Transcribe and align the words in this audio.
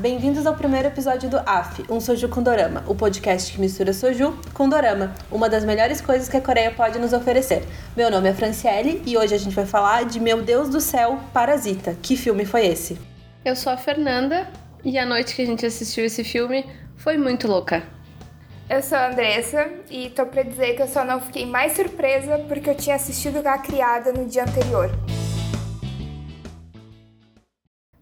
bem-vindos 0.00 0.46
ao 0.46 0.54
primeiro 0.54 0.88
episódio 0.88 1.28
do 1.28 1.38
AF, 1.38 1.84
um 1.88 2.00
Soju 2.00 2.28
com 2.28 2.42
Dorama, 2.42 2.84
o 2.86 2.94
podcast 2.94 3.52
que 3.52 3.60
mistura 3.60 3.92
Soju 3.92 4.36
com 4.52 4.68
Dorama, 4.68 5.14
uma 5.30 5.48
das 5.48 5.64
melhores 5.64 6.00
coisas 6.00 6.28
que 6.28 6.36
a 6.36 6.40
Coreia 6.40 6.70
pode 6.70 6.98
nos 6.98 7.12
oferecer. 7.12 7.62
Meu 7.96 8.10
nome 8.10 8.28
é 8.28 8.34
Franciele 8.34 9.02
e 9.06 9.16
hoje 9.16 9.34
a 9.34 9.38
gente 9.38 9.54
vai 9.54 9.66
falar 9.66 10.04
de 10.04 10.20
Meu 10.20 10.42
Deus 10.42 10.68
do 10.68 10.80
Céu, 10.80 11.18
Parasita. 11.32 11.96
Que 12.02 12.16
filme 12.16 12.44
foi 12.44 12.66
esse? 12.66 12.98
Eu 13.44 13.54
sou 13.54 13.72
a 13.72 13.76
Fernanda 13.76 14.48
e 14.84 14.98
a 14.98 15.06
noite 15.06 15.34
que 15.34 15.42
a 15.42 15.46
gente 15.46 15.64
assistiu 15.64 16.04
esse 16.04 16.24
filme 16.24 16.66
foi 16.96 17.16
muito 17.16 17.46
louca. 17.46 17.82
Eu 18.68 18.82
sou 18.82 18.96
a 18.96 19.08
Andressa 19.08 19.70
e 19.90 20.08
tô 20.10 20.24
pra 20.26 20.42
dizer 20.42 20.74
que 20.74 20.82
eu 20.82 20.88
só 20.88 21.04
não 21.04 21.20
fiquei 21.20 21.46
mais 21.46 21.72
surpresa 21.72 22.38
porque 22.48 22.70
eu 22.70 22.74
tinha 22.74 22.96
assistido 22.96 23.46
A 23.46 23.58
Criada 23.58 24.12
no 24.12 24.26
dia 24.26 24.42
anterior. 24.42 24.90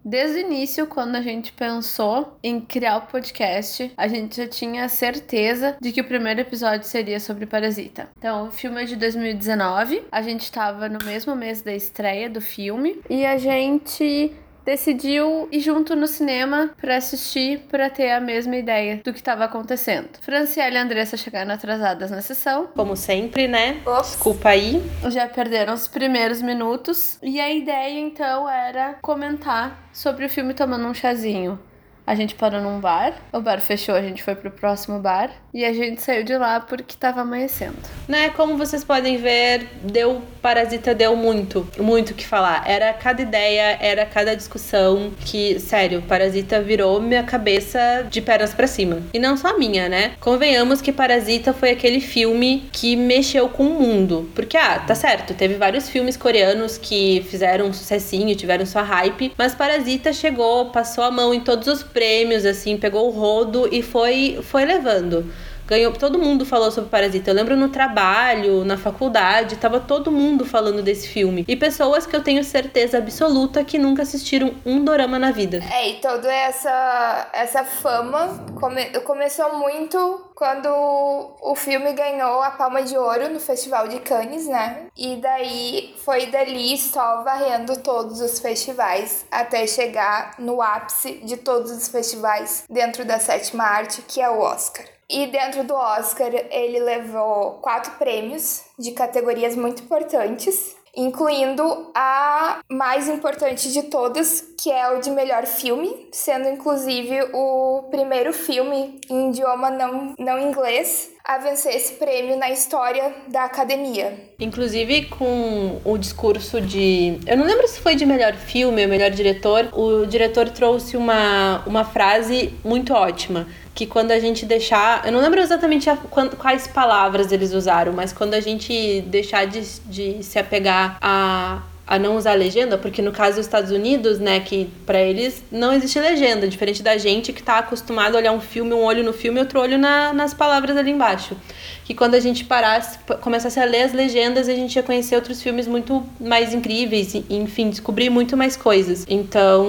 Desde 0.04 0.38
o 0.38 0.40
início, 0.40 0.86
quando 0.86 1.14
a 1.16 1.22
gente 1.22 1.52
pensou 1.52 2.36
em 2.42 2.60
criar 2.60 2.96
o 2.96 3.02
podcast, 3.02 3.92
a 3.96 4.08
gente 4.08 4.36
já 4.36 4.48
tinha 4.48 4.88
certeza 4.88 5.76
de 5.80 5.92
que 5.92 6.00
o 6.00 6.04
primeiro 6.04 6.40
episódio 6.40 6.86
seria 6.86 7.20
sobre 7.20 7.46
Parasita. 7.46 8.10
Então, 8.18 8.48
o 8.48 8.50
filme 8.50 8.82
é 8.82 8.84
de 8.84 8.96
2019, 8.96 10.02
a 10.10 10.22
gente 10.22 10.42
estava 10.42 10.88
no 10.88 10.98
mesmo 11.04 11.36
mês 11.36 11.62
da 11.62 11.72
estreia 11.72 12.28
do 12.28 12.40
filme 12.40 13.00
e 13.08 13.24
a 13.24 13.38
gente 13.38 14.32
decidiu 14.64 15.48
ir 15.50 15.60
junto 15.60 15.94
no 15.96 16.06
cinema 16.06 16.70
para 16.80 16.96
assistir, 16.96 17.60
para 17.70 17.90
ter 17.90 18.10
a 18.10 18.20
mesma 18.20 18.56
ideia 18.56 19.00
do 19.04 19.12
que 19.12 19.18
estava 19.18 19.44
acontecendo. 19.44 20.08
Franciele 20.20 20.76
e 20.76 20.78
Andressa 20.78 21.16
chegaram 21.16 21.52
atrasadas 21.52 22.10
na 22.10 22.22
sessão. 22.22 22.68
Como 22.74 22.96
sempre, 22.96 23.48
né? 23.48 23.80
Ops. 23.86 24.10
Desculpa 24.12 24.50
aí. 24.50 24.82
Já 25.10 25.26
perderam 25.26 25.74
os 25.74 25.88
primeiros 25.88 26.40
minutos. 26.40 27.18
E 27.22 27.40
a 27.40 27.52
ideia 27.52 27.98
então 27.98 28.48
era 28.48 28.94
comentar 29.02 29.88
sobre 29.92 30.26
o 30.26 30.28
filme 30.28 30.54
tomando 30.54 30.86
um 30.86 30.94
chazinho. 30.94 31.58
A 32.06 32.14
gente 32.14 32.34
parou 32.34 32.60
num 32.60 32.80
bar, 32.80 33.14
o 33.32 33.40
bar 33.40 33.60
fechou, 33.60 33.94
a 33.94 34.02
gente 34.02 34.22
foi 34.22 34.34
pro 34.34 34.50
próximo 34.50 34.98
bar 34.98 35.30
e 35.54 35.64
a 35.64 35.72
gente 35.72 36.02
saiu 36.02 36.24
de 36.24 36.36
lá 36.36 36.60
porque 36.60 36.96
tava 36.98 37.20
amanhecendo. 37.20 37.76
Né, 38.08 38.30
como 38.30 38.56
vocês 38.56 38.82
podem 38.82 39.18
ver, 39.18 39.68
deu 39.82 40.22
Parasita 40.42 40.92
deu 40.92 41.14
muito, 41.14 41.66
muito 41.78 42.10
o 42.10 42.14
que 42.14 42.26
falar. 42.26 42.64
Era 42.68 42.92
cada 42.92 43.22
ideia, 43.22 43.78
era 43.80 44.04
cada 44.04 44.34
discussão 44.34 45.12
que, 45.24 45.60
sério, 45.60 46.02
Parasita 46.02 46.60
virou 46.60 47.00
minha 47.00 47.22
cabeça 47.22 48.04
de 48.10 48.20
pernas 48.20 48.52
para 48.52 48.66
cima. 48.66 49.00
E 49.14 49.20
não 49.20 49.36
só 49.36 49.48
a 49.50 49.58
minha, 49.58 49.88
né? 49.88 50.14
Convenhamos 50.18 50.82
que 50.82 50.92
Parasita 50.92 51.52
foi 51.52 51.70
aquele 51.70 52.00
filme 52.00 52.68
que 52.72 52.96
mexeu 52.96 53.48
com 53.48 53.64
o 53.64 53.80
mundo. 53.80 54.28
Porque, 54.34 54.56
ah, 54.56 54.80
tá 54.80 54.96
certo, 54.96 55.32
teve 55.32 55.54
vários 55.54 55.88
filmes 55.88 56.16
coreanos 56.16 56.76
que 56.76 57.24
fizeram 57.30 57.66
um 57.66 57.72
sucessinho, 57.72 58.34
tiveram 58.34 58.66
sua 58.66 58.82
hype, 58.82 59.32
mas 59.38 59.54
Parasita 59.54 60.12
chegou, 60.12 60.70
passou 60.70 61.04
a 61.04 61.10
mão 61.10 61.32
em 61.32 61.40
todos 61.40 61.68
os 61.68 61.84
prêmios, 61.92 62.44
assim, 62.44 62.76
pegou 62.76 63.08
o 63.08 63.10
rodo 63.10 63.68
e 63.70 63.82
foi, 63.82 64.38
foi 64.42 64.64
levando. 64.64 65.30
Ganhou, 65.66 65.92
todo 65.92 66.18
mundo 66.18 66.44
falou 66.44 66.70
sobre 66.70 66.90
Parasita. 66.90 67.30
Eu 67.30 67.34
lembro 67.34 67.56
no 67.56 67.68
trabalho, 67.68 68.64
na 68.64 68.76
faculdade, 68.76 69.56
tava 69.56 69.80
todo 69.80 70.10
mundo 70.10 70.44
falando 70.44 70.82
desse 70.82 71.08
filme. 71.08 71.44
E 71.48 71.56
pessoas 71.56 72.06
que 72.06 72.14
eu 72.14 72.22
tenho 72.22 72.42
certeza 72.44 72.98
absoluta 72.98 73.64
que 73.64 73.78
nunca 73.78 74.02
assistiram 74.02 74.54
um 74.66 74.84
dorama 74.84 75.18
na 75.18 75.30
vida. 75.30 75.60
É, 75.72 75.90
e 75.90 75.94
toda 76.00 76.32
essa, 76.32 77.30
essa 77.32 77.64
fama 77.64 78.44
come, 78.58 78.86
começou 79.00 79.58
muito 79.58 80.32
quando 80.34 80.68
o 80.68 81.54
filme 81.54 81.92
ganhou 81.92 82.42
a 82.42 82.50
Palma 82.50 82.82
de 82.82 82.98
Ouro 82.98 83.28
no 83.28 83.38
Festival 83.38 83.86
de 83.86 84.00
Cannes, 84.00 84.48
né? 84.48 84.86
E 84.96 85.16
daí 85.16 85.94
foi 86.04 86.26
dali 86.26 86.76
só 86.76 87.22
varrendo 87.22 87.76
todos 87.78 88.20
os 88.20 88.40
festivais 88.40 89.24
até 89.30 89.66
chegar 89.66 90.34
no 90.38 90.60
ápice 90.60 91.20
de 91.24 91.36
todos 91.36 91.70
os 91.70 91.88
festivais 91.88 92.64
dentro 92.68 93.04
da 93.04 93.20
sétima 93.20 93.64
arte, 93.64 94.02
que 94.02 94.20
é 94.20 94.28
o 94.28 94.40
Oscar. 94.40 94.84
E 95.12 95.26
dentro 95.26 95.62
do 95.62 95.74
Oscar, 95.74 96.30
ele 96.50 96.80
levou 96.80 97.58
quatro 97.60 97.92
prêmios 97.98 98.62
de 98.78 98.92
categorias 98.92 99.54
muito 99.54 99.82
importantes, 99.82 100.74
incluindo 100.96 101.90
a 101.94 102.60
mais 102.70 103.10
importante 103.10 103.70
de 103.70 103.82
todas, 103.84 104.42
que 104.58 104.72
é 104.72 104.88
o 104.88 105.00
de 105.00 105.10
melhor 105.10 105.44
filme, 105.44 106.08
sendo 106.10 106.48
inclusive 106.48 107.24
o 107.34 107.88
primeiro 107.90 108.32
filme 108.32 108.98
em 109.10 109.28
idioma 109.28 109.70
não, 109.70 110.14
não 110.18 110.38
inglês 110.38 111.10
a 111.24 111.38
vencer 111.38 111.76
esse 111.76 111.94
prêmio 111.94 112.36
na 112.36 112.50
história 112.50 113.14
da 113.28 113.44
academia. 113.44 114.18
Inclusive 114.40 115.06
com 115.06 115.80
o 115.84 115.96
discurso 115.96 116.60
de. 116.60 117.18
Eu 117.26 117.36
não 117.36 117.44
lembro 117.44 117.68
se 117.68 117.80
foi 117.80 117.94
de 117.94 118.04
melhor 118.04 118.34
filme 118.34 118.82
ou 118.82 118.88
melhor 118.88 119.10
diretor. 119.10 119.68
O 119.72 120.06
diretor 120.06 120.48
trouxe 120.48 120.96
uma, 120.96 121.62
uma 121.66 121.84
frase 121.84 122.52
muito 122.64 122.92
ótima 122.92 123.46
que 123.74 123.86
quando 123.86 124.10
a 124.10 124.18
gente 124.18 124.44
deixar. 124.44 125.04
Eu 125.04 125.12
não 125.12 125.20
lembro 125.20 125.40
exatamente 125.40 125.88
a, 125.88 125.96
quais 126.38 126.66
palavras 126.66 127.32
eles 127.32 127.52
usaram, 127.52 127.92
mas 127.92 128.12
quando 128.12 128.34
a 128.34 128.40
gente 128.40 129.00
deixar 129.02 129.46
de, 129.46 129.62
de 129.86 130.22
se 130.22 130.38
apegar 130.38 130.98
a, 131.00 131.62
a 131.92 131.98
não 131.98 132.16
usar 132.16 132.32
legenda, 132.32 132.78
porque 132.78 133.02
no 133.02 133.12
caso 133.12 133.36
dos 133.36 133.44
Estados 133.44 133.70
Unidos, 133.70 134.18
né, 134.18 134.40
que 134.40 134.66
para 134.86 134.98
eles 134.98 135.44
não 135.52 135.74
existe 135.74 136.00
legenda, 136.00 136.48
diferente 136.48 136.82
da 136.82 136.96
gente 136.96 137.34
que 137.34 137.42
tá 137.42 137.58
acostumado 137.58 138.14
a 138.14 138.18
olhar 138.18 138.32
um 138.32 138.40
filme, 138.40 138.72
um 138.72 138.82
olho 138.82 139.04
no 139.04 139.12
filme 139.12 139.38
e 139.38 139.42
outro 139.42 139.60
olho 139.60 139.76
na, 139.76 140.10
nas 140.10 140.32
palavras 140.32 140.74
ali 140.74 140.90
embaixo. 140.90 141.36
Que 141.84 141.92
quando 141.92 142.14
a 142.14 142.20
gente 142.20 142.46
parasse, 142.46 142.98
começasse 143.20 143.60
a 143.60 143.66
ler 143.66 143.82
as 143.82 143.92
legendas, 143.92 144.48
a 144.48 144.54
gente 144.54 144.74
ia 144.74 144.82
conhecer 144.82 145.16
outros 145.16 145.42
filmes 145.42 145.68
muito 145.68 146.02
mais 146.18 146.54
incríveis 146.54 147.14
enfim, 147.28 147.68
descobrir 147.68 148.08
muito 148.08 148.38
mais 148.38 148.56
coisas. 148.56 149.04
Então, 149.06 149.66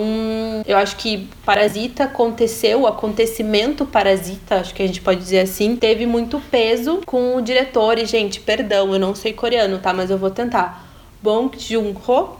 eu 0.65 0.77
acho 0.77 0.95
que 0.95 1.27
Parasita 1.45 2.05
aconteceu, 2.05 2.83
o 2.83 2.87
acontecimento 2.87 3.85
Parasita, 3.85 4.61
acho 4.61 4.73
que 4.73 4.81
a 4.81 4.87
gente 4.87 5.01
pode 5.01 5.19
dizer 5.19 5.39
assim, 5.39 5.75
teve 5.75 6.05
muito 6.05 6.39
peso 6.49 7.01
com 7.05 7.35
o 7.35 7.41
diretor. 7.41 7.99
E, 7.99 8.05
gente, 8.05 8.39
perdão, 8.39 8.93
eu 8.93 8.99
não 8.99 9.13
sei 9.13 9.33
coreano, 9.33 9.77
tá? 9.79 9.91
Mas 9.91 10.09
eu 10.09 10.17
vou 10.17 10.31
tentar. 10.31 10.92
Bong 11.23 11.57
Joon-ho. 11.57 12.37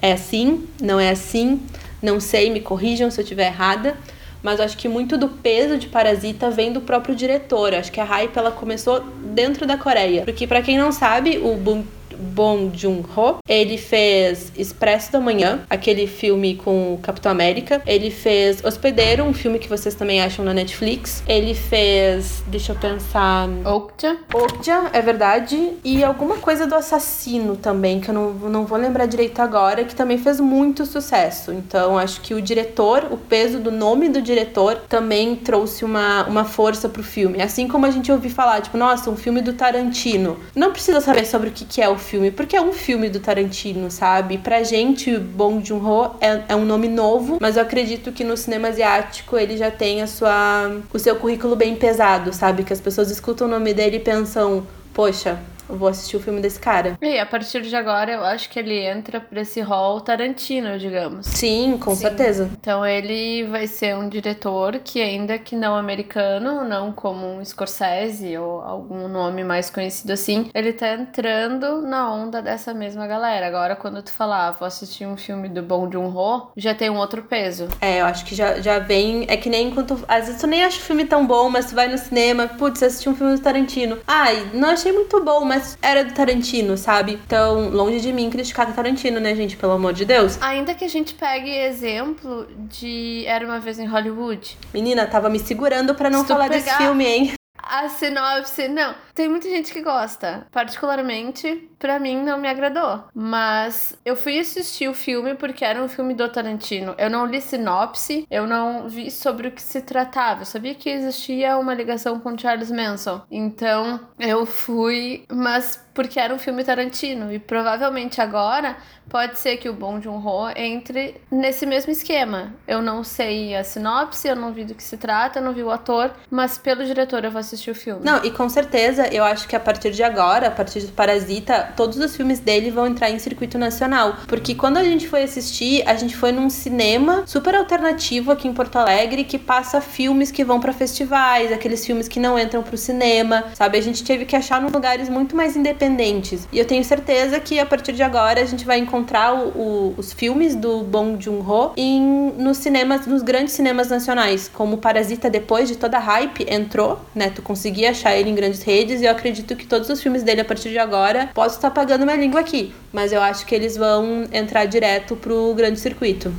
É 0.00 0.12
assim? 0.12 0.66
Não 0.82 0.98
é 0.98 1.10
assim? 1.10 1.60
Não 2.02 2.18
sei, 2.18 2.50
me 2.50 2.60
corrijam 2.60 3.10
se 3.10 3.20
eu 3.20 3.22
estiver 3.22 3.48
errada. 3.48 3.96
Mas 4.42 4.58
acho 4.58 4.76
que 4.76 4.88
muito 4.88 5.18
do 5.18 5.28
peso 5.28 5.76
de 5.76 5.86
Parasita 5.88 6.50
vem 6.50 6.72
do 6.72 6.80
próprio 6.80 7.14
diretor. 7.14 7.74
Acho 7.74 7.92
que 7.92 8.00
a 8.00 8.04
hype 8.04 8.36
ela 8.36 8.50
começou 8.50 9.00
dentro 9.34 9.66
da 9.66 9.76
Coreia. 9.76 10.22
Porque 10.22 10.46
para 10.46 10.62
quem 10.62 10.78
não 10.78 10.92
sabe, 10.92 11.38
o 11.38 11.54
Bong 11.56 11.86
Bong 12.18 12.70
Joon-ho. 12.74 13.38
Ele 13.48 13.78
fez 13.78 14.52
Expresso 14.56 15.12
da 15.12 15.20
Manhã, 15.20 15.60
aquele 15.68 16.06
filme 16.06 16.56
com 16.56 16.94
o 16.94 16.98
Capitão 16.98 17.30
América. 17.32 17.82
Ele 17.86 18.10
fez 18.10 18.64
Hospedeiro, 18.64 19.24
um 19.24 19.32
filme 19.32 19.58
que 19.58 19.68
vocês 19.68 19.94
também 19.94 20.20
acham 20.20 20.44
na 20.44 20.54
Netflix. 20.54 21.22
Ele 21.26 21.54
fez, 21.54 22.42
deixa 22.46 22.72
eu 22.72 22.76
pensar, 22.76 23.48
Okja. 23.64 24.16
Okja, 24.32 24.90
é 24.92 25.00
verdade. 25.00 25.72
E 25.84 26.02
alguma 26.04 26.36
coisa 26.36 26.66
do 26.66 26.74
assassino 26.74 27.56
também, 27.56 28.00
que 28.00 28.10
eu 28.10 28.14
não, 28.14 28.32
não 28.32 28.66
vou 28.66 28.78
lembrar 28.78 29.06
direito 29.06 29.40
agora, 29.40 29.84
que 29.84 29.94
também 29.94 30.18
fez 30.18 30.40
muito 30.40 30.86
sucesso. 30.86 31.52
Então, 31.52 31.98
acho 31.98 32.20
que 32.20 32.34
o 32.34 32.42
diretor, 32.42 33.08
o 33.10 33.16
peso 33.16 33.58
do 33.58 33.70
nome 33.70 34.08
do 34.08 34.20
diretor 34.22 34.76
também 34.88 35.36
trouxe 35.36 35.84
uma, 35.84 36.26
uma 36.26 36.44
força 36.44 36.88
pro 36.88 37.02
filme. 37.02 37.42
Assim 37.42 37.68
como 37.68 37.86
a 37.86 37.90
gente 37.90 38.10
ouviu 38.10 38.30
falar, 38.30 38.60
tipo, 38.60 38.76
nossa, 38.76 39.10
um 39.10 39.16
filme 39.16 39.40
do 39.40 39.52
Tarantino. 39.52 40.38
Não 40.54 40.72
precisa 40.72 41.00
saber 41.00 41.26
sobre 41.26 41.48
o 41.48 41.52
que, 41.52 41.64
que 41.64 41.82
é 41.82 41.88
o 41.88 41.98
filme, 42.06 42.30
porque 42.30 42.56
é 42.56 42.60
um 42.60 42.72
filme 42.72 43.08
do 43.08 43.20
Tarantino, 43.20 43.90
sabe? 43.90 44.38
Pra 44.38 44.62
gente, 44.62 45.16
Bong 45.18 45.64
Joon-ho 45.64 46.14
é, 46.20 46.42
é 46.48 46.56
um 46.56 46.64
nome 46.64 46.88
novo, 46.88 47.38
mas 47.40 47.56
eu 47.56 47.62
acredito 47.62 48.12
que 48.12 48.24
no 48.24 48.36
cinema 48.36 48.68
asiático 48.68 49.36
ele 49.36 49.56
já 49.56 49.70
tem 49.70 50.02
a 50.02 50.06
sua, 50.06 50.80
o 50.92 50.98
seu 50.98 51.16
currículo 51.16 51.56
bem 51.56 51.74
pesado, 51.74 52.32
sabe? 52.32 52.62
Que 52.62 52.72
as 52.72 52.80
pessoas 52.80 53.10
escutam 53.10 53.46
o 53.46 53.50
nome 53.50 53.74
dele 53.74 53.96
e 53.96 54.00
pensam, 54.00 54.66
poxa, 54.94 55.38
eu 55.68 55.76
vou 55.76 55.88
assistir 55.88 56.16
o 56.16 56.20
filme 56.20 56.40
desse 56.40 56.58
cara. 56.58 56.96
E 57.00 57.18
a 57.18 57.26
partir 57.26 57.62
de 57.62 57.74
agora 57.74 58.12
eu 58.12 58.24
acho 58.24 58.48
que 58.48 58.58
ele 58.58 58.78
entra 58.78 59.20
pra 59.20 59.40
esse 59.40 59.60
rol 59.60 60.00
Tarantino, 60.00 60.78
digamos. 60.78 61.26
Sim, 61.26 61.78
com 61.78 61.94
Sim. 61.94 62.02
certeza. 62.02 62.50
Então 62.58 62.84
ele 62.84 63.44
vai 63.44 63.66
ser 63.66 63.96
um 63.96 64.08
diretor 64.08 64.78
que 64.84 65.00
ainda 65.00 65.38
que 65.38 65.56
não 65.56 65.74
americano, 65.76 66.64
não 66.64 66.92
como 66.92 67.26
um 67.26 67.44
Scorsese 67.44 68.36
ou 68.36 68.60
algum 68.60 69.08
nome 69.08 69.44
mais 69.44 69.70
conhecido 69.70 70.12
assim, 70.12 70.50
ele 70.54 70.72
tá 70.72 70.94
entrando 70.94 71.82
na 71.82 72.12
onda 72.12 72.40
dessa 72.42 72.72
mesma 72.72 73.06
galera. 73.06 73.46
Agora 73.46 73.76
quando 73.76 74.02
tu 74.02 74.12
falar, 74.12 74.48
ah, 74.48 74.50
vou 74.52 74.66
assistir 74.66 75.06
um 75.06 75.16
filme 75.16 75.48
do 75.48 75.62
Bong 75.62 75.92
Joon-ho, 75.92 76.50
já 76.56 76.74
tem 76.74 76.90
um 76.90 76.96
outro 76.96 77.22
peso. 77.22 77.68
É, 77.80 78.00
eu 78.00 78.06
acho 78.06 78.24
que 78.24 78.34
já, 78.34 78.60
já 78.60 78.78
vem, 78.78 79.24
é 79.28 79.36
que 79.36 79.48
nem 79.48 79.70
quando 79.70 80.04
às 80.08 80.26
vezes 80.26 80.40
tu 80.40 80.46
nem 80.46 80.64
acha 80.64 80.78
o 80.78 80.82
filme 80.82 81.04
tão 81.04 81.26
bom, 81.26 81.48
mas 81.48 81.66
tu 81.66 81.74
vai 81.74 81.88
no 81.88 81.98
cinema, 81.98 82.48
putz, 82.48 82.82
assistir 82.82 83.08
um 83.08 83.14
filme 83.14 83.36
do 83.36 83.42
Tarantino. 83.42 83.98
Ai, 84.06 84.50
não 84.52 84.70
achei 84.70 84.92
muito 84.92 85.22
bom, 85.24 85.44
mas 85.44 85.55
mas 85.56 85.78
era 85.80 86.04
do 86.04 86.12
Tarantino, 86.12 86.76
sabe? 86.76 87.18
Então, 87.26 87.70
longe 87.70 88.00
de 88.00 88.12
mim 88.12 88.28
criticar 88.28 88.68
o 88.68 88.72
Tarantino, 88.72 89.18
né, 89.18 89.34
gente? 89.34 89.56
Pelo 89.56 89.72
amor 89.72 89.92
de 89.94 90.04
Deus. 90.04 90.40
Ainda 90.42 90.74
que 90.74 90.84
a 90.84 90.88
gente 90.88 91.14
pegue 91.14 91.50
exemplo 91.50 92.46
de 92.68 93.24
Era 93.26 93.44
uma 93.44 93.58
vez 93.58 93.78
em 93.78 93.86
Hollywood. 93.86 94.58
Menina, 94.72 95.06
tava 95.06 95.28
me 95.30 95.38
segurando 95.38 95.94
para 95.94 96.10
não 96.10 96.24
falar 96.24 96.48
pegar... 96.48 96.64
desse 96.64 96.76
filme, 96.76 97.06
hein? 97.06 97.32
a 97.66 97.88
sinopse, 97.88 98.68
não. 98.68 98.94
Tem 99.16 99.30
muita 99.30 99.48
gente 99.48 99.72
que 99.72 99.80
gosta. 99.80 100.46
Particularmente, 100.52 101.70
para 101.78 101.98
mim 101.98 102.22
não 102.22 102.36
me 102.36 102.48
agradou. 102.48 103.02
Mas 103.14 103.98
eu 104.04 104.14
fui 104.14 104.38
assistir 104.38 104.88
o 104.88 104.94
filme 104.94 105.34
porque 105.34 105.64
era 105.64 105.82
um 105.82 105.88
filme 105.88 106.12
do 106.12 106.28
Tarantino. 106.28 106.94
Eu 106.98 107.08
não 107.08 107.24
li 107.24 107.40
sinopse, 107.40 108.26
eu 108.30 108.46
não 108.46 108.90
vi 108.90 109.10
sobre 109.10 109.48
o 109.48 109.52
que 109.52 109.62
se 109.62 109.80
tratava. 109.80 110.42
Eu 110.42 110.46
sabia 110.46 110.74
que 110.74 110.90
existia 110.90 111.56
uma 111.56 111.72
ligação 111.72 112.20
com 112.20 112.36
Charles 112.36 112.70
Manson. 112.70 113.22
Então, 113.30 114.00
eu 114.18 114.44
fui, 114.44 115.24
mas 115.32 115.82
porque 115.96 116.20
era 116.20 116.34
um 116.34 116.38
filme 116.38 116.62
Tarantino 116.62 117.32
e 117.32 117.38
provavelmente 117.38 118.20
agora 118.20 118.76
pode 119.08 119.38
ser 119.38 119.56
que 119.56 119.66
o 119.66 119.72
Bom 119.72 119.98
Joon-ho 119.98 120.50
entre 120.54 121.14
nesse 121.30 121.64
mesmo 121.64 121.90
esquema. 121.90 122.52
Eu 122.68 122.82
não 122.82 123.02
sei 123.02 123.56
a 123.56 123.64
sinopse, 123.64 124.28
eu 124.28 124.36
não 124.36 124.52
vi 124.52 124.64
do 124.64 124.74
que 124.74 124.82
se 124.82 124.98
trata, 124.98 125.38
eu 125.38 125.42
não 125.42 125.54
vi 125.54 125.62
o 125.62 125.70
ator, 125.70 126.12
mas 126.30 126.58
pelo 126.58 126.84
diretor 126.84 127.24
eu 127.24 127.30
vou 127.30 127.40
assistir 127.40 127.70
o 127.70 127.74
filme. 127.74 128.04
Não, 128.04 128.22
e 128.22 128.30
com 128.30 128.46
certeza 128.48 129.05
eu 129.12 129.24
acho 129.24 129.48
que 129.48 129.56
a 129.56 129.60
partir 129.60 129.90
de 129.90 130.02
agora, 130.02 130.48
a 130.48 130.50
partir 130.50 130.80
de 130.80 130.88
Parasita, 130.88 131.72
todos 131.76 131.96
os 131.98 132.16
filmes 132.16 132.38
dele 132.38 132.70
vão 132.70 132.86
entrar 132.86 133.10
em 133.10 133.18
circuito 133.18 133.58
nacional, 133.58 134.16
porque 134.26 134.54
quando 134.54 134.76
a 134.76 134.84
gente 134.84 135.08
foi 135.08 135.22
assistir, 135.22 135.82
a 135.86 135.94
gente 135.94 136.16
foi 136.16 136.32
num 136.32 136.48
cinema 136.50 137.24
super 137.26 137.54
alternativo 137.54 138.30
aqui 138.30 138.48
em 138.48 138.52
Porto 138.52 138.76
Alegre 138.76 139.24
que 139.24 139.38
passa 139.38 139.80
filmes 139.80 140.30
que 140.30 140.44
vão 140.44 140.60
para 140.60 140.72
festivais, 140.72 141.52
aqueles 141.52 141.84
filmes 141.84 142.08
que 142.08 142.20
não 142.20 142.38
entram 142.38 142.62
pro 142.62 142.76
cinema, 142.76 143.44
sabe? 143.54 143.78
A 143.78 143.82
gente 143.82 144.04
teve 144.04 144.24
que 144.24 144.36
achar 144.36 144.60
nos 144.60 144.72
lugares 144.72 145.08
muito 145.08 145.36
mais 145.36 145.56
independentes. 145.56 146.48
E 146.52 146.58
eu 146.58 146.64
tenho 146.64 146.84
certeza 146.84 147.38
que 147.40 147.58
a 147.58 147.66
partir 147.66 147.92
de 147.92 148.02
agora 148.02 148.40
a 148.40 148.44
gente 148.44 148.64
vai 148.64 148.78
encontrar 148.78 149.34
o, 149.34 149.48
o, 149.48 149.94
os 149.96 150.12
filmes 150.12 150.54
do 150.54 150.82
Bong 150.82 151.22
Joon-ho 151.22 151.72
em 151.76 152.32
nos 152.36 152.58
cinemas, 152.58 153.06
nos 153.06 153.22
grandes 153.22 153.54
cinemas 153.54 153.88
nacionais, 153.88 154.50
como 154.52 154.78
Parasita 154.78 155.30
depois 155.30 155.68
de 155.68 155.76
toda 155.76 155.96
a 155.96 156.00
hype 156.00 156.46
entrou, 156.48 157.00
né? 157.14 157.30
Tu 157.30 157.42
conseguia 157.42 157.90
achar 157.90 158.16
ele 158.16 158.30
em 158.30 158.34
grandes 158.34 158.62
redes 158.62 158.95
e 159.00 159.04
eu 159.04 159.10
acredito 159.10 159.56
que 159.56 159.66
todos 159.66 159.88
os 159.88 160.02
filmes 160.02 160.22
dele 160.22 160.40
a 160.40 160.44
partir 160.44 160.70
de 160.70 160.78
agora 160.78 161.30
posso 161.34 161.56
estar 161.56 161.70
pagando 161.70 162.04
minha 162.04 162.16
língua 162.16 162.40
aqui, 162.40 162.74
mas 162.92 163.12
eu 163.12 163.20
acho 163.20 163.46
que 163.46 163.54
eles 163.54 163.76
vão 163.76 164.24
entrar 164.32 164.64
direto 164.66 165.16
pro 165.16 165.54
grande 165.54 165.80
circuito. 165.80 166.32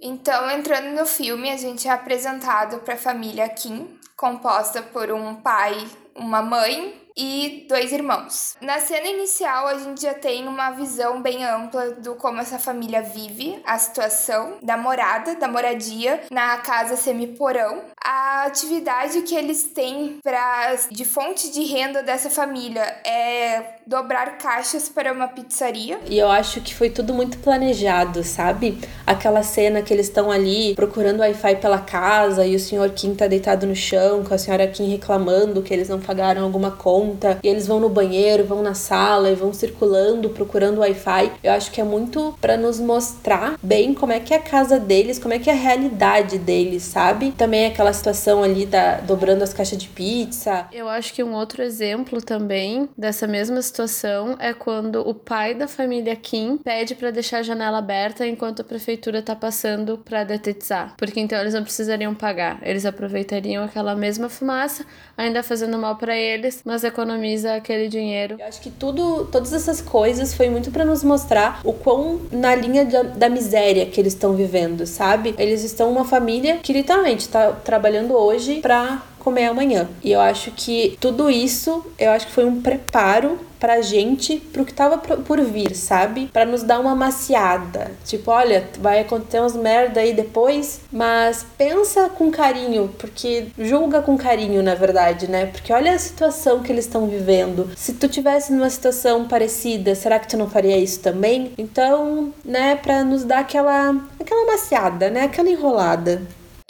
Então, 0.00 0.50
entrando 0.50 0.98
no 0.98 1.06
filme, 1.06 1.50
a 1.50 1.56
gente 1.56 1.86
é 1.86 1.90
apresentado 1.90 2.78
para 2.80 2.94
a 2.94 2.98
família 2.98 3.48
Kim, 3.48 3.98
composta 4.16 4.80
por 4.80 5.10
um 5.10 5.34
pai, 5.34 5.86
uma 6.14 6.40
mãe 6.40 7.03
e 7.16 7.64
dois 7.68 7.92
irmãos. 7.92 8.56
Na 8.60 8.80
cena 8.80 9.06
inicial, 9.06 9.68
a 9.68 9.78
gente 9.78 10.02
já 10.02 10.14
tem 10.14 10.48
uma 10.48 10.70
visão 10.70 11.22
bem 11.22 11.44
ampla 11.44 11.92
do 11.92 12.14
como 12.16 12.40
essa 12.40 12.58
família 12.58 13.02
vive, 13.02 13.60
a 13.64 13.78
situação 13.78 14.54
da 14.62 14.76
morada, 14.76 15.36
da 15.36 15.46
moradia 15.46 16.22
na 16.30 16.56
casa 16.58 16.96
semi-porão, 16.96 17.82
a 18.02 18.44
atividade 18.46 19.22
que 19.22 19.34
eles 19.34 19.64
têm 19.64 20.18
para 20.22 20.76
de 20.90 21.04
fonte 21.04 21.52
de 21.52 21.64
renda 21.64 22.02
dessa 22.02 22.28
família 22.28 22.82
é 23.06 23.76
dobrar 23.86 24.38
caixas 24.38 24.88
para 24.88 25.12
uma 25.12 25.28
pizzaria. 25.28 26.00
E 26.08 26.18
eu 26.18 26.28
acho 26.28 26.60
que 26.60 26.74
foi 26.74 26.90
tudo 26.90 27.14
muito 27.14 27.38
planejado, 27.38 28.24
sabe? 28.24 28.78
Aquela 29.06 29.42
cena 29.42 29.82
que 29.82 29.92
eles 29.92 30.06
estão 30.06 30.30
ali 30.30 30.74
procurando 30.74 31.20
Wi-Fi 31.20 31.56
pela 31.56 31.78
casa 31.78 32.44
e 32.44 32.56
o 32.56 32.60
senhor 32.60 32.90
Kim 32.90 33.14
tá 33.14 33.26
deitado 33.26 33.66
no 33.66 33.76
chão, 33.76 34.24
com 34.24 34.34
a 34.34 34.38
senhora 34.38 34.66
Kim 34.66 34.90
reclamando 34.90 35.62
que 35.62 35.72
eles 35.72 35.88
não 35.88 36.00
pagaram 36.00 36.42
alguma 36.42 36.70
conta 36.70 37.03
conta, 37.04 37.38
e 37.42 37.48
eles 37.48 37.66
vão 37.66 37.80
no 37.80 37.88
banheiro, 37.88 38.44
vão 38.44 38.62
na 38.62 38.74
sala 38.74 39.30
e 39.30 39.34
vão 39.34 39.52
circulando 39.52 40.30
procurando 40.30 40.78
Wi-Fi. 40.78 41.32
Eu 41.42 41.52
acho 41.52 41.70
que 41.70 41.80
é 41.80 41.84
muito 41.84 42.36
para 42.40 42.56
nos 42.56 42.80
mostrar 42.80 43.58
bem 43.62 43.94
como 43.94 44.12
é 44.12 44.20
que 44.20 44.32
é 44.32 44.38
a 44.38 44.40
casa 44.40 44.78
deles, 44.78 45.18
como 45.18 45.34
é 45.34 45.38
que 45.38 45.50
é 45.50 45.52
a 45.52 45.56
realidade 45.56 46.38
deles, 46.38 46.82
sabe? 46.82 47.32
Também 47.32 47.66
aquela 47.66 47.92
situação 47.92 48.42
ali 48.42 48.66
da 48.66 49.00
dobrando 49.00 49.42
as 49.42 49.52
caixas 49.52 49.78
de 49.78 49.88
pizza. 49.88 50.66
Eu 50.72 50.88
acho 50.88 51.12
que 51.12 51.22
um 51.22 51.34
outro 51.34 51.62
exemplo 51.62 52.22
também 52.22 52.88
dessa 52.96 53.26
mesma 53.26 53.60
situação 53.60 54.36
é 54.38 54.52
quando 54.52 55.06
o 55.06 55.14
pai 55.14 55.54
da 55.54 55.68
família 55.68 56.16
Kim 56.16 56.56
pede 56.56 56.94
para 56.94 57.10
deixar 57.10 57.38
a 57.38 57.42
janela 57.42 57.78
aberta 57.78 58.26
enquanto 58.26 58.60
a 58.60 58.64
prefeitura 58.64 59.22
tá 59.22 59.36
passando 59.36 59.98
para 59.98 60.24
detetizar, 60.24 60.94
porque 60.96 61.20
então 61.20 61.38
eles 61.38 61.54
não 61.54 61.62
precisariam 61.62 62.14
pagar. 62.14 62.58
Eles 62.62 62.86
aproveitariam 62.86 63.64
aquela 63.64 63.94
mesma 63.94 64.28
fumaça, 64.28 64.84
ainda 65.16 65.42
fazendo 65.42 65.78
mal 65.78 65.96
para 65.96 66.16
eles, 66.16 66.62
mas 66.64 66.84
economiza 66.94 67.56
aquele 67.56 67.88
dinheiro. 67.88 68.36
Eu 68.38 68.46
acho 68.46 68.60
que 68.60 68.70
tudo, 68.70 69.24
todas 69.26 69.52
essas 69.52 69.80
coisas 69.80 70.32
foi 70.32 70.48
muito 70.48 70.70
para 70.70 70.84
nos 70.84 71.02
mostrar 71.02 71.60
o 71.64 71.72
quão 71.72 72.20
na 72.30 72.54
linha 72.54 72.84
da, 72.84 73.02
da 73.02 73.28
miséria 73.28 73.86
que 73.86 74.00
eles 74.00 74.14
estão 74.14 74.34
vivendo, 74.34 74.86
sabe? 74.86 75.34
Eles 75.36 75.64
estão 75.64 75.90
uma 75.90 76.04
família 76.04 76.58
que 76.62 76.72
literalmente 76.72 77.28
tá 77.28 77.50
trabalhando 77.52 78.14
hoje 78.14 78.60
para 78.60 79.02
comer 79.24 79.46
amanhã. 79.46 79.88
E 80.02 80.12
eu 80.12 80.20
acho 80.20 80.50
que 80.50 80.96
tudo 81.00 81.30
isso, 81.30 81.84
eu 81.98 82.10
acho 82.10 82.26
que 82.26 82.32
foi 82.32 82.44
um 82.44 82.60
preparo 82.60 83.40
pra 83.64 83.80
gente 83.80 84.36
pro 84.52 84.62
que 84.62 84.74
tava 84.74 84.98
por 84.98 85.40
vir, 85.40 85.74
sabe? 85.74 86.26
Para 86.30 86.44
nos 86.44 86.62
dar 86.62 86.78
uma 86.78 86.94
maciada. 86.94 87.92
Tipo, 88.04 88.30
olha, 88.30 88.68
vai 88.78 89.00
acontecer 89.00 89.40
umas 89.40 89.56
merda 89.56 90.00
aí 90.00 90.12
depois, 90.12 90.82
mas 90.92 91.46
pensa 91.56 92.10
com 92.10 92.30
carinho, 92.30 92.94
porque 92.98 93.46
julga 93.58 94.02
com 94.02 94.18
carinho, 94.18 94.62
na 94.62 94.74
verdade, 94.74 95.30
né? 95.30 95.46
Porque 95.46 95.72
olha 95.72 95.94
a 95.94 95.98
situação 95.98 96.60
que 96.60 96.70
eles 96.70 96.84
estão 96.84 97.06
vivendo. 97.06 97.70
Se 97.74 97.94
tu 97.94 98.06
tivesse 98.06 98.52
numa 98.52 98.68
situação 98.68 99.26
parecida, 99.26 99.94
será 99.94 100.18
que 100.18 100.28
tu 100.28 100.36
não 100.36 100.50
faria 100.50 100.76
isso 100.76 101.00
também? 101.00 101.52
Então, 101.56 102.34
né, 102.44 102.76
para 102.76 103.02
nos 103.02 103.24
dar 103.24 103.38
aquela 103.38 103.96
aquela 104.20 104.46
maciada, 104.46 105.08
né? 105.08 105.22
Aquela 105.22 105.48
enrolada. 105.48 106.20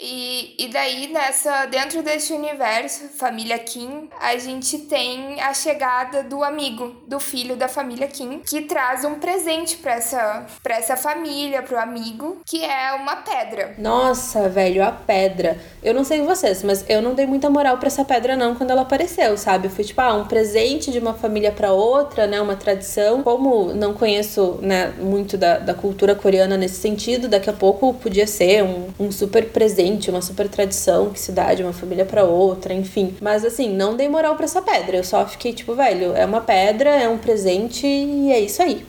E, 0.07 0.53
e 0.59 0.67
daí, 0.67 1.07
nessa, 1.07 1.65
dentro 1.65 2.03
desse 2.03 2.31
universo, 2.31 3.05
família 3.17 3.57
Kim, 3.57 4.07
a 4.21 4.37
gente 4.37 4.77
tem 4.79 5.41
a 5.41 5.51
chegada 5.51 6.21
do 6.21 6.43
amigo, 6.43 6.95
do 7.07 7.19
filho 7.19 7.55
da 7.55 7.67
família 7.67 8.07
Kim, 8.07 8.39
que 8.47 8.61
traz 8.61 9.03
um 9.03 9.15
presente 9.15 9.77
para 9.77 9.93
essa, 9.93 10.45
pra 10.61 10.75
essa 10.75 10.95
família, 10.95 11.63
pro 11.63 11.79
amigo, 11.79 12.37
que 12.45 12.63
é 12.63 12.93
uma 12.93 13.15
pedra. 13.15 13.73
Nossa, 13.79 14.47
velho, 14.47 14.83
a 14.83 14.91
pedra. 14.91 15.57
Eu 15.81 15.93
não 15.95 16.03
sei 16.03 16.21
vocês, 16.21 16.61
mas 16.61 16.85
eu 16.87 17.01
não 17.01 17.15
dei 17.15 17.25
muita 17.25 17.49
moral 17.49 17.79
para 17.79 17.87
essa 17.87 18.05
pedra 18.05 18.35
não 18.35 18.53
quando 18.53 18.69
ela 18.69 18.83
apareceu, 18.83 19.35
sabe? 19.37 19.69
Foi 19.69 19.83
tipo, 19.83 20.01
ah, 20.01 20.13
um 20.13 20.25
presente 20.25 20.91
de 20.91 20.99
uma 20.99 21.15
família 21.15 21.51
para 21.51 21.71
outra, 21.71 22.27
né? 22.27 22.39
Uma 22.39 22.55
tradição. 22.55 23.23
Como 23.23 23.73
não 23.73 23.93
conheço, 23.95 24.59
né, 24.61 24.93
muito 24.99 25.35
da, 25.35 25.57
da 25.57 25.73
cultura 25.73 26.13
coreana 26.13 26.57
nesse 26.57 26.75
sentido, 26.75 27.27
daqui 27.27 27.49
a 27.49 27.53
pouco 27.53 27.93
podia 27.95 28.27
ser 28.27 28.63
um, 28.63 28.89
um 28.99 29.11
super 29.11 29.49
presente 29.49 29.94
presente, 29.95 30.09
uma 30.09 30.21
super 30.21 30.49
tradição 30.49 31.09
que 31.11 31.19
se 31.19 31.31
dá 31.31 31.53
de 31.53 31.63
uma 31.63 31.73
família 31.73 32.05
para 32.05 32.23
outra, 32.23 32.73
enfim. 32.73 33.15
Mas 33.21 33.43
assim, 33.43 33.69
não 33.69 33.95
dei 33.95 34.07
moral 34.09 34.35
para 34.35 34.45
essa 34.45 34.61
pedra. 34.61 34.97
Eu 34.97 35.03
só 35.03 35.25
fiquei 35.25 35.53
tipo, 35.53 35.73
velho, 35.73 36.15
é 36.15 36.25
uma 36.25 36.41
pedra, 36.41 36.89
é 36.89 37.07
um 37.07 37.17
presente 37.17 37.85
e 37.87 38.31
é 38.31 38.39
isso 38.39 38.61
aí. 38.61 38.85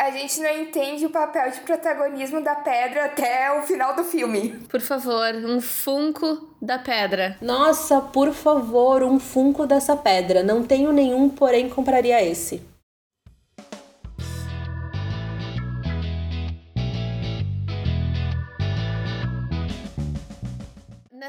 A 0.00 0.10
gente 0.10 0.40
não 0.40 0.50
entende 0.50 1.06
o 1.06 1.10
papel 1.10 1.48
de 1.52 1.60
protagonismo 1.60 2.42
da 2.42 2.56
pedra 2.56 3.04
até 3.04 3.56
o 3.56 3.62
final 3.62 3.94
do 3.94 4.02
filme. 4.02 4.58
Por 4.68 4.80
favor, 4.80 5.32
um 5.44 5.60
funko 5.60 6.56
da 6.60 6.76
pedra. 6.76 7.36
Nossa, 7.40 8.00
por 8.00 8.32
favor, 8.32 9.04
um 9.04 9.20
funko 9.20 9.68
dessa 9.68 9.96
pedra. 9.96 10.42
Não 10.42 10.64
tenho 10.64 10.90
nenhum, 10.90 11.28
porém 11.28 11.68
compraria 11.68 12.20
esse. 12.20 12.68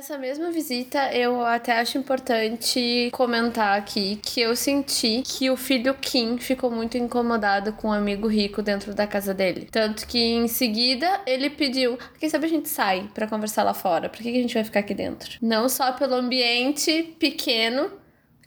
Nessa 0.01 0.17
mesma 0.17 0.49
visita, 0.49 1.13
eu 1.13 1.45
até 1.45 1.79
acho 1.79 1.95
importante 1.95 3.11
comentar 3.13 3.77
aqui 3.77 4.15
que 4.15 4.41
eu 4.41 4.55
senti 4.55 5.21
que 5.23 5.47
o 5.51 5.55
filho 5.55 5.93
Kim 5.93 6.39
ficou 6.39 6.71
muito 6.71 6.97
incomodado 6.97 7.71
com 7.73 7.89
um 7.89 7.93
amigo 7.93 8.27
rico 8.27 8.63
dentro 8.63 8.95
da 8.95 9.05
casa 9.05 9.31
dele. 9.31 9.67
Tanto 9.71 10.07
que 10.07 10.17
em 10.17 10.47
seguida 10.47 11.21
ele 11.27 11.51
pediu: 11.51 11.99
quem 12.19 12.27
sabe 12.27 12.47
a 12.47 12.49
gente 12.49 12.67
sai 12.67 13.11
para 13.13 13.27
conversar 13.27 13.61
lá 13.61 13.75
fora? 13.75 14.09
Por 14.09 14.23
que 14.23 14.29
a 14.29 14.41
gente 14.41 14.55
vai 14.55 14.63
ficar 14.63 14.79
aqui 14.79 14.95
dentro? 14.95 15.37
Não 15.39 15.69
só 15.69 15.91
pelo 15.91 16.15
ambiente 16.15 17.15
pequeno, 17.19 17.91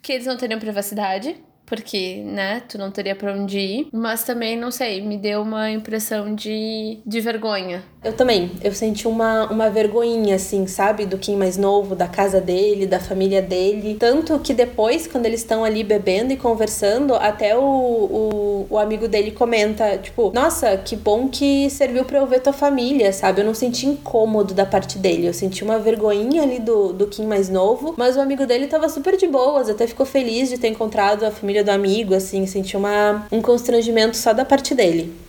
que 0.03 0.13
eles 0.13 0.27
não 0.27 0.37
teriam 0.37 0.59
privacidade, 0.59 1.37
porque, 1.67 2.23
né, 2.25 2.61
tu 2.69 2.77
não 2.77 2.91
teria 2.91 3.17
pra 3.17 3.33
onde 3.33 3.59
ir. 3.59 3.89
Mas 3.93 4.25
também, 4.25 4.57
não 4.57 4.71
sei, 4.71 5.01
me 5.01 5.17
deu 5.17 5.43
uma 5.43 5.71
impressão 5.71 6.35
de, 6.35 7.01
de 7.07 7.21
vergonha. 7.21 7.83
Eu 8.05 8.13
também. 8.13 8.51
Eu 8.63 8.73
senti 8.75 9.09
uma, 9.09 9.51
uma 9.51 9.71
vergonhinha, 9.71 10.37
assim, 10.37 10.67
sabe? 10.67 11.07
Do 11.07 11.17
Kim 11.17 11.37
mais 11.37 11.57
novo, 11.57 11.97
da 11.97 12.07
casa 12.07 12.39
dele, 12.39 12.87
da 12.87 13.01
família 13.01 13.41
dele. 13.41 13.97
Tanto 13.99 14.39
que 14.39 14.53
depois, 14.53 15.07
quando 15.07 15.25
eles 15.25 15.41
estão 15.41 15.65
ali 15.65 15.83
bebendo 15.83 16.31
e 16.31 16.37
conversando, 16.37 17.15
até 17.15 17.57
o, 17.57 17.63
o, 17.63 18.67
o 18.69 18.79
amigo 18.79 19.09
dele 19.09 19.31
comenta, 19.31 19.97
tipo, 19.97 20.31
nossa, 20.35 20.77
que 20.77 20.95
bom 20.97 21.29
que 21.29 21.71
serviu 21.71 22.05
pra 22.05 22.19
eu 22.19 22.27
ver 22.27 22.41
tua 22.41 22.53
família, 22.53 23.11
sabe? 23.11 23.41
Eu 23.41 23.47
não 23.47 23.55
senti 23.55 23.87
incômodo 23.87 24.53
da 24.53 24.67
parte 24.67 24.99
dele. 24.99 25.27
Eu 25.27 25.35
senti 25.35 25.65
uma 25.65 25.79
vergonhinha 25.79 26.43
ali 26.43 26.59
do, 26.59 26.93
do 26.93 27.07
Kim 27.07 27.25
mais 27.27 27.49
novo. 27.49 27.95
Mas 27.97 28.17
o 28.17 28.21
amigo 28.21 28.45
dele 28.47 28.67
tava 28.67 28.87
super 28.91 29.17
de 29.17 29.27
boas, 29.27 29.71
até 29.71 29.87
ficou 29.87 30.05
feliz 30.05 30.51
de 30.51 30.59
ter 30.59 30.69
encontrado 30.69 31.25
a 31.25 31.31
família 31.31 31.65
do 31.65 31.71
amigo, 31.71 32.15
assim, 32.15 32.47
senti 32.47 32.77
uma, 32.77 33.27
um 33.33 33.41
constrangimento 33.41 34.17
só 34.19 34.35
da 34.35 34.45
parte 34.45 34.75
dele. 34.75 35.25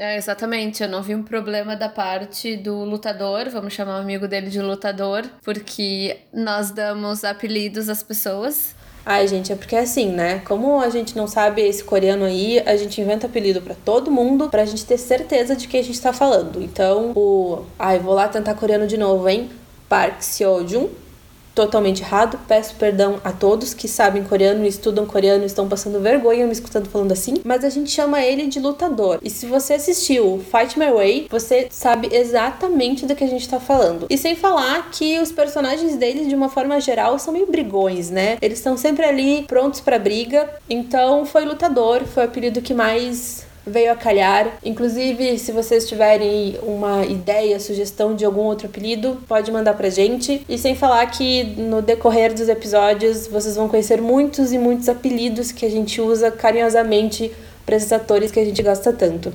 É, 0.00 0.16
exatamente. 0.16 0.82
Eu 0.82 0.88
não 0.88 1.02
vi 1.02 1.14
um 1.14 1.22
problema 1.22 1.76
da 1.76 1.86
parte 1.86 2.56
do 2.56 2.84
lutador, 2.84 3.50
vamos 3.50 3.74
chamar 3.74 3.98
o 3.98 4.00
amigo 4.00 4.26
dele 4.26 4.48
de 4.48 4.58
lutador, 4.62 5.28
porque 5.44 6.16
nós 6.32 6.70
damos 6.70 7.22
apelidos 7.22 7.86
às 7.90 8.02
pessoas. 8.02 8.74
Ai, 9.04 9.28
gente, 9.28 9.52
é 9.52 9.56
porque 9.56 9.76
é 9.76 9.80
assim, 9.80 10.10
né? 10.10 10.38
Como 10.38 10.80
a 10.80 10.88
gente 10.88 11.14
não 11.14 11.26
sabe 11.26 11.60
esse 11.60 11.84
coreano 11.84 12.24
aí, 12.24 12.60
a 12.60 12.76
gente 12.78 12.98
inventa 12.98 13.26
apelido 13.26 13.60
para 13.60 13.74
todo 13.74 14.10
mundo, 14.10 14.48
pra 14.48 14.64
gente 14.64 14.86
ter 14.86 14.96
certeza 14.96 15.54
de 15.54 15.68
que 15.68 15.76
a 15.76 15.84
gente 15.84 16.00
tá 16.00 16.14
falando. 16.14 16.62
Então, 16.62 17.12
o. 17.14 17.66
Ai, 17.78 17.98
vou 17.98 18.14
lá 18.14 18.26
tentar 18.26 18.54
coreano 18.54 18.86
de 18.86 18.96
novo, 18.96 19.28
hein? 19.28 19.50
Park 19.86 20.22
Seo-jun 20.22 20.88
totalmente 21.54 22.02
errado. 22.02 22.38
Peço 22.46 22.74
perdão 22.76 23.20
a 23.24 23.32
todos 23.32 23.74
que 23.74 23.88
sabem 23.88 24.24
coreano, 24.24 24.66
estudam 24.66 25.06
coreano, 25.06 25.44
estão 25.44 25.68
passando 25.68 26.00
vergonha 26.00 26.46
me 26.46 26.52
escutando 26.52 26.88
falando 26.88 27.12
assim, 27.12 27.34
mas 27.44 27.64
a 27.64 27.70
gente 27.70 27.90
chama 27.90 28.20
ele 28.22 28.46
de 28.46 28.60
lutador. 28.60 29.18
E 29.22 29.30
se 29.30 29.46
você 29.46 29.74
assistiu 29.74 30.42
Fight 30.50 30.78
My 30.78 30.90
Way, 30.90 31.26
você 31.30 31.68
sabe 31.70 32.08
exatamente 32.12 33.06
do 33.06 33.14
que 33.14 33.24
a 33.24 33.28
gente 33.28 33.48
tá 33.48 33.60
falando. 33.60 34.06
E 34.10 34.18
sem 34.18 34.34
falar 34.34 34.90
que 34.90 35.18
os 35.18 35.32
personagens 35.32 35.96
dele, 35.96 36.26
de 36.26 36.34
uma 36.34 36.48
forma 36.48 36.80
geral, 36.80 37.18
são 37.18 37.32
meio 37.32 37.46
brigões, 37.46 38.10
né? 38.10 38.38
Eles 38.40 38.58
estão 38.58 38.76
sempre 38.76 39.04
ali 39.04 39.44
prontos 39.46 39.80
para 39.80 39.98
briga. 39.98 40.48
Então, 40.68 41.24
foi 41.24 41.44
lutador, 41.44 42.04
foi 42.04 42.24
o 42.24 42.26
apelido 42.26 42.62
que 42.62 42.74
mais 42.74 43.49
veio 43.66 43.92
a 43.92 43.96
calhar. 43.96 44.58
Inclusive, 44.64 45.38
se 45.38 45.52
vocês 45.52 45.88
tiverem 45.88 46.58
uma 46.62 47.04
ideia, 47.04 47.60
sugestão 47.60 48.14
de 48.14 48.24
algum 48.24 48.42
outro 48.42 48.66
apelido, 48.66 49.18
pode 49.28 49.50
mandar 49.50 49.74
pra 49.74 49.90
gente. 49.90 50.44
E 50.48 50.58
sem 50.58 50.74
falar 50.74 51.06
que 51.06 51.44
no 51.44 51.82
decorrer 51.82 52.32
dos 52.32 52.48
episódios 52.48 53.26
vocês 53.26 53.56
vão 53.56 53.68
conhecer 53.68 54.00
muitos 54.00 54.52
e 54.52 54.58
muitos 54.58 54.88
apelidos 54.88 55.52
que 55.52 55.66
a 55.66 55.70
gente 55.70 56.00
usa 56.00 56.30
carinhosamente 56.30 57.32
para 57.66 57.76
esses 57.76 57.92
atores 57.92 58.30
que 58.30 58.40
a 58.40 58.44
gente 58.44 58.62
gosta 58.62 58.92
tanto. 58.92 59.32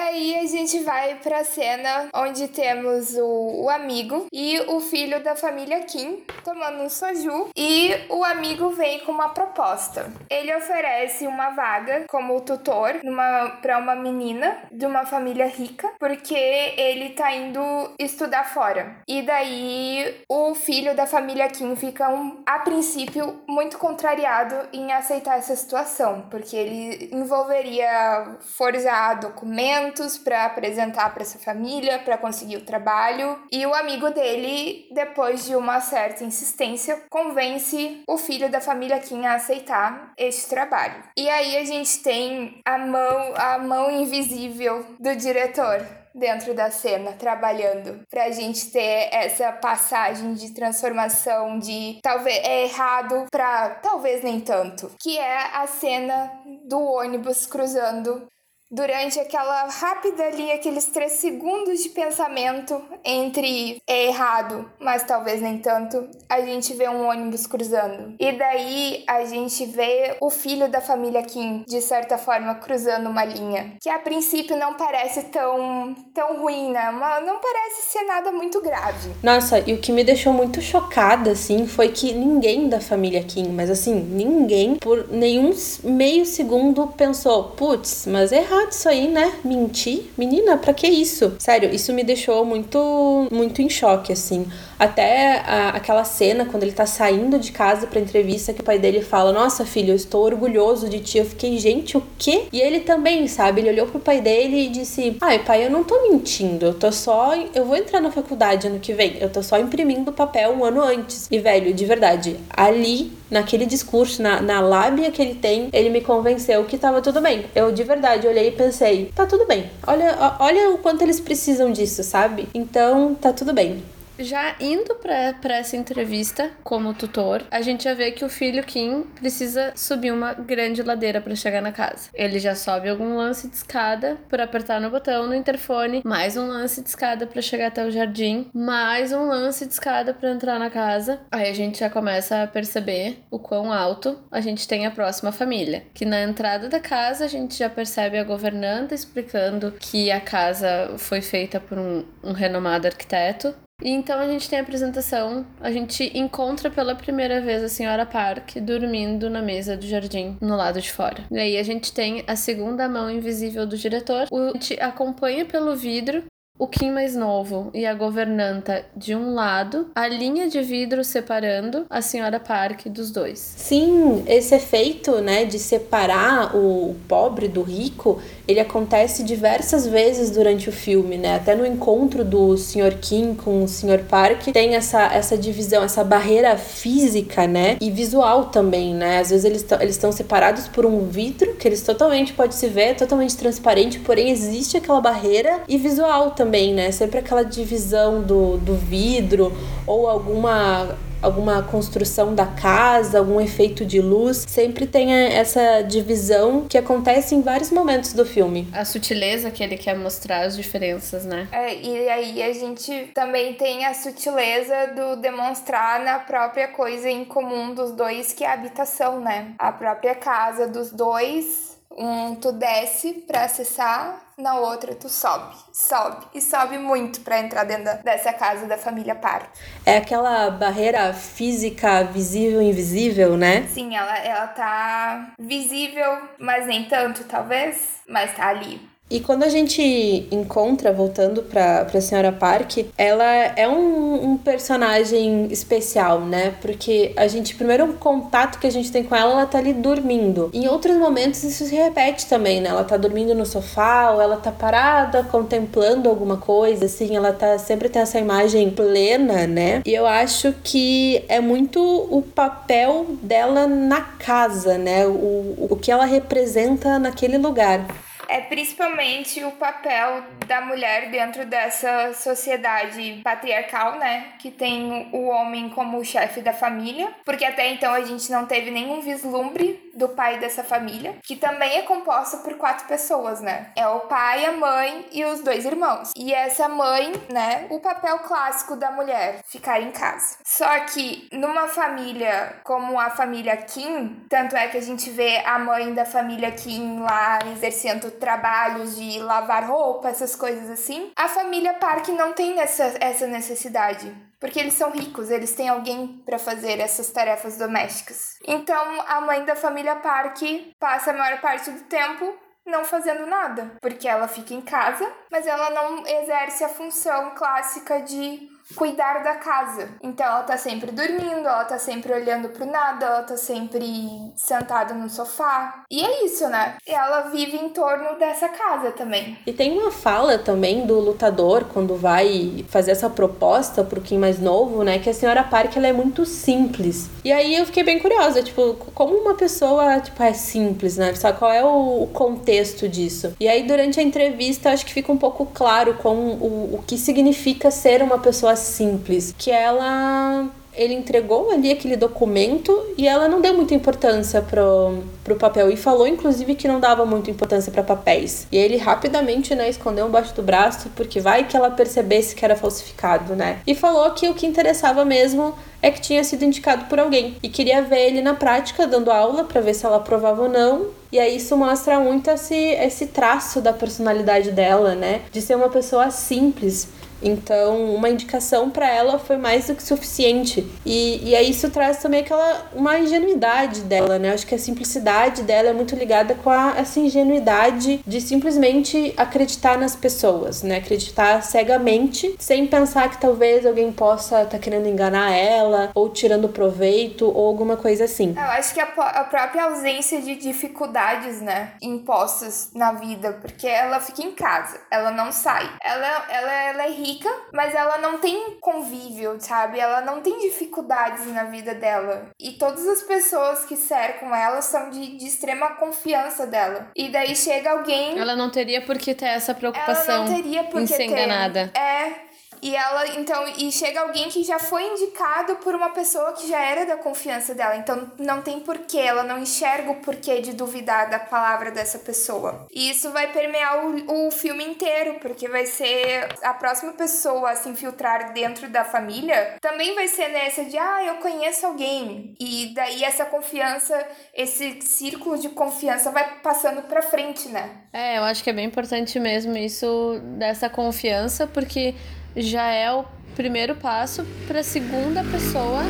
Aí 0.00 0.36
a 0.38 0.46
gente 0.46 0.80
vai 0.80 1.16
pra 1.16 1.44
cena 1.44 2.08
onde 2.14 2.48
temos 2.48 3.14
o, 3.16 3.64
o, 3.64 3.70
amigo 3.70 4.26
e 4.32 4.58
o 4.60 4.80
filho 4.80 5.22
da 5.22 5.36
família 5.36 5.80
Kim 5.82 6.24
tomando 6.42 6.82
um 6.82 6.88
soju 6.88 7.50
e 7.56 7.90
o 8.08 8.24
amigo 8.24 8.70
vem 8.70 9.00
com 9.00 9.12
uma 9.12 9.28
proposta. 9.28 10.10
Ele 10.28 10.54
oferece 10.56 11.26
uma 11.26 11.50
vaga 11.50 12.06
como 12.08 12.40
tutor 12.40 13.00
numa, 13.04 13.58
pra 13.62 13.78
uma 13.78 13.94
menina 13.94 14.58
de 14.72 14.86
uma 14.86 15.04
família 15.04 15.46
rica 15.46 15.92
porque 15.98 16.34
ele 16.34 17.10
tá 17.10 17.32
indo 17.32 17.60
estudar 17.98 18.44
fora. 18.44 18.96
E 19.06 19.22
daí 19.22 20.22
o 20.28 20.54
filho 20.54 20.94
da 20.94 21.06
família 21.06 21.48
Kim 21.48 21.76
fica 21.76 22.08
um, 22.08 22.42
a 22.46 22.60
princípio 22.60 23.40
muito 23.46 23.78
contrariado 23.78 24.56
em 24.72 24.92
aceitar 24.92 25.38
essa 25.38 25.54
situação, 25.54 26.26
porque 26.30 26.56
ele 26.56 27.10
envolveria 27.12 28.38
forjar 28.40 29.20
documentos 29.20 29.89
documentos 29.90 30.18
para 30.18 30.46
apresentar 30.46 31.12
para 31.12 31.22
essa 31.22 31.38
família, 31.38 31.98
para 31.98 32.16
conseguir 32.16 32.56
o 32.56 32.64
trabalho. 32.64 33.42
E 33.50 33.66
o 33.66 33.74
amigo 33.74 34.10
dele, 34.10 34.88
depois 34.92 35.44
de 35.44 35.54
uma 35.54 35.80
certa 35.80 36.24
insistência, 36.24 37.02
convence 37.10 38.02
o 38.08 38.16
filho 38.16 38.50
da 38.50 38.60
família 38.60 38.98
Kim 39.00 39.26
a 39.26 39.34
aceitar 39.34 40.12
este 40.16 40.48
trabalho. 40.48 41.02
E 41.16 41.28
aí 41.28 41.56
a 41.56 41.64
gente 41.64 42.02
tem 42.02 42.60
a 42.64 42.78
mão, 42.78 43.34
a 43.36 43.58
mão 43.58 43.90
invisível 43.90 44.84
do 44.98 45.14
diretor 45.16 45.84
dentro 46.12 46.54
da 46.54 46.70
cena, 46.70 47.12
trabalhando, 47.12 48.04
pra 48.10 48.30
gente 48.30 48.70
ter 48.72 49.08
essa 49.12 49.52
passagem 49.52 50.34
de 50.34 50.52
transformação 50.52 51.58
de 51.58 52.00
talvez 52.02 52.36
é 52.44 52.64
errado 52.64 53.26
pra 53.30 53.70
talvez 53.76 54.22
nem 54.22 54.40
tanto, 54.40 54.90
que 55.00 55.16
é 55.16 55.56
a 55.56 55.66
cena 55.68 56.32
do 56.64 56.80
ônibus 56.80 57.46
cruzando 57.46 58.26
durante 58.70 59.18
aquela 59.18 59.64
rápida 59.64 60.24
ali, 60.24 60.52
aqueles 60.52 60.86
três 60.86 61.14
segundos 61.14 61.82
de 61.82 61.88
pensamento 61.88 62.80
entre 63.04 63.82
é 63.86 64.06
errado, 64.06 64.70
mas 64.78 65.02
talvez 65.02 65.42
nem 65.42 65.58
tanto, 65.58 66.08
a 66.28 66.40
gente 66.40 66.72
vê 66.74 66.88
um 66.88 67.08
ônibus 67.08 67.46
cruzando. 67.46 68.14
E 68.20 68.32
daí 68.32 69.02
a 69.08 69.24
gente 69.24 69.66
vê 69.66 70.16
o 70.20 70.30
filho 70.30 70.70
da 70.70 70.80
família 70.80 71.22
Kim, 71.22 71.64
de 71.66 71.80
certa 71.80 72.16
forma, 72.16 72.54
cruzando 72.54 73.10
uma 73.10 73.24
linha. 73.24 73.76
Que 73.82 73.90
a 73.90 73.98
princípio 73.98 74.56
não 74.56 74.74
parece 74.74 75.24
tão, 75.24 75.94
tão 76.14 76.40
ruim, 76.40 76.70
né? 76.70 76.90
Mas 76.92 77.26
não 77.26 77.40
parece 77.40 77.90
ser 77.90 78.04
nada 78.04 78.30
muito 78.30 78.60
grave. 78.60 79.10
Nossa, 79.22 79.58
e 79.58 79.72
o 79.72 79.80
que 79.80 79.90
me 79.90 80.04
deixou 80.04 80.32
muito 80.32 80.60
chocada, 80.60 81.32
assim, 81.32 81.66
foi 81.66 81.88
que 81.88 82.12
ninguém 82.12 82.68
da 82.68 82.80
família 82.80 83.22
Kim, 83.24 83.48
mas 83.48 83.68
assim, 83.70 83.94
ninguém, 83.94 84.76
por 84.76 85.08
nenhum 85.08 85.50
meio 85.82 86.24
segundo 86.24 86.86
pensou, 86.88 87.50
putz, 87.50 88.06
mas 88.06 88.30
errado 88.30 88.59
errado 88.60 88.72
isso 88.72 88.88
aí, 88.88 89.08
né? 89.08 89.32
Mentir? 89.44 90.04
Menina, 90.16 90.56
pra 90.56 90.74
que 90.74 90.86
isso? 90.86 91.34
Sério, 91.38 91.74
isso 91.74 91.92
me 91.92 92.04
deixou 92.04 92.44
muito, 92.44 93.28
muito 93.30 93.62
em 93.62 93.68
choque, 93.68 94.12
assim. 94.12 94.46
Até 94.80 95.42
a, 95.46 95.68
aquela 95.76 96.04
cena 96.04 96.46
quando 96.46 96.62
ele 96.62 96.72
tá 96.72 96.86
saindo 96.86 97.38
de 97.38 97.52
casa 97.52 97.86
pra 97.86 98.00
entrevista 98.00 98.54
que 98.54 98.62
o 98.62 98.64
pai 98.64 98.78
dele 98.78 99.02
fala: 99.02 99.30
Nossa, 99.30 99.66
filho, 99.66 99.90
eu 99.90 99.94
estou 99.94 100.24
orgulhoso 100.24 100.88
de 100.88 101.00
ti. 101.00 101.18
Eu 101.18 101.26
fiquei, 101.26 101.58
gente, 101.58 101.98
o 101.98 102.02
quê? 102.16 102.44
E 102.50 102.58
ele 102.58 102.80
também, 102.80 103.28
sabe? 103.28 103.60
Ele 103.60 103.68
olhou 103.68 103.88
pro 103.88 104.00
pai 104.00 104.22
dele 104.22 104.56
e 104.56 104.68
disse: 104.70 105.18
Ai, 105.20 105.40
pai, 105.40 105.66
eu 105.66 105.70
não 105.70 105.84
tô 105.84 106.08
mentindo. 106.10 106.64
Eu 106.64 106.72
tô 106.72 106.90
só. 106.90 107.34
Eu 107.54 107.66
vou 107.66 107.76
entrar 107.76 108.00
na 108.00 108.10
faculdade 108.10 108.68
ano 108.68 108.80
que 108.80 108.94
vem. 108.94 109.18
Eu 109.20 109.28
tô 109.28 109.42
só 109.42 109.58
imprimindo 109.58 110.12
papel 110.12 110.52
um 110.52 110.64
ano 110.64 110.80
antes. 110.80 111.28
E, 111.30 111.38
velho, 111.38 111.74
de 111.74 111.84
verdade, 111.84 112.36
ali, 112.48 113.12
naquele 113.30 113.66
discurso, 113.66 114.22
na, 114.22 114.40
na 114.40 114.62
lábia 114.62 115.10
que 115.10 115.20
ele 115.20 115.34
tem, 115.34 115.68
ele 115.74 115.90
me 115.90 116.00
convenceu 116.00 116.64
que 116.64 116.78
tava 116.78 117.02
tudo 117.02 117.20
bem. 117.20 117.44
Eu, 117.54 117.70
de 117.70 117.84
verdade, 117.84 118.26
olhei 118.26 118.48
e 118.48 118.52
pensei: 118.52 119.12
Tá 119.14 119.26
tudo 119.26 119.46
bem. 119.46 119.70
Olha, 119.86 120.36
olha 120.40 120.70
o 120.70 120.78
quanto 120.78 121.02
eles 121.02 121.20
precisam 121.20 121.70
disso, 121.70 122.02
sabe? 122.02 122.48
Então, 122.54 123.14
tá 123.14 123.30
tudo 123.30 123.52
bem. 123.52 123.82
Já 124.20 124.54
indo 124.60 124.94
para 124.96 125.56
essa 125.56 125.78
entrevista 125.78 126.50
como 126.62 126.92
tutor, 126.92 127.42
a 127.50 127.62
gente 127.62 127.84
já 127.84 127.94
vê 127.94 128.10
que 128.10 128.22
o 128.22 128.28
filho 128.28 128.62
Kim 128.62 129.04
precisa 129.18 129.72
subir 129.74 130.12
uma 130.12 130.34
grande 130.34 130.82
ladeira 130.82 131.22
para 131.22 131.34
chegar 131.34 131.62
na 131.62 131.72
casa. 131.72 132.10
Ele 132.12 132.38
já 132.38 132.54
sobe 132.54 132.90
algum 132.90 133.16
lance 133.16 133.48
de 133.48 133.56
escada 133.56 134.18
por 134.28 134.38
apertar 134.38 134.78
no 134.78 134.90
botão 134.90 135.26
no 135.26 135.34
interfone, 135.34 136.02
mais 136.04 136.36
um 136.36 136.46
lance 136.48 136.82
de 136.82 136.90
escada 136.90 137.26
para 137.26 137.40
chegar 137.40 137.68
até 137.68 137.82
o 137.82 137.90
jardim, 137.90 138.50
mais 138.52 139.10
um 139.10 139.26
lance 139.26 139.64
de 139.64 139.72
escada 139.72 140.12
para 140.12 140.30
entrar 140.30 140.58
na 140.58 140.68
casa. 140.68 141.20
Aí 141.32 141.48
a 141.48 141.54
gente 141.54 141.80
já 141.80 141.88
começa 141.88 142.42
a 142.42 142.46
perceber 142.46 143.20
o 143.30 143.38
quão 143.38 143.72
alto 143.72 144.18
a 144.30 144.42
gente 144.42 144.68
tem 144.68 144.84
a 144.84 144.90
próxima 144.90 145.32
família. 145.32 145.84
Que 145.94 146.04
na 146.04 146.20
entrada 146.20 146.68
da 146.68 146.78
casa 146.78 147.24
a 147.24 147.28
gente 147.28 147.56
já 147.56 147.70
percebe 147.70 148.18
a 148.18 148.24
governanta 148.24 148.94
explicando 148.94 149.72
que 149.80 150.10
a 150.10 150.20
casa 150.20 150.94
foi 150.98 151.22
feita 151.22 151.58
por 151.58 151.78
um, 151.78 152.04
um 152.22 152.32
renomado 152.32 152.86
arquiteto 152.86 153.54
e 153.82 153.90
então 153.90 154.18
a 154.18 154.26
gente 154.26 154.48
tem 154.48 154.58
a 154.58 154.62
apresentação, 154.62 155.46
a 155.60 155.70
gente 155.70 156.10
encontra 156.16 156.70
pela 156.70 156.94
primeira 156.94 157.40
vez 157.40 157.62
a 157.62 157.68
senhora 157.68 158.06
Park 158.06 158.56
dormindo 158.56 159.28
na 159.30 159.42
mesa 159.42 159.76
do 159.76 159.86
jardim, 159.86 160.36
no 160.40 160.56
lado 160.56 160.80
de 160.80 160.90
fora. 160.90 161.24
E 161.30 161.38
aí 161.38 161.58
a 161.58 161.62
gente 161.62 161.92
tem 161.92 162.24
a 162.26 162.36
segunda 162.36 162.88
mão 162.88 163.10
invisível 163.10 163.66
do 163.66 163.76
diretor, 163.76 164.26
o 164.30 164.58
te 164.58 164.78
acompanha 164.80 165.44
pelo 165.44 165.74
vidro 165.76 166.24
o 166.60 166.66
Kim 166.66 166.90
mais 166.90 167.16
novo 167.16 167.70
e 167.72 167.86
a 167.86 167.94
governanta 167.94 168.84
de 168.94 169.14
um 169.14 169.32
lado, 169.32 169.90
a 169.94 170.06
linha 170.06 170.46
de 170.46 170.60
vidro 170.60 171.02
separando 171.02 171.86
a 171.88 172.02
senhora 172.02 172.38
Park 172.38 172.86
dos 172.88 173.10
dois. 173.10 173.38
Sim, 173.38 174.22
esse 174.26 174.54
efeito, 174.54 175.22
né, 175.22 175.46
de 175.46 175.58
separar 175.58 176.54
o 176.54 176.94
pobre 177.08 177.48
do 177.48 177.62
rico, 177.62 178.20
ele 178.50 178.60
acontece 178.60 179.22
diversas 179.22 179.86
vezes 179.86 180.30
durante 180.30 180.68
o 180.68 180.72
filme, 180.72 181.16
né? 181.16 181.34
Até 181.34 181.54
no 181.54 181.66
encontro 181.66 182.24
do 182.24 182.56
Sr. 182.56 182.98
Kim 183.00 183.34
com 183.34 183.64
o 183.64 183.68
Sr. 183.68 184.04
Park, 184.08 184.48
tem 184.52 184.74
essa, 184.74 185.02
essa 185.12 185.36
divisão, 185.36 185.82
essa 185.82 186.04
barreira 186.04 186.56
física, 186.56 187.46
né? 187.46 187.76
E 187.80 187.90
visual 187.90 188.46
também, 188.46 188.94
né? 188.94 189.18
Às 189.18 189.30
vezes 189.30 189.44
eles 189.44 189.66
eles 189.80 189.94
estão 189.94 190.12
separados 190.12 190.68
por 190.68 190.84
um 190.84 191.06
vidro 191.06 191.54
que 191.54 191.66
eles 191.66 191.82
totalmente 191.82 192.32
pode 192.32 192.54
se 192.54 192.66
ver, 192.66 192.96
totalmente 192.96 193.36
transparente, 193.36 193.98
porém 194.00 194.30
existe 194.30 194.76
aquela 194.76 195.00
barreira 195.00 195.60
e 195.68 195.78
visual 195.78 196.32
também 196.32 196.50
também, 196.50 196.74
né? 196.74 196.90
Sempre 196.90 197.18
aquela 197.18 197.44
divisão 197.44 198.22
do, 198.22 198.56
do 198.58 198.74
vidro 198.74 199.52
ou 199.86 200.08
alguma 200.08 200.96
alguma 201.22 201.62
construção 201.62 202.34
da 202.34 202.46
casa, 202.46 203.18
algum 203.18 203.40
efeito 203.40 203.84
de 203.84 204.00
luz, 204.00 204.44
sempre 204.48 204.86
tem 204.86 205.12
essa 205.12 205.82
divisão 205.82 206.66
que 206.68 206.78
acontece 206.78 207.34
em 207.34 207.42
vários 207.42 207.70
momentos 207.70 208.12
do 208.12 208.24
filme. 208.24 208.68
A 208.72 208.84
sutileza 208.84 209.50
que 209.50 209.62
ele 209.62 209.76
quer 209.76 209.96
mostrar 209.96 210.42
as 210.42 210.56
diferenças, 210.56 211.24
né? 211.24 211.48
É, 211.52 211.74
e 211.74 212.08
aí 212.08 212.42
a 212.42 212.52
gente 212.52 213.10
também 213.14 213.54
tem 213.54 213.84
a 213.84 213.94
sutileza 213.94 214.94
do 214.94 215.20
demonstrar 215.20 216.00
na 216.00 216.18
própria 216.18 216.68
coisa 216.68 217.08
em 217.08 217.24
comum 217.24 217.74
dos 217.74 217.92
dois, 217.92 218.32
que 218.32 218.44
é 218.44 218.48
a 218.48 218.54
habitação, 218.54 219.20
né? 219.20 219.52
A 219.58 219.72
própria 219.72 220.14
casa 220.14 220.66
dos 220.66 220.90
dois 220.90 221.69
Um 221.92 222.34
tu 222.36 222.52
desce 222.52 223.12
para 223.26 223.44
acessar, 223.44 224.22
na 224.38 224.56
outra 224.56 224.94
tu 224.94 225.08
sobe, 225.08 225.54
sobe 225.72 226.26
e 226.34 226.40
sobe 226.40 226.78
muito 226.78 227.20
para 227.20 227.40
entrar 227.40 227.64
dentro 227.64 228.02
dessa 228.02 228.32
casa 228.32 228.66
da 228.66 228.78
família 228.78 229.14
Park. 229.14 229.50
É 229.84 229.98
aquela 229.98 230.50
barreira 230.50 231.12
física 231.12 232.04
visível 232.04 232.62
e 232.62 232.70
invisível, 232.70 233.36
né? 233.36 233.66
Sim, 233.68 233.96
ela, 233.96 234.16
ela 234.18 234.46
tá 234.48 235.32
visível, 235.38 236.22
mas 236.38 236.66
nem 236.66 236.84
tanto, 236.84 237.24
talvez, 237.24 238.00
mas 238.08 238.34
tá 238.34 238.48
ali. 238.48 238.89
E 239.10 239.18
quando 239.18 239.42
a 239.42 239.48
gente 239.48 239.82
encontra, 240.30 240.92
voltando 240.92 241.42
pra, 241.42 241.84
pra 241.84 242.00
Senhora 242.00 242.30
Park, 242.30 242.78
ela 242.96 243.24
é 243.24 243.68
um, 243.68 244.30
um, 244.30 244.36
personagem 244.36 245.48
especial, 245.50 246.20
né? 246.20 246.54
Porque 246.62 247.12
a 247.16 247.26
gente, 247.26 247.56
primeiro 247.56 247.84
um 247.84 247.92
contato 247.94 248.60
que 248.60 248.68
a 248.68 248.70
gente 248.70 248.92
tem 248.92 249.02
com 249.02 249.16
ela, 249.16 249.32
ela 249.32 249.46
tá 249.46 249.58
ali 249.58 249.72
dormindo. 249.72 250.48
Em 250.54 250.68
outros 250.68 250.96
momentos 250.96 251.42
isso 251.42 251.64
se 251.64 251.74
repete 251.74 252.26
também, 252.26 252.60
né? 252.60 252.68
Ela 252.68 252.84
tá 252.84 252.96
dormindo 252.96 253.34
no 253.34 253.44
sofá, 253.44 254.12
ou 254.12 254.20
ela 254.20 254.36
tá 254.36 254.52
parada 254.52 255.24
contemplando 255.24 256.08
alguma 256.08 256.36
coisa, 256.36 256.84
assim, 256.84 257.16
ela 257.16 257.32
tá 257.32 257.58
sempre 257.58 257.88
tem 257.88 258.02
essa 258.02 258.18
imagem 258.18 258.70
plena, 258.70 259.46
né? 259.46 259.82
E 259.84 259.92
eu 259.92 260.06
acho 260.06 260.54
que 260.62 261.24
é 261.28 261.40
muito 261.40 261.80
o 261.80 262.22
papel 262.22 263.06
dela 263.22 263.66
na 263.66 264.00
casa, 264.00 264.78
né? 264.78 265.04
O, 265.04 265.66
o 265.70 265.76
que 265.76 265.90
ela 265.90 266.04
representa 266.04 266.96
naquele 266.98 267.38
lugar 267.38 267.86
é 268.30 268.40
principalmente 268.42 269.42
o 269.42 269.50
papel 269.52 270.22
da 270.46 270.60
mulher 270.60 271.10
dentro 271.10 271.44
dessa 271.44 272.14
sociedade 272.14 273.20
patriarcal, 273.24 273.98
né? 273.98 274.34
Que 274.38 274.50
tem 274.50 275.08
o 275.12 275.26
homem 275.26 275.68
como 275.68 276.04
chefe 276.04 276.40
da 276.40 276.52
família, 276.52 277.12
porque 277.24 277.44
até 277.44 277.72
então 277.72 277.92
a 277.92 278.02
gente 278.02 278.30
não 278.30 278.46
teve 278.46 278.70
nenhum 278.70 279.00
vislumbre 279.00 279.89
do 279.94 280.08
pai 280.08 280.38
dessa 280.38 280.62
família, 280.62 281.16
que 281.24 281.36
também 281.36 281.78
é 281.78 281.82
composta 281.82 282.38
por 282.38 282.54
quatro 282.54 282.86
pessoas, 282.86 283.40
né? 283.40 283.72
É 283.76 283.86
o 283.86 284.00
pai, 284.00 284.44
a 284.44 284.52
mãe 284.52 285.06
e 285.12 285.24
os 285.24 285.40
dois 285.40 285.64
irmãos. 285.64 286.10
E 286.16 286.32
essa 286.32 286.68
mãe, 286.68 287.12
né, 287.30 287.66
o 287.70 287.80
papel 287.80 288.18
clássico 288.20 288.76
da 288.76 288.90
mulher, 288.90 289.40
ficar 289.46 289.80
em 289.80 289.90
casa. 289.90 290.36
Só 290.44 290.68
que 290.80 291.28
numa 291.32 291.68
família 291.68 292.60
como 292.64 292.98
a 292.98 293.10
família 293.10 293.56
Kim, 293.56 294.26
tanto 294.28 294.56
é 294.56 294.68
que 294.68 294.76
a 294.76 294.82
gente 294.82 295.10
vê 295.10 295.38
a 295.44 295.58
mãe 295.58 295.92
da 295.94 296.04
família 296.04 296.50
Kim 296.52 297.00
lá 297.00 297.38
exercendo 297.52 298.10
trabalhos 298.10 298.96
de 298.96 299.18
lavar 299.20 299.64
roupa, 299.64 300.08
essas 300.08 300.34
coisas 300.34 300.70
assim. 300.70 301.10
A 301.16 301.28
família 301.28 301.74
Park 301.74 302.08
não 302.08 302.32
tem 302.32 302.60
essa, 302.60 302.94
essa 303.00 303.26
necessidade. 303.26 304.29
Porque 304.40 304.58
eles 304.58 304.74
são 304.74 304.90
ricos, 304.90 305.30
eles 305.30 305.54
têm 305.54 305.68
alguém 305.68 306.22
para 306.24 306.38
fazer 306.38 306.80
essas 306.80 307.10
tarefas 307.10 307.58
domésticas. 307.58 308.38
Então, 308.46 309.02
a 309.06 309.20
mãe 309.20 309.44
da 309.44 309.54
família 309.54 309.96
Park 309.96 310.40
passa 310.78 311.10
a 311.10 311.14
maior 311.14 311.40
parte 311.42 311.70
do 311.70 311.82
tempo 311.84 312.34
não 312.66 312.84
fazendo 312.84 313.26
nada, 313.26 313.76
porque 313.80 314.06
ela 314.06 314.28
fica 314.28 314.54
em 314.54 314.60
casa, 314.60 315.10
mas 315.30 315.46
ela 315.46 315.70
não 315.70 316.06
exerce 316.06 316.62
a 316.64 316.68
função 316.68 317.34
clássica 317.34 318.00
de 318.00 318.48
cuidar 318.74 319.22
da 319.22 319.34
casa. 319.36 319.88
Então 320.02 320.26
ela 320.26 320.42
tá 320.42 320.56
sempre 320.56 320.90
dormindo, 320.90 321.46
ela 321.46 321.64
tá 321.64 321.78
sempre 321.78 322.12
olhando 322.12 322.48
pro 322.48 322.66
nada, 322.66 323.06
ela 323.06 323.22
tá 323.22 323.36
sempre 323.36 324.32
sentada 324.36 324.94
no 324.94 325.08
sofá. 325.08 325.84
E 325.90 326.02
é 326.02 326.24
isso, 326.24 326.48
né? 326.48 326.76
Ela 326.86 327.22
vive 327.30 327.56
em 327.56 327.68
torno 327.70 328.18
dessa 328.18 328.48
casa 328.48 328.92
também. 328.92 329.38
E 329.46 329.52
tem 329.52 329.72
uma 329.78 329.90
fala 329.90 330.38
também 330.38 330.86
do 330.86 330.98
lutador 330.98 331.64
quando 331.72 331.96
vai 331.96 332.64
fazer 332.68 332.92
essa 332.92 333.10
proposta 333.10 333.82
pro 333.84 334.00
Kim 334.00 334.18
mais 334.18 334.38
novo, 334.38 334.82
né? 334.82 334.98
Que 334.98 335.10
a 335.10 335.14
senhora 335.14 335.42
Park 335.42 335.76
ela 335.76 335.86
é 335.86 335.92
muito 335.92 336.24
simples. 336.24 337.08
E 337.24 337.32
aí 337.32 337.56
eu 337.56 337.66
fiquei 337.66 337.82
bem 337.82 337.98
curiosa, 337.98 338.42
tipo, 338.42 338.74
como 338.94 339.16
uma 339.16 339.34
pessoa, 339.34 340.00
tipo, 340.00 340.22
é 340.22 340.32
simples, 340.32 340.96
né? 340.96 341.14
Sabe 341.14 341.38
qual 341.38 341.52
é 341.52 341.64
o 341.64 342.08
contexto 342.12 342.88
disso? 342.88 343.34
E 343.40 343.48
aí 343.48 343.62
durante 343.62 343.98
a 344.00 344.02
entrevista 344.02 344.70
acho 344.70 344.86
que 344.86 344.92
fica 344.92 345.12
um 345.12 345.18
pouco 345.18 345.46
claro 345.46 345.94
com 345.94 346.14
o, 346.14 346.74
o 346.74 346.84
que 346.86 346.96
significa 346.96 347.70
ser 347.70 348.02
uma 348.02 348.18
pessoa 348.18 348.56
simples, 348.60 349.34
que 349.36 349.50
ela 349.50 350.50
ele 350.74 350.94
entregou 350.94 351.50
ali 351.50 351.72
aquele 351.72 351.96
documento 351.96 352.86
e 352.96 353.06
ela 353.06 353.28
não 353.28 353.40
deu 353.40 353.54
muita 353.54 353.74
importância 353.74 354.40
pro, 354.40 355.02
pro 355.24 355.36
papel 355.36 355.70
e 355.70 355.76
falou 355.76 356.06
inclusive 356.06 356.54
que 356.54 356.68
não 356.68 356.80
dava 356.80 357.04
muita 357.04 357.30
importância 357.30 357.72
para 357.72 357.82
papéis. 357.82 358.46
E 358.50 358.56
ele 358.56 358.76
rapidamente, 358.76 359.54
né, 359.54 359.68
escondeu 359.68 360.06
embaixo 360.06 360.34
do 360.34 360.42
braço 360.42 360.90
porque 360.94 361.20
vai 361.20 361.44
que 361.46 361.56
ela 361.56 361.70
percebesse 361.70 362.34
que 362.34 362.44
era 362.44 362.56
falsificado, 362.56 363.34
né? 363.34 363.58
E 363.66 363.74
falou 363.74 364.10
que 364.12 364.28
o 364.28 364.34
que 364.34 364.46
interessava 364.46 365.04
mesmo 365.04 365.54
é 365.82 365.90
que 365.90 366.00
tinha 366.00 366.22
sido 366.22 366.44
indicado 366.44 366.84
por 366.86 366.98
alguém 367.00 367.36
e 367.42 367.48
queria 367.48 367.82
ver 367.82 368.06
ele 368.06 368.22
na 368.22 368.34
prática 368.34 368.86
dando 368.86 369.10
aula 369.10 369.44
para 369.44 369.60
ver 369.60 369.74
se 369.74 369.84
ela 369.84 369.96
aprovava 369.96 370.42
ou 370.42 370.48
não. 370.48 370.88
E 371.10 371.18
aí 371.18 371.36
isso 371.36 371.56
mostra 371.56 371.98
muito 371.98 372.30
esse, 372.30 372.54
esse 372.54 373.06
traço 373.06 373.60
da 373.60 373.72
personalidade 373.72 374.52
dela, 374.52 374.94
né? 374.94 375.22
De 375.32 375.42
ser 375.42 375.56
uma 375.56 375.68
pessoa 375.68 376.10
simples 376.10 376.88
então, 377.22 377.94
uma 377.94 378.08
indicação 378.08 378.70
para 378.70 378.88
ela 378.88 379.18
foi 379.18 379.36
mais 379.36 379.66
do 379.66 379.74
que 379.74 379.82
suficiente. 379.82 380.66
E, 380.84 381.30
e 381.30 381.36
aí 381.36 381.50
isso 381.50 381.70
traz 381.70 381.98
também 381.98 382.20
aquela 382.20 382.68
uma 382.74 382.98
ingenuidade 382.98 383.82
dela, 383.82 384.18
né? 384.18 384.32
Acho 384.32 384.46
que 384.46 384.54
a 384.54 384.58
simplicidade 384.58 385.42
dela 385.42 385.70
é 385.70 385.72
muito 385.72 385.94
ligada 385.94 386.34
com 386.34 386.50
a, 386.50 386.74
essa 386.76 386.98
ingenuidade 386.98 388.02
de 388.06 388.20
simplesmente 388.20 389.12
acreditar 389.16 389.78
nas 389.78 389.94
pessoas, 389.94 390.62
né? 390.62 390.78
Acreditar 390.78 391.42
cegamente, 391.42 392.34
sem 392.38 392.66
pensar 392.66 393.10
que 393.10 393.20
talvez 393.20 393.66
alguém 393.66 393.92
possa 393.92 394.42
estar 394.42 394.56
tá 394.56 394.58
querendo 394.58 394.88
enganar 394.88 395.32
ela, 395.32 395.90
ou 395.94 396.08
tirando 396.08 396.48
proveito, 396.48 397.26
ou 397.26 397.46
alguma 397.46 397.76
coisa 397.76 398.04
assim. 398.04 398.34
Eu 398.36 398.42
acho 398.42 398.72
que 398.74 398.80
a, 398.80 398.84
a 398.84 399.24
própria 399.24 399.64
ausência 399.64 400.20
de 400.22 400.36
dificuldades, 400.36 401.40
né? 401.40 401.72
Impostas 401.82 402.70
na 402.74 402.92
vida, 402.92 403.38
porque 403.40 403.66
ela 403.66 404.00
fica 404.00 404.22
em 404.22 404.32
casa, 404.32 404.80
ela 404.90 405.10
não 405.10 405.32
sai. 405.32 405.68
Ela, 405.82 406.26
ela, 406.30 406.52
ela 406.52 406.86
é 406.86 406.90
rica 406.90 407.09
rica, 407.10 407.30
mas 407.52 407.74
ela 407.74 407.98
não 407.98 408.18
tem 408.18 408.56
convívio, 408.60 409.36
sabe? 409.38 409.78
Ela 409.78 410.00
não 410.00 410.20
tem 410.20 410.38
dificuldades 410.38 411.26
na 411.26 411.44
vida 411.44 411.74
dela. 411.74 412.30
E 412.38 412.52
todas 412.52 412.86
as 412.86 413.02
pessoas 413.02 413.64
que 413.64 413.76
cercam 413.76 414.34
ela 414.34 414.62
são 414.62 414.90
de, 414.90 415.16
de 415.16 415.26
extrema 415.26 415.70
confiança 415.76 416.46
dela. 416.46 416.90
E 416.94 417.08
daí 417.08 417.34
chega 417.34 417.72
alguém. 417.72 418.18
Ela 418.18 418.36
não 418.36 418.50
teria 418.50 418.82
por 418.82 418.98
que 418.98 419.14
ter 419.14 419.26
essa 419.26 419.54
preocupação 419.54 420.14
ela 420.14 420.24
não 420.24 420.34
teria 420.34 420.64
por 420.64 420.80
em 420.80 420.86
ser 420.86 421.04
enganada. 421.04 421.72
É, 421.74 422.29
e 422.62 422.74
ela, 422.74 423.06
então, 423.18 423.46
e 423.58 423.70
chega 423.70 424.00
alguém 424.00 424.28
que 424.28 424.42
já 424.42 424.58
foi 424.58 424.84
indicado 424.84 425.56
por 425.56 425.74
uma 425.74 425.90
pessoa 425.90 426.32
que 426.32 426.48
já 426.48 426.60
era 426.60 426.86
da 426.86 426.96
confiança 426.96 427.54
dela. 427.54 427.76
Então, 427.76 428.10
não 428.18 428.42
tem 428.42 428.60
porquê, 428.60 428.98
ela 428.98 429.22
não 429.22 429.38
enxerga 429.38 429.90
o 429.90 429.96
porquê 429.96 430.40
de 430.40 430.52
duvidar 430.52 431.10
da 431.10 431.18
palavra 431.18 431.70
dessa 431.70 431.98
pessoa. 431.98 432.66
E 432.72 432.90
isso 432.90 433.10
vai 433.10 433.32
permear 433.32 433.84
o, 433.84 434.26
o 434.26 434.30
filme 434.30 434.64
inteiro, 434.64 435.18
porque 435.20 435.48
vai 435.48 435.66
ser 435.66 436.28
a 436.42 436.54
próxima 436.54 436.92
pessoa 436.92 437.50
a 437.50 437.56
se 437.56 437.68
infiltrar 437.68 438.32
dentro 438.32 438.68
da 438.68 438.84
família 438.84 439.40
também 439.60 439.94
vai 439.94 440.08
ser 440.08 440.28
nessa 440.28 440.64
de, 440.64 440.76
ah, 440.76 441.04
eu 441.04 441.16
conheço 441.16 441.66
alguém. 441.66 442.34
E 442.40 442.72
daí 442.74 443.04
essa 443.04 443.24
confiança, 443.24 444.06
esse 444.34 444.80
círculo 444.82 445.38
de 445.38 445.48
confiança 445.50 446.10
vai 446.10 446.40
passando 446.40 446.82
pra 446.82 447.02
frente, 447.02 447.48
né? 447.48 447.70
É, 447.92 448.18
eu 448.18 448.24
acho 448.24 448.42
que 448.42 448.50
é 448.50 448.52
bem 448.52 448.66
importante 448.66 449.18
mesmo 449.18 449.56
isso 449.56 450.20
dessa 450.38 450.68
confiança, 450.68 451.46
porque 451.46 451.94
já 452.36 452.70
é 452.70 452.92
o 452.92 453.04
primeiro 453.34 453.74
passo 453.74 454.24
para 454.46 454.60
a 454.60 454.64
segunda 454.64 455.24
pessoa 455.24 455.82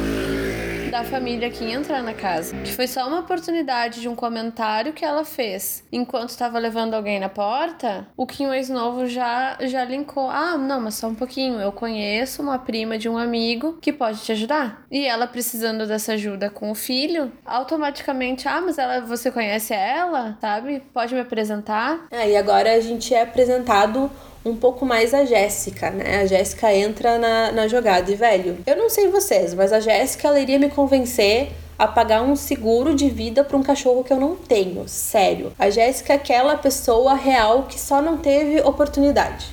da 0.90 1.04
família 1.04 1.48
que 1.48 1.64
entrar 1.64 2.02
na 2.02 2.12
casa. 2.12 2.56
Que 2.56 2.72
foi 2.72 2.86
só 2.88 3.06
uma 3.06 3.20
oportunidade 3.20 4.00
de 4.00 4.08
um 4.08 4.16
comentário 4.16 4.92
que 4.92 5.04
ela 5.04 5.24
fez 5.24 5.84
enquanto 5.92 6.30
estava 6.30 6.58
levando 6.58 6.94
alguém 6.94 7.20
na 7.20 7.28
porta. 7.28 8.08
O 8.16 8.26
Kim 8.26 8.46
novo 8.70 9.06
já 9.06 9.56
já 9.60 9.84
linkou: 9.84 10.28
"Ah, 10.28 10.58
não, 10.58 10.80
mas 10.80 10.96
só 10.96 11.06
um 11.06 11.14
pouquinho. 11.14 11.60
Eu 11.60 11.70
conheço 11.70 12.42
uma 12.42 12.58
prima 12.58 12.98
de 12.98 13.08
um 13.08 13.16
amigo 13.16 13.78
que 13.80 13.92
pode 13.92 14.20
te 14.20 14.32
ajudar". 14.32 14.84
E 14.90 15.06
ela 15.06 15.26
precisando 15.26 15.86
dessa 15.86 16.14
ajuda 16.14 16.50
com 16.50 16.70
o 16.70 16.74
filho, 16.74 17.30
automaticamente: 17.44 18.48
"Ah, 18.48 18.60
mas 18.60 18.76
ela 18.76 19.00
você 19.00 19.30
conhece 19.30 19.72
ela? 19.72 20.36
Sabe? 20.40 20.82
Pode 20.92 21.14
me 21.14 21.20
apresentar?". 21.20 22.06
É, 22.10 22.30
e 22.30 22.36
agora 22.36 22.74
a 22.74 22.80
gente 22.80 23.14
é 23.14 23.22
apresentado 23.22 24.10
um 24.44 24.56
pouco 24.56 24.86
mais 24.86 25.12
a 25.12 25.24
Jéssica, 25.24 25.90
né? 25.90 26.20
A 26.22 26.26
Jéssica 26.26 26.74
entra 26.74 27.18
na, 27.18 27.52
na 27.52 27.68
jogada. 27.68 28.10
E, 28.10 28.14
velho, 28.14 28.58
eu 28.66 28.76
não 28.76 28.88
sei 28.88 29.08
vocês, 29.08 29.54
mas 29.54 29.72
a 29.72 29.80
Jéssica 29.80 30.28
ela 30.28 30.40
iria 30.40 30.58
me 30.58 30.70
convencer 30.70 31.50
a 31.78 31.86
pagar 31.86 32.22
um 32.22 32.36
seguro 32.36 32.94
de 32.94 33.08
vida 33.08 33.42
para 33.42 33.56
um 33.56 33.62
cachorro 33.62 34.04
que 34.04 34.12
eu 34.12 34.20
não 34.20 34.36
tenho. 34.36 34.86
Sério. 34.86 35.52
A 35.58 35.70
Jéssica 35.70 36.12
é 36.12 36.16
aquela 36.16 36.56
pessoa 36.56 37.14
real 37.14 37.64
que 37.64 37.78
só 37.78 38.02
não 38.02 38.18
teve 38.18 38.60
oportunidade. 38.60 39.46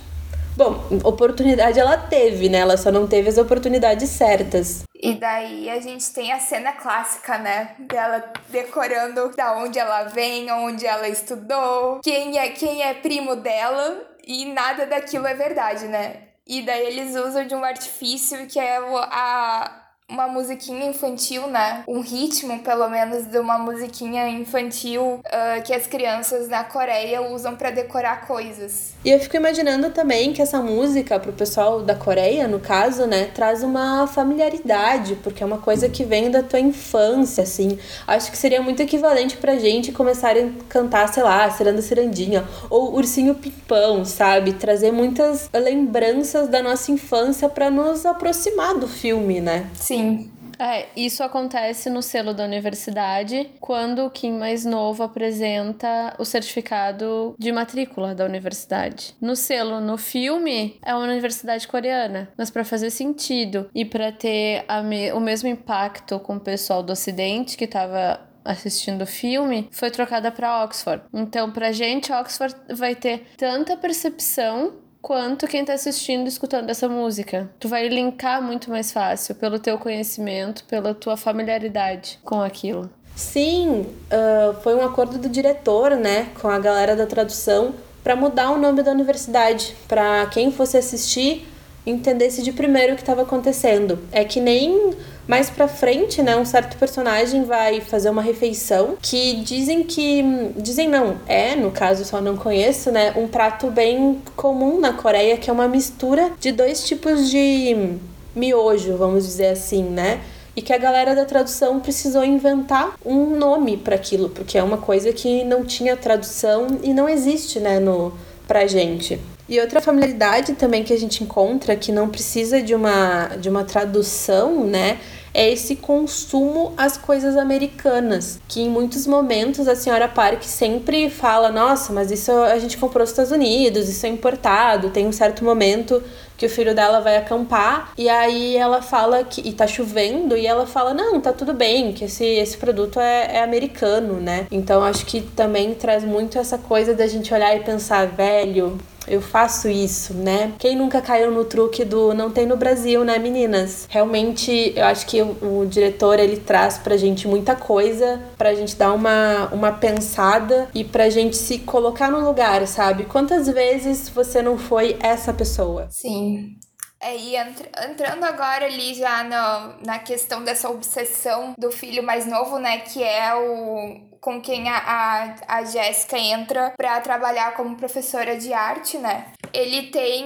Bom, 0.58 0.84
oportunidade 1.04 1.80
ela 1.80 1.97
teve, 1.97 2.50
né? 2.50 2.58
Ela 2.58 2.78
só 2.78 2.91
não 2.91 3.08
teve 3.08 3.30
as 3.30 3.38
oportunidades 3.38 4.10
certas. 4.10 4.84
E 4.93 5.13
daí 5.13 5.69
a 5.69 5.80
gente 5.80 6.12
tem 6.12 6.34
a 6.34 6.39
cena 6.39 6.71
clássica, 6.71 7.38
né? 7.38 7.76
Dela 7.80 8.23
decorando 8.50 9.32
da 9.38 9.56
onde 9.56 9.78
ela 9.78 10.06
vem, 10.06 10.52
onde 10.52 10.86
ela 10.86 11.08
estudou, 11.08 12.02
quem 12.04 12.39
é 12.39 12.50
quem 12.50 12.82
é 12.82 12.95
primo 12.95 13.36
dela 13.36 14.16
e 14.28 14.46
nada 14.46 14.86
daquilo 14.86 15.26
é 15.26 15.34
verdade, 15.34 15.88
né? 15.88 16.24
E 16.46 16.62
daí 16.62 16.86
eles 16.86 17.16
usam 17.16 17.48
de 17.48 17.56
um 17.56 17.63
artifício 17.63 18.46
que 18.48 18.60
é 18.60 18.78
a, 18.78 19.88
uma 20.10 20.28
musiquinha 20.28 20.86
infantil, 20.86 21.48
né? 21.48 21.84
Um 21.88 22.02
ritmo, 22.02 22.60
pelo 22.60 22.90
menos, 22.90 23.26
de 23.26 23.40
uma 23.40 23.58
musiquinha 23.58 24.28
infantil 24.28 25.22
uh, 25.26 25.63
que 25.66 25.74
as 25.74 25.88
crianças 25.88 26.48
na 26.50 26.63
Coreia 26.66 27.22
usam 27.22 27.56
para 27.56 27.72
decorar 27.72 28.28
coisas. 28.28 28.94
E 29.08 29.10
eu 29.10 29.22
fico 29.22 29.38
imaginando 29.38 29.89
também 29.91 30.34
que 30.34 30.41
essa 30.41 30.60
música, 30.60 31.17
pro 31.17 31.32
pessoal 31.32 31.82
da 31.82 31.96
Coreia, 31.96 32.46
no 32.46 32.60
caso, 32.60 33.06
né, 33.06 33.30
traz 33.34 33.63
uma 33.63 34.06
familiaridade, 34.06 35.15
porque 35.24 35.41
é 35.41 35.46
uma 35.46 35.60
coisa 35.60 35.88
que 35.88 36.04
vem 36.04 36.30
da 36.30 36.43
tua 36.43 36.60
infância, 36.60 37.41
assim. 37.41 37.80
Acho 38.06 38.30
que 38.30 38.38
seria 38.38 38.62
muito 38.62 38.82
equivalente 38.82 39.38
pra 39.38 39.56
gente 39.56 39.93
começarem 39.93 40.48
a 40.60 40.63
cantar, 40.67 41.08
sei 41.08 41.24
lá, 41.24 41.50
Ciranda 41.50 41.82
Cirandinha, 41.82 42.43
ou 42.70 42.96
Ursinho 42.96 43.34
Pimpão, 43.34 44.04
sabe? 44.04 44.52
Trazer 44.52 44.91
muitas 44.91 45.50
lembranças 45.54 46.50
da 46.50 46.62
nossa 46.62 46.91
infância 46.91 47.48
para 47.48 47.72
nos 47.72 48.06
aproximar 48.06 48.76
do 48.76 48.89
filme, 48.89 49.39
né? 49.39 49.70
Sim. 49.74 50.30
É, 50.60 50.88
isso 50.96 51.24
acontece 51.24 51.89
no 51.89 52.02
selo 52.02 52.34
da 52.34 52.43
universidade, 52.43 53.50
quando 53.60 54.06
o 54.06 54.10
Kim 54.10 54.34
mais 54.34 54.65
novo 54.65 55.04
apresenta 55.04 56.15
o 56.17 56.26
certificado 56.26 57.36
de 57.38 57.52
matrícula 57.52 58.15
da 58.15 58.26
universidade. 58.26 59.15
No 59.22 59.36
selo, 59.36 59.80
no 59.80 59.98
filme, 59.98 60.80
é 60.84 60.93
uma 60.93 61.06
universidade 61.06 61.67
coreana, 61.67 62.30
mas 62.38 62.50
para 62.50 62.63
fazer 62.63 62.89
sentido 62.89 63.70
e 63.74 63.86
para 63.86 64.12
ter 64.12 64.65
me 64.84 65.12
o 65.12 65.20
mesmo 65.20 65.48
impacto 65.50 66.20
com 66.20 66.38
o 66.38 66.39
pessoal 66.39 66.84
do 66.84 66.91
Ocidente 66.91 67.58
que 67.58 67.65
estava 67.65 68.28
assistindo 68.48 69.02
o 69.02 69.08
filme, 69.08 69.67
foi 69.72 69.91
trocada 69.91 70.32
para 70.32 70.63
Oxford. 70.63 71.04
Então, 71.13 71.52
pra 71.52 71.72
gente, 71.72 72.12
Oxford 72.13 72.56
vai 72.70 72.96
ter 72.96 73.28
tanta 73.36 73.76
percepção 73.76 74.74
quanto 75.01 75.47
quem 75.47 75.63
tá 75.63 75.73
assistindo 75.73 76.27
escutando 76.27 76.69
essa 76.69 76.88
música. 76.88 77.49
Tu 77.60 77.67
vai 77.67 77.88
linkar 77.88 78.41
muito 78.41 78.69
mais 78.69 78.91
fácil 78.91 79.36
pelo 79.36 79.60
teu 79.60 79.77
conhecimento, 79.77 80.63
pela 80.65 80.93
tua 80.93 81.17
familiaridade 81.17 82.19
com 82.23 82.41
aquilo. 82.41 82.89
Sim, 83.15 83.81
uh, 83.81 84.53
foi 84.62 84.75
um 84.75 84.81
acordo 84.81 85.17
do 85.17 85.27
diretor, 85.27 85.91
né, 85.95 86.29
com 86.39 86.47
a 86.47 86.60
galera 86.60 86.95
da 86.95 87.05
tradução, 87.05 87.73
para 88.03 88.15
mudar 88.15 88.51
o 88.51 88.57
nome 88.57 88.83
da 88.83 88.91
universidade, 88.91 89.75
para 89.88 90.27
quem 90.27 90.51
fosse 90.51 90.77
assistir 90.77 91.47
entendesse 91.86 92.43
de 92.43 92.51
primeiro 92.51 92.93
o 92.93 92.95
que 92.95 93.01
estava 93.01 93.23
acontecendo. 93.23 93.99
É 94.12 94.23
que 94.23 94.39
nem 94.39 94.93
mais 95.28 95.50
pra 95.50 95.68
frente, 95.68 96.24
né, 96.24 96.38
um 96.38 96.46
certo 96.46 96.78
personagem 96.78 97.44
vai 97.44 97.82
fazer 97.82 98.10
uma 98.10 98.22
refeição 98.22 98.98
que 99.02 99.36
dizem 99.36 99.84
que. 99.84 100.24
Dizem 100.56 100.88
não, 100.88 101.18
é, 101.28 101.56
no 101.56 101.70
caso 101.70 102.06
só 102.06 102.22
não 102.22 102.38
conheço, 102.38 102.92
né, 102.92 103.13
um 103.16 103.28
prato 103.28 103.70
bem 103.70 104.22
comum 104.36 104.80
na 104.80 104.94
Coreia, 104.94 105.38
que 105.38 105.50
é 105.50 105.54
uma 105.54 105.68
mistura 105.68 106.32
de 106.40 106.52
dois 106.52 106.84
tipos 106.86 107.30
de 107.30 107.98
miojo, 108.34 108.96
vamos 108.96 109.26
dizer 109.26 109.48
assim, 109.48 109.84
né? 109.84 110.22
E 110.56 110.62
que 110.62 110.74
a 110.74 110.78
galera 110.78 111.13
da 111.13 111.26
tradução 111.26 111.80
precisou 111.80 112.24
inventar 112.24 112.96
um 113.06 113.36
nome 113.36 113.78
para 113.78 113.96
aquilo, 113.96 114.30
porque 114.30 114.58
é 114.58 114.63
uma 114.63 114.78
coisa 114.78 115.12
que 115.12 115.44
não 115.44 115.63
tinha 115.63 115.96
tradução 115.96 116.80
e 116.82 116.94
não 116.94 117.08
existe, 117.08 117.60
né, 117.60 117.80
no, 117.80 118.12
pra 118.48 118.66
gente. 118.66 119.20
E 119.50 119.60
outra 119.62 119.80
familiaridade 119.80 120.54
também 120.54 120.84
que 120.84 120.92
a 120.92 121.00
gente 121.00 121.24
encontra 121.24 121.76
que 121.76 121.92
não 121.92 122.10
precisa 122.10 122.62
de 122.62 122.76
uma, 122.76 123.28
de 123.40 123.50
uma 123.50 123.63
tradução, 123.63 124.66
né? 124.66 125.00
É 125.38 125.52
esse 125.52 125.76
consumo 125.76 126.73
às 126.76 126.97
coisas 126.97 127.38
americanas. 127.38 128.39
Que 128.47 128.62
em 128.62 128.69
muitos 128.69 129.06
momentos 129.06 129.67
a 129.67 129.76
senhora 129.76 130.08
Park 130.08 130.41
sempre 130.41 131.12
fala: 131.12 131.52
nossa, 131.52 131.93
mas 131.93 132.10
isso 132.10 132.32
a 132.32 132.58
gente 132.58 132.76
comprou 132.76 133.02
nos 133.02 133.12
Estados 133.12 133.32
Unidos, 133.32 133.88
isso 133.88 134.04
é 134.08 134.10
importado. 134.10 134.89
Tem 134.89 135.06
um 135.06 135.12
certo 135.12 135.45
momento 135.45 136.02
que 136.36 136.47
o 136.47 136.50
filho 136.50 136.73
dela 136.73 137.02
vai 137.02 137.17
acampar 137.17 137.91
e 137.95 138.08
aí 138.08 138.58
ela 138.58 138.82
fala 138.82 139.23
que 139.23 139.41
e 139.47 139.54
tá 139.54 139.65
chovendo 139.65 140.38
e 140.38 140.45
ela 140.45 140.67
fala 140.67 140.93
não 140.93 141.19
tá 141.19 141.34
tudo 141.34 141.52
bem 141.54 141.91
que 141.93 142.06
esse, 142.06 142.23
esse 142.23 142.56
produto 142.58 143.00
é, 143.00 143.38
é 143.38 143.43
americano 143.43 144.19
né 144.19 144.45
então 144.52 144.84
acho 144.84 145.04
que 145.06 145.21
também 145.21 145.73
traz 145.73 146.04
muito 146.04 146.38
essa 146.38 146.60
coisa 146.60 146.93
da 146.93 147.08
gente 147.08 147.34
olhar 147.34 147.56
e 147.56 147.62
pensar 147.62 148.06
velho 148.06 148.78
eu 149.08 149.22
faço 149.22 149.70
isso, 149.70 150.13
né? 150.13 150.54
Quem 150.58 150.76
nunca 150.76 151.02
caiu 151.02 151.32
no 151.32 151.46
truque 151.46 151.84
do 151.86 152.13
não 152.13 152.32
tem 152.32 152.46
no 152.46 152.58
Brasil, 152.58 153.04
né, 153.04 153.17
meninas? 153.17 153.88
Realmente, 153.89 154.74
eu 154.76 154.86
acho 154.86 155.06
que 155.06 155.22
o, 155.22 155.62
o 155.62 155.65
diretor 155.65 156.20
ele 156.20 156.38
traz 156.38 156.78
pra 156.78 156.98
gente 156.98 157.28
muita 157.28 157.56
coisa, 157.56 158.22
pra 158.38 158.54
gente 158.54 158.76
dar 158.76 158.93
uma, 158.93 159.48
uma 159.52 159.72
pensada 159.72 160.67
e 160.74 160.84
pra 160.84 161.10
gente 161.10 161.36
se 161.36 161.60
colocar 161.60 162.12
no 162.12 162.26
lugar, 162.26 162.65
sabe? 162.67 163.06
Quantas 163.06 163.48
vezes 163.48 164.10
você 164.10 164.41
não 164.41 164.58
foi 164.58 164.98
essa 165.02 165.34
pessoa? 165.34 165.88
Sim. 165.89 166.58
É, 166.99 167.15
e 167.15 167.36
entrando 167.36 168.23
agora 168.23 168.65
ali 168.65 168.93
já 168.93 169.23
no, 169.23 169.86
na 169.86 169.99
questão 169.99 170.43
dessa 170.43 170.69
obsessão 170.69 171.53
do 171.57 171.71
filho 171.71 172.01
mais 172.01 172.25
novo, 172.25 172.57
né? 172.57 172.79
Que 172.79 173.03
é 173.03 173.36
o 173.36 174.07
com 174.19 174.41
quem 174.41 174.67
a, 174.67 174.77
a, 174.77 175.57
a 175.60 175.63
Jéssica 175.63 176.17
entra 176.17 176.73
para 176.75 176.99
trabalhar 176.99 177.55
como 177.55 177.77
professora 177.77 178.36
de 178.36 178.51
arte, 178.51 178.97
né? 178.97 179.31
Ele 179.53 179.83
tem 179.83 180.25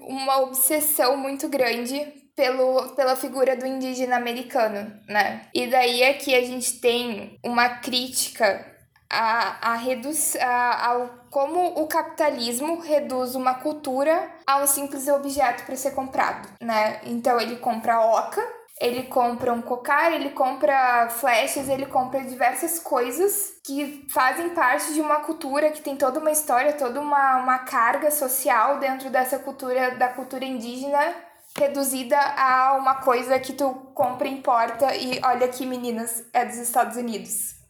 uma 0.00 0.40
obsessão 0.40 1.16
muito 1.16 1.48
grande 1.48 2.00
pelo, 2.34 2.94
pela 2.96 3.14
figura 3.14 3.56
do 3.56 3.66
indígena 3.66 4.16
americano, 4.16 4.92
né? 5.06 5.42
E 5.54 5.66
daí 5.66 6.14
que 6.14 6.34
a 6.34 6.40
gente 6.40 6.80
tem 6.80 7.38
uma 7.44 7.68
crítica 7.68 8.71
a, 9.12 9.72
a 9.72 9.74
reduz, 9.74 10.34
a, 10.36 10.88
ao 10.88 11.22
como 11.30 11.80
o 11.80 11.86
capitalismo 11.86 12.80
reduz 12.80 13.34
uma 13.34 13.54
cultura 13.54 14.30
a 14.46 14.58
um 14.58 14.66
simples 14.66 15.08
objeto 15.08 15.64
para 15.64 15.76
ser 15.76 15.92
comprado, 15.92 16.48
né? 16.60 17.00
Então 17.04 17.40
ele 17.40 17.56
compra 17.56 18.00
oca, 18.00 18.42
ele 18.80 19.04
compra 19.04 19.52
um 19.52 19.62
cocar, 19.62 20.12
ele 20.12 20.30
compra 20.30 21.08
flechas, 21.08 21.68
ele 21.68 21.86
compra 21.86 22.20
diversas 22.24 22.78
coisas 22.78 23.52
que 23.64 24.06
fazem 24.12 24.50
parte 24.50 24.92
de 24.92 25.00
uma 25.00 25.20
cultura 25.20 25.70
que 25.70 25.80
tem 25.80 25.96
toda 25.96 26.18
uma 26.18 26.30
história, 26.30 26.72
toda 26.72 27.00
uma, 27.00 27.36
uma 27.36 27.58
carga 27.60 28.10
social 28.10 28.78
dentro 28.78 29.08
dessa 29.08 29.38
cultura, 29.38 29.92
da 29.92 30.08
cultura 30.08 30.44
indígena, 30.44 31.14
reduzida 31.56 32.18
a 32.18 32.74
uma 32.78 32.96
coisa 32.96 33.38
que 33.38 33.52
tu 33.52 33.72
compra 33.94 34.26
importa 34.26 34.94
e 34.96 35.20
olha 35.24 35.46
aqui 35.46 35.64
meninas, 35.64 36.24
é 36.32 36.44
dos 36.44 36.56
Estados 36.56 36.96
Unidos. 36.96 37.61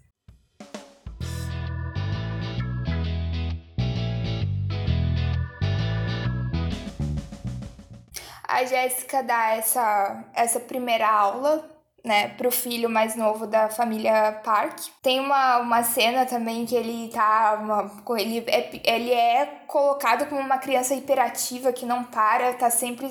A 8.53 8.65
Jéssica 8.65 9.23
dá 9.23 9.55
essa, 9.55 10.25
essa 10.35 10.61
primeira 10.61 11.09
aula 11.09 11.69
né, 12.05 12.29
pro 12.31 12.51
filho 12.51 12.91
mais 12.91 13.15
novo 13.15 13.47
da 13.47 13.69
família 13.69 14.41
Park. 14.45 14.79
Tem 15.03 15.21
uma, 15.21 15.59
uma 15.59 15.83
cena 15.83 16.27
também 16.27 16.67
que 16.67 16.75
ele 16.75 17.09
tá. 17.09 17.59
Uma, 17.63 18.19
ele, 18.19 18.45
é, 18.49 18.71
ele 18.85 19.13
é 19.13 19.47
colocado 19.67 20.29
como 20.29 20.41
uma 20.41 20.59
criança 20.59 20.95
hiperativa 20.95 21.73
que 21.73 21.87
não 21.87 22.03
para, 22.05 22.55
tá 22.55 22.71
sempre, 22.71 23.09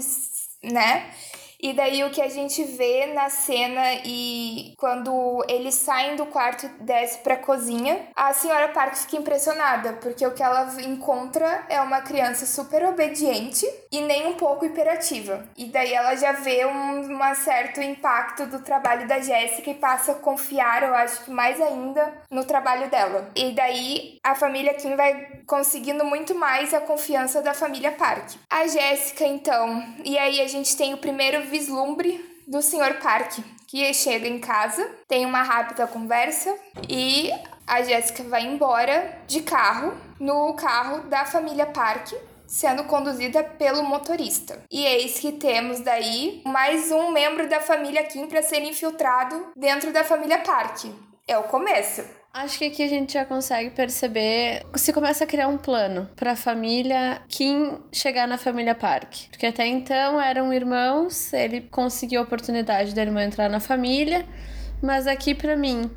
né? 0.62 1.10
E 1.62 1.74
daí 1.74 2.04
o 2.04 2.10
que 2.10 2.22
a 2.22 2.30
gente 2.30 2.64
vê 2.64 3.08
na 3.08 3.30
cena 3.30 4.02
e 4.04 4.74
quando 4.78 5.46
eles 5.48 5.76
saem 5.76 6.16
do 6.16 6.26
quarto 6.26 6.66
e 6.66 6.84
desce 6.84 7.20
pra 7.20 7.36
cozinha, 7.36 8.08
a 8.16 8.34
senhora 8.34 8.70
Park 8.70 8.96
fica 8.96 9.18
impressionada, 9.18 9.94
porque 9.94 10.26
o 10.26 10.34
que 10.34 10.42
ela 10.42 10.68
encontra 10.82 11.66
é 11.70 11.80
uma 11.82 12.02
criança 12.02 12.46
super 12.46 12.84
obediente 12.86 13.66
e 13.92 14.02
nem 14.02 14.28
um 14.28 14.34
pouco 14.34 14.66
hiperativa. 14.66 15.48
E 15.56 15.66
daí 15.66 15.94
ela 15.94 16.16
já 16.16 16.32
vê 16.32 16.66
um, 16.66 17.02
um 17.02 17.36
certo 17.36 17.82
impacto 17.82 18.46
do 18.48 18.60
trabalho 18.60 19.08
da 19.08 19.20
Jéssica 19.20 19.70
e 19.70 19.76
passa 19.76 20.14
a 20.14 20.16
confiar, 20.16 20.84
eu 20.84 20.96
acho 20.96 21.26
que 21.26 21.32
mais 21.32 21.62
ainda, 21.62 22.14
no 22.30 22.44
trabalho 22.44 22.90
dela. 22.90 23.30
E 23.36 23.52
daí 23.52 24.18
a 24.24 24.34
família 24.34 24.74
Kim 24.74 24.96
vai 24.96 25.42
conseguindo 25.46 26.04
muito 26.06 26.34
mais 26.34 26.74
a 26.74 26.82
confiança 26.82 27.42
da 27.42 27.54
família 27.54 27.92
Park. 27.92 28.32
A 28.50 28.66
Jéssica, 28.68 29.26
então, 29.26 29.84
e 30.04 30.18
aí 30.18 30.42
a 30.42 30.48
gente 30.48 30.76
tem 30.76 30.94
o 30.94 30.98
primeiro 30.98 31.51
vislumbre 31.52 32.26
do 32.48 32.62
Sr. 32.62 33.00
Park, 33.02 33.40
que 33.68 33.94
chega 33.94 34.28
em 34.28 34.40
casa, 34.40 34.90
tem 35.08 35.26
uma 35.26 35.44
rápida 35.44 35.86
conversa 35.86 36.58
e 36.90 37.30
a 37.68 37.82
Jéssica 37.84 38.24
vai 38.24 38.46
embora 38.46 39.22
de 39.28 39.42
carro 39.42 39.94
no 40.20 40.54
carro 40.56 41.04
da 41.10 41.26
família 41.26 41.66
Park, 41.66 42.14
sendo 42.48 42.86
conduzida 42.86 43.44
pelo 43.44 43.84
motorista. 43.84 44.64
E 44.72 44.84
eis 44.86 45.20
que 45.20 45.34
temos 45.34 45.82
daí 45.82 46.42
mais 46.46 46.92
um 46.92 47.12
membro 47.12 47.48
da 47.48 47.60
família 47.60 48.04
Kim 48.04 48.28
para 48.28 48.42
ser 48.42 48.62
infiltrado 48.64 49.52
dentro 49.56 49.92
da 49.92 50.04
família 50.04 50.40
Park. 50.40 50.86
É 51.28 51.38
o 51.38 51.44
começo. 51.44 52.04
Acho 52.34 52.60
que 52.60 52.66
aqui 52.66 52.82
a 52.82 52.88
gente 52.88 53.14
já 53.14 53.26
consegue 53.26 53.72
perceber. 53.72 54.66
Se 54.76 54.94
começa 54.94 55.26
a 55.26 55.28
criar 55.28 55.50
um 55.50 55.58
plano 55.58 56.10
para 56.16 56.32
a 56.32 56.36
família 56.36 57.22
Kim 57.28 57.78
chegar 57.92 58.26
na 58.26 58.38
família 58.38 58.74
Park. 58.74 59.28
Porque 59.30 59.46
até 59.46 59.68
então 59.68 60.20
eram 60.20 60.54
irmãos, 60.54 61.34
ele 61.34 61.62
conseguiu 61.62 62.22
a 62.22 62.24
oportunidade 62.24 62.96
da 62.96 63.02
irmã 63.02 63.24
entrar 63.24 63.50
na 63.50 63.60
família. 63.60 64.26
Mas 64.82 65.08
aqui 65.08 65.36
para 65.36 65.58
mim, 65.58 65.92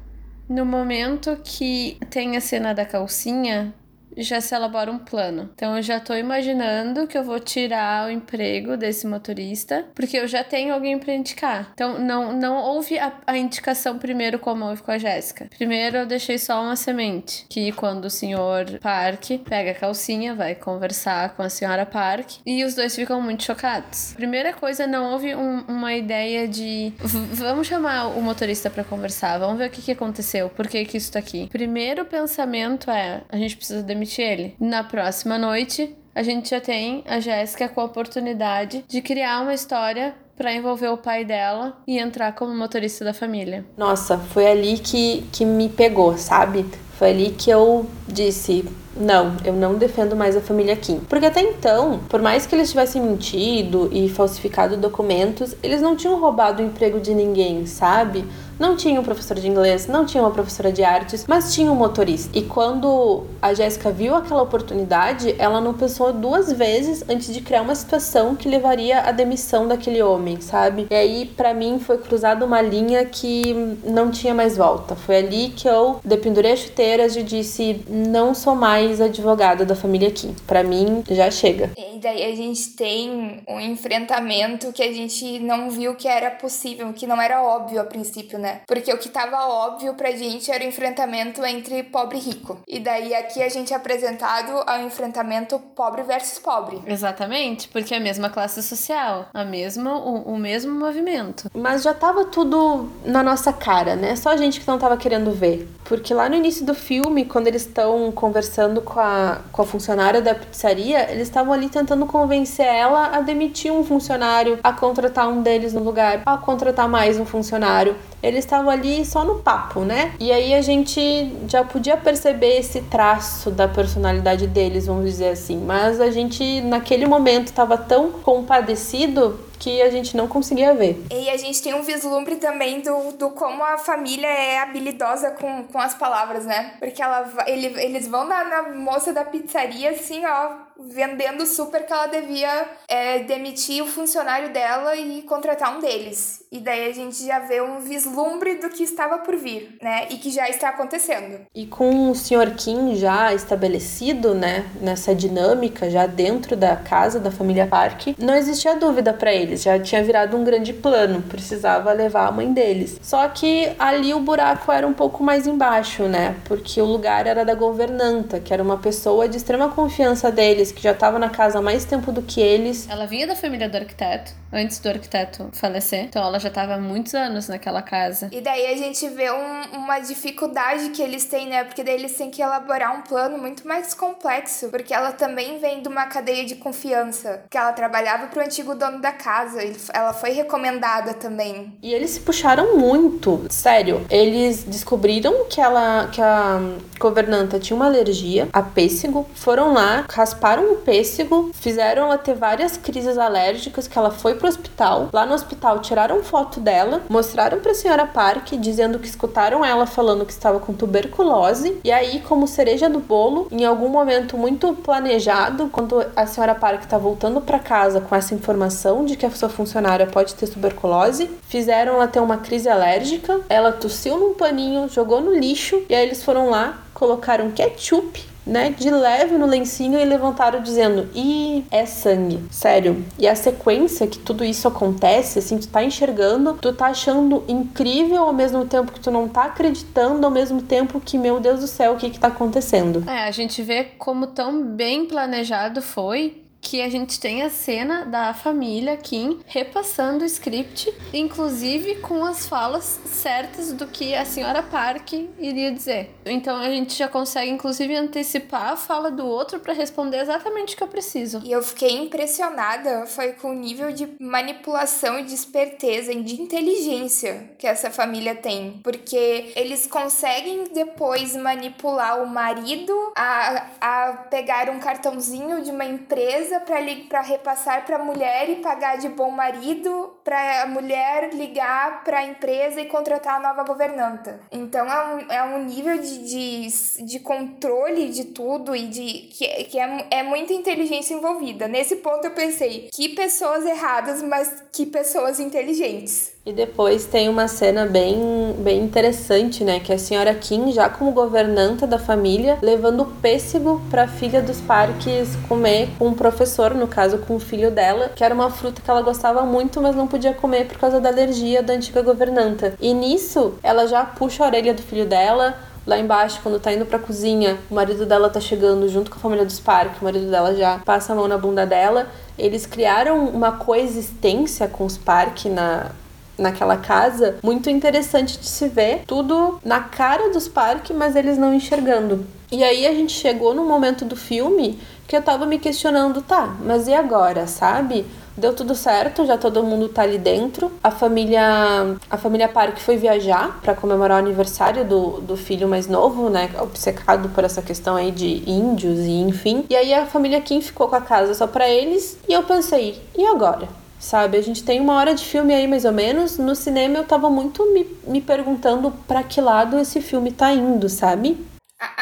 no 0.49 0.66
momento 0.66 1.38
que 1.44 1.99
tem 2.11 2.37
a 2.37 2.40
cena 2.40 2.75
da 2.75 2.85
calcinha, 2.85 3.73
já 4.16 4.40
se 4.40 4.55
elabora 4.55 4.90
um 4.90 4.98
plano. 4.98 5.50
Então 5.55 5.77
eu 5.77 5.83
já 5.83 6.00
tô 6.00 6.14
imaginando 6.14 7.07
que 7.07 7.16
eu 7.16 7.24
vou 7.24 7.40
tirar 7.40 8.07
o 8.07 8.11
emprego 8.11 8.77
desse 8.77 9.07
motorista, 9.07 9.87
porque 9.94 10.16
eu 10.16 10.27
já 10.27 10.44
tenho 10.44 10.74
alguém 10.74 10.98
para 10.98 11.14
indicar. 11.14 11.70
Então 11.74 11.98
não, 11.98 12.33
não 12.33 12.57
houve 12.57 12.98
a, 12.98 13.12
a 13.27 13.37
indicação 13.37 13.98
primeiro 13.98 14.38
como 14.38 14.64
houve 14.64 14.83
com 14.83 14.90
a 14.90 14.98
Jéssica. 14.98 15.48
Primeiro 15.57 15.98
eu 15.98 16.07
deixei 16.07 16.38
só 16.38 16.62
uma 16.62 16.77
semente, 16.77 17.46
que 17.48 17.72
quando 17.72 18.07
o 18.07 18.11
senhor 18.11 18.79
Park 18.81 19.24
pega 19.48 19.72
a 19.72 19.74
calcinha, 19.74 20.35
vai 20.35 20.55
conversar 20.55 21.35
com 21.35 21.42
a 21.42 21.48
senhora 21.48 21.87
Park 21.87 22.37
e 22.46 22.64
os 22.64 22.74
dois 22.74 22.94
ficam 22.94 23.20
muito 23.20 23.44
chocados. 23.44 24.12
Primeira 24.14 24.53
coisa, 24.53 24.87
não 24.87 25.12
houve 25.12 25.35
um, 25.35 25.61
uma 25.68 25.94
ideia 25.94 26.46
de 26.46 26.92
vamos 26.98 27.66
chamar 27.66 28.09
o 28.09 28.22
motorista 28.22 28.70
para 28.70 28.85
conversar, 28.85 29.38
vamos 29.38 29.59
ver 29.59 29.68
o 29.68 29.70
que, 29.70 29.83
que 29.83 29.92
aconteceu, 29.92 30.48
por 30.48 30.68
que, 30.68 30.85
que 30.85 30.96
isso 30.96 31.12
tá 31.12 31.18
aqui. 31.18 31.48
Primeiro 31.50 32.05
pensamento 32.05 32.90
é: 32.90 33.22
a 33.29 33.37
gente 33.37 33.57
precisa 33.57 33.83
demitir 33.83 34.04
ele. 34.21 34.55
Na 34.59 34.85
próxima 34.85 35.38
noite, 35.38 35.95
a 36.14 36.23
gente 36.23 36.51
já 36.51 36.61
tem 36.61 37.03
a 37.07 37.19
Jéssica 37.21 37.69
com 37.69 37.81
a 37.81 37.85
oportunidade 37.85 38.85
de 38.87 39.03
criar 39.03 39.43
uma 39.43 39.55
história 39.55 40.14
para 40.37 40.53
envolver 40.53 40.88
o 40.88 40.97
pai 40.97 41.25
dela 41.25 41.77
e 41.87 41.99
entrar 41.99 42.33
como 42.33 42.55
motorista 42.55 43.05
da 43.05 43.14
família. 43.14 43.64
Nossa, 43.77 44.19
foi 44.19 44.47
ali 44.47 44.79
que, 44.79 45.25
que 45.33 45.45
me 45.45 45.69
pegou, 45.69 46.17
sabe? 46.19 46.67
Foi 46.99 47.11
ali 47.11 47.31
que 47.31 47.51
eu 47.51 47.87
disse: 48.07 48.64
não, 48.97 49.37
eu 49.45 49.53
não 49.53 49.75
defendo 49.75 50.15
mais 50.15 50.37
a 50.37 50.41
família 50.41 50.77
Kim. 50.77 51.01
Porque 51.09 51.27
até 51.27 51.41
então, 51.43 52.01
por 52.09 52.21
mais 52.21 52.47
que 52.47 52.55
eles 52.55 52.71
tivessem 52.71 53.03
mentido 53.03 53.89
e 53.93 54.09
falsificado 54.09 54.77
documentos, 54.77 55.55
eles 55.63 55.81
não 55.81 55.97
tinham 55.97 56.21
roubado 56.21 56.63
o 56.63 56.67
emprego 56.67 57.01
de 57.01 57.15
ninguém, 57.15 57.67
sabe? 57.67 58.25
Não 58.59 58.77
tinha 58.77 59.01
um 59.01 59.03
professor 59.03 59.37
de 59.37 59.49
inglês, 59.49 59.89
não 59.89 60.07
tinha 60.07 60.23
uma 60.23 60.31
professora 60.31 60.71
de 60.71 60.85
artes, 60.85 61.27
mas 61.29 61.53
tinha 61.53 61.73
um 61.73 61.75
motorista. 61.75 62.39
E 62.39 62.43
quando 62.43 63.25
a 63.43 63.53
Jéssica 63.53 63.91
viu 63.91 64.15
aquela 64.15 64.43
oportunidade, 64.43 65.35
ela 65.39 65.61
não 65.61 65.75
pensou 65.75 66.13
duas 66.13 66.53
vezes 66.53 67.03
antes 67.09 67.35
de 67.35 67.41
criar 67.41 67.63
uma 67.63 67.75
situação 67.75 68.37
que 68.37 68.49
levaria 68.49 69.01
à 69.01 69.11
demissão 69.11 69.67
daquele 69.67 70.01
homem, 70.03 70.41
sabe? 70.41 70.87
E 70.89 70.95
aí, 70.95 71.27
para 71.27 71.53
mim, 71.53 71.81
foi 71.81 71.99
cruzada 71.99 72.45
uma 72.45 72.63
linha 72.63 73.05
que 73.05 73.77
não 73.85 74.11
tinha 74.11 74.33
mais 74.33 74.57
volta. 74.57 74.95
Foi 74.95 75.17
ali 75.17 75.49
que 75.51 75.69
eu 75.69 76.01
dependurei 76.05 76.53
as 76.53 76.61
chuteiras 76.61 77.17
e 77.17 77.25
disse: 77.25 77.85
não 77.89 78.35
sou 78.35 78.55
mais 78.55 78.84
advogada 79.01 79.64
da 79.64 79.75
família 79.75 80.11
Kim. 80.11 80.35
Para 80.47 80.62
mim, 80.62 81.03
já 81.09 81.31
chega. 81.31 81.70
E 81.77 81.99
daí 81.99 82.25
a 82.25 82.37
gente 82.37 82.70
tem 82.70 83.42
um 83.49 83.61
enfrentamento 83.61 84.73
que 84.73 84.83
a 84.83 84.92
gente 84.92 85.38
não 85.38 85.70
viu 85.70 85.94
que 85.94 86.09
era 86.09 86.31
possível, 86.31 86.92
que 86.92 87.07
não 87.07 87.20
era 87.20 87.42
óbvio 87.42 87.81
a 87.81 87.85
princípio, 87.85 88.38
né? 88.38 88.61
Porque 88.66 88.92
o 88.92 88.99
que 88.99 89.09
tava 89.09 89.47
óbvio 89.47 89.94
pra 89.94 90.11
gente 90.12 90.51
era 90.51 90.64
o 90.64 90.68
enfrentamento 90.68 91.44
entre 91.44 91.83
pobre 91.85 92.18
e 92.18 92.20
rico. 92.20 92.59
E 92.66 92.79
daí 92.79 93.14
aqui 93.14 93.42
a 93.42 93.49
gente 93.49 93.73
é 93.73 93.77
apresentado 93.77 94.62
ao 94.66 94.83
enfrentamento 94.83 95.59
pobre 95.75 96.03
versus 96.03 96.38
pobre. 96.38 96.83
Exatamente, 96.87 97.68
porque 97.68 97.94
é 97.94 97.99
a 97.99 98.01
mesma 98.01 98.31
classe 98.31 98.62
social, 98.62 99.27
a 99.33 99.44
mesma, 99.44 99.97
o, 99.97 100.35
o 100.35 100.38
mesmo 100.38 100.73
movimento. 100.79 101.51
Mas 101.55 101.83
já 101.83 101.94
tava 101.94 102.25
tudo 102.25 102.88
na 103.05 103.23
nossa 103.23 103.53
cara, 103.53 103.97
né? 103.97 104.16
Só 104.16 104.31
a 104.31 104.37
gente 104.37 104.61
que 104.61 104.68
não 104.68 104.79
tava 104.79 104.97
querendo 104.97 105.31
ver. 105.33 105.68
Porque 105.85 106.14
lá 106.14 106.29
no 106.29 106.35
início 106.35 106.64
do 106.64 106.75
filme, 106.75 107.25
quando 107.25 107.47
eles 107.47 107.62
estão 107.62 108.11
conversando 108.12 108.74
com 108.81 109.01
a, 109.01 109.39
com 109.53 109.63
a 109.63 109.65
funcionária 109.65 110.21
da 110.21 110.35
pizzaria, 110.35 111.11
eles 111.11 111.29
estavam 111.29 111.53
ali 111.53 111.69
tentando 111.69 112.07
convencer 112.07 112.67
ela 112.67 113.17
a 113.17 113.21
demitir 113.21 113.73
um 113.73 113.85
funcionário, 113.85 114.59
a 114.63 114.73
contratar 114.73 115.29
um 115.29 115.43
deles 115.43 115.73
no 115.73 115.83
lugar, 115.83 116.23
a 116.25 116.37
contratar 116.37 116.89
mais 116.89 117.19
um 117.19 117.25
funcionário 117.25 117.97
eles 118.25 118.45
estavam 118.45 118.71
ali 118.71 119.05
só 119.05 119.23
no 119.23 119.41
papo, 119.41 119.81
né? 119.81 120.15
E 120.19 120.33
aí 120.33 120.55
a 120.55 120.63
gente 120.63 121.31
já 121.47 121.63
podia 121.63 121.95
perceber 121.97 122.59
esse 122.59 122.81
traço 122.83 123.51
da 123.51 123.69
personalidade 123.69 124.47
deles, 124.47 124.87
vamos 124.87 125.05
dizer 125.05 125.29
assim. 125.29 125.59
Mas 125.59 126.01
a 126.01 126.11
gente, 126.11 126.63
naquele 126.63 127.07
momento, 127.07 127.49
estava 127.49 127.77
tão 127.77 128.11
compadecido 128.11 129.39
que 129.59 129.81
a 129.81 129.91
gente 129.91 130.17
não 130.17 130.27
conseguia 130.27 130.75
ver. 130.75 131.03
E 131.11 131.31
a 131.31 131.37
gente 131.37 131.63
tem 131.63 131.75
um 131.75 131.83
vislumbre 131.83 132.37
também 132.37 132.81
do, 132.81 133.13
do 133.13 133.31
como 133.31 133.63
a 133.65 133.79
família 133.79 134.27
é 134.27 134.59
habilidosa 134.59 135.31
com, 135.31 135.65
com 135.65 135.79
as 135.79 135.95
palavras, 135.95 136.45
né? 136.45 136.75
Porque 136.79 137.03
ela, 137.03 137.33
ele, 137.47 137.67
eles 137.83 138.07
vão 138.07 138.27
na, 138.27 138.45
na 138.45 138.63
moça 138.75 139.13
da 139.13 139.25
pizzaria, 139.25 139.91
assim, 139.91 140.25
ó, 140.27 140.53
vendendo 140.79 141.47
super 141.47 141.87
que 141.87 141.93
ela 141.93 142.07
devia 142.07 142.69
é, 142.89 143.21
demitir 143.21 143.83
o 143.83 143.87
funcionário 143.87 144.53
dela 144.53 144.97
e 144.97 145.23
contratar 145.23 145.77
um 145.77 145.81
deles. 145.81 146.44
E 146.55 146.61
daí 146.61 146.88
a 146.88 146.95
gente 146.95 147.27
já 147.27 147.40
vê 147.40 147.61
um 147.61 147.81
vislumbre 147.81 148.55
do 148.55 148.71
que 148.71 148.85
estava 148.85 149.19
por 149.19 149.35
vir, 149.35 149.77
né? 149.83 150.07
E 150.09 150.19
que 150.19 150.31
já 150.31 150.49
está 150.49 150.69
acontecendo. 150.69 151.40
E 151.53 151.67
com 151.67 152.12
o 152.12 152.14
Sr. 152.14 152.55
Kim 152.57 152.95
já 152.95 153.35
estabelecido, 153.35 154.37
né, 154.37 154.64
nessa 154.81 155.12
dinâmica, 155.12 155.90
já 155.90 156.07
dentro 156.07 156.55
da 156.55 156.77
casa 156.77 157.19
da 157.19 157.33
família 157.33 157.67
Park, 157.67 158.14
não 158.17 158.37
existia 158.37 158.77
dúvida 158.77 159.12
para 159.12 159.35
eles, 159.35 159.64
já 159.64 159.81
tinha 159.81 160.01
virado 160.05 160.37
um 160.37 160.45
grande 160.45 160.73
plano, 160.73 161.23
precisava 161.23 161.93
levar 161.93 162.29
a 162.29 162.31
mãe 162.31 162.53
deles. 162.53 163.01
Só 163.03 163.29
que 163.31 163.73
ali 163.77 164.14
o 164.14 164.21
buraco 164.21 164.71
era 164.71 164.87
um 164.87 164.93
pouco 164.93 165.25
mais 165.25 165.49
embaixo, 165.49 166.05
né? 166.05 166.37
Porque 166.45 166.81
o 166.81 166.85
lugar 166.85 167.27
era 167.27 167.45
da 167.45 167.57
governanta, 167.57 168.38
que 168.38 168.55
era 168.55 168.62
uma 168.62 168.79
pessoa 168.79 169.29
de 169.29 169.38
extrema 169.38 169.71
confiança 169.71 170.31
deles 170.31 170.71
que 170.71 170.81
já 170.81 170.93
estava 170.93 171.19
na 171.19 171.31
casa 171.31 171.59
há 171.59 171.62
mais 171.62 171.85
tempo 171.85 172.12
do 172.12 172.23
que 172.23 172.40
eles. 172.40 172.88
Ela 172.88 173.07
vinha 173.07 173.27
da 173.27 173.35
família 173.35 173.69
do 173.69 173.77
arquiteto, 173.77 174.33
antes 174.53 174.79
do 174.79 174.88
arquiteto 174.88 175.49
falecer. 175.53 176.05
Então 176.05 176.23
ela 176.23 176.44
já 176.45 176.49
estava 176.49 176.75
há 176.75 176.79
muitos 176.79 177.15
anos 177.15 177.49
naquela 177.49 177.83
casa. 177.83 178.29
E 178.31 178.41
daí 178.41 178.67
a 178.67 178.77
gente 178.77 179.09
vê 179.09 179.31
um, 179.31 179.79
uma 179.79 179.99
dificuldade 179.99 180.91
que 180.91 181.03
eles 181.03 181.25
têm, 181.25 181.49
né? 181.49 181.65
Porque 181.65 181.83
daí 181.83 181.95
eles 181.95 182.17
têm 182.17 182.31
que 182.31 182.43
elaborar 182.43 182.97
um 182.97 183.03
plano 183.03 183.39
muito 183.39 183.67
mais 183.67 183.95
complexo. 183.95 184.69
Porque 184.69 184.93
ela 184.93 185.13
também 185.13 185.59
vem 185.59 185.83
de 185.83 185.89
uma 185.89 186.07
cadeia 186.07 186.45
de 186.45 186.57
confiança. 186.57 187.45
Que 187.49 187.57
ela 187.57 187.73
trabalhava 187.73 188.27
para 188.27 188.43
o 188.43 188.45
antigo 188.45 188.75
dono 188.75 189.01
da 189.01 189.13
casa. 189.13 189.61
Ela 189.93 190.13
foi 190.13 190.31
recomendada 190.31 191.15
também. 191.15 191.77
E 191.83 191.93
eles 191.93 192.11
se 192.11 192.21
puxaram 192.21 192.77
muito. 192.77 193.47
Sério, 193.49 194.05
eles 194.11 194.65
descobriram 194.65 195.47
que 195.49 195.61
ela, 195.61 196.09
que 196.13 196.21
a 196.21 196.61
governanta 196.99 197.59
tinha 197.59 197.77
uma 197.77 197.87
alergia 197.87 198.49
a 198.53 198.63
pêssego. 198.63 199.27
Foram 199.35 199.73
lá, 199.73 200.05
rasparam 200.11 200.73
um 200.73 200.77
pêssego, 200.77 201.51
fizeram 201.55 202.05
ela 202.05 202.19
ter 202.19 202.35
várias 202.35 202.77
crises 202.77 203.17
alérgicas, 203.17 203.89
que 203.89 203.99
ela 203.99 204.11
foi 204.11 204.35
pro 204.35 204.49
hospital. 204.49 205.09
Lá 205.13 205.25
no 205.25 205.35
hospital 205.35 205.81
tiraram 205.81 206.23
foto 206.35 206.59
dela, 206.59 207.01
mostraram 207.09 207.61
pra 207.61 207.73
senhora 207.75 208.07
Park, 208.07 208.55
dizendo 208.59 208.99
que 208.99 209.07
escutaram 209.07 209.64
ela 209.64 209.87
falando 209.87 210.27
que 210.27 210.33
estava 210.33 210.59
com 210.59 210.73
tuberculose. 210.73 211.79
E 211.85 211.92
aí, 211.92 212.18
como 212.23 212.49
cereja 212.49 212.90
do 212.90 212.99
bolo, 212.99 213.47
em 213.53 213.64
algum 213.64 213.88
momento 213.88 214.37
muito 214.37 214.75
planejado, 214.75 215.68
quando 215.70 216.05
a 216.16 216.27
senhora 216.27 216.53
Park 216.53 216.87
tá 216.87 216.99
voltando 216.99 217.40
para 217.40 217.61
casa 217.61 218.01
com 218.01 218.16
essa 218.16 218.35
informação 218.35 219.05
de 219.05 219.14
que 219.14 219.25
a 219.25 219.31
sua 219.31 219.49
funcionária 219.49 220.09
pode 220.09 220.35
ter 220.35 220.49
tuberculose, 220.49 221.31
fizeram 221.49 221.94
ela 221.94 222.09
ter 222.09 222.18
uma 222.18 222.38
crise 222.38 222.68
alérgica. 222.68 223.40
Ela 223.49 223.70
tossiu 223.70 224.18
num 224.18 224.35
paninho, 224.35 224.88
jogou 224.88 225.20
no 225.20 225.33
lixo 225.33 225.85
e 225.88 225.94
aí 225.94 226.05
eles 226.05 226.25
foram 226.25 226.51
lá, 226.51 226.79
colocaram 226.92 227.53
ketchup 227.53 228.34
né, 228.47 228.71
de 228.71 228.91
leve 228.91 229.37
no 229.37 229.47
lencinho 229.47 229.99
e 229.99 230.05
levantaram 230.05 230.63
dizendo: 230.63 231.09
"E 231.15 231.65
é 231.71 231.87
sangue". 231.87 232.41
Sério. 232.51 233.05
E 233.19 233.27
a 233.27 233.35
sequência 233.35 234.07
que 234.07 234.19
tudo 234.19 234.45
isso 234.45 234.69
acontece, 234.69 235.39
assim, 235.39 235.59
tu 235.59 235.69
tá 235.69 235.83
enxergando, 235.83 236.55
tu 236.55 236.73
tá 236.73 236.87
achando 236.87 237.43
incrível 237.49 238.25
ao 238.25 238.33
mesmo 238.33 238.65
tempo 238.67 238.93
que 238.93 239.01
tu 239.01 239.11
não 239.11 239.29
tá 239.29 239.45
acreditando, 239.45 240.25
ao 240.25 240.31
mesmo 240.31 240.63
tempo 240.63 241.01
que, 241.01 241.19
meu 241.19 241.41
Deus 241.41 241.61
do 241.61 241.67
céu, 241.67 241.95
o 241.95 241.97
que 241.97 242.11
que 242.11 242.19
tá 242.19 242.29
acontecendo? 242.29 243.09
É, 243.09 243.25
a 243.25 243.31
gente 243.31 243.63
vê 243.63 243.85
como 243.99 244.29
tão 244.29 244.63
bem 244.63 245.07
planejado 245.07 245.81
foi 245.83 246.44
que 246.64 246.81
a 246.81 246.88
gente 246.88 247.20
tem 247.20 247.42
a 247.42 247.50
cena 247.50 248.07
da 248.07 248.33
família 248.33 248.96
Kim 248.96 249.40
repassando 249.46 250.24
o 250.24 250.27
script, 250.27 250.92
inclusive 251.12 251.96
com 251.96 252.24
as 252.24 252.48
falas 252.48 252.98
certas 253.05 253.70
do 253.70 253.87
que 253.87 254.14
a 254.14 254.24
senhora 254.24 254.62
Park 254.62 255.12
iria 255.38 255.70
dizer. 255.70 256.14
Então 256.24 256.57
a 256.57 256.70
gente 256.70 256.94
já 256.94 257.07
consegue, 257.07 257.50
inclusive, 257.50 257.94
antecipar 257.94 258.72
a 258.72 258.77
fala 258.77 259.11
do 259.11 259.27
outro 259.27 259.61
para 259.61 259.74
responder 259.74 260.20
exatamente 260.20 260.74
o 260.74 260.77
que 260.79 260.83
eu 260.83 260.88
preciso. 260.88 261.42
E 261.44 261.53
eu 261.53 261.62
fiquei 261.62 261.92
impressionada 261.92 263.05
foi 263.07 263.33
com 263.33 263.50
o 263.50 263.55
nível 263.55 263.92
de 263.92 264.09
manipulação 264.18 265.18
e 265.18 265.24
de 265.24 265.35
esperteza 265.35 266.12
e 266.12 266.22
de 266.22 266.40
inteligência 266.40 267.50
que 267.59 267.66
essa 267.66 267.90
família 267.90 268.35
tem. 268.35 268.81
Porque 268.83 269.53
eles 269.55 269.87
conseguem 269.87 270.64
depois 270.72 271.37
manipular 271.37 272.22
o 272.22 272.27
marido 272.27 273.12
a, 273.16 273.66
a 273.81 274.12
pegar 274.31 274.70
um 274.70 274.79
cartãozinho 274.79 275.62
de 275.62 275.70
uma 275.70 275.85
empresa 275.85 276.54
para 276.61 277.21
repassar 277.21 277.85
para 277.85 277.97
a 277.97 278.05
mulher 278.05 278.49
e 278.51 278.57
pagar 278.57 278.99
de 278.99 279.09
bom 279.09 279.31
marido, 279.31 280.17
para 280.25 280.62
a 280.62 280.67
mulher 280.67 281.33
ligar 281.35 282.05
para 282.05 282.19
a 282.19 282.25
empresa 282.25 282.81
e 282.81 282.87
contratar 282.87 283.37
a 283.37 283.40
nova 283.40 283.64
governanta. 283.64 284.40
Então 284.51 284.87
é 284.87 285.14
um, 285.14 285.33
é 285.33 285.43
um 285.45 285.64
nível 285.64 285.99
de, 285.99 286.19
de, 286.25 287.05
de 287.05 287.21
controle 287.21 288.09
de 288.11 288.27
tudo 288.27 288.75
e 288.75 288.87
de 288.87 289.29
que, 289.33 289.64
que 289.64 289.79
é, 289.79 290.07
é 290.11 290.23
muita 290.23 290.53
inteligência 290.53 291.14
envolvida. 291.14 291.69
Nesse 291.69 291.97
ponto 291.97 292.27
eu 292.27 292.33
pensei, 292.33 292.88
que 292.93 293.11
pessoas 293.11 293.64
erradas, 293.64 294.23
mas 294.23 294.64
que 294.73 294.87
pessoas 294.87 295.40
inteligentes. 295.40 296.34
E 296.47 296.53
depois 296.53 297.07
tem 297.07 297.27
uma 297.27 297.49
cena 297.49 297.87
bem, 297.87 298.55
bem 298.59 298.83
interessante, 298.83 299.65
né? 299.65 299.81
Que 299.81 299.93
é 299.93 299.95
a 299.95 299.99
senhora 299.99 300.35
Kim, 300.35 300.71
já 300.73 300.91
como 300.91 301.11
governanta 301.11 301.87
da 301.87 301.99
família, 301.99 302.59
levando 302.61 303.07
pêssego 303.23 303.81
para 303.91 304.03
a 304.03 304.09
filha 304.09 304.43
dos 304.43 304.61
parques 304.61 305.37
comer 305.49 305.89
com 305.99 306.09
um 306.09 306.13
professor, 306.13 306.75
no 306.75 306.87
caso 306.87 307.17
com 307.17 307.37
o 307.37 307.41
filho 307.41 307.71
dela, 307.71 308.11
que 308.15 308.23
era 308.23 308.35
uma 308.35 308.51
fruta 308.51 308.83
que 308.83 308.91
ela 308.91 309.01
gostava 309.01 309.41
muito, 309.41 309.81
mas 309.81 309.97
não 309.97 310.07
podia 310.07 310.35
comer 310.35 310.67
por 310.67 310.77
causa 310.77 311.01
da 311.01 311.09
alergia 311.09 311.63
da 311.63 311.73
antiga 311.73 312.03
governanta. 312.03 312.75
E 312.79 312.93
nisso, 312.93 313.55
ela 313.63 313.87
já 313.87 314.05
puxa 314.05 314.45
a 314.45 314.49
orelha 314.49 314.75
do 314.75 314.83
filho 314.83 315.07
dela, 315.07 315.55
Lá 315.87 315.99
embaixo, 315.99 316.41
quando 316.43 316.59
tá 316.59 316.73
indo 316.73 316.87
pra 316.87 316.99
cozinha, 316.99 317.59
o 317.71 317.75
marido 317.75 318.07
dela 318.07 318.31
tá 318.31 318.41
chegando 318.41 318.89
junto 318.89 319.11
com 319.11 319.19
a 319.19 319.21
família 319.21 319.45
dos 319.45 319.61
parques, 319.61 320.01
o 320.01 320.05
marido 320.05 320.31
dela 320.31 320.55
já 320.55 320.79
passa 320.79 321.13
a 321.13 321.17
mão 321.17 321.29
na 321.29 321.37
bunda 321.37 321.67
dela. 321.67 322.07
Eles 322.39 322.65
criaram 322.65 323.27
uma 323.27 323.53
coexistência 323.53 324.67
com 324.67 324.87
os 324.87 324.97
parques 324.97 325.53
na, 325.53 325.91
naquela 326.38 326.77
casa 326.77 327.37
muito 327.42 327.70
interessante 327.70 328.38
de 328.38 328.47
se 328.47 328.68
ver. 328.68 329.03
Tudo 329.07 329.61
na 329.64 329.81
cara 329.81 330.31
dos 330.31 330.49
parques, 330.49 330.97
mas 330.97 331.16
eles 331.16 331.38
não 331.38 331.55
enxergando. 331.55 332.27
E 332.51 332.62
aí 332.62 332.87
a 332.87 332.92
gente 332.92 333.12
chegou 333.12 333.55
no 333.55 333.64
momento 333.64 334.05
do 334.05 334.16
filme 334.16 334.79
que 335.07 335.16
eu 335.16 335.23
tava 335.23 335.44
me 335.44 335.59
questionando, 335.59 336.23
tá, 336.23 336.57
mas 336.61 336.88
e 336.88 336.94
agora, 336.94 337.47
sabe? 337.47 338.07
Deu 338.37 338.53
tudo 338.53 338.75
certo, 338.75 339.25
já 339.25 339.38
todo 339.38 339.62
mundo 339.62 339.88
tá 339.88 340.03
ali 340.03 340.18
dentro. 340.18 340.73
A 340.83 340.90
família, 340.90 341.97
a 342.11 342.16
família 342.16 342.49
Park 342.49 342.79
foi 342.79 342.97
viajar 342.97 343.61
para 343.62 343.75
comemorar 343.75 344.20
o 344.20 344.25
aniversário 344.25 344.85
do, 344.85 345.20
do 345.20 345.37
filho 345.37 345.68
mais 345.68 345.87
novo, 345.87 346.29
né? 346.29 346.51
Obcecado 346.61 347.29
por 347.29 347.44
essa 347.44 347.62
questão 347.62 347.94
aí 347.94 348.11
de 348.11 348.42
índios 348.51 348.99
e 349.01 349.20
enfim. 349.20 349.64
E 349.70 349.77
aí 349.77 349.94
a 349.94 350.07
família 350.07 350.40
Kim 350.40 350.61
ficou 350.61 350.88
com 350.88 350.97
a 350.97 351.01
casa 351.01 351.33
só 351.33 351.47
para 351.47 351.68
eles. 351.68 352.18
E 352.29 352.33
eu 352.33 352.42
pensei, 352.42 353.01
e 353.16 353.25
agora? 353.25 353.68
Sabe, 354.05 354.37
a 354.37 354.43
gente 354.43 354.62
tem 354.62 354.83
uma 354.83 354.97
hora 354.97 355.14
de 355.14 355.25
filme 355.25 355.55
aí 355.55 355.67
mais 355.67 355.87
ou 355.87 355.93
menos. 355.93 356.37
No 356.37 356.55
cinema 356.55 356.99
eu 356.99 357.07
tava 357.07 357.31
muito 357.31 357.64
me, 357.73 357.87
me 358.07 358.21
perguntando 358.21 358.93
para 359.09 359.23
que 359.23 359.40
lado 359.40 359.79
esse 359.79 359.99
filme 360.03 360.31
tá 360.31 360.53
indo, 360.53 360.90
sabe? 360.90 361.38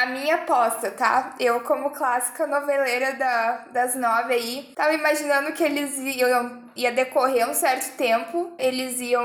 A, 0.02 0.06
minha 0.06 0.34
aposta, 0.34 0.90
tá? 0.90 1.34
Eu, 1.38 1.60
como 1.60 1.90
clássica 1.90 2.46
noveleira 2.46 3.14
da, 3.14 3.64
das 3.72 3.94
nove 3.94 4.34
aí, 4.34 4.72
tava 4.74 4.94
imaginando 4.94 5.52
que 5.52 5.62
eles 5.62 5.98
iam 5.98 6.62
ia 6.74 6.90
decorrer 6.90 7.48
um 7.48 7.54
certo 7.54 7.96
tempo, 7.96 8.52
eles 8.58 9.00
iam 9.00 9.22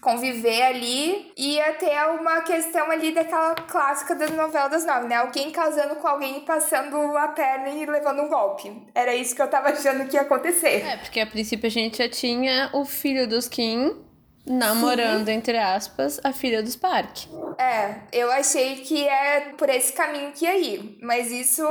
conviver 0.00 0.62
ali, 0.62 1.32
ia 1.36 1.72
ter 1.74 1.92
uma 2.20 2.40
questão 2.42 2.90
ali 2.90 3.12
daquela 3.12 3.54
clássica 3.54 4.14
das 4.14 4.30
novelas 4.30 4.70
das 4.70 4.86
nove, 4.86 5.08
né? 5.08 5.16
Alguém 5.16 5.50
casando 5.50 5.96
com 5.96 6.06
alguém 6.06 6.40
passando 6.40 6.96
a 7.16 7.28
perna 7.28 7.68
e 7.70 7.86
levando 7.86 8.22
um 8.22 8.28
golpe. 8.28 8.72
Era 8.94 9.14
isso 9.14 9.34
que 9.34 9.42
eu 9.42 9.48
tava 9.48 9.70
achando 9.70 10.08
que 10.08 10.16
ia 10.16 10.22
acontecer. 10.22 10.86
É, 10.86 10.96
porque 10.98 11.20
a 11.20 11.26
princípio 11.26 11.66
a 11.66 11.70
gente 11.70 11.98
já 11.98 12.08
tinha 12.08 12.70
o 12.72 12.84
filho 12.84 13.26
dos 13.26 13.48
Kim 13.48 13.96
namorando, 14.46 15.26
Sim. 15.26 15.32
entre 15.32 15.58
aspas, 15.58 16.20
a 16.24 16.32
filha 16.32 16.62
dos 16.62 16.76
Park. 16.76 17.26
É, 17.58 17.94
eu 18.12 18.30
achei 18.32 18.76
que 18.76 19.06
é 19.06 19.52
por 19.56 19.68
esse 19.68 19.92
caminho 19.92 20.32
que 20.32 20.44
ia 20.44 20.58
ir. 20.58 20.98
Mas 21.00 21.30
isso, 21.30 21.62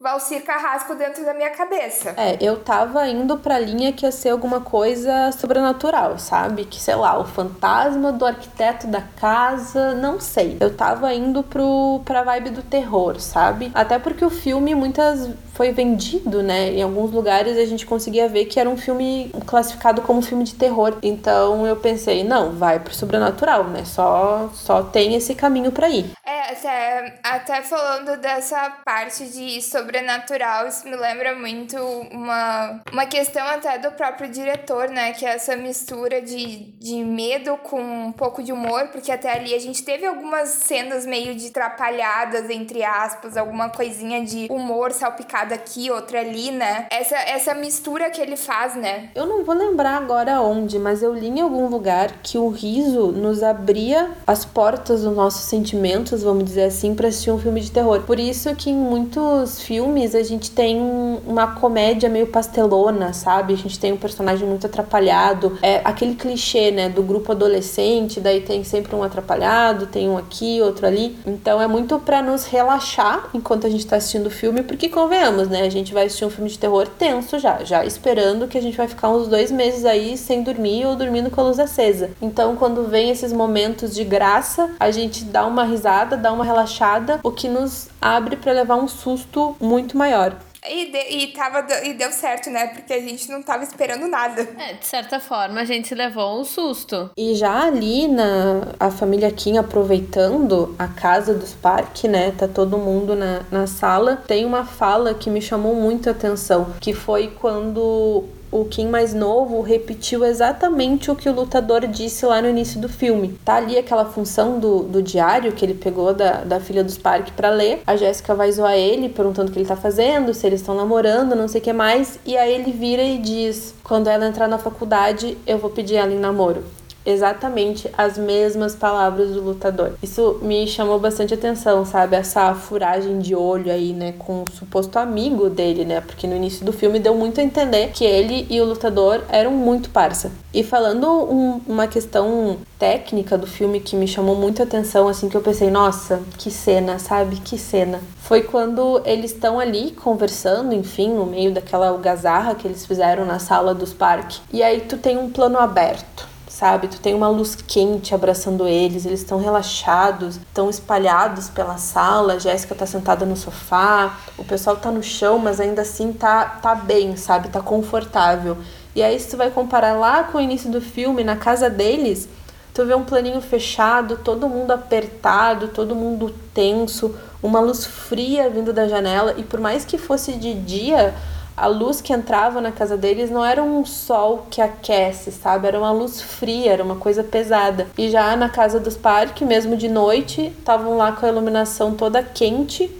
Valcir 0.00 0.42
Carrasco 0.44 0.94
dentro 0.94 1.24
da 1.24 1.32
minha 1.32 1.50
cabeça. 1.50 2.14
É, 2.16 2.36
eu 2.40 2.58
tava 2.62 3.08
indo 3.08 3.38
pra 3.38 3.58
linha 3.58 3.92
que 3.92 4.04
ia 4.04 4.12
ser 4.12 4.30
alguma 4.30 4.60
coisa 4.60 5.32
sobrenatural, 5.32 6.18
sabe? 6.18 6.64
Que, 6.64 6.80
sei 6.80 6.94
lá, 6.94 7.18
o 7.18 7.24
fantasma 7.24 8.12
do 8.12 8.26
arquiteto 8.26 8.86
da 8.86 9.00
casa, 9.00 9.94
não 9.94 10.20
sei. 10.20 10.56
Eu 10.60 10.74
tava 10.76 11.12
indo 11.14 11.42
pro, 11.42 12.02
pra 12.04 12.22
vibe 12.22 12.50
do 12.50 12.62
terror, 12.62 13.18
sabe? 13.20 13.70
Até 13.74 13.98
porque 13.98 14.24
o 14.24 14.30
filme 14.30 14.74
muitas 14.74 15.28
foi 15.60 15.72
vendido, 15.72 16.42
né? 16.42 16.70
Em 16.70 16.82
alguns 16.82 17.10
lugares 17.10 17.58
a 17.58 17.66
gente 17.66 17.84
conseguia 17.84 18.26
ver 18.26 18.46
que 18.46 18.58
era 18.58 18.66
um 18.66 18.78
filme 18.78 19.30
classificado 19.44 20.00
como 20.00 20.22
filme 20.22 20.42
de 20.42 20.54
terror. 20.54 20.96
Então 21.02 21.66
eu 21.66 21.76
pensei, 21.76 22.24
não, 22.24 22.52
vai 22.52 22.80
pro 22.80 22.94
sobrenatural, 22.94 23.64
né? 23.64 23.84
Só, 23.84 24.48
só 24.54 24.82
tem 24.82 25.14
esse 25.14 25.34
caminho 25.34 25.70
para 25.70 25.90
ir. 25.90 26.06
É, 26.24 26.52
até, 26.52 27.20
até 27.22 27.62
falando 27.62 28.16
dessa 28.16 28.70
parte 28.86 29.26
de 29.26 29.60
sobrenatural, 29.60 30.66
isso 30.66 30.88
me 30.88 30.96
lembra 30.96 31.34
muito 31.34 31.76
uma, 32.10 32.80
uma 32.90 33.04
questão 33.04 33.46
até 33.46 33.76
do 33.76 33.90
próprio 33.92 34.30
diretor, 34.30 34.88
né? 34.88 35.12
Que 35.12 35.26
é 35.26 35.34
essa 35.34 35.56
mistura 35.56 36.22
de, 36.22 36.72
de 36.78 37.04
medo 37.04 37.58
com 37.58 37.82
um 37.82 38.12
pouco 38.12 38.42
de 38.42 38.50
humor, 38.50 38.88
porque 38.88 39.12
até 39.12 39.30
ali 39.30 39.54
a 39.54 39.60
gente 39.60 39.84
teve 39.84 40.06
algumas 40.06 40.48
cenas 40.48 41.04
meio 41.04 41.34
de 41.34 41.50
trapalhadas, 41.50 42.48
entre 42.48 42.82
aspas, 42.82 43.36
alguma 43.36 43.68
coisinha 43.68 44.24
de 44.24 44.46
humor 44.50 44.92
salpicado 44.92 45.49
aqui, 45.52 45.90
outra 45.90 46.20
ali, 46.20 46.50
né? 46.50 46.86
Essa, 46.90 47.16
essa 47.16 47.54
mistura 47.54 48.10
que 48.10 48.20
ele 48.20 48.36
faz, 48.36 48.74
né? 48.76 49.10
Eu 49.14 49.26
não 49.26 49.44
vou 49.44 49.54
lembrar 49.54 49.96
agora 49.96 50.40
onde, 50.40 50.78
mas 50.78 51.02
eu 51.02 51.14
li 51.14 51.28
em 51.28 51.40
algum 51.40 51.68
lugar 51.68 52.20
que 52.22 52.38
o 52.38 52.48
riso 52.48 53.12
nos 53.12 53.42
abria 53.42 54.10
as 54.26 54.44
portas 54.44 55.02
dos 55.02 55.14
nossos 55.14 55.42
sentimentos, 55.42 56.22
vamos 56.22 56.44
dizer 56.44 56.64
assim, 56.64 56.94
para 56.94 57.08
assistir 57.08 57.30
um 57.30 57.38
filme 57.38 57.60
de 57.60 57.70
terror. 57.70 58.02
Por 58.02 58.18
isso 58.18 58.54
que 58.54 58.70
em 58.70 58.76
muitos 58.76 59.60
filmes 59.60 60.14
a 60.14 60.22
gente 60.22 60.50
tem 60.50 60.78
uma 61.26 61.54
comédia 61.54 62.08
meio 62.08 62.26
pastelona, 62.26 63.12
sabe? 63.12 63.54
A 63.54 63.56
gente 63.56 63.78
tem 63.78 63.92
um 63.92 63.96
personagem 63.96 64.46
muito 64.46 64.66
atrapalhado. 64.66 65.58
É 65.62 65.80
aquele 65.84 66.14
clichê, 66.14 66.70
né, 66.70 66.88
do 66.88 67.02
grupo 67.02 67.32
adolescente, 67.32 68.20
daí 68.20 68.40
tem 68.40 68.64
sempre 68.64 68.94
um 68.94 69.02
atrapalhado, 69.02 69.86
tem 69.86 70.08
um 70.08 70.16
aqui, 70.16 70.60
outro 70.60 70.86
ali. 70.86 71.18
Então 71.26 71.60
é 71.60 71.66
muito 71.66 71.98
para 71.98 72.22
nos 72.22 72.44
relaxar 72.44 73.28
enquanto 73.34 73.66
a 73.66 73.70
gente 73.70 73.86
tá 73.86 73.96
assistindo 73.96 74.26
o 74.26 74.30
filme, 74.30 74.62
porque 74.62 74.88
convenhamos 74.88 75.39
né? 75.48 75.62
A 75.62 75.70
gente 75.70 75.92
vai 75.92 76.06
assistir 76.06 76.24
um 76.24 76.30
filme 76.30 76.50
de 76.50 76.58
terror 76.58 76.86
tenso 76.86 77.38
já, 77.38 77.64
já 77.64 77.84
esperando 77.84 78.48
que 78.48 78.58
a 78.58 78.62
gente 78.62 78.76
vai 78.76 78.88
ficar 78.88 79.08
uns 79.08 79.28
dois 79.28 79.50
meses 79.50 79.84
aí 79.84 80.16
sem 80.16 80.42
dormir 80.42 80.86
ou 80.86 80.96
dormindo 80.96 81.30
com 81.30 81.40
a 81.40 81.44
luz 81.44 81.58
acesa. 81.58 82.10
Então, 82.20 82.56
quando 82.56 82.88
vem 82.88 83.10
esses 83.10 83.32
momentos 83.32 83.94
de 83.94 84.04
graça, 84.04 84.70
a 84.78 84.90
gente 84.90 85.24
dá 85.24 85.46
uma 85.46 85.64
risada, 85.64 86.16
dá 86.16 86.32
uma 86.32 86.44
relaxada, 86.44 87.20
o 87.22 87.30
que 87.30 87.48
nos 87.48 87.88
abre 88.00 88.36
para 88.36 88.52
levar 88.52 88.76
um 88.76 88.88
susto 88.88 89.56
muito 89.60 89.96
maior. 89.96 90.36
E, 90.68 90.90
de, 90.90 90.98
e, 90.98 91.26
tava, 91.28 91.66
e 91.84 91.94
deu 91.94 92.12
certo, 92.12 92.50
né? 92.50 92.68
Porque 92.68 92.92
a 92.92 93.00
gente 93.00 93.30
não 93.30 93.42
tava 93.42 93.64
esperando 93.64 94.06
nada. 94.06 94.46
É, 94.58 94.74
de 94.74 94.86
certa 94.86 95.18
forma, 95.18 95.60
a 95.60 95.64
gente 95.64 95.94
levou 95.94 96.40
um 96.40 96.44
susto. 96.44 97.10
E 97.16 97.34
já 97.34 97.64
ali 97.64 98.08
na 98.08 98.74
a 98.78 98.90
família 98.90 99.30
Kim 99.30 99.56
aproveitando 99.56 100.74
a 100.78 100.86
casa 100.86 101.34
dos 101.34 101.54
parques, 101.54 102.10
né? 102.10 102.32
Tá 102.32 102.46
todo 102.46 102.76
mundo 102.76 103.14
na, 103.14 103.42
na 103.50 103.66
sala. 103.66 104.16
Tem 104.16 104.44
uma 104.44 104.64
fala 104.64 105.14
que 105.14 105.30
me 105.30 105.40
chamou 105.40 105.74
muito 105.74 106.08
a 106.08 106.12
atenção, 106.12 106.74
que 106.80 106.92
foi 106.92 107.28
quando 107.28 108.24
o 108.52 108.64
Kim 108.64 108.88
mais 108.88 109.14
novo 109.14 109.60
repetiu 109.60 110.24
exatamente 110.24 111.10
o 111.10 111.16
que 111.16 111.28
o 111.28 111.32
lutador 111.32 111.86
disse 111.86 112.26
lá 112.26 112.42
no 112.42 112.48
início 112.48 112.80
do 112.80 112.88
filme. 112.88 113.38
Tá 113.44 113.56
ali 113.56 113.78
aquela 113.78 114.04
função 114.04 114.58
do, 114.58 114.80
do 114.80 115.02
diário 115.02 115.52
que 115.52 115.64
ele 115.64 115.74
pegou 115.74 116.12
da, 116.12 116.44
da 116.44 116.60
filha 116.60 116.82
dos 116.82 116.98
parques 116.98 117.32
para 117.34 117.50
ler. 117.50 117.82
A 117.86 117.96
Jéssica 117.96 118.34
vai 118.34 118.50
zoar 118.50 118.74
ele, 118.74 119.08
perguntando 119.08 119.50
o 119.50 119.52
que 119.52 119.58
ele 119.58 119.68
tá 119.68 119.76
fazendo, 119.76 120.34
se 120.34 120.46
eles 120.46 120.60
estão 120.60 120.74
namorando, 120.74 121.36
não 121.36 121.48
sei 121.48 121.60
o 121.60 121.64
que 121.64 121.72
mais. 121.72 122.18
E 122.26 122.36
aí 122.36 122.52
ele 122.52 122.72
vira 122.72 123.02
e 123.02 123.18
diz: 123.18 123.74
Quando 123.84 124.08
ela 124.08 124.26
entrar 124.26 124.48
na 124.48 124.58
faculdade, 124.58 125.38
eu 125.46 125.58
vou 125.58 125.70
pedir 125.70 125.96
ela 125.96 126.12
em 126.12 126.18
namoro 126.18 126.64
exatamente 127.04 127.90
as 127.96 128.18
mesmas 128.18 128.74
palavras 128.74 129.30
do 129.30 129.40
lutador. 129.40 129.92
Isso 130.02 130.38
me 130.42 130.66
chamou 130.66 130.98
bastante 130.98 131.34
atenção, 131.34 131.84
sabe? 131.84 132.16
Essa 132.16 132.54
furagem 132.54 133.18
de 133.18 133.34
olho 133.34 133.72
aí, 133.72 133.92
né, 133.92 134.14
com 134.18 134.42
o 134.42 134.50
suposto 134.50 134.98
amigo 134.98 135.48
dele, 135.48 135.84
né? 135.84 136.00
Porque 136.00 136.26
no 136.26 136.36
início 136.36 136.64
do 136.64 136.72
filme 136.72 136.98
deu 136.98 137.14
muito 137.14 137.40
a 137.40 137.44
entender 137.44 137.90
que 137.92 138.04
ele 138.04 138.46
e 138.50 138.60
o 138.60 138.64
lutador 138.64 139.22
eram 139.28 139.52
muito 139.52 139.90
parça. 139.90 140.30
E 140.52 140.62
falando 140.62 141.06
um, 141.08 141.60
uma 141.66 141.86
questão 141.86 142.58
técnica 142.78 143.38
do 143.38 143.46
filme 143.46 143.78
que 143.78 143.94
me 143.94 144.08
chamou 144.08 144.34
muito 144.34 144.62
atenção, 144.62 145.06
assim, 145.06 145.28
que 145.28 145.36
eu 145.36 145.40
pensei, 145.40 145.70
nossa, 145.70 146.20
que 146.38 146.50
cena, 146.50 146.98
sabe? 146.98 147.36
Que 147.36 147.56
cena. 147.56 148.00
Foi 148.18 148.42
quando 148.42 149.00
eles 149.04 149.32
estão 149.32 149.60
ali 149.60 149.92
conversando, 149.92 150.74
enfim, 150.74 151.10
no 151.10 151.26
meio 151.26 151.52
daquela 151.52 151.88
algazarra 151.88 152.54
que 152.54 152.66
eles 152.66 152.84
fizeram 152.84 153.24
na 153.24 153.38
sala 153.38 153.74
dos 153.74 153.92
parques. 153.92 154.42
E 154.52 154.62
aí 154.62 154.80
tu 154.80 154.96
tem 154.96 155.18
um 155.18 155.30
plano 155.30 155.58
aberto 155.58 156.28
sabe? 156.60 156.88
Tu 156.88 157.00
tem 157.00 157.14
uma 157.14 157.28
luz 157.28 157.56
quente 157.56 158.14
abraçando 158.14 158.68
eles, 158.68 159.06
eles 159.06 159.20
estão 159.20 159.40
relaxados, 159.40 160.36
estão 160.36 160.68
espalhados 160.68 161.48
pela 161.48 161.78
sala. 161.78 162.38
Jéssica 162.38 162.74
tá 162.74 162.84
sentada 162.84 163.24
no 163.24 163.34
sofá, 163.34 164.18
o 164.36 164.44
pessoal 164.44 164.76
tá 164.76 164.90
no 164.90 165.02
chão, 165.02 165.38
mas 165.38 165.58
ainda 165.58 165.80
assim 165.80 166.12
tá, 166.12 166.44
tá 166.44 166.74
bem, 166.74 167.16
sabe? 167.16 167.48
Tá 167.48 167.62
confortável. 167.62 168.58
E 168.94 169.02
aí, 169.02 169.18
se 169.18 169.30
tu 169.30 169.38
vai 169.38 169.50
comparar 169.50 169.94
lá 169.94 170.24
com 170.24 170.36
o 170.36 170.40
início 170.40 170.70
do 170.70 170.82
filme, 170.82 171.24
na 171.24 171.34
casa 171.34 171.70
deles, 171.70 172.28
tu 172.74 172.84
vê 172.84 172.94
um 172.94 173.04
planinho 173.04 173.40
fechado, 173.40 174.18
todo 174.18 174.46
mundo 174.46 174.70
apertado, 174.70 175.68
todo 175.68 175.96
mundo 175.96 176.34
tenso, 176.52 177.16
uma 177.42 177.60
luz 177.60 177.86
fria 177.86 178.50
vindo 178.50 178.70
da 178.70 178.86
janela, 178.86 179.34
e 179.38 179.42
por 179.42 179.60
mais 179.60 179.86
que 179.86 179.96
fosse 179.96 180.32
de 180.32 180.52
dia, 180.52 181.14
a 181.56 181.66
luz 181.66 182.00
que 182.00 182.12
entrava 182.12 182.60
na 182.60 182.72
casa 182.72 182.96
deles 182.96 183.30
não 183.30 183.44
era 183.44 183.62
um 183.62 183.84
sol 183.84 184.46
que 184.50 184.60
aquece, 184.60 185.30
sabe? 185.30 185.68
Era 185.68 185.78
uma 185.78 185.92
luz 185.92 186.20
fria, 186.20 186.72
era 186.72 186.82
uma 186.82 186.96
coisa 186.96 187.22
pesada. 187.22 187.86
E 187.98 188.08
já 188.08 188.34
na 188.36 188.48
casa 188.48 188.80
dos 188.80 188.96
parques, 188.96 189.46
mesmo 189.46 189.76
de 189.76 189.88
noite, 189.88 190.52
estavam 190.58 190.96
lá 190.96 191.12
com 191.12 191.26
a 191.26 191.28
iluminação 191.28 191.94
toda 191.94 192.22
quente. 192.22 192.90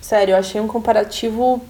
Sério, 0.00 0.32
eu 0.32 0.38
achei 0.38 0.60
um 0.60 0.66
comparativo 0.66 1.62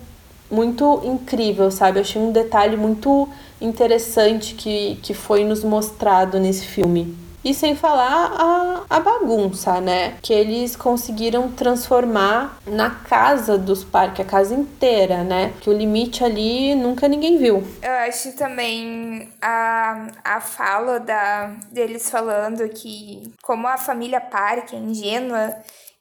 muito 0.50 1.00
incrível, 1.04 1.70
sabe? 1.70 1.98
Eu 1.98 2.02
achei 2.02 2.20
um 2.20 2.32
detalhe 2.32 2.76
muito 2.76 3.28
interessante 3.60 4.54
que, 4.54 4.98
que 5.02 5.14
foi 5.14 5.44
nos 5.44 5.62
mostrado 5.62 6.38
nesse 6.38 6.66
filme. 6.66 7.21
E 7.44 7.52
sem 7.52 7.74
falar 7.74 8.32
a, 8.36 8.82
a 8.88 9.00
bagunça, 9.00 9.80
né? 9.80 10.16
Que 10.22 10.32
eles 10.32 10.76
conseguiram 10.76 11.50
transformar 11.50 12.58
na 12.66 12.90
casa 12.90 13.58
dos 13.58 13.82
parques, 13.82 14.24
a 14.24 14.28
casa 14.28 14.54
inteira, 14.54 15.24
né? 15.24 15.52
Que 15.60 15.68
o 15.68 15.72
limite 15.72 16.22
ali 16.22 16.74
nunca 16.74 17.08
ninguém 17.08 17.38
viu. 17.38 17.66
Eu 17.82 17.92
acho 18.06 18.36
também 18.36 19.28
a, 19.40 20.06
a 20.24 20.40
fala 20.40 21.00
da, 21.00 21.52
deles 21.72 22.08
falando 22.08 22.68
que, 22.68 23.32
como 23.42 23.66
a 23.66 23.76
família 23.76 24.20
Parque 24.20 24.76
é 24.76 24.78
ingênua, 24.78 25.52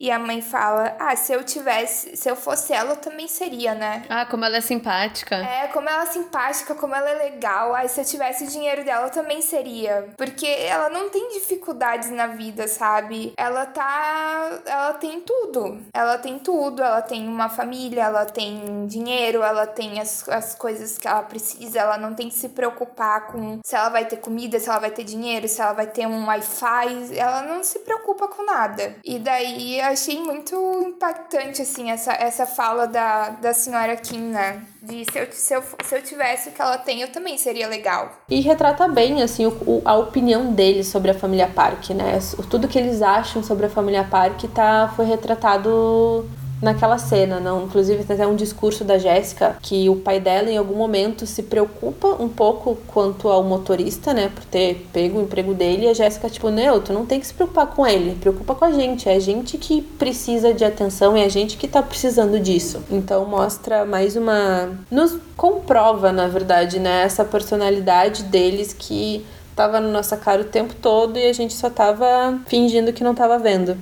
e 0.02 0.10
a 0.10 0.18
mãe 0.18 0.42
fala: 0.42 0.96
Ah, 1.00 1.16
se 1.16 1.32
eu 1.32 1.44
tivesse, 1.44 2.18
se 2.18 2.28
eu 2.28 2.36
fosse 2.36 2.74
ela, 2.74 2.94
eu 2.94 2.96
também 2.96 3.28
seria, 3.28 3.76
né? 3.76 4.04
Ah, 4.10 4.26
como 4.26 4.44
ela 4.44 4.58
é 4.58 4.62
simpática. 4.62 5.36
É, 5.36 5.68
como 5.68 5.88
ela 5.88 6.02
é 6.02 6.08
simpática, 6.08 6.74
como 6.74 6.96
ela 6.96 7.08
é 7.08 7.30
legal. 7.30 7.76
Ah, 7.76 7.88
se 7.88 8.02
eu 8.02 8.06
tivesse 8.06 8.46
o 8.46 8.48
dinheiro 8.48 8.84
dela, 8.84 9.06
eu 9.06 9.12
também 9.12 9.44
seria. 9.44 10.10
Porque 10.18 10.48
ela 10.48 10.90
não 10.90 11.12
tem 11.12 11.30
dificuldades 11.34 12.10
na 12.10 12.26
vida, 12.26 12.68
sabe? 12.68 13.32
Ela 13.38 13.68
tá. 13.68 14.60
Ela 14.66 14.94
tem 14.94 15.22
tudo. 15.22 15.80
Ela 15.94 16.18
tem 16.18 16.40
tudo. 16.40 16.82
Ela 16.82 17.04
tem 17.04 17.28
uma 17.28 17.48
família, 17.48 18.06
ela 18.06 18.26
tem 18.26 18.88
dinheiro, 18.88 19.44
ela 19.44 19.68
tem 19.68 20.00
as, 20.00 20.28
as 20.28 20.56
coisas 20.56 20.98
que 20.98 21.08
ela 21.08 21.22
precisa. 21.22 21.80
Ela 21.80 22.00
não 22.00 22.16
tem 22.16 22.28
que 22.28 22.36
se 22.36 22.50
preocupar 22.50 23.28
com 23.28 23.60
se 23.64 23.76
ela 23.76 23.90
vai 23.90 24.06
ter 24.06 24.18
comida, 24.18 24.60
se 24.60 24.68
ela 24.68 24.80
vai 24.80 24.90
ter 24.90 25.04
dinheiro, 25.04 25.48
se 25.48 25.62
ela 25.62 25.74
vai 25.74 25.86
ter 25.86 26.08
um 26.08 26.26
Wi-Fi. 26.26 27.16
Ela 27.16 27.44
não 27.44 27.64
se 27.64 27.78
preocupa 27.80 28.28
com 28.28 28.44
nada. 28.44 28.96
E 29.06 29.20
daí 29.20 29.91
achei 29.92 30.20
muito 30.20 30.56
impactante, 30.86 31.62
assim, 31.62 31.92
essa, 31.92 32.14
essa 32.14 32.46
fala 32.46 32.86
da, 32.88 33.30
da 33.30 33.54
senhora 33.54 33.96
Kim, 33.96 34.20
né? 34.20 34.62
De 34.82 35.06
se 35.12 35.20
eu, 35.20 35.28
se, 35.32 35.54
eu, 35.54 35.64
se 35.84 35.96
eu 35.96 36.02
tivesse 36.02 36.50
o 36.50 36.52
que 36.52 36.62
ela 36.62 36.78
tem, 36.78 37.02
eu 37.02 37.12
também 37.12 37.38
seria 37.38 37.68
legal. 37.68 38.12
E 38.30 38.40
retrata 38.42 38.88
bem, 38.88 39.22
assim, 39.22 39.46
o, 39.46 39.82
a 39.86 39.96
opinião 39.96 40.54
deles 40.54 40.88
sobre 40.88 41.12
a 41.12 41.14
família 41.14 41.48
Park, 41.48 41.90
né? 41.92 42.20
Tudo 42.50 42.68
que 42.68 42.80
eles 42.80 43.02
acham 43.02 43.44
sobre 43.44 43.66
a 43.68 43.70
família 43.70 44.04
Park 44.04 44.44
tá, 44.54 44.92
foi 44.96 45.06
retratado 45.06 46.28
naquela 46.62 46.98
cena, 46.98 47.40
não? 47.40 47.64
Inclusive 47.64 48.04
tem 48.04 48.16
até 48.16 48.28
um 48.28 48.36
discurso 48.36 48.84
da 48.84 48.98
Jéssica 48.98 49.58
que 49.62 49.90
o 49.90 49.96
pai 49.96 50.20
dela 50.20 50.50
em 50.50 50.58
algum 50.58 50.76
momento 50.76 51.26
se 51.26 51.44
preocupa 51.44 52.08
um 52.20 52.30
pouco 52.30 52.78
quanto 52.88 53.28
ao 53.28 53.44
motorista, 53.44 54.14
né, 54.14 54.30
por 54.34 54.44
ter 54.46 54.88
pego 54.94 55.20
o 55.20 55.24
emprego 55.24 55.54
dele, 55.54 55.86
e 55.86 55.90
a 55.90 55.94
Jéssica 55.94 56.30
tipo, 56.30 56.50
não, 56.50 56.80
tu 56.80 56.94
não 56.94 57.06
tem 57.06 57.20
que 57.20 57.28
se 57.28 57.34
preocupar 57.34 57.68
com 57.68 57.86
ele, 57.86 58.16
preocupa 58.20 58.54
com 58.54 58.66
a 58.66 58.72
gente, 58.72 59.10
é 59.10 59.16
a 59.16 59.20
gente 59.20 59.58
que 59.58 59.82
precisa 59.82 60.54
de 60.54 60.64
atenção, 60.64 61.16
é 61.16 61.24
a 61.24 61.30
gente 61.30 61.58
que 61.58 61.68
tá 61.68 61.82
precisando 61.82 62.40
disso. 62.40 62.84
Então 62.90 63.26
mostra 63.26 63.86
mais 63.86 64.16
uma 64.16 64.70
nos 64.90 65.18
comprova, 65.36 66.12
na 66.12 66.28
verdade, 66.28 66.80
né, 66.80 67.04
essa 67.04 67.26
personalidade 67.26 68.24
deles 68.24 68.74
que 68.78 69.26
tava 69.56 69.80
na 69.80 69.88
nossa 69.88 70.16
cara 70.16 70.42
o 70.42 70.46
tempo 70.46 70.74
todo 70.76 71.18
e 71.18 71.26
a 71.26 71.34
gente 71.34 71.54
só 71.54 71.70
tava 71.70 72.40
fingindo 72.48 72.94
que 72.94 73.04
não 73.04 73.14
tava 73.14 73.38
vendo. 73.38 73.78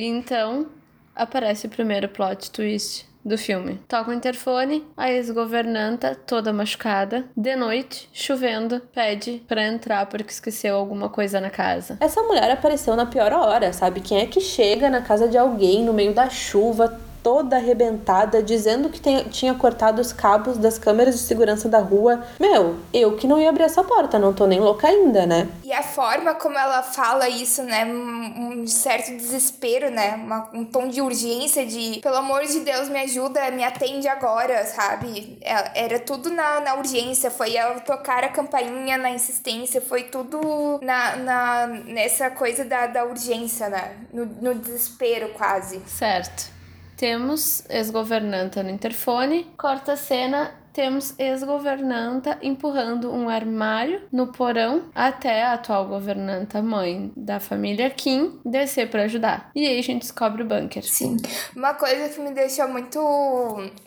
E 0.00 0.06
então 0.06 0.66
aparece 1.14 1.66
o 1.66 1.68
primeiro 1.68 2.08
plot 2.08 2.50
twist 2.50 3.06
do 3.22 3.36
filme. 3.36 3.78
Toca 3.86 4.10
o 4.10 4.14
interfone, 4.14 4.82
a 4.96 5.10
ex-governanta, 5.10 6.14
toda 6.14 6.54
machucada, 6.54 7.26
de 7.36 7.54
noite, 7.54 8.08
chovendo, 8.10 8.80
pede 8.94 9.42
pra 9.46 9.66
entrar 9.66 10.06
porque 10.06 10.32
esqueceu 10.32 10.74
alguma 10.74 11.10
coisa 11.10 11.38
na 11.38 11.50
casa. 11.50 11.98
Essa 12.00 12.22
mulher 12.22 12.50
apareceu 12.50 12.96
na 12.96 13.04
pior 13.04 13.30
hora, 13.30 13.74
sabe? 13.74 14.00
Quem 14.00 14.20
é 14.22 14.26
que 14.26 14.40
chega 14.40 14.88
na 14.88 15.02
casa 15.02 15.28
de 15.28 15.36
alguém 15.36 15.84
no 15.84 15.92
meio 15.92 16.14
da 16.14 16.30
chuva, 16.30 16.98
toda 17.22 17.56
arrebentada, 17.56 18.42
dizendo 18.42 18.88
que 18.88 19.00
tem, 19.00 19.24
tinha 19.24 19.54
cortado 19.54 20.00
os 20.00 20.12
cabos 20.12 20.58
das 20.58 20.78
câmeras 20.78 21.14
de 21.14 21.20
segurança 21.20 21.68
da 21.68 21.78
rua. 21.78 22.24
Meu, 22.38 22.76
eu 22.92 23.16
que 23.16 23.26
não 23.26 23.40
ia 23.40 23.48
abrir 23.48 23.64
essa 23.64 23.84
porta, 23.84 24.18
não 24.18 24.32
tô 24.32 24.46
nem 24.46 24.60
louca 24.60 24.88
ainda, 24.88 25.26
né? 25.26 25.48
E 25.64 25.72
a 25.72 25.82
forma 25.82 26.34
como 26.34 26.58
ela 26.58 26.82
fala 26.82 27.28
isso, 27.28 27.62
né? 27.62 27.84
Um, 27.84 28.62
um 28.62 28.66
certo 28.66 29.16
desespero, 29.16 29.90
né? 29.90 30.14
Uma, 30.14 30.48
um 30.52 30.64
tom 30.64 30.88
de 30.88 31.00
urgência, 31.00 31.66
de 31.66 32.00
pelo 32.00 32.16
amor 32.16 32.44
de 32.44 32.60
Deus, 32.60 32.88
me 32.88 33.00
ajuda, 33.00 33.50
me 33.50 33.64
atende 33.64 34.08
agora, 34.08 34.64
sabe? 34.64 35.38
É, 35.40 35.84
era 35.84 35.98
tudo 35.98 36.30
na, 36.30 36.60
na 36.60 36.74
urgência, 36.74 37.30
foi 37.30 37.56
ela 37.56 37.80
tocar 37.80 38.24
a 38.24 38.28
campainha 38.28 38.96
na 38.96 39.10
insistência, 39.10 39.80
foi 39.80 40.04
tudo 40.04 40.80
na, 40.82 41.16
na, 41.16 41.66
nessa 41.66 42.30
coisa 42.30 42.64
da, 42.64 42.86
da 42.86 43.04
urgência, 43.04 43.68
né? 43.68 43.96
No, 44.12 44.24
no 44.24 44.54
desespero 44.54 45.30
quase. 45.30 45.80
Certo. 45.86 46.59
Temos 47.00 47.64
ex-governanta 47.70 48.62
no 48.62 48.68
interfone, 48.68 49.50
corta 49.56 49.94
a 49.94 49.96
cena, 49.96 50.52
temos 50.70 51.18
ex-governanta 51.18 52.38
empurrando 52.42 53.10
um 53.10 53.26
armário 53.26 54.02
no 54.12 54.26
porão 54.26 54.90
até 54.94 55.42
a 55.42 55.54
atual 55.54 55.86
governanta 55.86 56.60
mãe 56.60 57.10
da 57.16 57.40
família 57.40 57.88
Kim 57.88 58.38
descer 58.44 58.90
para 58.90 59.04
ajudar. 59.04 59.50
E 59.54 59.66
aí 59.66 59.78
a 59.78 59.82
gente 59.82 60.02
descobre 60.02 60.42
o 60.42 60.46
bunker. 60.46 60.84
Sim. 60.84 61.16
Uma 61.56 61.72
coisa 61.72 62.10
que 62.10 62.20
me 62.20 62.32
deixou 62.32 62.68
muito 62.68 63.00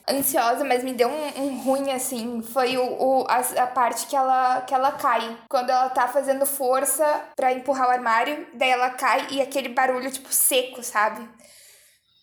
ansiosa, 0.09 0.65
mas 0.65 0.83
me 0.83 0.93
deu 0.93 1.07
um, 1.07 1.43
um 1.43 1.61
ruim 1.61 1.91
assim, 1.91 2.41
foi 2.41 2.77
o, 2.77 2.83
o 2.83 3.27
a, 3.29 3.37
a, 3.61 3.67
parte 3.67 4.07
que 4.07 4.15
ela, 4.15 4.61
que 4.61 4.73
ela 4.73 4.91
cai. 4.91 5.37
Quando 5.47 5.69
ela 5.69 5.87
tá 5.89 6.07
fazendo 6.07 6.47
força 6.47 7.05
para 7.35 7.53
empurrar 7.53 7.89
o 7.89 7.91
armário, 7.91 8.47
daí 8.55 8.71
ela 8.71 8.89
cai 8.89 9.27
e 9.29 9.39
aquele 9.39 9.69
barulho 9.69 10.09
tipo 10.09 10.33
seco, 10.33 10.81
sabe? 10.81 11.21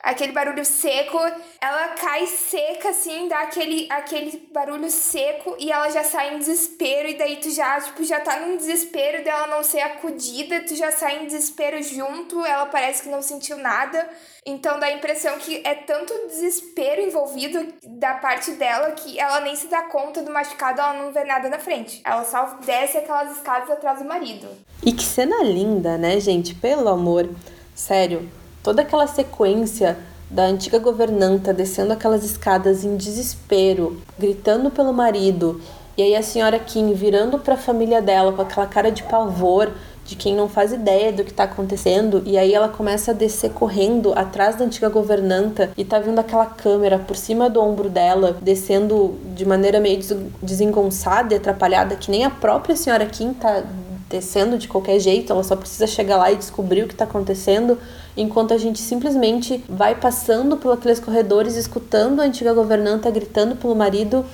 Aquele 0.03 0.33
barulho 0.33 0.65
seco, 0.65 1.19
ela 1.61 1.89
cai 1.89 2.27
seca 2.27 2.91
assim, 2.91 3.29
dá 3.29 3.41
aquele, 3.43 3.87
aquele 3.91 4.49
barulho 4.53 4.91
seco 4.91 5.57
e 5.59 5.71
ela 5.71 5.91
já 5.91 6.03
sai 6.03 6.35
em 6.35 6.39
desespero 6.39 7.09
e 7.09 7.19
daí 7.19 7.37
tu 7.37 7.51
já, 7.51 7.81
tipo, 7.81 8.03
já 8.05 8.21
tá 8.21 8.41
num 8.41 8.57
desespero 8.57 9.23
dela 9.23 9.47
não 9.47 9.63
ser 9.63 9.81
acudida, 9.81 10.65
tu 10.67 10.75
já 10.75 10.91
sai 10.91 11.23
em 11.23 11.27
desespero 11.27 11.83
junto, 11.83 12.45
ela 12.45 12.67
parece 12.67 13.03
que 13.03 13.09
não 13.09 13.23
sentiu 13.23 13.59
nada. 13.59 14.09
Então 14.47 14.81
dá 14.81 14.87
a 14.87 14.93
impressão 14.93 15.39
que 15.39 15.61
é 15.65 15.75
tanto 15.75 16.15
desespero 16.29 17.03
envolvido 17.03 17.75
da 17.85 18.15
parte 18.15 18.53
dela 18.53 18.93
que 18.93 19.21
ela 19.21 19.41
nem 19.41 19.55
se 19.55 19.67
dá 19.67 19.83
conta 19.83 20.23
do 20.23 20.33
machucado, 20.33 20.81
ela 20.81 20.95
não 20.95 21.13
vê 21.13 21.25
nada 21.25 21.51
na 21.51 21.59
frente. 21.59 22.01
Ela 22.05 22.25
só 22.25 22.59
desce 22.65 22.97
aquelas 22.97 23.37
escadas 23.37 23.71
atrás 23.71 23.99
do 23.99 24.07
marido. 24.07 24.49
E 24.83 24.93
que 24.93 25.05
cena 25.05 25.43
linda, 25.43 25.99
né, 25.99 26.19
gente? 26.19 26.55
Pelo 26.55 26.89
amor. 26.89 27.29
Sério, 27.75 28.29
toda 28.63 28.83
aquela 28.83 29.07
sequência 29.07 29.97
da 30.31 30.45
antiga 30.45 30.79
governanta 30.79 31.53
descendo 31.53 31.93
aquelas 31.93 32.25
escadas 32.25 32.85
em 32.85 32.97
desespero, 32.97 34.01
gritando 34.19 34.71
pelo 34.71 34.93
marido, 34.93 35.61
e 35.97 36.03
aí 36.03 36.15
a 36.15 36.23
senhora 36.23 36.59
Kim 36.59 36.93
virando 36.95 37.39
para 37.39 37.55
a 37.55 37.59
família 37.59 38.01
dela 38.01 38.33
com 38.33 38.41
aquela 38.41 38.67
cara 38.67 38.91
de 38.91 39.03
pavor, 39.03 39.71
de 40.05 40.17
quem 40.17 40.35
não 40.35 40.49
faz 40.49 40.73
ideia 40.73 41.13
do 41.13 41.23
que 41.23 41.31
está 41.31 41.45
acontecendo, 41.45 42.23
e 42.25 42.39
aí 42.39 42.55
ela 42.55 42.69
começa 42.69 43.11
a 43.11 43.15
descer 43.15 43.51
correndo 43.51 44.13
atrás 44.17 44.57
da 44.57 44.65
antiga 44.65 44.89
governanta 44.89 45.71
e 45.77 45.85
tá 45.85 45.99
vindo 45.99 46.19
aquela 46.19 46.47
câmera 46.47 46.99
por 46.99 47.17
cima 47.17 47.51
do 47.51 47.61
ombro 47.61 47.89
dela, 47.89 48.37
descendo 48.41 49.19
de 49.35 49.45
maneira 49.45 49.79
meio 49.79 50.01
desengonçada 50.43 51.35
e 51.35 51.37
atrapalhada, 51.37 51.97
que 51.97 52.11
nem 52.11 52.25
a 52.25 52.31
própria 52.31 52.75
senhora 52.75 53.05
Kim 53.07 53.35
tá 53.35 53.63
descendo 54.09 54.59
de 54.59 54.67
qualquer 54.67 54.99
jeito, 54.99 55.33
ela 55.33 55.45
só 55.45 55.55
precisa 55.55 55.87
chegar 55.87 56.17
lá 56.17 56.33
e 56.33 56.37
descobrir 56.37 56.83
o 56.83 56.89
que 56.89 56.95
está 56.95 57.05
acontecendo, 57.05 57.79
enquanto 58.17 58.55
a 58.55 58.59
gente 58.59 58.81
simplesmente 58.81 59.63
vai 59.69 59.95
passando 59.95 60.57
por 60.57 60.73
aqueles 60.73 61.01
corredores, 61.01 61.57
escutando 61.57 62.21
a 62.21 62.25
antiga 62.25 62.53
governanta 62.53 63.11
gritando 63.11 63.57
pelo 63.57 63.75
marido. 63.75 64.25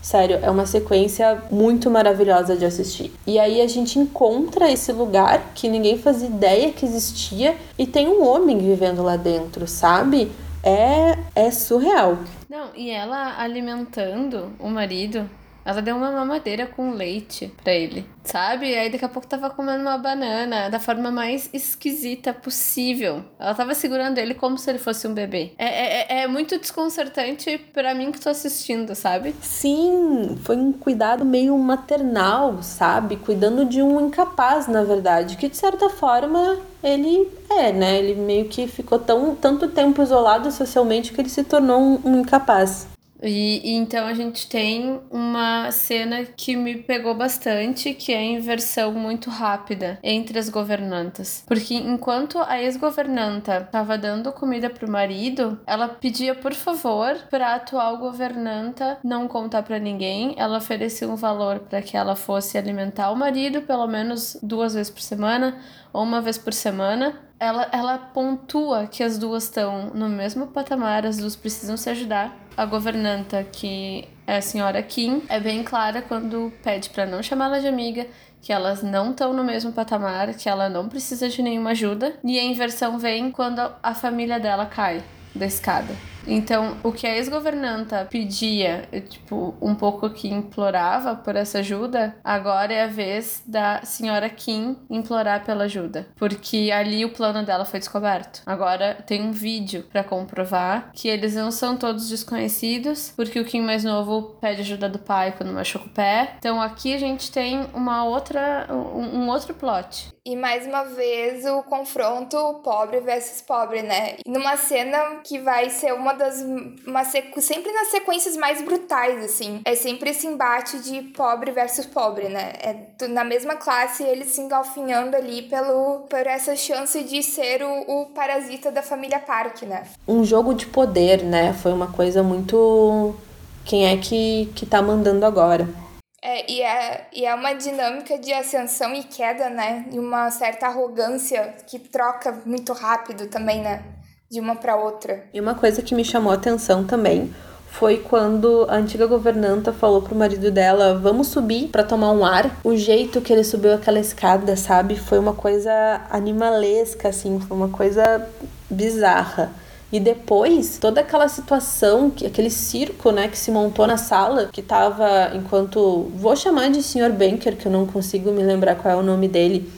Sério, 0.00 0.38
é 0.42 0.50
uma 0.50 0.64
sequência 0.64 1.42
muito 1.50 1.90
maravilhosa 1.90 2.56
de 2.56 2.64
assistir. 2.64 3.12
E 3.26 3.38
aí 3.38 3.60
a 3.60 3.66
gente 3.66 3.98
encontra 3.98 4.70
esse 4.70 4.92
lugar 4.92 5.52
que 5.54 5.68
ninguém 5.68 5.98
fazia 5.98 6.28
ideia 6.28 6.72
que 6.72 6.86
existia 6.86 7.56
e 7.76 7.86
tem 7.86 8.08
um 8.08 8.26
homem 8.26 8.58
vivendo 8.58 9.02
lá 9.02 9.16
dentro, 9.16 9.66
sabe? 9.66 10.30
É, 10.62 11.18
é 11.34 11.50
surreal. 11.50 12.18
Não, 12.48 12.68
e 12.74 12.90
ela 12.90 13.40
alimentando 13.40 14.52
o 14.58 14.68
marido 14.68 15.28
ela 15.68 15.82
deu 15.82 15.96
uma 15.96 16.10
mamadeira 16.10 16.66
com 16.66 16.92
leite 16.92 17.52
para 17.62 17.74
ele, 17.74 18.06
sabe? 18.24 18.74
Aí 18.74 18.88
daqui 18.88 19.04
a 19.04 19.08
pouco 19.08 19.28
tava 19.28 19.50
comendo 19.50 19.82
uma 19.82 19.98
banana 19.98 20.70
da 20.70 20.80
forma 20.80 21.10
mais 21.10 21.50
esquisita 21.52 22.32
possível. 22.32 23.22
Ela 23.38 23.52
tava 23.52 23.74
segurando 23.74 24.16
ele 24.16 24.32
como 24.32 24.56
se 24.56 24.70
ele 24.70 24.78
fosse 24.78 25.06
um 25.06 25.12
bebê. 25.12 25.52
É, 25.58 25.66
é, 25.66 26.20
é, 26.20 26.22
é 26.22 26.26
muito 26.26 26.58
desconcertante 26.58 27.58
para 27.58 27.94
mim 27.94 28.10
que 28.10 28.18
tô 28.18 28.30
assistindo, 28.30 28.94
sabe? 28.94 29.34
Sim, 29.42 30.38
foi 30.42 30.56
um 30.56 30.72
cuidado 30.72 31.22
meio 31.22 31.56
maternal, 31.58 32.62
sabe? 32.62 33.16
Cuidando 33.16 33.66
de 33.66 33.82
um 33.82 34.00
incapaz, 34.06 34.68
na 34.68 34.82
verdade, 34.84 35.36
que 35.36 35.50
de 35.50 35.56
certa 35.58 35.90
forma 35.90 36.58
ele 36.82 37.28
é, 37.50 37.72
né? 37.72 37.98
Ele 37.98 38.14
meio 38.14 38.46
que 38.46 38.66
ficou 38.66 38.98
tão 38.98 39.34
tanto 39.36 39.68
tempo 39.68 40.02
isolado 40.02 40.50
socialmente 40.50 41.12
que 41.12 41.20
ele 41.20 41.28
se 41.28 41.44
tornou 41.44 41.78
um, 41.78 42.00
um 42.06 42.20
incapaz. 42.20 42.88
E, 43.22 43.60
e, 43.64 43.74
então 43.74 44.06
a 44.06 44.14
gente 44.14 44.48
tem 44.48 45.00
uma 45.10 45.70
cena 45.72 46.24
que 46.24 46.56
me 46.56 46.76
pegou 46.76 47.14
bastante, 47.14 47.94
que 47.94 48.12
é 48.12 48.18
a 48.18 48.22
inversão 48.22 48.92
muito 48.92 49.30
rápida 49.30 49.98
entre 50.02 50.38
as 50.38 50.48
governantas. 50.48 51.44
Porque 51.46 51.74
enquanto 51.74 52.38
a 52.38 52.62
ex-governanta 52.62 53.58
estava 53.58 53.98
dando 53.98 54.32
comida 54.32 54.70
pro 54.70 54.90
marido, 54.90 55.58
ela 55.66 55.88
pedia 55.88 56.34
por 56.34 56.54
favor 56.54 57.16
para 57.30 57.48
a 57.48 57.54
atual 57.56 57.98
governanta 57.98 58.98
não 59.02 59.26
contar 59.26 59.62
para 59.62 59.78
ninguém. 59.78 60.34
Ela 60.36 60.58
oferecia 60.58 61.08
um 61.08 61.16
valor 61.16 61.60
para 61.60 61.82
que 61.82 61.96
ela 61.96 62.14
fosse 62.14 62.56
alimentar 62.56 63.10
o 63.10 63.16
marido 63.16 63.62
pelo 63.62 63.86
menos 63.86 64.38
duas 64.42 64.74
vezes 64.74 64.90
por 64.90 65.02
semana 65.02 65.58
ou 65.92 66.02
uma 66.02 66.20
vez 66.20 66.38
por 66.38 66.52
semana. 66.52 67.20
Ela, 67.40 67.68
ela 67.72 67.98
pontua 67.98 68.86
que 68.86 69.02
as 69.02 69.16
duas 69.16 69.44
estão 69.44 69.90
no 69.94 70.08
mesmo 70.08 70.48
patamar, 70.48 71.06
as 71.06 71.18
duas 71.18 71.36
precisam 71.36 71.76
se 71.76 71.88
ajudar. 71.90 72.47
A 72.58 72.66
governanta, 72.66 73.44
que 73.44 74.08
é 74.26 74.38
a 74.38 74.42
senhora 74.42 74.82
Kim, 74.82 75.22
é 75.28 75.38
bem 75.38 75.62
clara 75.62 76.02
quando 76.02 76.52
pede 76.60 76.90
para 76.90 77.06
não 77.06 77.22
chamá-la 77.22 77.60
de 77.60 77.68
amiga, 77.68 78.04
que 78.42 78.52
elas 78.52 78.82
não 78.82 79.12
estão 79.12 79.32
no 79.32 79.44
mesmo 79.44 79.70
patamar, 79.70 80.34
que 80.34 80.48
ela 80.48 80.68
não 80.68 80.88
precisa 80.88 81.28
de 81.28 81.40
nenhuma 81.40 81.70
ajuda. 81.70 82.18
E 82.24 82.36
a 82.36 82.42
inversão 82.42 82.98
vem 82.98 83.30
quando 83.30 83.60
a 83.80 83.94
família 83.94 84.40
dela 84.40 84.66
cai 84.66 85.04
da 85.36 85.46
escada. 85.46 85.94
Então, 86.28 86.76
o 86.82 86.92
que 86.92 87.06
a 87.06 87.16
ex-governanta 87.16 88.06
pedia, 88.10 88.88
tipo, 89.08 89.54
um 89.60 89.74
pouco 89.74 90.10
que 90.10 90.28
implorava 90.28 91.16
por 91.16 91.34
essa 91.34 91.60
ajuda, 91.60 92.14
agora 92.22 92.72
é 92.72 92.84
a 92.84 92.86
vez 92.86 93.42
da 93.46 93.82
senhora 93.82 94.28
Kim 94.28 94.76
implorar 94.90 95.44
pela 95.44 95.64
ajuda. 95.64 96.06
Porque 96.16 96.70
ali 96.72 97.04
o 97.04 97.12
plano 97.12 97.44
dela 97.44 97.64
foi 97.64 97.80
descoberto. 97.80 98.42
Agora 98.44 98.94
tem 99.06 99.22
um 99.22 99.32
vídeo 99.32 99.84
para 99.90 100.04
comprovar 100.04 100.90
que 100.92 101.08
eles 101.08 101.34
não 101.34 101.50
são 101.50 101.76
todos 101.76 102.08
desconhecidos, 102.08 103.12
porque 103.16 103.40
o 103.40 103.44
Kim 103.44 103.62
mais 103.62 103.84
novo 103.84 104.36
pede 104.40 104.60
ajuda 104.60 104.88
do 104.88 104.98
pai 104.98 105.32
quando 105.36 105.52
machuca 105.52 105.86
o 105.86 105.90
pé. 105.90 106.34
Então 106.38 106.60
aqui 106.60 106.94
a 106.94 106.98
gente 106.98 107.32
tem 107.32 107.66
uma 107.72 108.04
outra, 108.04 108.66
um, 108.70 109.28
outro 109.28 109.54
plot. 109.54 110.12
E 110.28 110.36
mais 110.36 110.66
uma 110.66 110.82
vez 110.82 111.46
o 111.46 111.62
confronto 111.62 112.60
pobre 112.62 113.00
versus 113.00 113.40
pobre, 113.40 113.80
né? 113.80 114.16
Numa 114.26 114.58
cena 114.58 115.20
que 115.24 115.38
vai 115.38 115.70
ser 115.70 115.94
uma 115.94 116.12
das. 116.12 116.42
Uma 116.86 117.02
sequ... 117.02 117.40
Sempre 117.40 117.72
nas 117.72 117.88
sequências 117.88 118.36
mais 118.36 118.60
brutais, 118.60 119.24
assim. 119.24 119.62
É 119.64 119.74
sempre 119.74 120.10
esse 120.10 120.26
embate 120.26 120.80
de 120.80 121.00
pobre 121.16 121.50
versus 121.50 121.86
pobre, 121.86 122.28
né? 122.28 122.52
É 122.60 123.06
na 123.08 123.24
mesma 123.24 123.56
classe 123.56 124.02
eles 124.02 124.28
se 124.28 124.42
engalfinhando 124.42 125.16
ali 125.16 125.44
pelo, 125.44 126.00
por 126.10 126.26
essa 126.26 126.54
chance 126.54 127.02
de 127.04 127.22
ser 127.22 127.62
o, 127.62 128.02
o 128.02 128.06
parasita 128.10 128.70
da 128.70 128.82
família 128.82 129.20
Park, 129.20 129.62
né? 129.62 129.84
Um 130.06 130.22
jogo 130.22 130.52
de 130.52 130.66
poder, 130.66 131.22
né? 131.22 131.54
Foi 131.54 131.72
uma 131.72 131.90
coisa 131.90 132.22
muito. 132.22 133.16
Quem 133.64 133.86
é 133.86 133.96
que, 133.96 134.52
que 134.54 134.66
tá 134.66 134.82
mandando 134.82 135.24
agora? 135.24 135.87
É, 136.20 136.50
e, 136.50 136.62
é, 136.62 137.06
e 137.12 137.24
é 137.24 137.34
uma 137.34 137.52
dinâmica 137.54 138.18
de 138.18 138.32
ascensão 138.32 138.92
e 138.92 139.04
queda, 139.04 139.48
né? 139.48 139.86
E 139.92 139.98
uma 139.98 140.30
certa 140.30 140.66
arrogância 140.66 141.54
que 141.66 141.78
troca 141.78 142.36
muito 142.44 142.72
rápido 142.72 143.28
também, 143.28 143.62
né? 143.62 143.84
De 144.30 144.40
uma 144.40 144.56
para 144.56 144.76
outra. 144.76 145.24
E 145.32 145.40
uma 145.40 145.54
coisa 145.54 145.80
que 145.80 145.94
me 145.94 146.04
chamou 146.04 146.32
a 146.32 146.34
atenção 146.34 146.84
também 146.84 147.32
foi 147.70 147.98
quando 147.98 148.66
a 148.68 148.74
antiga 148.74 149.06
governanta 149.06 149.72
falou 149.72 150.02
pro 150.02 150.14
marido 150.14 150.50
dela: 150.50 150.98
"Vamos 150.98 151.28
subir 151.28 151.68
para 151.68 151.84
tomar 151.84 152.10
um 152.10 152.24
ar". 152.24 152.50
O 152.64 152.76
jeito 152.76 153.20
que 153.20 153.32
ele 153.32 153.44
subiu 153.44 153.72
aquela 153.74 154.00
escada, 154.00 154.56
sabe, 154.56 154.96
foi 154.96 155.18
uma 155.18 155.34
coisa 155.34 155.70
animalesca 156.10 157.08
assim, 157.08 157.38
foi 157.38 157.56
uma 157.56 157.68
coisa 157.68 158.28
bizarra. 158.68 159.52
E 159.90 159.98
depois, 159.98 160.76
toda 160.78 161.00
aquela 161.00 161.28
situação, 161.28 162.12
aquele 162.24 162.50
circo, 162.50 163.10
né, 163.10 163.26
que 163.26 163.38
se 163.38 163.50
montou 163.50 163.86
na 163.86 163.96
sala, 163.96 164.50
que 164.52 164.60
tava 164.60 165.34
enquanto. 165.34 166.10
Vou 166.14 166.36
chamar 166.36 166.70
de 166.70 166.82
Sr. 166.82 167.10
Banker, 167.10 167.56
que 167.56 167.66
eu 167.66 167.72
não 167.72 167.86
consigo 167.86 168.30
me 168.30 168.42
lembrar 168.42 168.74
qual 168.74 168.94
é 168.94 168.96
o 168.96 169.02
nome 169.02 169.28
dele. 169.28 169.70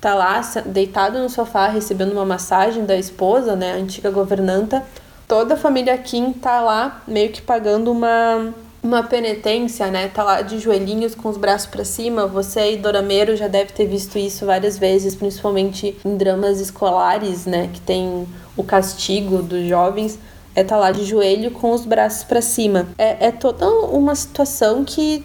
Tá 0.00 0.14
lá, 0.14 0.40
deitado 0.64 1.18
no 1.18 1.28
sofá, 1.28 1.68
recebendo 1.68 2.12
uma 2.12 2.24
massagem 2.24 2.86
da 2.86 2.96
esposa, 2.96 3.54
né, 3.54 3.72
a 3.72 3.76
antiga 3.76 4.10
governanta. 4.10 4.82
Toda 5.28 5.54
a 5.54 5.56
família 5.58 5.96
Kim 5.98 6.32
tá 6.32 6.60
lá, 6.60 7.02
meio 7.06 7.30
que 7.30 7.42
pagando 7.42 7.92
uma, 7.92 8.54
uma 8.82 9.02
penitência, 9.02 9.88
né? 9.88 10.08
Tá 10.08 10.24
lá 10.24 10.42
de 10.42 10.58
joelhinhos 10.58 11.14
com 11.14 11.28
os 11.28 11.36
braços 11.36 11.66
para 11.66 11.84
cima. 11.84 12.26
Você 12.26 12.72
e 12.72 12.76
Dorameiro 12.76 13.36
já 13.36 13.48
deve 13.48 13.72
ter 13.72 13.86
visto 13.86 14.18
isso 14.18 14.46
várias 14.46 14.78
vezes, 14.78 15.14
principalmente 15.14 15.96
em 16.04 16.16
dramas 16.16 16.60
escolares, 16.60 17.46
né? 17.46 17.68
Que 17.72 17.80
tem 17.80 18.26
o 18.56 18.64
castigo 18.64 19.42
dos 19.42 19.66
jovens 19.68 20.18
é 20.54 20.64
tá 20.64 20.76
lá 20.76 20.90
de 20.90 21.04
joelho 21.04 21.50
com 21.50 21.72
os 21.72 21.84
braços 21.84 22.24
para 22.24 22.42
cima. 22.42 22.88
É, 22.98 23.28
é 23.28 23.32
toda 23.32 23.68
uma 23.68 24.14
situação 24.14 24.84
que, 24.84 25.24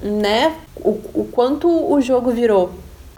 né, 0.00 0.56
o, 0.76 0.98
o 1.14 1.28
quanto 1.30 1.68
o 1.68 2.00
jogo 2.00 2.30
virou. 2.30 2.70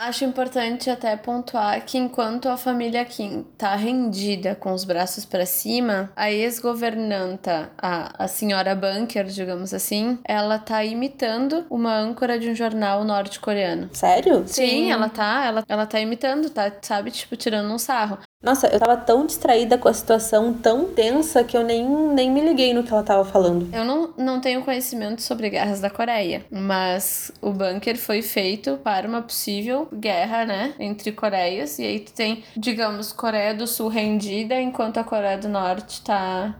Acho 0.05 0.26
importante 0.26 0.90
até 0.90 1.16
pontuar 1.16 1.82
que 1.86 1.96
enquanto 1.96 2.50
a 2.50 2.59
família 2.59 3.02
Kim 3.07 3.42
tá 3.57 3.74
rendida 3.74 4.55
com 4.55 4.74
os 4.74 4.84
braços 4.84 5.24
para 5.24 5.46
cima, 5.46 6.12
a 6.14 6.30
ex-governanta, 6.30 7.70
a, 7.78 8.24
a 8.24 8.28
senhora 8.28 8.74
Bunker, 8.74 9.24
digamos 9.24 9.72
assim, 9.72 10.18
ela 10.22 10.59
tá 10.59 10.84
imitando 10.84 11.64
uma 11.70 11.96
âncora 11.96 12.38
de 12.38 12.50
um 12.50 12.55
jornal 12.55 13.02
norte-coreano. 13.02 13.88
Sério? 13.94 14.44
Sim, 14.46 14.66
Sim, 14.66 14.92
ela 14.92 15.09
tá, 15.09 15.46
ela, 15.46 15.64
ela 15.66 15.86
tá 15.86 15.98
imitando, 15.98 16.50
tá, 16.50 16.70
sabe, 16.82 17.11
tipo, 17.11 17.34
tirando 17.34 17.72
um 17.72 17.78
sarro. 17.78 18.18
Nossa, 18.45 18.66
eu 18.66 18.78
tava 18.78 18.95
tão 18.99 19.24
distraída 19.24 19.78
com 19.78 19.88
a 19.88 19.92
situação 19.95 20.53
tão 20.53 20.84
tensa 20.84 21.42
que 21.42 21.57
eu 21.57 21.64
nem, 21.64 21.88
nem 21.88 22.30
me 22.30 22.42
liguei 22.42 22.74
no 22.74 22.82
que 22.82 22.92
ela 22.92 23.03
tava 23.03 23.24
falando. 23.24 23.74
Eu 23.74 23.86
não, 23.86 24.12
não 24.18 24.38
tenho 24.38 24.62
conhecimento 24.62 25.22
sobre 25.22 25.49
guerras 25.49 25.80
da 25.80 25.88
Coreia, 25.88 26.45
mas 26.51 27.32
o 27.40 27.51
bunker 27.53 27.97
foi 27.97 28.20
feito 28.20 28.76
para 28.84 29.09
uma 29.09 29.22
possível 29.22 29.88
guerra, 29.90 30.45
né, 30.45 30.74
entre 30.78 31.11
Coreias. 31.11 31.78
E 31.78 31.84
aí 31.84 32.01
tu 32.01 32.12
tem, 32.12 32.45
digamos, 32.55 33.14
Coreia 33.14 33.55
do 33.55 33.66
Sul 33.66 33.88
rendida, 33.88 34.61
enquanto 34.61 34.99
a 34.99 35.05
Coreia 35.05 35.38
do 35.38 35.49
Norte 35.49 36.03
tá, 36.03 36.55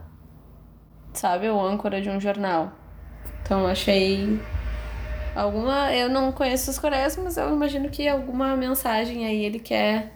sabe, 1.13 1.47
o 1.49 1.61
âncora 1.61 2.01
de 2.01 2.09
um 2.09 2.19
jornal. 2.19 2.71
Então 3.43 3.67
achei 3.67 4.39
alguma. 5.35 5.93
Eu 5.93 6.09
não 6.09 6.31
conheço 6.31 6.71
as 6.71 6.79
Coreias, 6.79 7.15
mas 7.15 7.37
eu 7.37 7.47
imagino 7.53 7.89
que 7.91 8.07
alguma 8.07 8.55
mensagem 8.55 9.23
aí 9.27 9.45
ele 9.45 9.59
quer 9.59 10.14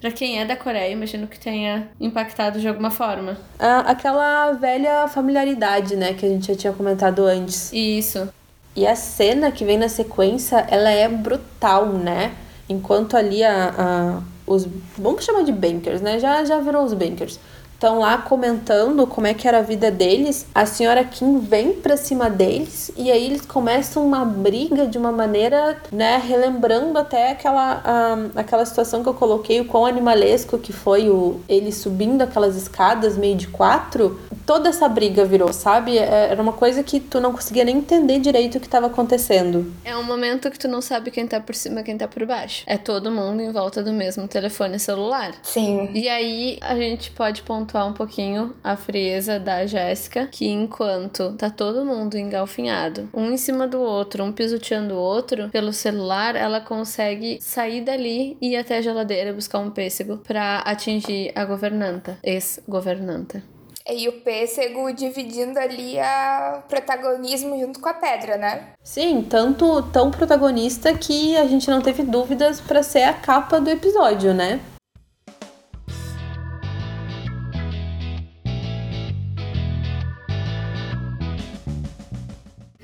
Pra 0.00 0.12
quem 0.12 0.40
é 0.40 0.44
da 0.44 0.56
Coreia, 0.56 0.92
imagino 0.92 1.26
que 1.26 1.38
tenha 1.38 1.88
impactado 2.00 2.60
de 2.60 2.68
alguma 2.68 2.90
forma. 2.90 3.36
Ah, 3.58 3.80
aquela 3.80 4.52
velha 4.52 5.08
familiaridade, 5.08 5.96
né, 5.96 6.14
que 6.14 6.24
a 6.24 6.28
gente 6.28 6.46
já 6.46 6.54
tinha 6.54 6.72
comentado 6.72 7.24
antes. 7.24 7.72
Isso. 7.72 8.28
E 8.76 8.86
a 8.86 8.94
cena 8.94 9.50
que 9.50 9.64
vem 9.64 9.76
na 9.76 9.88
sequência, 9.88 10.64
ela 10.70 10.90
é 10.90 11.08
brutal, 11.08 11.86
né? 11.86 12.32
Enquanto 12.68 13.16
ali 13.16 13.42
a, 13.42 13.74
a 13.76 14.22
os. 14.46 14.68
Vamos 14.96 15.24
chamar 15.24 15.42
de 15.42 15.52
bankers, 15.52 16.00
né? 16.00 16.20
Já, 16.20 16.44
já 16.44 16.60
virou 16.60 16.84
os 16.84 16.94
bankers 16.94 17.40
estão 17.78 18.00
lá 18.00 18.18
comentando 18.18 19.06
como 19.06 19.28
é 19.28 19.32
que 19.32 19.46
era 19.46 19.58
a 19.58 19.62
vida 19.62 19.88
deles, 19.88 20.44
a 20.52 20.66
senhora 20.66 21.04
Kim 21.04 21.38
vem 21.38 21.74
pra 21.74 21.96
cima 21.96 22.28
deles 22.28 22.90
e 22.96 23.08
aí 23.08 23.24
eles 23.24 23.46
começam 23.46 24.04
uma 24.04 24.24
briga 24.24 24.84
de 24.84 24.98
uma 24.98 25.12
maneira, 25.12 25.80
né, 25.92 26.16
relembrando 26.16 26.98
até 26.98 27.30
aquela, 27.30 27.80
a, 27.84 28.40
aquela 28.40 28.66
situação 28.66 29.04
que 29.04 29.08
eu 29.08 29.14
coloquei, 29.14 29.60
o 29.60 29.64
quão 29.64 29.86
animalesco 29.86 30.58
que 30.58 30.72
foi 30.72 31.08
o 31.08 31.40
ele 31.48 31.70
subindo 31.70 32.22
aquelas 32.22 32.56
escadas 32.56 33.16
meio 33.16 33.36
de 33.36 33.46
quatro. 33.46 34.20
Toda 34.44 34.70
essa 34.70 34.88
briga 34.88 35.24
virou, 35.24 35.52
sabe? 35.52 35.98
É, 35.98 36.30
era 36.30 36.42
uma 36.42 36.54
coisa 36.54 36.82
que 36.82 36.98
tu 36.98 37.20
não 37.20 37.32
conseguia 37.32 37.62
nem 37.62 37.76
entender 37.76 38.18
direito 38.18 38.56
o 38.56 38.60
que 38.60 38.66
estava 38.66 38.86
acontecendo. 38.86 39.72
É 39.84 39.96
um 39.96 40.02
momento 40.02 40.50
que 40.50 40.58
tu 40.58 40.66
não 40.66 40.80
sabe 40.80 41.12
quem 41.12 41.28
tá 41.28 41.38
por 41.38 41.54
cima, 41.54 41.84
quem 41.84 41.96
tá 41.96 42.08
por 42.08 42.26
baixo. 42.26 42.64
É 42.66 42.76
todo 42.76 43.10
mundo 43.10 43.40
em 43.40 43.52
volta 43.52 43.84
do 43.84 43.92
mesmo 43.92 44.26
telefone 44.26 44.80
celular. 44.80 45.32
Sim. 45.42 45.90
E 45.94 46.08
aí 46.08 46.58
a 46.60 46.74
gente 46.74 47.12
pode 47.12 47.42
pontuar 47.42 47.67
pontuar 47.68 47.86
um 47.86 47.92
pouquinho 47.92 48.54
a 48.64 48.76
frieza 48.76 49.38
da 49.38 49.66
Jéssica, 49.66 50.26
que 50.26 50.48
enquanto 50.48 51.34
tá 51.36 51.50
todo 51.50 51.84
mundo 51.84 52.16
engalfinhado, 52.16 53.10
um 53.12 53.30
em 53.30 53.36
cima 53.36 53.68
do 53.68 53.80
outro, 53.80 54.24
um 54.24 54.32
pisoteando 54.32 54.94
o 54.94 54.98
outro, 54.98 55.50
pelo 55.50 55.72
celular, 55.72 56.34
ela 56.34 56.62
consegue 56.62 57.38
sair 57.42 57.82
dali 57.82 58.38
e 58.40 58.52
ir 58.52 58.56
até 58.56 58.78
a 58.78 58.82
geladeira 58.82 59.34
buscar 59.34 59.58
um 59.58 59.70
pêssego 59.70 60.16
para 60.16 60.60
atingir 60.60 61.30
a 61.34 61.44
governanta, 61.44 62.18
ex-governanta. 62.24 63.42
E 63.90 64.08
o 64.08 64.20
pêssego 64.20 64.92
dividindo 64.92 65.58
ali 65.58 65.98
a 65.98 66.62
protagonismo 66.68 67.58
junto 67.58 67.80
com 67.80 67.88
a 67.88 67.94
pedra, 67.94 68.36
né? 68.36 68.68
Sim, 68.82 69.26
tanto 69.28 69.82
tão 69.90 70.10
protagonista 70.10 70.92
que 70.96 71.36
a 71.36 71.46
gente 71.46 71.70
não 71.70 71.80
teve 71.80 72.02
dúvidas 72.02 72.60
para 72.60 72.82
ser 72.82 73.04
a 73.04 73.14
capa 73.14 73.60
do 73.60 73.70
episódio, 73.70 74.34
né? 74.34 74.60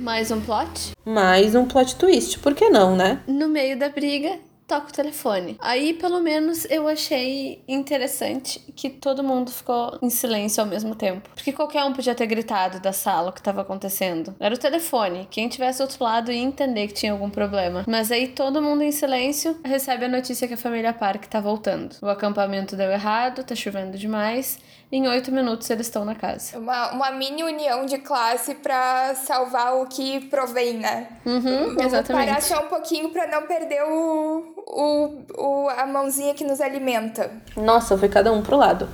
Mais 0.04 0.30
um 0.30 0.38
plot? 0.38 0.92
Mais 1.02 1.54
um 1.54 1.64
plot 1.64 1.96
twist, 1.96 2.38
por 2.40 2.54
que 2.54 2.68
não, 2.68 2.94
né? 2.94 3.22
No 3.26 3.48
meio 3.48 3.78
da 3.78 3.88
briga, 3.88 4.38
toca 4.66 4.90
o 4.90 4.92
telefone. 4.92 5.56
Aí, 5.58 5.94
pelo 5.94 6.20
menos, 6.20 6.66
eu 6.66 6.86
achei 6.86 7.62
interessante 7.66 8.60
que 8.76 8.90
todo 8.90 9.24
mundo 9.24 9.50
ficou 9.50 9.98
em 10.02 10.10
silêncio 10.10 10.62
ao 10.62 10.68
mesmo 10.68 10.94
tempo. 10.94 11.30
Porque 11.34 11.52
qualquer 11.52 11.84
um 11.84 11.94
podia 11.94 12.14
ter 12.14 12.26
gritado 12.26 12.80
da 12.80 12.92
sala 12.92 13.30
o 13.30 13.32
que 13.32 13.40
estava 13.40 13.62
acontecendo. 13.62 14.34
Era 14.38 14.54
o 14.54 14.58
telefone. 14.58 15.26
Quem 15.30 15.48
tivesse 15.48 15.78
do 15.78 15.84
outro 15.84 16.04
lado 16.04 16.30
ia 16.30 16.42
entender 16.42 16.88
que 16.88 16.92
tinha 16.92 17.12
algum 17.12 17.30
problema. 17.30 17.82
Mas 17.88 18.12
aí 18.12 18.28
todo 18.28 18.60
mundo 18.60 18.82
em 18.82 18.92
silêncio 18.92 19.58
recebe 19.64 20.04
a 20.04 20.08
notícia 20.08 20.46
que 20.46 20.52
a 20.52 20.58
família 20.58 20.92
Park 20.92 21.24
tá 21.24 21.40
voltando. 21.40 21.96
O 22.02 22.08
acampamento 22.08 22.76
deu 22.76 22.90
errado, 22.90 23.42
tá 23.42 23.54
chovendo 23.54 23.96
demais. 23.96 24.58
Em 24.94 25.08
oito 25.08 25.32
minutos 25.32 25.68
eles 25.70 25.88
estão 25.88 26.04
na 26.04 26.14
casa. 26.14 26.56
Uma, 26.56 26.92
uma 26.92 27.10
mini 27.10 27.42
união 27.42 27.84
de 27.84 27.98
classe 27.98 28.54
para 28.54 29.12
salvar 29.16 29.74
o 29.74 29.86
que 29.86 30.20
provém, 30.26 30.74
né? 30.74 31.08
Uhum, 31.26 31.74
exatamente. 31.80 32.28
Parar 32.28 32.40
só 32.40 32.64
um 32.64 32.68
pouquinho 32.68 33.08
para 33.08 33.26
não 33.26 33.44
perder 33.44 33.82
o, 33.82 34.54
o, 34.56 35.24
o, 35.36 35.68
a 35.68 35.84
mãozinha 35.84 36.32
que 36.32 36.44
nos 36.44 36.60
alimenta. 36.60 37.28
Nossa, 37.56 37.98
foi 37.98 38.08
cada 38.08 38.32
um 38.32 38.40
pro 38.40 38.56
lado. 38.56 38.88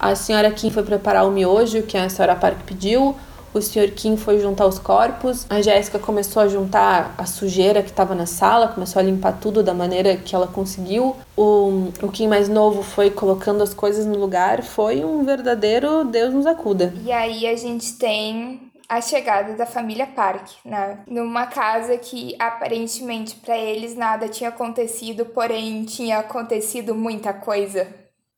A 0.00 0.14
senhora 0.14 0.50
Kim 0.50 0.70
foi 0.70 0.84
preparar 0.84 1.26
o 1.26 1.30
miojo 1.30 1.82
que 1.82 1.98
a 1.98 2.08
senhora 2.08 2.34
Park 2.34 2.60
pediu. 2.64 3.14
O 3.54 3.60
senhor 3.60 3.90
Kim 3.90 4.16
foi 4.16 4.40
juntar 4.40 4.66
os 4.66 4.78
corpos. 4.78 5.46
A 5.50 5.60
Jéssica 5.60 5.98
começou 5.98 6.42
a 6.42 6.48
juntar 6.48 7.14
a 7.18 7.26
sujeira 7.26 7.82
que 7.82 7.90
estava 7.90 8.14
na 8.14 8.26
sala, 8.26 8.68
começou 8.68 9.00
a 9.00 9.02
limpar 9.02 9.38
tudo 9.40 9.62
da 9.62 9.74
maneira 9.74 10.16
que 10.16 10.34
ela 10.34 10.46
conseguiu. 10.46 11.16
O, 11.36 11.88
o 12.02 12.08
Kim 12.10 12.28
mais 12.28 12.48
novo 12.48 12.82
foi 12.82 13.10
colocando 13.10 13.62
as 13.62 13.74
coisas 13.74 14.06
no 14.06 14.18
lugar. 14.18 14.62
Foi 14.62 15.04
um 15.04 15.24
verdadeiro 15.24 16.04
Deus 16.04 16.32
nos 16.32 16.46
acuda. 16.46 16.94
E 17.04 17.12
aí 17.12 17.46
a 17.46 17.56
gente 17.56 17.94
tem 17.94 18.72
a 18.88 19.00
chegada 19.00 19.54
da 19.54 19.64
família 19.64 20.06
Park, 20.06 20.48
né? 20.64 20.98
Numa 21.06 21.46
casa 21.46 21.96
que 21.96 22.36
aparentemente 22.38 23.36
para 23.36 23.56
eles 23.56 23.96
nada 23.96 24.28
tinha 24.28 24.50
acontecido, 24.50 25.24
porém 25.24 25.84
tinha 25.84 26.18
acontecido 26.18 26.94
muita 26.94 27.32
coisa. 27.32 27.88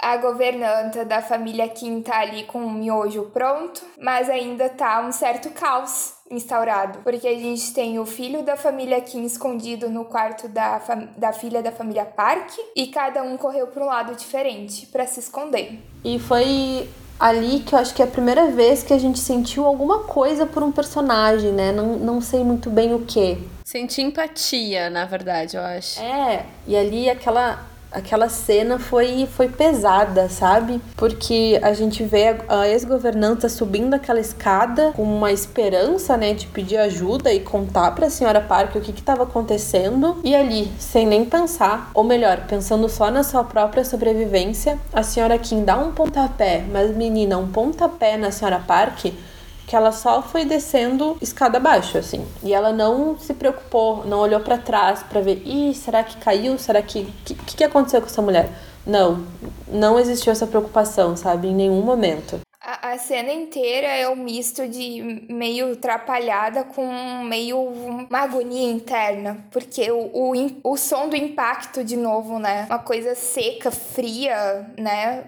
A 0.01 0.16
governanta 0.18 1.05
da 1.05 1.22
família 1.22 1.68
Kim 1.68 2.03
tá 2.03 2.20
ali 2.20 2.45
com 2.45 2.59
o 2.59 2.70
miojo 2.70 3.30
pronto, 3.32 3.82
mas 3.99 4.28
ainda 4.28 4.68
tá 4.68 5.01
um 5.01 5.12
certo 5.12 5.51
caos 5.51 6.14
instaurado, 6.30 6.99
porque 7.01 7.28
a 7.28 7.34
gente 7.34 7.72
tem 7.72 7.99
o 7.99 8.07
filho 8.07 8.42
da 8.42 8.57
família 8.57 9.01
Kim 9.01 9.24
escondido 9.24 9.88
no 9.88 10.05
quarto 10.05 10.49
da, 10.49 10.80
da 11.16 11.32
filha 11.32 11.62
da 11.62 11.70
família 11.70 12.05
Park 12.05 12.51
e 12.74 12.88
cada 12.88 13.22
um 13.22 13.36
correu 13.36 13.66
para 13.68 13.82
um 13.82 13.86
lado 13.86 14.14
diferente 14.14 14.86
para 14.86 15.07
se 15.07 15.20
esconder. 15.20 15.80
E 16.05 16.18
foi 16.18 16.88
ali 17.18 17.61
que 17.61 17.74
eu 17.74 17.78
acho 17.78 17.95
que 17.95 18.03
é 18.03 18.05
a 18.05 18.09
primeira 18.09 18.51
vez 18.51 18.82
que 18.82 18.92
a 18.92 18.99
gente 18.99 19.18
sentiu 19.18 19.64
alguma 19.64 20.01
coisa 20.01 20.45
por 20.45 20.62
um 20.62 20.72
personagem, 20.72 21.53
né? 21.53 21.72
Não, 21.72 21.97
não 21.97 22.20
sei 22.20 22.42
muito 22.42 22.68
bem 22.68 22.95
o 22.95 23.01
que. 23.01 23.38
Senti 23.64 24.03
empatia, 24.03 24.90
na 24.90 25.05
verdade, 25.05 25.57
eu 25.57 25.62
acho. 25.62 26.01
É, 26.01 26.45
e 26.66 26.76
ali 26.76 27.09
aquela 27.09 27.64
aquela 27.95 28.28
cena 28.28 28.78
foi, 28.78 29.26
foi 29.34 29.49
pesada, 29.49 30.28
sabe? 30.28 30.80
Porque 30.97 31.59
a 31.62 31.72
gente 31.72 32.03
vê 32.03 32.36
a 32.49 32.68
ex-governanta 32.68 33.49
subindo 33.49 33.95
aquela 33.95 34.20
escada 34.20 34.92
com 34.95 35.03
uma 35.03 35.32
esperança, 35.32 36.16
né, 36.16 36.34
de 36.34 36.47
pedir 36.49 36.76
ajuda 36.76 37.32
e 37.32 37.40
contar 37.40 37.92
para 37.92 38.07
a 38.07 38.11
senhora 38.11 38.40
Parker 38.40 38.82
o 38.82 38.84
que 38.84 38.90
estava 38.90 39.22
acontecendo. 39.22 40.20
E 40.24 40.34
ali, 40.34 40.70
sem 40.78 41.07
nem 41.07 41.24
pensar, 41.24 41.90
ou 41.95 42.05
melhor, 42.05 42.47
pensando 42.49 42.88
só 42.88 43.11
na 43.11 43.22
sua 43.22 43.45
própria 43.45 43.84
sobrevivência, 43.84 44.78
a 44.92 45.03
senhora 45.03 45.38
Kim 45.38 45.64
dá 45.64 45.78
um 45.78 45.92
pontapé, 45.92 46.64
mas 46.70 46.95
menina, 46.95 47.38
um 47.38 47.49
pontapé 47.49 48.16
na 48.16 48.30
senhora 48.30 48.59
Parker 48.59 49.12
que 49.66 49.74
ela 49.74 49.92
só 49.92 50.22
foi 50.22 50.44
descendo 50.44 51.16
escada 51.20 51.58
abaixo, 51.58 51.98
assim. 51.98 52.24
E 52.42 52.52
ela 52.52 52.72
não 52.72 53.18
se 53.18 53.32
preocupou, 53.34 54.04
não 54.04 54.18
olhou 54.18 54.40
para 54.40 54.58
trás 54.58 55.02
para 55.02 55.20
ver, 55.20 55.42
ih, 55.44 55.74
será 55.74 56.04
que 56.04 56.16
caiu? 56.18 56.58
Será 56.58 56.82
que 56.82 57.04
que, 57.24 57.34
que 57.34 57.64
aconteceu 57.64 58.00
com 58.00 58.06
essa 58.06 58.22
mulher? 58.22 58.50
Não, 58.86 59.24
não 59.66 59.98
existiu 59.98 60.30
essa 60.30 60.46
preocupação, 60.46 61.16
sabe, 61.16 61.48
em 61.48 61.54
nenhum 61.54 61.80
momento. 61.80 62.43
A, 62.64 62.92
a 62.92 62.98
cena 62.98 63.30
inteira 63.30 63.88
é 63.88 64.08
um 64.08 64.16
misto 64.16 64.66
de 64.66 65.26
meio 65.28 65.72
atrapalhada 65.72 66.64
com 66.64 67.22
meio 67.22 67.58
uma 67.58 68.20
agonia 68.20 68.70
interna, 68.70 69.44
porque 69.50 69.90
o, 69.90 70.10
o, 70.14 70.32
o 70.64 70.76
som 70.78 71.08
do 71.08 71.14
impacto, 71.14 71.84
de 71.84 71.96
novo, 71.96 72.38
né? 72.38 72.66
Uma 72.70 72.78
coisa 72.78 73.14
seca, 73.14 73.70
fria, 73.70 74.66
né? 74.78 75.24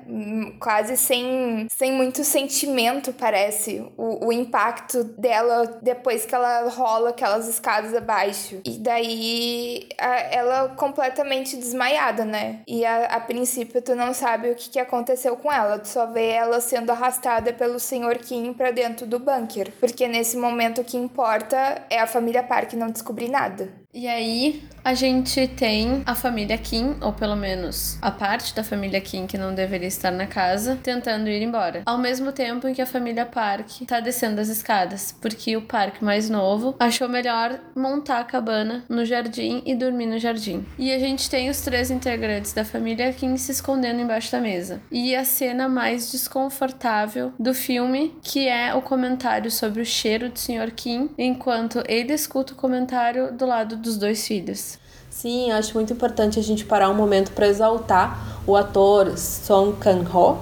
Quase 0.58 0.96
sem, 0.96 1.66
sem 1.70 1.92
muito 1.92 2.24
sentimento, 2.24 3.12
parece. 3.12 3.84
O, 3.98 4.28
o 4.28 4.32
impacto 4.32 5.04
dela 5.04 5.78
depois 5.82 6.24
que 6.24 6.34
ela 6.34 6.68
rola 6.70 7.10
aquelas 7.10 7.46
escadas 7.48 7.94
abaixo. 7.94 8.62
E 8.64 8.78
daí 8.78 9.88
a, 9.98 10.16
ela 10.34 10.68
completamente 10.70 11.54
desmaiada, 11.56 12.24
né? 12.24 12.60
E 12.66 12.84
a, 12.84 13.06
a 13.06 13.20
princípio 13.20 13.82
tu 13.82 13.94
não 13.94 14.14
sabe 14.14 14.50
o 14.50 14.54
que, 14.54 14.70
que 14.70 14.78
aconteceu 14.78 15.36
com 15.36 15.52
ela, 15.52 15.78
tu 15.78 15.88
só 15.88 16.06
vê 16.06 16.28
ela 16.28 16.62
sendo 16.62 16.90
arrastada 16.90 17.25
pelo 17.52 17.80
Sr. 17.80 18.18
Kim 18.18 18.52
para 18.52 18.70
dentro 18.70 19.06
do 19.06 19.18
bunker, 19.18 19.72
porque 19.80 20.06
nesse 20.06 20.36
momento 20.36 20.80
o 20.80 20.84
que 20.84 20.96
importa 20.96 21.82
é 21.90 21.98
a 21.98 22.06
família 22.06 22.42
Park 22.42 22.74
não 22.74 22.90
descobrir 22.90 23.28
nada. 23.28 23.68
E 23.92 24.06
aí 24.06 24.62
a 24.86 24.94
gente 24.94 25.48
tem 25.48 26.04
a 26.06 26.14
família 26.14 26.56
Kim, 26.56 26.94
ou 27.00 27.12
pelo 27.12 27.34
menos 27.34 27.98
a 28.00 28.08
parte 28.08 28.54
da 28.54 28.62
família 28.62 29.00
Kim 29.00 29.26
que 29.26 29.36
não 29.36 29.52
deveria 29.52 29.88
estar 29.88 30.12
na 30.12 30.28
casa, 30.28 30.78
tentando 30.80 31.28
ir 31.28 31.42
embora. 31.42 31.82
Ao 31.84 31.98
mesmo 31.98 32.30
tempo 32.30 32.68
em 32.68 32.72
que 32.72 32.80
a 32.80 32.86
família 32.86 33.26
Park 33.26 33.68
tá 33.84 33.98
descendo 33.98 34.40
as 34.40 34.46
escadas, 34.46 35.12
porque 35.20 35.56
o 35.56 35.62
Park 35.62 36.00
mais 36.00 36.30
novo 36.30 36.76
achou 36.78 37.08
melhor 37.08 37.58
montar 37.74 38.20
a 38.20 38.24
cabana 38.24 38.84
no 38.88 39.04
jardim 39.04 39.60
e 39.66 39.74
dormir 39.74 40.06
no 40.06 40.20
jardim. 40.20 40.64
E 40.78 40.92
a 40.92 41.00
gente 41.00 41.28
tem 41.28 41.50
os 41.50 41.62
três 41.62 41.90
integrantes 41.90 42.52
da 42.52 42.64
família 42.64 43.12
Kim 43.12 43.36
se 43.36 43.50
escondendo 43.50 44.00
embaixo 44.00 44.30
da 44.30 44.38
mesa. 44.38 44.80
E 44.88 45.16
a 45.16 45.24
cena 45.24 45.68
mais 45.68 46.12
desconfortável 46.12 47.32
do 47.40 47.52
filme, 47.52 48.14
que 48.22 48.46
é 48.46 48.72
o 48.72 48.80
comentário 48.80 49.50
sobre 49.50 49.82
o 49.82 49.84
cheiro 49.84 50.28
do 50.28 50.38
Sr. 50.38 50.70
Kim, 50.76 51.10
enquanto 51.18 51.82
ele 51.88 52.12
escuta 52.12 52.52
o 52.52 52.56
comentário 52.56 53.32
do 53.32 53.44
lado 53.44 53.76
dos 53.76 53.96
dois 53.98 54.24
filhos. 54.24 54.75
Sim, 55.18 55.50
acho 55.50 55.72
muito 55.72 55.94
importante 55.94 56.38
a 56.38 56.42
gente 56.42 56.66
parar 56.66 56.90
um 56.90 56.94
momento 56.94 57.32
para 57.32 57.46
exaltar 57.46 58.38
o 58.46 58.54
ator 58.54 59.16
Song 59.16 59.74
Kang-ho, 59.80 60.36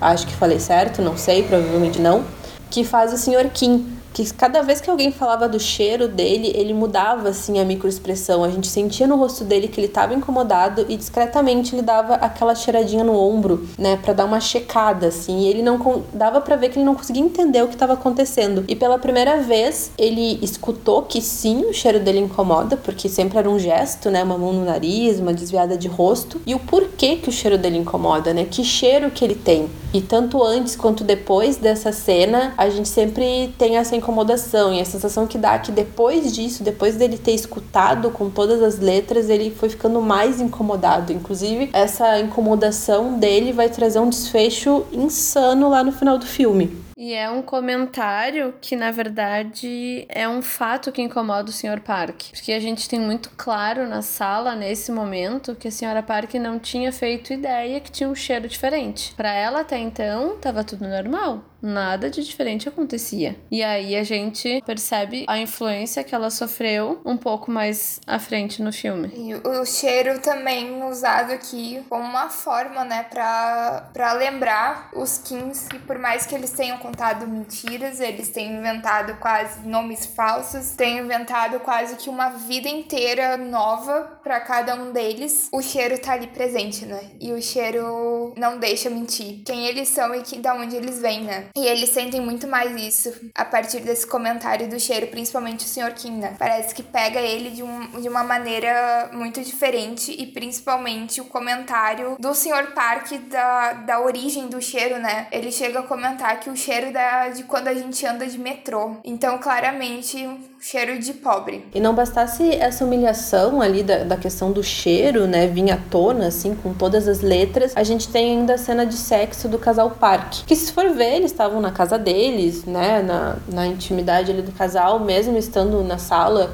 acho 0.00 0.26
que 0.26 0.34
falei 0.34 0.58
certo, 0.58 1.00
não 1.00 1.16
sei, 1.16 1.44
provavelmente 1.44 2.00
não, 2.00 2.24
que 2.68 2.82
faz 2.82 3.12
o 3.12 3.16
Sr. 3.16 3.48
Kim 3.54 3.96
que 4.24 4.34
cada 4.34 4.62
vez 4.62 4.80
que 4.80 4.90
alguém 4.90 5.12
falava 5.12 5.48
do 5.48 5.60
cheiro 5.60 6.08
dele, 6.08 6.52
ele 6.56 6.74
mudava 6.74 7.28
assim 7.28 7.60
a 7.60 7.64
microexpressão. 7.64 8.42
A 8.42 8.48
gente 8.48 8.66
sentia 8.66 9.06
no 9.06 9.16
rosto 9.16 9.44
dele 9.44 9.68
que 9.68 9.78
ele 9.78 9.86
estava 9.86 10.12
incomodado 10.12 10.84
e 10.88 10.96
discretamente 10.96 11.74
ele 11.74 11.82
dava 11.82 12.14
aquela 12.14 12.54
cheiradinha 12.54 13.04
no 13.04 13.16
ombro, 13.16 13.68
né, 13.78 13.96
para 13.96 14.12
dar 14.12 14.24
uma 14.24 14.40
checada 14.40 15.06
assim. 15.06 15.40
E 15.40 15.48
ele 15.48 15.62
não 15.62 16.02
dava 16.12 16.40
para 16.40 16.56
ver 16.56 16.70
que 16.70 16.78
ele 16.78 16.84
não 16.84 16.94
conseguia 16.94 17.22
entender 17.22 17.62
o 17.62 17.68
que 17.68 17.74
estava 17.74 17.92
acontecendo. 17.92 18.64
E 18.66 18.74
pela 18.74 18.98
primeira 18.98 19.40
vez, 19.40 19.92
ele 19.96 20.38
escutou 20.42 21.02
que 21.02 21.20
sim, 21.20 21.66
o 21.66 21.72
cheiro 21.72 22.00
dele 22.00 22.18
incomoda, 22.18 22.76
porque 22.76 23.08
sempre 23.08 23.38
era 23.38 23.48
um 23.48 23.58
gesto, 23.58 24.10
né, 24.10 24.24
uma 24.24 24.36
mão 24.36 24.52
no 24.52 24.64
nariz, 24.64 25.20
uma 25.20 25.32
desviada 25.32 25.76
de 25.76 25.86
rosto. 25.86 26.40
E 26.44 26.54
o 26.54 26.58
porquê 26.58 27.16
que 27.16 27.28
o 27.28 27.32
cheiro 27.32 27.56
dele 27.56 27.78
incomoda, 27.78 28.34
né? 28.34 28.46
Que 28.50 28.64
cheiro 28.64 29.10
que 29.10 29.24
ele 29.24 29.34
tem. 29.34 29.68
E 29.92 30.00
tanto 30.00 30.42
antes 30.42 30.76
quanto 30.76 31.02
depois 31.02 31.56
dessa 31.56 31.92
cena, 31.92 32.52
a 32.56 32.68
gente 32.68 32.88
sempre 32.88 33.54
tem 33.56 33.76
essa 33.76 33.96
incomodação 34.08 34.72
e 34.72 34.80
a 34.80 34.84
sensação 34.84 35.26
que 35.26 35.36
dá 35.36 35.58
que 35.58 35.70
depois 35.70 36.34
disso, 36.34 36.62
depois 36.62 36.96
dele 36.96 37.18
ter 37.18 37.32
escutado 37.32 38.10
com 38.10 38.30
todas 38.30 38.62
as 38.62 38.78
letras, 38.78 39.28
ele 39.28 39.50
foi 39.50 39.68
ficando 39.68 40.00
mais 40.00 40.40
incomodado. 40.40 41.12
Inclusive, 41.12 41.68
essa 41.74 42.18
incomodação 42.18 43.18
dele 43.18 43.52
vai 43.52 43.68
trazer 43.68 43.98
um 43.98 44.08
desfecho 44.08 44.86
insano 44.90 45.68
lá 45.68 45.84
no 45.84 45.92
final 45.92 46.16
do 46.16 46.26
filme. 46.26 46.88
E 47.00 47.14
é 47.14 47.30
um 47.30 47.42
comentário 47.42 48.54
que, 48.60 48.74
na 48.74 48.90
verdade, 48.90 50.04
é 50.08 50.28
um 50.28 50.42
fato 50.42 50.90
que 50.90 51.00
incomoda 51.00 51.48
o 51.48 51.52
Sr. 51.52 51.80
Park. 51.80 52.32
Porque 52.32 52.52
a 52.52 52.58
gente 52.58 52.88
tem 52.88 52.98
muito 52.98 53.30
claro 53.36 53.86
na 53.86 54.02
sala, 54.02 54.56
nesse 54.56 54.90
momento, 54.90 55.54
que 55.54 55.68
a 55.68 55.70
Sra. 55.70 56.02
Park 56.02 56.34
não 56.34 56.58
tinha 56.58 56.90
feito 56.90 57.32
ideia 57.32 57.78
que 57.78 57.92
tinha 57.92 58.08
um 58.08 58.16
cheiro 58.16 58.48
diferente. 58.48 59.14
Para 59.14 59.32
ela, 59.32 59.60
até 59.60 59.78
então, 59.78 60.34
estava 60.34 60.64
tudo 60.64 60.88
normal 60.88 61.44
nada 61.60 62.10
de 62.10 62.24
diferente 62.24 62.68
acontecia. 62.68 63.36
E 63.50 63.62
aí 63.62 63.96
a 63.96 64.04
gente 64.04 64.62
percebe 64.64 65.24
a 65.28 65.38
influência 65.38 66.04
que 66.04 66.14
ela 66.14 66.30
sofreu 66.30 67.00
um 67.04 67.16
pouco 67.16 67.50
mais 67.50 68.00
à 68.06 68.18
frente 68.18 68.62
no 68.62 68.72
filme. 68.72 69.10
E 69.14 69.34
o 69.34 69.64
cheiro 69.64 70.20
também 70.20 70.82
usado 70.84 71.32
aqui 71.32 71.82
como 71.88 72.04
uma 72.04 72.28
forma, 72.28 72.84
né, 72.84 73.04
pra, 73.04 73.90
pra 73.92 74.12
lembrar 74.12 74.90
os 74.94 75.18
Kings 75.18 75.68
que 75.68 75.78
por 75.78 75.98
mais 75.98 76.26
que 76.26 76.34
eles 76.34 76.50
tenham 76.50 76.78
contado 76.78 77.26
mentiras, 77.26 78.00
eles 78.00 78.28
têm 78.28 78.56
inventado 78.56 79.16
quase 79.18 79.66
nomes 79.66 80.06
falsos, 80.06 80.70
têm 80.70 80.98
inventado 80.98 81.60
quase 81.60 81.96
que 81.96 82.08
uma 82.08 82.30
vida 82.30 82.68
inteira 82.68 83.36
nova 83.36 84.18
para 84.22 84.40
cada 84.40 84.74
um 84.74 84.92
deles. 84.92 85.48
O 85.52 85.62
cheiro 85.62 85.98
tá 85.98 86.12
ali 86.12 86.28
presente, 86.28 86.84
né? 86.84 87.10
E 87.20 87.32
o 87.32 87.42
cheiro 87.42 88.34
não 88.36 88.58
deixa 88.58 88.90
mentir 88.90 89.42
quem 89.44 89.66
eles 89.66 89.88
são 89.88 90.14
e 90.14 90.22
que, 90.22 90.38
da 90.38 90.54
onde 90.54 90.76
eles 90.76 91.00
vêm, 91.00 91.24
né? 91.24 91.47
E 91.56 91.66
eles 91.66 91.90
sentem 91.90 92.20
muito 92.20 92.46
mais 92.46 92.74
isso 92.80 93.12
a 93.34 93.44
partir 93.44 93.80
desse 93.80 94.06
comentário 94.06 94.68
do 94.68 94.78
cheiro, 94.78 95.08
principalmente 95.08 95.64
o 95.64 95.68
Sr. 95.68 95.92
Kim, 95.94 96.12
né? 96.12 96.34
Parece 96.38 96.74
que 96.74 96.82
pega 96.82 97.20
ele 97.20 97.50
de, 97.50 97.62
um, 97.62 98.00
de 98.00 98.08
uma 98.08 98.24
maneira 98.24 99.10
muito 99.12 99.40
diferente 99.42 100.14
e 100.16 100.26
principalmente 100.26 101.20
o 101.20 101.24
comentário 101.24 102.16
do 102.18 102.34
Sr. 102.34 102.72
Park 102.74 103.12
da, 103.30 103.72
da 103.72 104.00
origem 104.00 104.48
do 104.48 104.60
cheiro, 104.60 104.98
né? 104.98 105.26
Ele 105.30 105.50
chega 105.50 105.80
a 105.80 105.82
comentar 105.82 106.40
que 106.40 106.50
o 106.50 106.56
cheiro 106.56 106.92
da, 106.92 107.28
de 107.28 107.44
quando 107.44 107.68
a 107.68 107.74
gente 107.74 108.04
anda 108.06 108.26
de 108.26 108.38
metrô. 108.38 108.96
Então, 109.04 109.38
claramente, 109.38 110.26
cheiro 110.60 110.98
de 110.98 111.12
pobre. 111.14 111.64
E 111.74 111.80
não 111.80 111.94
bastasse 111.94 112.50
essa 112.54 112.84
humilhação 112.84 113.60
ali 113.60 113.82
da, 113.82 114.04
da 114.04 114.16
questão 114.16 114.52
do 114.52 114.62
cheiro, 114.62 115.26
né, 115.26 115.46
vinha 115.46 115.74
à 115.74 115.78
tona, 115.90 116.26
assim, 116.28 116.54
com 116.54 116.74
todas 116.74 117.06
as 117.08 117.20
letras, 117.20 117.72
a 117.76 117.82
gente 117.82 118.08
tem 118.08 118.38
ainda 118.38 118.54
a 118.54 118.58
cena 118.58 118.84
de 118.84 118.94
sexo 118.94 119.48
do 119.48 119.58
casal 119.58 119.90
Park. 119.90 120.44
Que 120.46 120.56
se 120.56 120.72
for 120.72 120.90
ver, 120.90 121.16
eles 121.16 121.32
estavam 121.38 121.60
na 121.60 121.70
casa 121.70 121.96
deles, 121.96 122.64
né, 122.64 123.00
na, 123.00 123.36
na 123.46 123.64
intimidade 123.64 124.32
ali 124.32 124.42
do 124.42 124.50
casal, 124.50 124.98
mesmo 124.98 125.38
estando 125.38 125.84
na 125.84 125.96
sala 125.96 126.52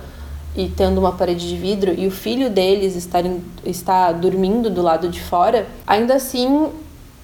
e 0.54 0.68
tendo 0.68 0.98
uma 0.98 1.12
parede 1.12 1.48
de 1.48 1.56
vidro 1.56 1.94
e 1.96 2.06
o 2.06 2.10
filho 2.10 2.50
deles 2.50 2.94
estar, 2.94 3.24
em, 3.24 3.42
está 3.64 4.12
dormindo 4.12 4.68
do 4.68 4.82
lado 4.82 5.08
de 5.08 5.22
fora, 5.22 5.66
ainda 5.86 6.14
assim 6.14 6.68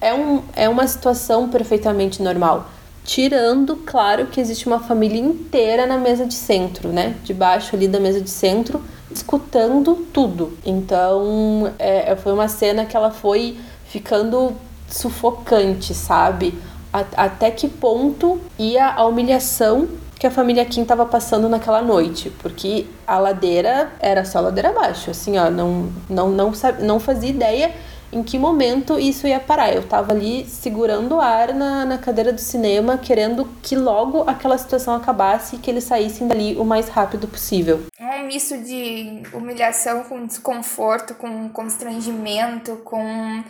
é, 0.01 0.11
um, 0.11 0.41
é 0.55 0.67
uma 0.67 0.87
situação 0.87 1.49
perfeitamente 1.49 2.23
normal. 2.23 2.67
Tirando, 3.05 3.75
claro, 3.77 4.25
que 4.25 4.41
existe 4.41 4.65
uma 4.65 4.79
família 4.79 5.19
inteira 5.19 5.85
na 5.85 5.97
mesa 5.97 6.25
de 6.25 6.33
centro, 6.33 6.89
né? 6.89 7.15
Debaixo 7.23 7.75
ali 7.75 7.87
da 7.87 7.99
mesa 7.99 8.21
de 8.21 8.29
centro, 8.29 8.81
escutando 9.11 9.95
tudo. 10.13 10.53
Então, 10.63 11.71
é 11.79 12.15
foi 12.15 12.31
uma 12.31 12.47
cena 12.47 12.85
que 12.85 12.95
ela 12.95 13.09
foi 13.09 13.57
ficando 13.85 14.53
sufocante, 14.87 15.93
sabe? 15.95 16.53
Até 16.91 17.51
que 17.51 17.67
ponto 17.67 18.39
ia 18.59 18.87
a 18.87 19.05
humilhação 19.05 19.87
que 20.19 20.27
a 20.27 20.31
família 20.31 20.63
Kim 20.65 20.83
estava 20.83 21.03
passando 21.03 21.49
naquela 21.49 21.81
noite, 21.81 22.29
porque 22.43 22.85
a 23.07 23.17
ladeira 23.17 23.91
era 23.99 24.23
só 24.23 24.39
ladeira 24.39 24.69
abaixo, 24.69 25.09
assim, 25.09 25.35
ó, 25.39 25.49
não, 25.49 25.91
não, 26.07 26.29
não, 26.29 26.51
não 26.79 26.99
fazia 26.99 27.29
ideia 27.31 27.73
em 28.11 28.21
que 28.21 28.37
momento 28.37 28.99
isso 28.99 29.25
ia 29.25 29.39
parar. 29.39 29.73
Eu 29.73 29.81
tava 29.87 30.11
ali 30.11 30.45
segurando 30.45 31.15
o 31.15 31.21
ar 31.21 31.53
na, 31.53 31.85
na 31.85 31.97
cadeira 31.97 32.33
do 32.33 32.41
cinema, 32.41 32.97
querendo 32.97 33.47
que 33.63 33.75
logo 33.75 34.23
aquela 34.29 34.57
situação 34.57 34.93
acabasse 34.93 35.55
e 35.55 35.59
que 35.59 35.71
eles 35.71 35.85
saíssem 35.85 36.27
dali 36.27 36.55
o 36.55 36.63
mais 36.63 36.89
rápido 36.89 37.27
possível. 37.27 37.81
É 37.97 38.21
misto 38.21 38.57
de 38.57 39.23
humilhação 39.33 40.03
com 40.03 40.25
desconforto, 40.25 41.15
com 41.15 41.49
constrangimento, 41.49 42.77
com 42.83 43.43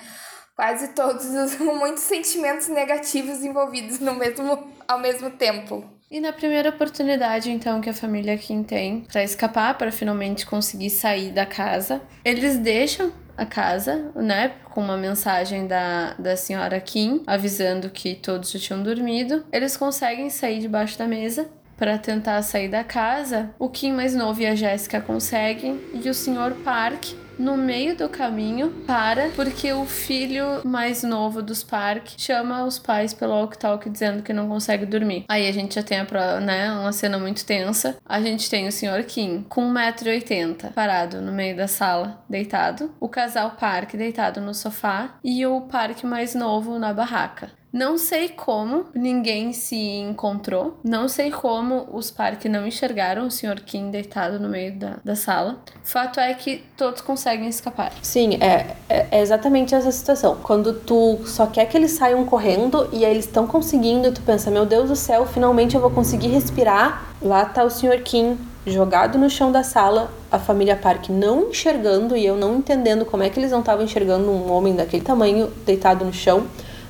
quase 0.61 0.89
todos 0.89 1.25
os 1.33 1.57
muitos 1.57 2.03
sentimentos 2.03 2.67
negativos 2.67 3.43
envolvidos 3.43 3.99
no 3.99 4.13
mesmo 4.13 4.71
ao 4.87 4.99
mesmo 4.99 5.31
tempo. 5.31 5.83
E 6.11 6.19
na 6.19 6.31
primeira 6.31 6.69
oportunidade, 6.69 7.49
então, 7.49 7.81
que 7.81 7.89
a 7.89 7.93
família 7.93 8.37
Kim 8.37 8.61
tem 8.61 9.01
para 9.11 9.23
escapar, 9.23 9.75
para 9.75 9.91
finalmente 9.91 10.45
conseguir 10.45 10.91
sair 10.91 11.31
da 11.31 11.47
casa, 11.47 11.99
eles 12.23 12.57
deixam 12.57 13.11
a 13.35 13.45
casa, 13.45 14.11
né? 14.15 14.51
Com 14.65 14.81
uma 14.81 14.97
mensagem 14.97 15.65
da, 15.65 16.13
da 16.19 16.37
senhora 16.37 16.79
Kim 16.79 17.23
avisando 17.25 17.89
que 17.89 18.13
todos 18.13 18.51
já 18.51 18.59
tinham 18.59 18.83
dormido. 18.83 19.43
Eles 19.51 19.75
conseguem 19.75 20.29
sair 20.29 20.59
debaixo 20.59 20.95
da 20.95 21.07
mesa 21.07 21.49
para 21.81 21.97
tentar 21.97 22.39
sair 22.43 22.69
da 22.69 22.83
casa. 22.83 23.49
O 23.57 23.67
Kim 23.67 23.91
mais 23.91 24.13
novo 24.13 24.39
e 24.39 24.45
a 24.45 24.53
Jéssica 24.53 25.01
conseguem 25.01 25.81
e 25.91 26.07
o 26.07 26.13
senhor 26.13 26.53
Park 26.63 27.05
no 27.39 27.57
meio 27.57 27.97
do 27.97 28.07
caminho 28.07 28.69
para 28.85 29.29
porque 29.29 29.73
o 29.73 29.83
filho 29.87 30.61
mais 30.63 31.01
novo 31.01 31.41
dos 31.41 31.63
Park 31.63 32.09
chama 32.19 32.65
os 32.65 32.77
pais 32.77 33.15
pelo 33.15 33.33
walk-talk 33.33 33.89
dizendo 33.89 34.21
que 34.21 34.31
não 34.31 34.47
consegue 34.47 34.85
dormir. 34.85 35.25
Aí 35.27 35.47
a 35.47 35.51
gente 35.51 35.73
já 35.73 35.81
tem 35.81 35.97
a, 35.97 36.39
né, 36.39 36.71
uma 36.71 36.91
cena 36.91 37.17
muito 37.17 37.43
tensa. 37.43 37.97
A 38.05 38.21
gente 38.21 38.47
tem 38.47 38.67
o 38.67 38.71
Sr. 38.71 39.03
Kim 39.07 39.43
com 39.49 39.73
1,80m 39.73 40.73
parado 40.73 41.19
no 41.19 41.31
meio 41.31 41.57
da 41.57 41.67
sala, 41.67 42.23
deitado. 42.29 42.91
O 42.99 43.09
casal 43.09 43.55
Park 43.59 43.95
deitado 43.95 44.39
no 44.39 44.53
sofá 44.53 45.15
e 45.23 45.43
o 45.47 45.61
Park 45.61 46.03
mais 46.03 46.35
novo 46.35 46.77
na 46.77 46.93
barraca. 46.93 47.59
Não 47.71 47.97
sei 47.97 48.27
como 48.27 48.85
ninguém 48.93 49.53
se 49.53 49.77
encontrou. 49.77 50.77
Não 50.83 51.07
sei 51.07 51.31
como 51.31 51.87
os 51.93 52.11
Park 52.11 52.45
não 52.45 52.67
enxergaram 52.67 53.27
o 53.27 53.31
Sr. 53.31 53.61
Kim 53.65 53.89
deitado 53.89 54.39
no 54.39 54.49
meio 54.49 54.75
da, 54.75 54.97
da 55.03 55.15
sala. 55.15 55.59
Fato 55.81 56.19
é 56.19 56.33
que 56.33 56.63
todos 56.75 57.01
conseguem 57.01 57.47
escapar. 57.47 57.93
Sim, 58.01 58.37
é, 58.41 58.75
é, 58.89 59.07
é 59.11 59.21
exatamente 59.21 59.73
essa 59.73 59.91
situação. 59.91 60.37
Quando 60.43 60.73
tu 60.73 61.19
só 61.25 61.47
quer 61.47 61.65
que 61.65 61.77
eles 61.77 61.91
saiam 61.91 62.25
correndo 62.25 62.89
e 62.91 63.05
aí 63.05 63.11
eles 63.11 63.25
estão 63.25 63.47
conseguindo, 63.47 64.09
e 64.09 64.11
tu 64.11 64.21
pensa, 64.21 64.51
meu 64.51 64.65
Deus 64.65 64.89
do 64.89 64.95
céu, 64.95 65.25
finalmente 65.25 65.75
eu 65.75 65.81
vou 65.81 65.91
conseguir 65.91 66.27
respirar. 66.27 67.13
Lá 67.21 67.45
tá 67.45 67.63
o 67.63 67.69
Sr. 67.69 68.01
Kim 68.03 68.37
jogado 68.65 69.17
no 69.17 69.29
chão 69.29 69.51
da 69.51 69.63
sala, 69.63 70.11
a 70.31 70.37
família 70.37 70.75
Park 70.75 71.09
não 71.09 71.49
enxergando 71.49 72.15
e 72.15 72.25
eu 72.25 72.35
não 72.35 72.57
entendendo 72.57 73.05
como 73.05 73.23
é 73.23 73.29
que 73.29 73.39
eles 73.39 73.51
não 73.51 73.61
estavam 73.61 73.83
enxergando 73.83 74.29
um 74.29 74.51
homem 74.51 74.75
daquele 74.75 75.03
tamanho 75.03 75.51
deitado 75.65 76.05
no 76.05 76.13
chão. 76.13 76.45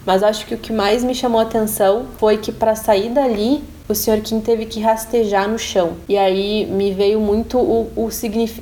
Mas 0.06 0.24
acho 0.24 0.46
que 0.46 0.56
o 0.56 0.58
que 0.58 0.74
mais 0.74 1.04
me 1.04 1.14
chamou 1.14 1.40
a 1.40 1.44
atenção 1.44 2.08
foi 2.18 2.38
que 2.38 2.52
para 2.52 2.76
sair 2.76 3.10
dali 3.10 3.64
o 3.92 3.96
Sr. 3.96 4.22
Kim 4.22 4.40
teve 4.40 4.66
que 4.66 4.80
rastejar 4.80 5.50
no 5.50 5.60
chão. 5.60 5.98
E 6.08 6.18
aí 6.18 6.66
me 6.66 6.94
veio 6.94 7.20
muito 7.20 7.58
o, 7.58 7.92
o, 7.96 8.10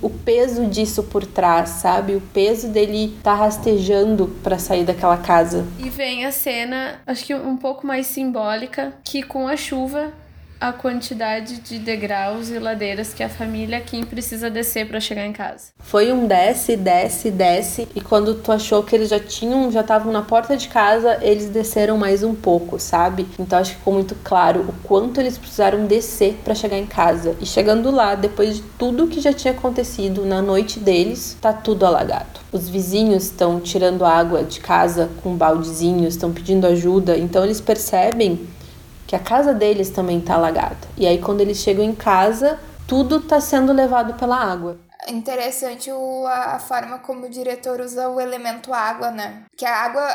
o 0.01 0.09
peso 0.09 0.65
disso 0.65 1.03
por 1.03 1.25
trás, 1.25 1.69
sabe? 1.69 2.15
O 2.15 2.21
peso 2.21 2.67
dele 2.67 3.15
tá 3.21 3.35
rastejando 3.35 4.27
para 4.43 4.57
sair 4.57 4.83
daquela 4.83 5.17
casa. 5.17 5.65
E 5.77 5.89
vem 5.89 6.25
a 6.25 6.31
cena, 6.31 6.99
acho 7.05 7.25
que 7.25 7.35
um 7.35 7.57
pouco 7.57 7.85
mais 7.85 8.07
simbólica, 8.07 8.93
que 9.03 9.21
com 9.21 9.47
a 9.47 9.55
chuva 9.55 10.11
a 10.59 10.73
quantidade 10.73 11.59
de 11.59 11.79
degraus 11.79 12.49
e 12.49 12.59
ladeiras 12.59 13.13
que 13.13 13.23
a 13.23 13.29
família 13.29 13.79
Kim 13.79 14.03
precisa 14.03 14.49
descer 14.49 14.87
para 14.87 14.99
chegar 14.99 15.25
em 15.25 15.31
casa. 15.31 15.71
Foi 15.79 16.11
um 16.11 16.27
desce, 16.27 16.75
desce, 16.75 17.31
desce 17.31 17.87
e 17.95 18.01
quando 18.01 18.35
tu 18.35 18.51
achou 18.51 18.83
que 18.83 18.95
eles 18.95 19.09
já 19.09 19.19
tinham, 19.19 19.71
já 19.71 19.81
estavam 19.81 20.11
na 20.11 20.21
porta 20.21 20.57
de 20.57 20.67
casa, 20.67 21.17
eles 21.21 21.49
desceram 21.49 21.97
mais 21.97 22.23
um 22.23 22.35
pouco, 22.35 22.77
sabe? 22.77 23.25
Então 23.39 23.57
acho 23.57 23.71
que 23.71 23.77
ficou 23.77 23.93
muito 23.93 24.15
claro 24.23 24.61
o 24.61 24.73
quanto 24.83 25.19
eles 25.19 25.37
precisaram 25.37 25.85
descer 25.85 26.37
para 26.43 26.53
chegar 26.53 26.77
em 26.77 26.85
casa. 26.85 27.35
E 27.39 27.45
chegando 27.45 27.89
lá, 27.89 28.15
depois 28.15 28.57
de 28.57 28.61
tudo 28.77 29.07
que 29.07 29.21
já 29.21 29.31
tinha 29.31 29.53
acontecido 29.53 30.25
na 30.25 30.41
noite 30.41 30.79
deles, 30.79 31.37
tá 31.39 31.53
tudo 31.53 31.85
alagado. 31.85 32.39
Os 32.51 32.67
vizinhos 32.67 33.25
estão 33.25 33.59
tirando 33.59 34.03
água 34.03 34.43
de 34.43 34.59
casa 34.59 35.09
com 35.23 35.35
baldezinhos, 35.35 36.15
estão 36.15 36.33
pedindo 36.33 36.67
ajuda, 36.67 37.17
então 37.17 37.43
eles 37.45 37.61
percebem 37.61 38.39
que 39.09 39.15
a 39.15 39.19
casa 39.19 39.55
deles 39.55 39.89
também 39.89 40.19
está 40.19 40.35
alagada. 40.35 40.77
E 40.95 41.07
aí 41.07 41.19
quando 41.19 41.41
eles 41.41 41.57
chegam 41.57 41.83
em 41.83 41.95
casa, 41.95 42.59
tudo 42.87 43.17
está 43.17 43.41
sendo 43.41 43.73
levado 43.73 44.13
pela 44.13 44.35
água. 44.35 44.77
Interessante 45.07 45.91
o, 45.91 46.27
a 46.27 46.59
forma 46.59 46.99
como 46.99 47.25
o 47.25 47.29
diretor 47.29 47.81
usa 47.81 48.07
o 48.07 48.21
elemento 48.21 48.71
água, 48.71 49.09
né? 49.09 49.45
Que 49.57 49.65
a 49.65 49.75
água, 49.75 50.07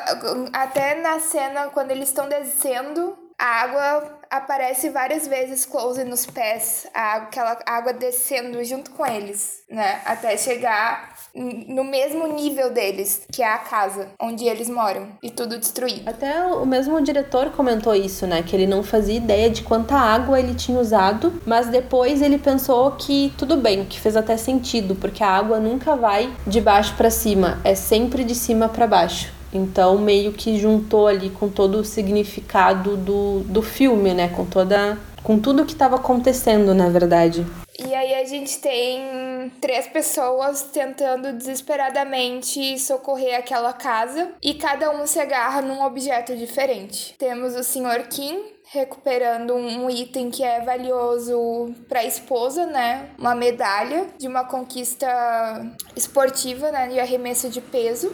até 0.53 0.95
na 0.95 1.19
cena, 1.19 1.71
quando 1.71 1.91
eles 1.91 2.11
estão 2.11 2.29
descendo, 2.29 3.19
a 3.37 3.63
água 3.63 4.21
aparece 4.31 4.91
várias 4.91 5.27
vezes 5.27 5.67
close 5.67 6.05
nos 6.05 6.25
pés, 6.25 6.87
a, 6.95 7.15
aquela 7.17 7.59
água 7.67 7.93
descendo 7.93 8.63
junto 8.63 8.93
com 8.93 9.05
eles, 9.05 9.65
né? 9.69 10.03
Até 10.05 10.37
chegar 10.37 11.14
no 11.35 11.83
mesmo 11.85 12.27
nível 12.29 12.73
deles, 12.73 13.23
que 13.33 13.43
é 13.43 13.53
a 13.53 13.59
casa 13.59 14.09
onde 14.21 14.45
eles 14.45 14.69
moram, 14.69 15.09
e 15.23 15.31
tudo 15.31 15.59
destruído. 15.59 16.09
Até 16.09 16.45
o 16.47 16.65
mesmo 16.65 17.01
diretor 17.01 17.51
comentou 17.51 17.95
isso, 17.95 18.27
né? 18.27 18.43
Que 18.43 18.55
ele 18.55 18.67
não 18.67 18.83
fazia 18.83 19.17
ideia 19.17 19.51
de 19.51 19.63
quanta 19.63 19.97
água 19.97 20.39
ele 20.39 20.55
tinha 20.55 20.79
usado, 20.79 21.33
mas 21.45 21.69
depois 21.69 22.23
ele 22.23 22.39
pensou 22.39 22.93
que 22.93 23.33
tudo 23.37 23.57
bem, 23.57 23.85
que 23.85 23.99
fez 23.99 24.17
até 24.17 24.37
sentido, 24.37 24.95
porque 24.95 25.23
a 25.23 25.31
água 25.31 25.59
nunca 25.59 25.97
vai 25.97 26.33
de 26.47 26.61
baixo 26.61 26.95
para 26.97 27.11
cima, 27.11 27.61
é 27.65 27.75
sempre 27.75 28.25
de 28.25 28.35
cima 28.35 28.69
para 28.69 28.87
baixo. 28.87 29.33
Então, 29.53 29.97
meio 29.99 30.33
que 30.33 30.59
juntou 30.59 31.07
ali 31.07 31.31
com 31.31 31.49
todo 31.49 31.79
o 31.79 31.85
significado 31.85 32.97
do, 32.97 33.41
do 33.45 33.63
filme, 33.63 34.13
né? 34.13 34.29
Com 34.29 34.45
toda. 34.45 34.99
Com 35.25 35.39
tudo 35.39 35.65
que 35.65 35.73
estava 35.73 35.97
acontecendo, 35.97 36.75
na 36.75 36.89
verdade. 36.91 37.45
E 37.77 37.93
aí 37.93 38.15
a 38.15 38.25
gente 38.25 38.61
tem 38.61 39.51
três 39.61 39.89
pessoas 39.89 40.63
tentando 40.63 41.33
desesperadamente 41.33 42.79
socorrer 42.79 43.37
aquela 43.37 43.73
casa 43.73 44.33
e 44.41 44.55
cada 44.55 44.91
um 44.91 45.07
se 45.07 45.19
agarra 45.19 45.61
num 45.61 45.83
objeto 45.83 46.37
diferente. 46.37 47.17
Temos 47.19 47.57
o 47.57 47.65
Sr. 47.65 48.07
Kim 48.09 48.55
recuperando 48.71 49.55
um 49.55 49.91
item 49.91 50.31
que 50.31 50.43
é 50.43 50.61
valioso 50.61 51.75
para 51.89 52.01
a 52.01 52.05
esposa, 52.05 52.67
né? 52.67 53.11
Uma 53.19 53.35
medalha 53.35 54.07
de 54.19 54.29
uma 54.29 54.45
conquista 54.45 55.07
esportiva, 55.97 56.71
né, 56.71 56.89
de 56.89 57.01
arremesso 57.01 57.49
de 57.49 57.61
peso. 57.61 58.13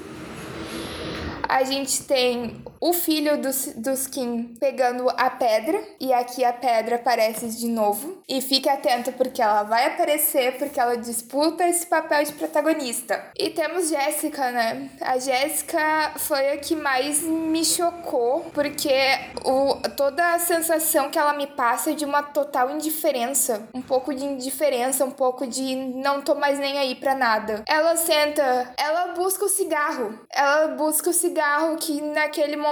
A 1.49 1.65
gente 1.65 2.05
tem 2.05 2.63
o 2.81 2.95
filho 2.95 3.41
dos, 3.41 3.75
dos 3.77 4.07
Kim 4.07 4.55
pegando 4.59 5.09
a 5.11 5.29
pedra, 5.29 5.79
e 6.01 6.13
aqui 6.13 6.43
a 6.43 6.53
pedra 6.53 6.97
aparece 6.97 7.49
de 7.51 7.69
novo. 7.69 8.23
E 8.27 8.41
fique 8.41 8.69
atento 8.69 9.13
porque 9.13 9.43
ela 9.43 9.65
vai 9.65 9.87
aparecer, 9.87 10.57
porque 10.57 10.81
ela 10.81 10.97
disputa 10.97 11.69
esse 11.69 11.85
papel 11.87 12.25
de 12.25 12.33
protagonista. 12.33 13.23
E 13.39 13.51
temos 13.51 13.91
Jéssica, 13.91 14.51
né? 14.51 14.89
A 15.01 15.19
Jéssica 15.19 16.13
foi 16.17 16.53
a 16.53 16.57
que 16.59 16.75
mais 16.75 17.23
me 17.23 17.65
chocou, 17.65 18.47
porque 18.55 18.95
o, 19.45 19.75
toda 19.97 20.35
a 20.35 20.39
sensação 20.39 21.11
que 21.11 21.19
ela 21.19 21.35
me 21.35 21.49
passa 21.49 21.91
é 21.91 21.95
de 21.95 22.05
uma 22.05 22.23
total 22.23 22.71
indiferença. 22.71 23.69
Um 23.75 23.83
pouco 23.83 24.15
de 24.15 24.25
indiferença, 24.25 25.05
um 25.05 25.11
pouco 25.11 25.47
de 25.47 25.77
não 25.77 26.23
tô 26.23 26.35
mais 26.35 26.59
nem 26.59 26.79
aí 26.79 26.95
pra 26.95 27.15
nada. 27.15 27.63
Ela 27.69 27.97
senta, 27.97 28.73
ela 28.79 29.09
busca 29.09 29.45
o 29.45 29.49
cigarro. 29.49 30.19
Ela 30.33 30.69
busca 30.69 31.11
o 31.11 31.13
cigarro 31.13 31.77
que 31.77 32.01
naquele 32.01 32.57
momento 32.57 32.70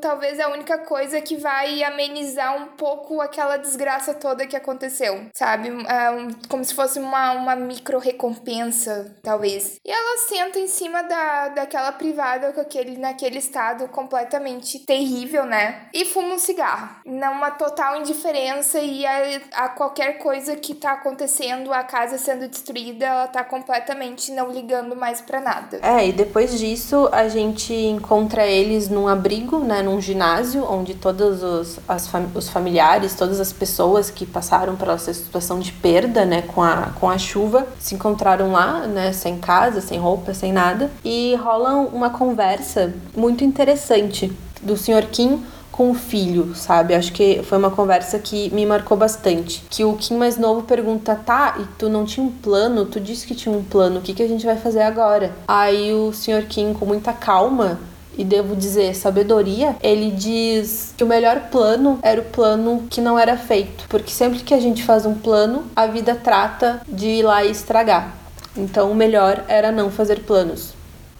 talvez 0.00 0.38
é 0.38 0.42
a 0.42 0.48
única 0.48 0.78
coisa 0.78 1.20
que 1.20 1.36
vai 1.36 1.82
amenizar 1.82 2.56
um 2.56 2.66
pouco 2.76 3.20
aquela 3.20 3.56
desgraça 3.56 4.14
toda 4.14 4.46
que 4.46 4.56
aconteceu, 4.56 5.26
sabe? 5.34 5.68
É 5.88 6.10
um, 6.10 6.28
como 6.48 6.64
se 6.64 6.74
fosse 6.74 6.98
uma, 6.98 7.32
uma 7.32 7.56
micro 7.56 7.98
recompensa, 7.98 9.16
talvez. 9.22 9.80
E 9.84 9.90
ela 9.90 10.18
senta 10.28 10.58
em 10.58 10.66
cima 10.66 11.02
da, 11.02 11.48
daquela 11.48 11.92
privada 11.92 12.52
com 12.52 12.60
aquele, 12.60 12.98
naquele 12.98 13.38
estado 13.38 13.88
completamente 13.88 14.78
terrível, 14.80 15.44
né? 15.44 15.88
E 15.92 16.04
fuma 16.04 16.34
um 16.34 16.38
cigarro. 16.38 16.88
Numa 17.04 17.50
total 17.50 17.96
indiferença 17.96 18.78
e 18.80 19.06
a, 19.06 19.40
a 19.52 19.68
qualquer 19.68 20.18
coisa 20.18 20.56
que 20.56 20.74
tá 20.74 20.92
acontecendo, 20.92 21.72
a 21.72 21.82
casa 21.82 22.18
sendo 22.18 22.48
destruída, 22.48 23.06
ela 23.06 23.26
tá 23.26 23.44
completamente 23.44 24.32
não 24.32 24.50
ligando 24.50 24.96
mais 24.96 25.20
para 25.20 25.40
nada. 25.40 25.80
É, 25.82 26.08
e 26.08 26.12
depois 26.12 26.58
disso 26.58 27.08
a 27.12 27.28
gente 27.28 27.72
encontra 27.72 28.46
eles 28.46 28.88
num 28.88 29.08
abrigo, 29.20 29.58
né, 29.58 29.82
num 29.82 30.00
ginásio, 30.00 30.64
onde 30.64 30.94
todos 30.94 31.42
os, 31.42 31.78
as 31.86 32.08
fam 32.08 32.26
os 32.34 32.48
familiares, 32.48 33.14
todas 33.14 33.38
as 33.38 33.52
pessoas 33.52 34.10
que 34.10 34.24
passaram 34.24 34.76
pela 34.76 34.96
situação 34.98 35.60
de 35.60 35.72
perda, 35.72 36.24
né, 36.24 36.42
com 36.42 36.62
a, 36.62 36.90
com 36.98 37.08
a 37.08 37.18
chuva, 37.18 37.66
se 37.78 37.94
encontraram 37.94 38.50
lá, 38.50 38.86
né, 38.86 39.12
sem 39.12 39.38
casa, 39.38 39.80
sem 39.80 39.98
roupa, 39.98 40.32
sem 40.32 40.52
nada, 40.52 40.90
e 41.04 41.34
rola 41.36 41.74
uma 41.76 42.08
conversa 42.10 42.92
muito 43.14 43.44
interessante 43.44 44.32
do 44.62 44.76
Sr. 44.76 45.06
Kim 45.12 45.42
com 45.70 45.90
o 45.90 45.94
filho, 45.94 46.54
sabe? 46.54 46.94
Acho 46.94 47.12
que 47.12 47.42
foi 47.42 47.56
uma 47.56 47.70
conversa 47.70 48.18
que 48.18 48.52
me 48.54 48.66
marcou 48.66 48.96
bastante. 48.96 49.64
Que 49.70 49.84
o 49.84 49.94
Kim 49.94 50.16
mais 50.16 50.36
novo 50.36 50.62
pergunta: 50.62 51.14
tá, 51.14 51.56
e 51.58 51.64
tu 51.78 51.88
não 51.88 52.04
tinha 52.04 52.26
um 52.26 52.30
plano? 52.30 52.84
Tu 52.84 53.00
disse 53.00 53.26
que 53.26 53.34
tinha 53.34 53.54
um 53.54 53.62
plano, 53.64 54.00
o 54.00 54.02
que, 54.02 54.12
que 54.12 54.22
a 54.22 54.28
gente 54.28 54.44
vai 54.44 54.56
fazer 54.56 54.82
agora? 54.82 55.32
Aí 55.48 55.94
o 55.94 56.12
Sr. 56.12 56.44
Kim, 56.48 56.74
com 56.74 56.84
muita 56.84 57.14
calma, 57.14 57.78
e 58.20 58.24
devo 58.24 58.54
dizer 58.54 58.94
sabedoria, 58.94 59.74
ele 59.82 60.10
diz 60.10 60.92
que 60.94 61.02
o 61.02 61.06
melhor 61.06 61.48
plano 61.50 61.98
era 62.02 62.20
o 62.20 62.24
plano 62.24 62.84
que 62.90 63.00
não 63.00 63.18
era 63.18 63.34
feito, 63.34 63.86
porque 63.88 64.10
sempre 64.10 64.40
que 64.40 64.52
a 64.52 64.60
gente 64.60 64.84
faz 64.84 65.06
um 65.06 65.14
plano, 65.14 65.64
a 65.74 65.86
vida 65.86 66.14
trata 66.14 66.82
de 66.86 67.06
ir 67.06 67.22
lá 67.22 67.42
e 67.42 67.50
estragar. 67.50 68.14
Então 68.54 68.92
o 68.92 68.94
melhor 68.94 69.42
era 69.48 69.72
não 69.72 69.90
fazer 69.90 70.20
planos. 70.24 70.74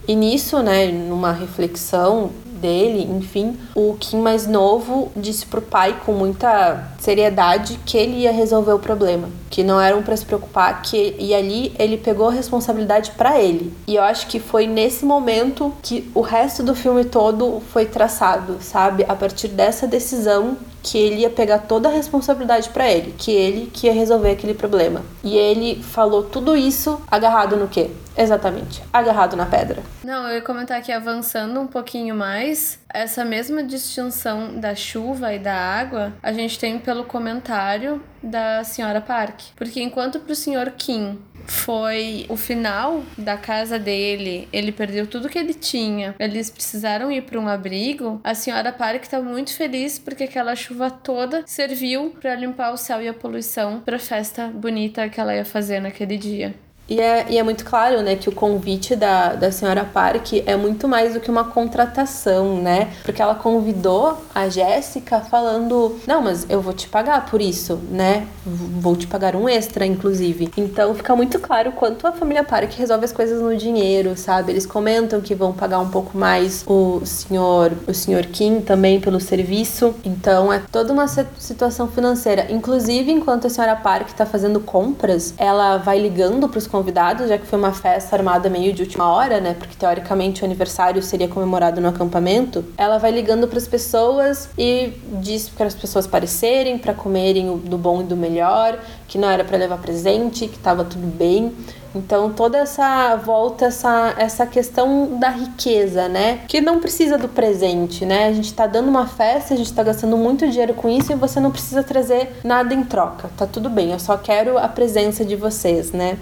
E 0.07 0.15
nisso, 0.15 0.63
né, 0.63 0.89
numa 0.89 1.33
reflexão 1.33 2.33
dele, 2.61 3.11
enfim, 3.11 3.57
o 3.75 3.97
Kim 3.99 4.19
mais 4.19 4.47
novo 4.47 5.11
disse 5.17 5.47
pro 5.47 5.63
pai 5.63 5.97
com 6.05 6.13
muita 6.13 6.87
seriedade 6.99 7.81
que 7.87 7.97
ele 7.97 8.19
ia 8.19 8.33
resolver 8.33 8.73
o 8.73 8.79
problema, 8.79 9.31
que 9.51 9.65
não 9.65 9.81
eram 9.81 10.03
para 10.03 10.17
se 10.17 10.25
preocupar, 10.25 10.81
que 10.81 11.17
e 11.19 11.35
ali 11.35 11.75
ele 11.79 11.99
pegou 11.99 12.29
a 12.29 12.33
responsabilidade 12.33 13.11
para 13.11 13.39
ele. 13.39 13.75
E 13.87 13.97
eu 13.97 14.03
acho 14.03 14.29
que 14.29 14.39
foi 14.39 14.67
nesse 14.67 15.05
momento 15.05 15.75
que 15.83 16.09
o 16.15 16.21
resto 16.21 16.63
do 16.63 16.75
filme 16.75 17.05
todo 17.05 17.61
foi 17.73 17.85
traçado, 17.85 18.59
sabe? 18.61 19.05
A 19.09 19.17
partir 19.17 19.49
dessa 19.49 19.87
decisão 19.87 20.57
que 20.83 20.97
ele 20.97 21.23
ia 21.23 21.31
pegar 21.31 21.59
toda 21.59 21.89
a 21.89 21.93
responsabilidade 21.93 22.71
para 22.71 22.91
ele, 22.91 23.15
que 23.19 23.31
ele 23.31 23.71
que 23.73 23.87
ia 23.87 23.93
resolver 23.93 24.31
aquele 24.31 24.55
problema. 24.55 25.03
E 25.23 25.37
ele 25.37 25.83
falou 25.83 26.23
tudo 26.23 26.57
isso 26.57 27.03
agarrado 27.11 27.57
no 27.57 27.69
quê? 27.69 27.91
Exatamente, 28.17 28.83
agarrado 28.93 29.37
na 29.37 29.47
pedra. 29.47 29.83
Não, 30.05 30.29
eu 30.29 30.37
ia 30.37 30.43
comentar 30.43 30.81
que 30.83 30.93
avançando 30.93 31.61
um 31.61 31.67
pouquinho 31.67 32.15
mais, 32.15 32.79
essa 32.93 33.25
mesma 33.25 33.63
distinção 33.63 34.59
da 34.59 34.75
chuva 34.75 35.35
e 35.35 35.39
da 35.39 35.55
água, 35.55 36.13
a 36.23 36.33
gente 36.33 36.59
tem 36.59 36.79
pelo 36.79 37.05
comentário 37.05 38.03
da 38.23 38.63
senhora 38.65 39.01
Park. 39.01 39.41
Porque 39.57 39.83
enquanto 39.83 40.21
pro 40.21 40.35
senhor 40.35 40.71
Kim 40.77 41.19
foi 41.47 42.27
o 42.29 42.37
final 42.37 43.03
da 43.17 43.37
casa 43.37 43.79
dele, 43.79 44.49
ele 44.53 44.73
perdeu 44.73 45.07
tudo 45.07 45.29
que 45.29 45.39
ele 45.39 45.55
tinha, 45.55 46.15
eles 46.19 46.51
precisaram 46.51 47.11
ir 47.11 47.23
para 47.23 47.41
um 47.41 47.49
abrigo, 47.49 48.21
a 48.23 48.35
senhora 48.35 48.73
Park 48.73 49.07
tá 49.07 49.21
muito 49.21 49.55
feliz 49.55 49.99
porque 49.99 50.25
aquela 50.25 50.55
chuva 50.55 50.91
toda 50.91 51.43
serviu 51.47 52.15
para 52.21 52.35
limpar 52.35 52.73
o 52.73 52.77
céu 52.77 53.03
e 53.03 53.09
a 53.09 53.15
poluição 53.15 53.81
para 53.81 53.99
festa 53.99 54.49
bonita 54.49 55.09
que 55.09 55.21
ela 55.21 55.35
ia 55.35 55.45
fazer 55.45 55.81
naquele 55.81 56.17
dia. 56.17 56.55
E 56.91 57.01
é, 57.01 57.25
e 57.31 57.39
é 57.39 57.43
muito 57.45 57.65
claro, 57.65 58.03
né, 58.03 58.17
que 58.17 58.29
o 58.29 58.33
convite 58.33 58.97
da, 58.97 59.35
da 59.35 59.53
senhora 59.53 59.85
Park 59.85 60.33
é 60.45 60.57
muito 60.57 60.89
mais 60.89 61.15
do 61.15 61.21
que 61.21 61.31
uma 61.31 61.45
contratação, 61.45 62.61
né? 62.61 62.89
Porque 63.05 63.23
ela 63.23 63.37
convidou 63.37 64.19
a 64.35 64.49
Jéssica 64.49 65.21
falando: 65.21 66.01
Não, 66.05 66.21
mas 66.21 66.47
eu 66.51 66.61
vou 66.61 66.73
te 66.73 66.89
pagar 66.89 67.27
por 67.27 67.41
isso, 67.41 67.79
né? 67.93 68.27
Vou 68.45 68.97
te 68.97 69.07
pagar 69.07 69.37
um 69.37 69.49
extra, 69.49 69.87
inclusive. 69.87 70.51
Então 70.57 70.93
fica 70.93 71.15
muito 71.15 71.39
claro 71.39 71.71
quanto 71.71 72.09
a 72.09 72.13
família 72.13 72.43
Park 72.43 72.73
resolve 72.73 73.05
as 73.05 73.13
coisas 73.13 73.41
no 73.41 73.57
dinheiro, 73.57 74.17
sabe? 74.17 74.51
Eles 74.51 74.67
comentam 74.67 75.21
que 75.21 75.33
vão 75.33 75.53
pagar 75.53 75.79
um 75.79 75.91
pouco 75.91 76.19
mais 76.19 76.65
o 76.67 77.03
senhor, 77.05 77.73
o 77.87 77.95
senhor 77.95 78.27
Kim 78.27 78.61
também 78.61 79.01
pelo 79.01 79.21
serviço. 79.21 79.95
Então 80.05 80.53
é 80.53 80.61
toda 80.73 80.93
uma 80.93 81.07
situação 81.07 81.87
financeira. 81.87 82.51
Inclusive, 82.51 83.13
enquanto 83.13 83.47
a 83.47 83.51
senhora 83.51 83.77
Park 83.77 84.11
tá 84.11 84.27
fazendo 84.27 84.59
compras, 84.59 85.35
ela 85.39 85.77
vai 85.77 86.01
ligando 86.01 86.49
pros 86.49 86.67
convidados, 86.81 87.29
já 87.29 87.37
que 87.37 87.47
foi 87.47 87.59
uma 87.59 87.73
festa 87.73 88.17
armada 88.17 88.49
meio 88.49 88.73
de 88.73 88.83
última 88.83 89.07
hora, 89.13 89.39
né? 89.39 89.55
Porque 89.59 89.77
teoricamente 89.77 90.43
o 90.43 90.47
aniversário 90.47 91.03
seria 91.03 91.29
comemorado 91.29 91.79
no 91.79 91.89
acampamento. 91.89 92.65
Ela 92.77 92.97
vai 92.97 93.11
ligando 93.11 93.47
para 93.47 93.59
as 93.59 93.69
pessoas 93.69 94.49
e 94.57 94.95
diz 95.21 95.49
para 95.49 95.67
as 95.67 95.75
pessoas 95.75 96.07
aparecerem, 96.07 96.79
para 96.79 96.95
comerem 96.95 97.59
do 97.59 97.77
bom 97.77 98.01
e 98.01 98.05
do 98.05 98.17
melhor, 98.17 98.79
que 99.07 99.19
não 99.19 99.29
era 99.29 99.45
para 99.45 99.59
levar 99.59 99.77
presente, 99.77 100.49
que 100.49 100.57
estava 100.57 100.85
tudo 100.85 101.07
bem. 101.07 101.53
Então 101.95 102.31
toda 102.31 102.57
essa 102.57 103.17
volta 103.17 103.67
essa 103.67 104.15
essa 104.17 104.47
questão 104.47 105.19
da 105.19 105.29
riqueza, 105.29 106.09
né? 106.09 106.41
Que 106.47 106.61
não 106.61 106.79
precisa 106.79 107.19
do 107.19 107.29
presente, 107.29 108.07
né? 108.07 108.29
A 108.29 108.33
gente 108.33 108.55
tá 108.55 108.67
dando 108.67 108.89
uma 108.89 109.07
festa, 109.07 109.55
a 109.55 109.57
gente 109.57 109.73
tá 109.73 109.83
gastando 109.83 110.17
muito 110.17 110.49
dinheiro 110.49 110.73
com 110.75 110.89
isso 110.89 111.13
e 111.13 111.17
você 111.17 111.41
não 111.41 111.51
precisa 111.51 111.83
trazer 111.83 112.31
nada 112.45 112.73
em 112.73 112.85
troca. 112.85 113.29
Tá 113.37 113.45
tudo 113.45 113.69
bem, 113.69 113.91
eu 113.91 113.99
só 113.99 114.17
quero 114.17 114.57
a 114.57 114.69
presença 114.69 115.25
de 115.25 115.35
vocês, 115.35 115.91
né? 115.91 116.17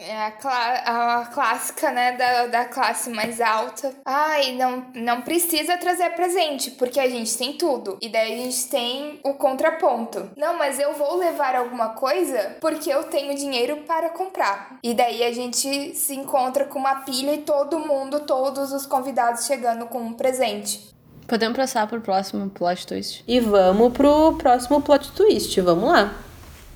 É 0.00 0.26
a, 0.26 0.30
clá 0.30 0.74
a 0.86 1.26
clássica, 1.26 1.90
né, 1.90 2.12
da, 2.12 2.46
da 2.46 2.64
classe 2.66 3.10
mais 3.10 3.40
alta. 3.40 3.92
Ai, 4.04 4.52
não, 4.52 4.86
não 4.94 5.22
precisa 5.22 5.76
trazer 5.76 6.10
presente, 6.10 6.70
porque 6.70 7.00
a 7.00 7.10
gente 7.10 7.36
tem 7.36 7.54
tudo. 7.54 7.98
E 8.00 8.08
daí 8.08 8.34
a 8.34 8.36
gente 8.36 8.68
tem 8.68 9.18
o 9.24 9.34
contraponto. 9.34 10.30
Não, 10.36 10.56
mas 10.56 10.78
eu 10.78 10.94
vou 10.94 11.16
levar 11.16 11.56
alguma 11.56 11.88
coisa 11.90 12.56
porque 12.60 12.88
eu 12.88 13.04
tenho 13.04 13.34
dinheiro 13.34 13.78
para 13.88 14.10
comprar. 14.10 14.78
E 14.84 14.94
daí 14.94 15.24
a 15.24 15.32
gente 15.32 15.96
se 15.96 16.14
encontra 16.14 16.64
com 16.64 16.78
uma 16.78 17.00
pilha 17.00 17.34
e 17.34 17.38
todo 17.38 17.80
mundo, 17.80 18.20
todos 18.20 18.72
os 18.72 18.86
convidados 18.86 19.46
chegando 19.46 19.86
com 19.86 19.98
um 19.98 20.12
presente. 20.12 20.94
Podemos 21.26 21.56
passar 21.56 21.88
pro 21.88 22.00
próximo 22.00 22.48
plot 22.48 22.86
twist. 22.86 23.24
E 23.26 23.40
vamos 23.40 23.92
pro 23.92 24.36
próximo 24.38 24.80
plot 24.80 25.10
twist, 25.10 25.60
vamos 25.60 25.90
lá. 25.90 26.14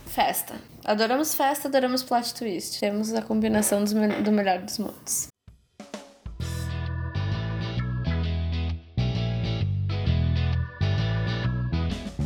Festa. 0.07 0.72
Adoramos 0.85 1.35
festa, 1.35 1.69
adoramos 1.69 2.03
plot 2.03 2.35
twist. 2.35 2.81
Temos 2.81 3.15
a 3.15 3.23
combinação 3.23 3.85
dos 3.85 3.93
do 3.93 4.33
melhor 4.33 4.59
dos 4.59 4.79
mundos. 4.79 5.29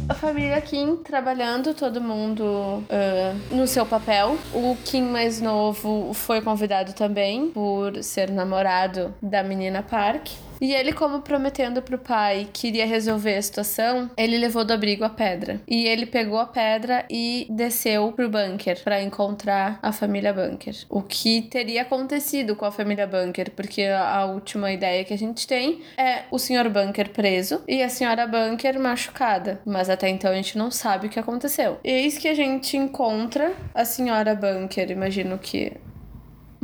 A 0.08 0.14
família 0.14 0.58
Kim 0.62 0.96
trabalhando, 0.96 1.74
todo 1.74 2.00
mundo 2.00 2.42
uh, 2.44 3.54
no 3.54 3.66
seu 3.66 3.84
papel. 3.84 4.38
O 4.54 4.74
Kim 4.84 5.02
mais 5.02 5.40
novo 5.40 6.14
foi 6.14 6.40
convidado 6.40 6.94
também 6.94 7.50
por 7.50 8.02
ser 8.02 8.30
namorado 8.30 9.14
da 9.20 9.42
menina 9.42 9.82
Park. 9.82 10.28
E 10.60 10.72
ele, 10.72 10.92
como 10.92 11.20
prometendo 11.20 11.82
pro 11.82 11.98
pai 11.98 12.48
que 12.52 12.68
iria 12.68 12.86
resolver 12.86 13.36
a 13.36 13.42
situação, 13.42 14.10
ele 14.16 14.38
levou 14.38 14.64
do 14.64 14.72
abrigo 14.72 15.04
a 15.04 15.10
pedra. 15.10 15.60
E 15.66 15.86
ele 15.86 16.06
pegou 16.06 16.38
a 16.38 16.46
pedra 16.46 17.04
e 17.10 17.46
desceu 17.50 18.12
pro 18.12 18.28
bunker 18.28 18.82
para 18.82 19.02
encontrar 19.02 19.78
a 19.82 19.92
família 19.92 20.32
Bunker. 20.32 20.74
O 20.88 21.02
que 21.02 21.42
teria 21.42 21.82
acontecido 21.82 22.56
com 22.56 22.64
a 22.64 22.72
família 22.72 23.06
Bunker, 23.06 23.50
porque 23.52 23.82
a 23.82 24.24
última 24.26 24.72
ideia 24.72 25.04
que 25.04 25.14
a 25.14 25.18
gente 25.18 25.46
tem 25.46 25.82
é 25.96 26.24
o 26.30 26.38
senhor 26.38 26.68
Bunker 26.68 27.10
preso 27.10 27.62
e 27.66 27.82
a 27.82 27.88
senhora 27.88 28.26
Bunker 28.26 28.78
machucada. 28.78 29.60
Mas 29.64 29.88
até 29.88 30.08
então 30.08 30.30
a 30.30 30.34
gente 30.34 30.58
não 30.58 30.70
sabe 30.70 31.06
o 31.06 31.10
que 31.10 31.18
aconteceu. 31.18 31.78
Eis 31.82 32.18
que 32.18 32.28
a 32.28 32.34
gente 32.34 32.76
encontra 32.76 33.52
a 33.74 33.84
senhora 33.84 34.34
Bunker, 34.34 34.90
imagino 34.90 35.38
que 35.38 35.72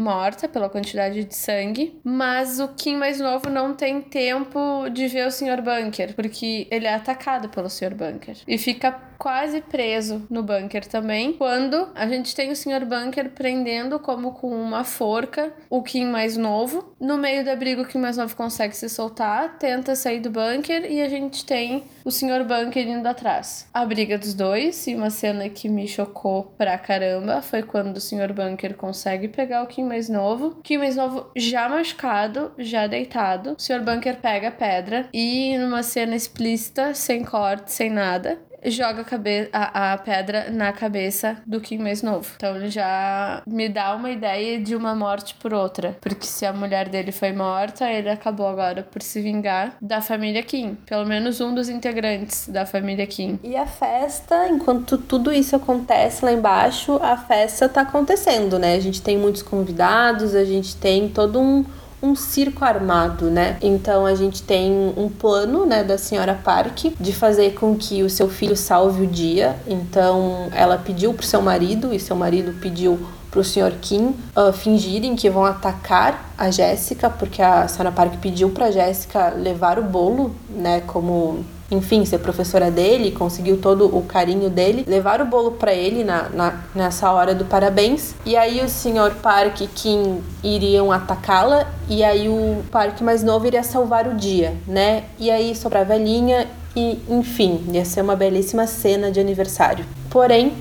morta 0.02 0.48
pela 0.48 0.68
quantidade 0.68 1.24
de 1.24 1.34
sangue, 1.34 1.98
mas 2.02 2.58
o 2.58 2.68
Kim 2.68 2.96
mais 2.96 3.20
novo 3.20 3.48
não 3.48 3.74
tem 3.74 4.00
tempo 4.00 4.88
de 4.90 5.06
ver 5.06 5.26
o 5.26 5.30
Sr. 5.30 5.62
Bunker, 5.62 6.14
porque 6.14 6.66
ele 6.70 6.86
é 6.86 6.94
atacado 6.94 7.48
pelo 7.48 7.70
Sr. 7.70 7.94
Bunker 7.94 8.36
e 8.46 8.58
fica 8.58 9.11
quase 9.22 9.60
preso 9.60 10.26
no 10.28 10.42
bunker 10.42 10.84
também, 10.84 11.34
quando 11.34 11.88
a 11.94 12.08
gente 12.08 12.34
tem 12.34 12.50
o 12.50 12.56
Sr. 12.56 12.84
Bunker 12.84 13.30
prendendo 13.30 14.00
como 14.00 14.32
com 14.32 14.48
uma 14.48 14.82
forca 14.82 15.52
o 15.70 15.80
Kim 15.80 16.06
mais 16.06 16.36
novo. 16.36 16.92
No 16.98 17.16
meio 17.16 17.44
da 17.44 17.54
briga, 17.54 17.82
o 17.82 17.86
Kim 17.86 18.00
mais 18.00 18.16
novo 18.16 18.34
consegue 18.34 18.76
se 18.76 18.88
soltar, 18.88 19.58
tenta 19.58 19.94
sair 19.94 20.18
do 20.18 20.28
bunker 20.28 20.90
e 20.90 21.00
a 21.00 21.08
gente 21.08 21.44
tem 21.44 21.84
o 22.04 22.10
Sr. 22.10 22.42
Bunker 22.44 22.84
indo 22.84 23.06
atrás. 23.06 23.68
A 23.72 23.84
briga 23.84 24.18
dos 24.18 24.34
dois, 24.34 24.88
e 24.88 24.96
uma 24.96 25.08
cena 25.08 25.48
que 25.48 25.68
me 25.68 25.86
chocou 25.86 26.52
pra 26.58 26.76
caramba, 26.76 27.40
foi 27.40 27.62
quando 27.62 27.98
o 27.98 28.00
Sr. 28.00 28.32
Bunker 28.32 28.74
consegue 28.74 29.28
pegar 29.28 29.62
o 29.62 29.68
Kim 29.68 29.84
mais 29.84 30.08
novo. 30.08 30.58
Kim 30.64 30.78
mais 30.78 30.96
novo 30.96 31.30
já 31.36 31.68
machucado, 31.68 32.50
já 32.58 32.88
deitado. 32.88 33.52
O 33.52 33.62
Sr. 33.62 33.84
Bunker 33.84 34.16
pega 34.16 34.48
a 34.48 34.50
pedra 34.50 35.08
e 35.12 35.56
numa 35.58 35.84
cena 35.84 36.16
explícita, 36.16 36.92
sem 36.92 37.22
corte, 37.22 37.70
sem 37.70 37.88
nada, 37.88 38.40
joga 38.66 39.04
a, 39.52 39.58
a, 39.58 39.92
a, 39.92 39.98
pedra 39.98 40.50
na 40.50 40.72
cabeça 40.72 41.36
do 41.46 41.60
Kim 41.60 41.78
mais 41.78 42.02
novo. 42.02 42.32
Então 42.36 42.56
ele 42.56 42.70
já 42.70 43.42
me 43.46 43.68
dá 43.68 43.94
uma 43.94 44.10
ideia 44.10 44.60
de 44.60 44.74
uma 44.76 44.94
morte 44.94 45.34
por 45.34 45.52
outra. 45.52 45.96
Porque 46.00 46.26
se 46.26 46.46
a 46.46 46.52
mulher 46.52 46.88
dele 46.88 47.12
foi 47.12 47.32
morta, 47.32 47.90
ele 47.90 48.08
acabou 48.08 48.46
agora 48.46 48.82
por 48.82 49.02
se 49.02 49.20
vingar 49.20 49.76
da 49.80 50.00
família 50.00 50.42
Kim. 50.42 50.76
Pelo 50.86 51.06
menos 51.06 51.40
um 51.40 51.54
dos 51.54 51.68
integrantes 51.68 52.48
da 52.48 52.66
família 52.66 53.06
Kim. 53.06 53.38
E 53.42 53.56
a 53.56 53.66
festa, 53.66 54.48
enquanto 54.48 54.98
tudo 54.98 55.32
isso 55.32 55.56
acontece 55.56 56.24
lá 56.24 56.32
embaixo, 56.32 56.98
a 57.02 57.16
festa 57.16 57.68
tá 57.68 57.82
acontecendo, 57.82 58.58
né? 58.58 58.74
A 58.74 58.80
gente 58.80 59.02
tem 59.02 59.18
muitos 59.18 59.42
convidados, 59.42 60.34
a 60.34 60.44
gente 60.44 60.76
tem 60.76 61.08
todo 61.08 61.40
um 61.40 61.64
um 62.02 62.16
circo 62.16 62.64
armado, 62.64 63.30
né? 63.30 63.56
Então 63.62 64.04
a 64.04 64.14
gente 64.14 64.42
tem 64.42 64.92
um 64.96 65.08
plano, 65.08 65.64
né, 65.64 65.84
da 65.84 65.96
senhora 65.96 66.34
Park 66.34 66.86
de 66.98 67.12
fazer 67.12 67.54
com 67.54 67.76
que 67.76 68.02
o 68.02 68.10
seu 68.10 68.28
filho 68.28 68.56
salve 68.56 69.04
o 69.04 69.06
dia. 69.06 69.56
Então 69.66 70.48
ela 70.52 70.76
pediu 70.76 71.14
pro 71.14 71.24
seu 71.24 71.40
marido 71.40 71.94
e 71.94 72.00
seu 72.00 72.16
marido 72.16 72.52
pediu 72.60 72.98
pro 73.30 73.42
Sr. 73.42 73.72
Kim 73.80 74.14
uh, 74.36 74.52
fingirem 74.52 75.16
que 75.16 75.30
vão 75.30 75.46
atacar 75.46 76.32
a 76.36 76.50
Jéssica, 76.50 77.08
porque 77.08 77.40
a 77.40 77.66
senhora 77.66 77.90
Park 77.90 78.16
pediu 78.20 78.50
pra 78.50 78.70
Jéssica 78.70 79.30
levar 79.30 79.78
o 79.78 79.82
bolo, 79.82 80.34
né, 80.50 80.82
como 80.86 81.42
enfim, 81.72 82.04
ser 82.04 82.18
professora 82.18 82.70
dele, 82.70 83.10
conseguiu 83.10 83.56
todo 83.56 83.86
o 83.86 84.02
carinho 84.02 84.50
dele, 84.50 84.84
levar 84.86 85.20
o 85.20 85.24
bolo 85.24 85.52
para 85.52 85.72
ele 85.72 86.04
na, 86.04 86.28
na, 86.28 86.60
nessa 86.74 87.10
hora 87.10 87.34
do 87.34 87.44
parabéns. 87.44 88.14
E 88.24 88.36
aí 88.36 88.60
o 88.62 88.68
senhor 88.68 89.14
Park 89.22 89.62
e 89.62 89.66
Kim 89.66 90.22
iriam 90.44 90.92
atacá-la, 90.92 91.66
e 91.88 92.04
aí 92.04 92.28
o 92.28 92.62
Park 92.70 93.00
mais 93.00 93.22
novo 93.22 93.46
iria 93.46 93.62
salvar 93.62 94.06
o 94.06 94.14
dia, 94.14 94.54
né? 94.66 95.04
E 95.18 95.30
aí 95.30 95.56
sobre 95.56 95.78
a 95.78 95.84
velhinha, 95.84 96.46
e 96.76 97.00
enfim, 97.08 97.64
ia 97.72 97.84
ser 97.84 98.02
uma 98.02 98.14
belíssima 98.14 98.66
cena 98.66 99.10
de 99.10 99.18
aniversário. 99.18 99.84
Porém, 100.10 100.52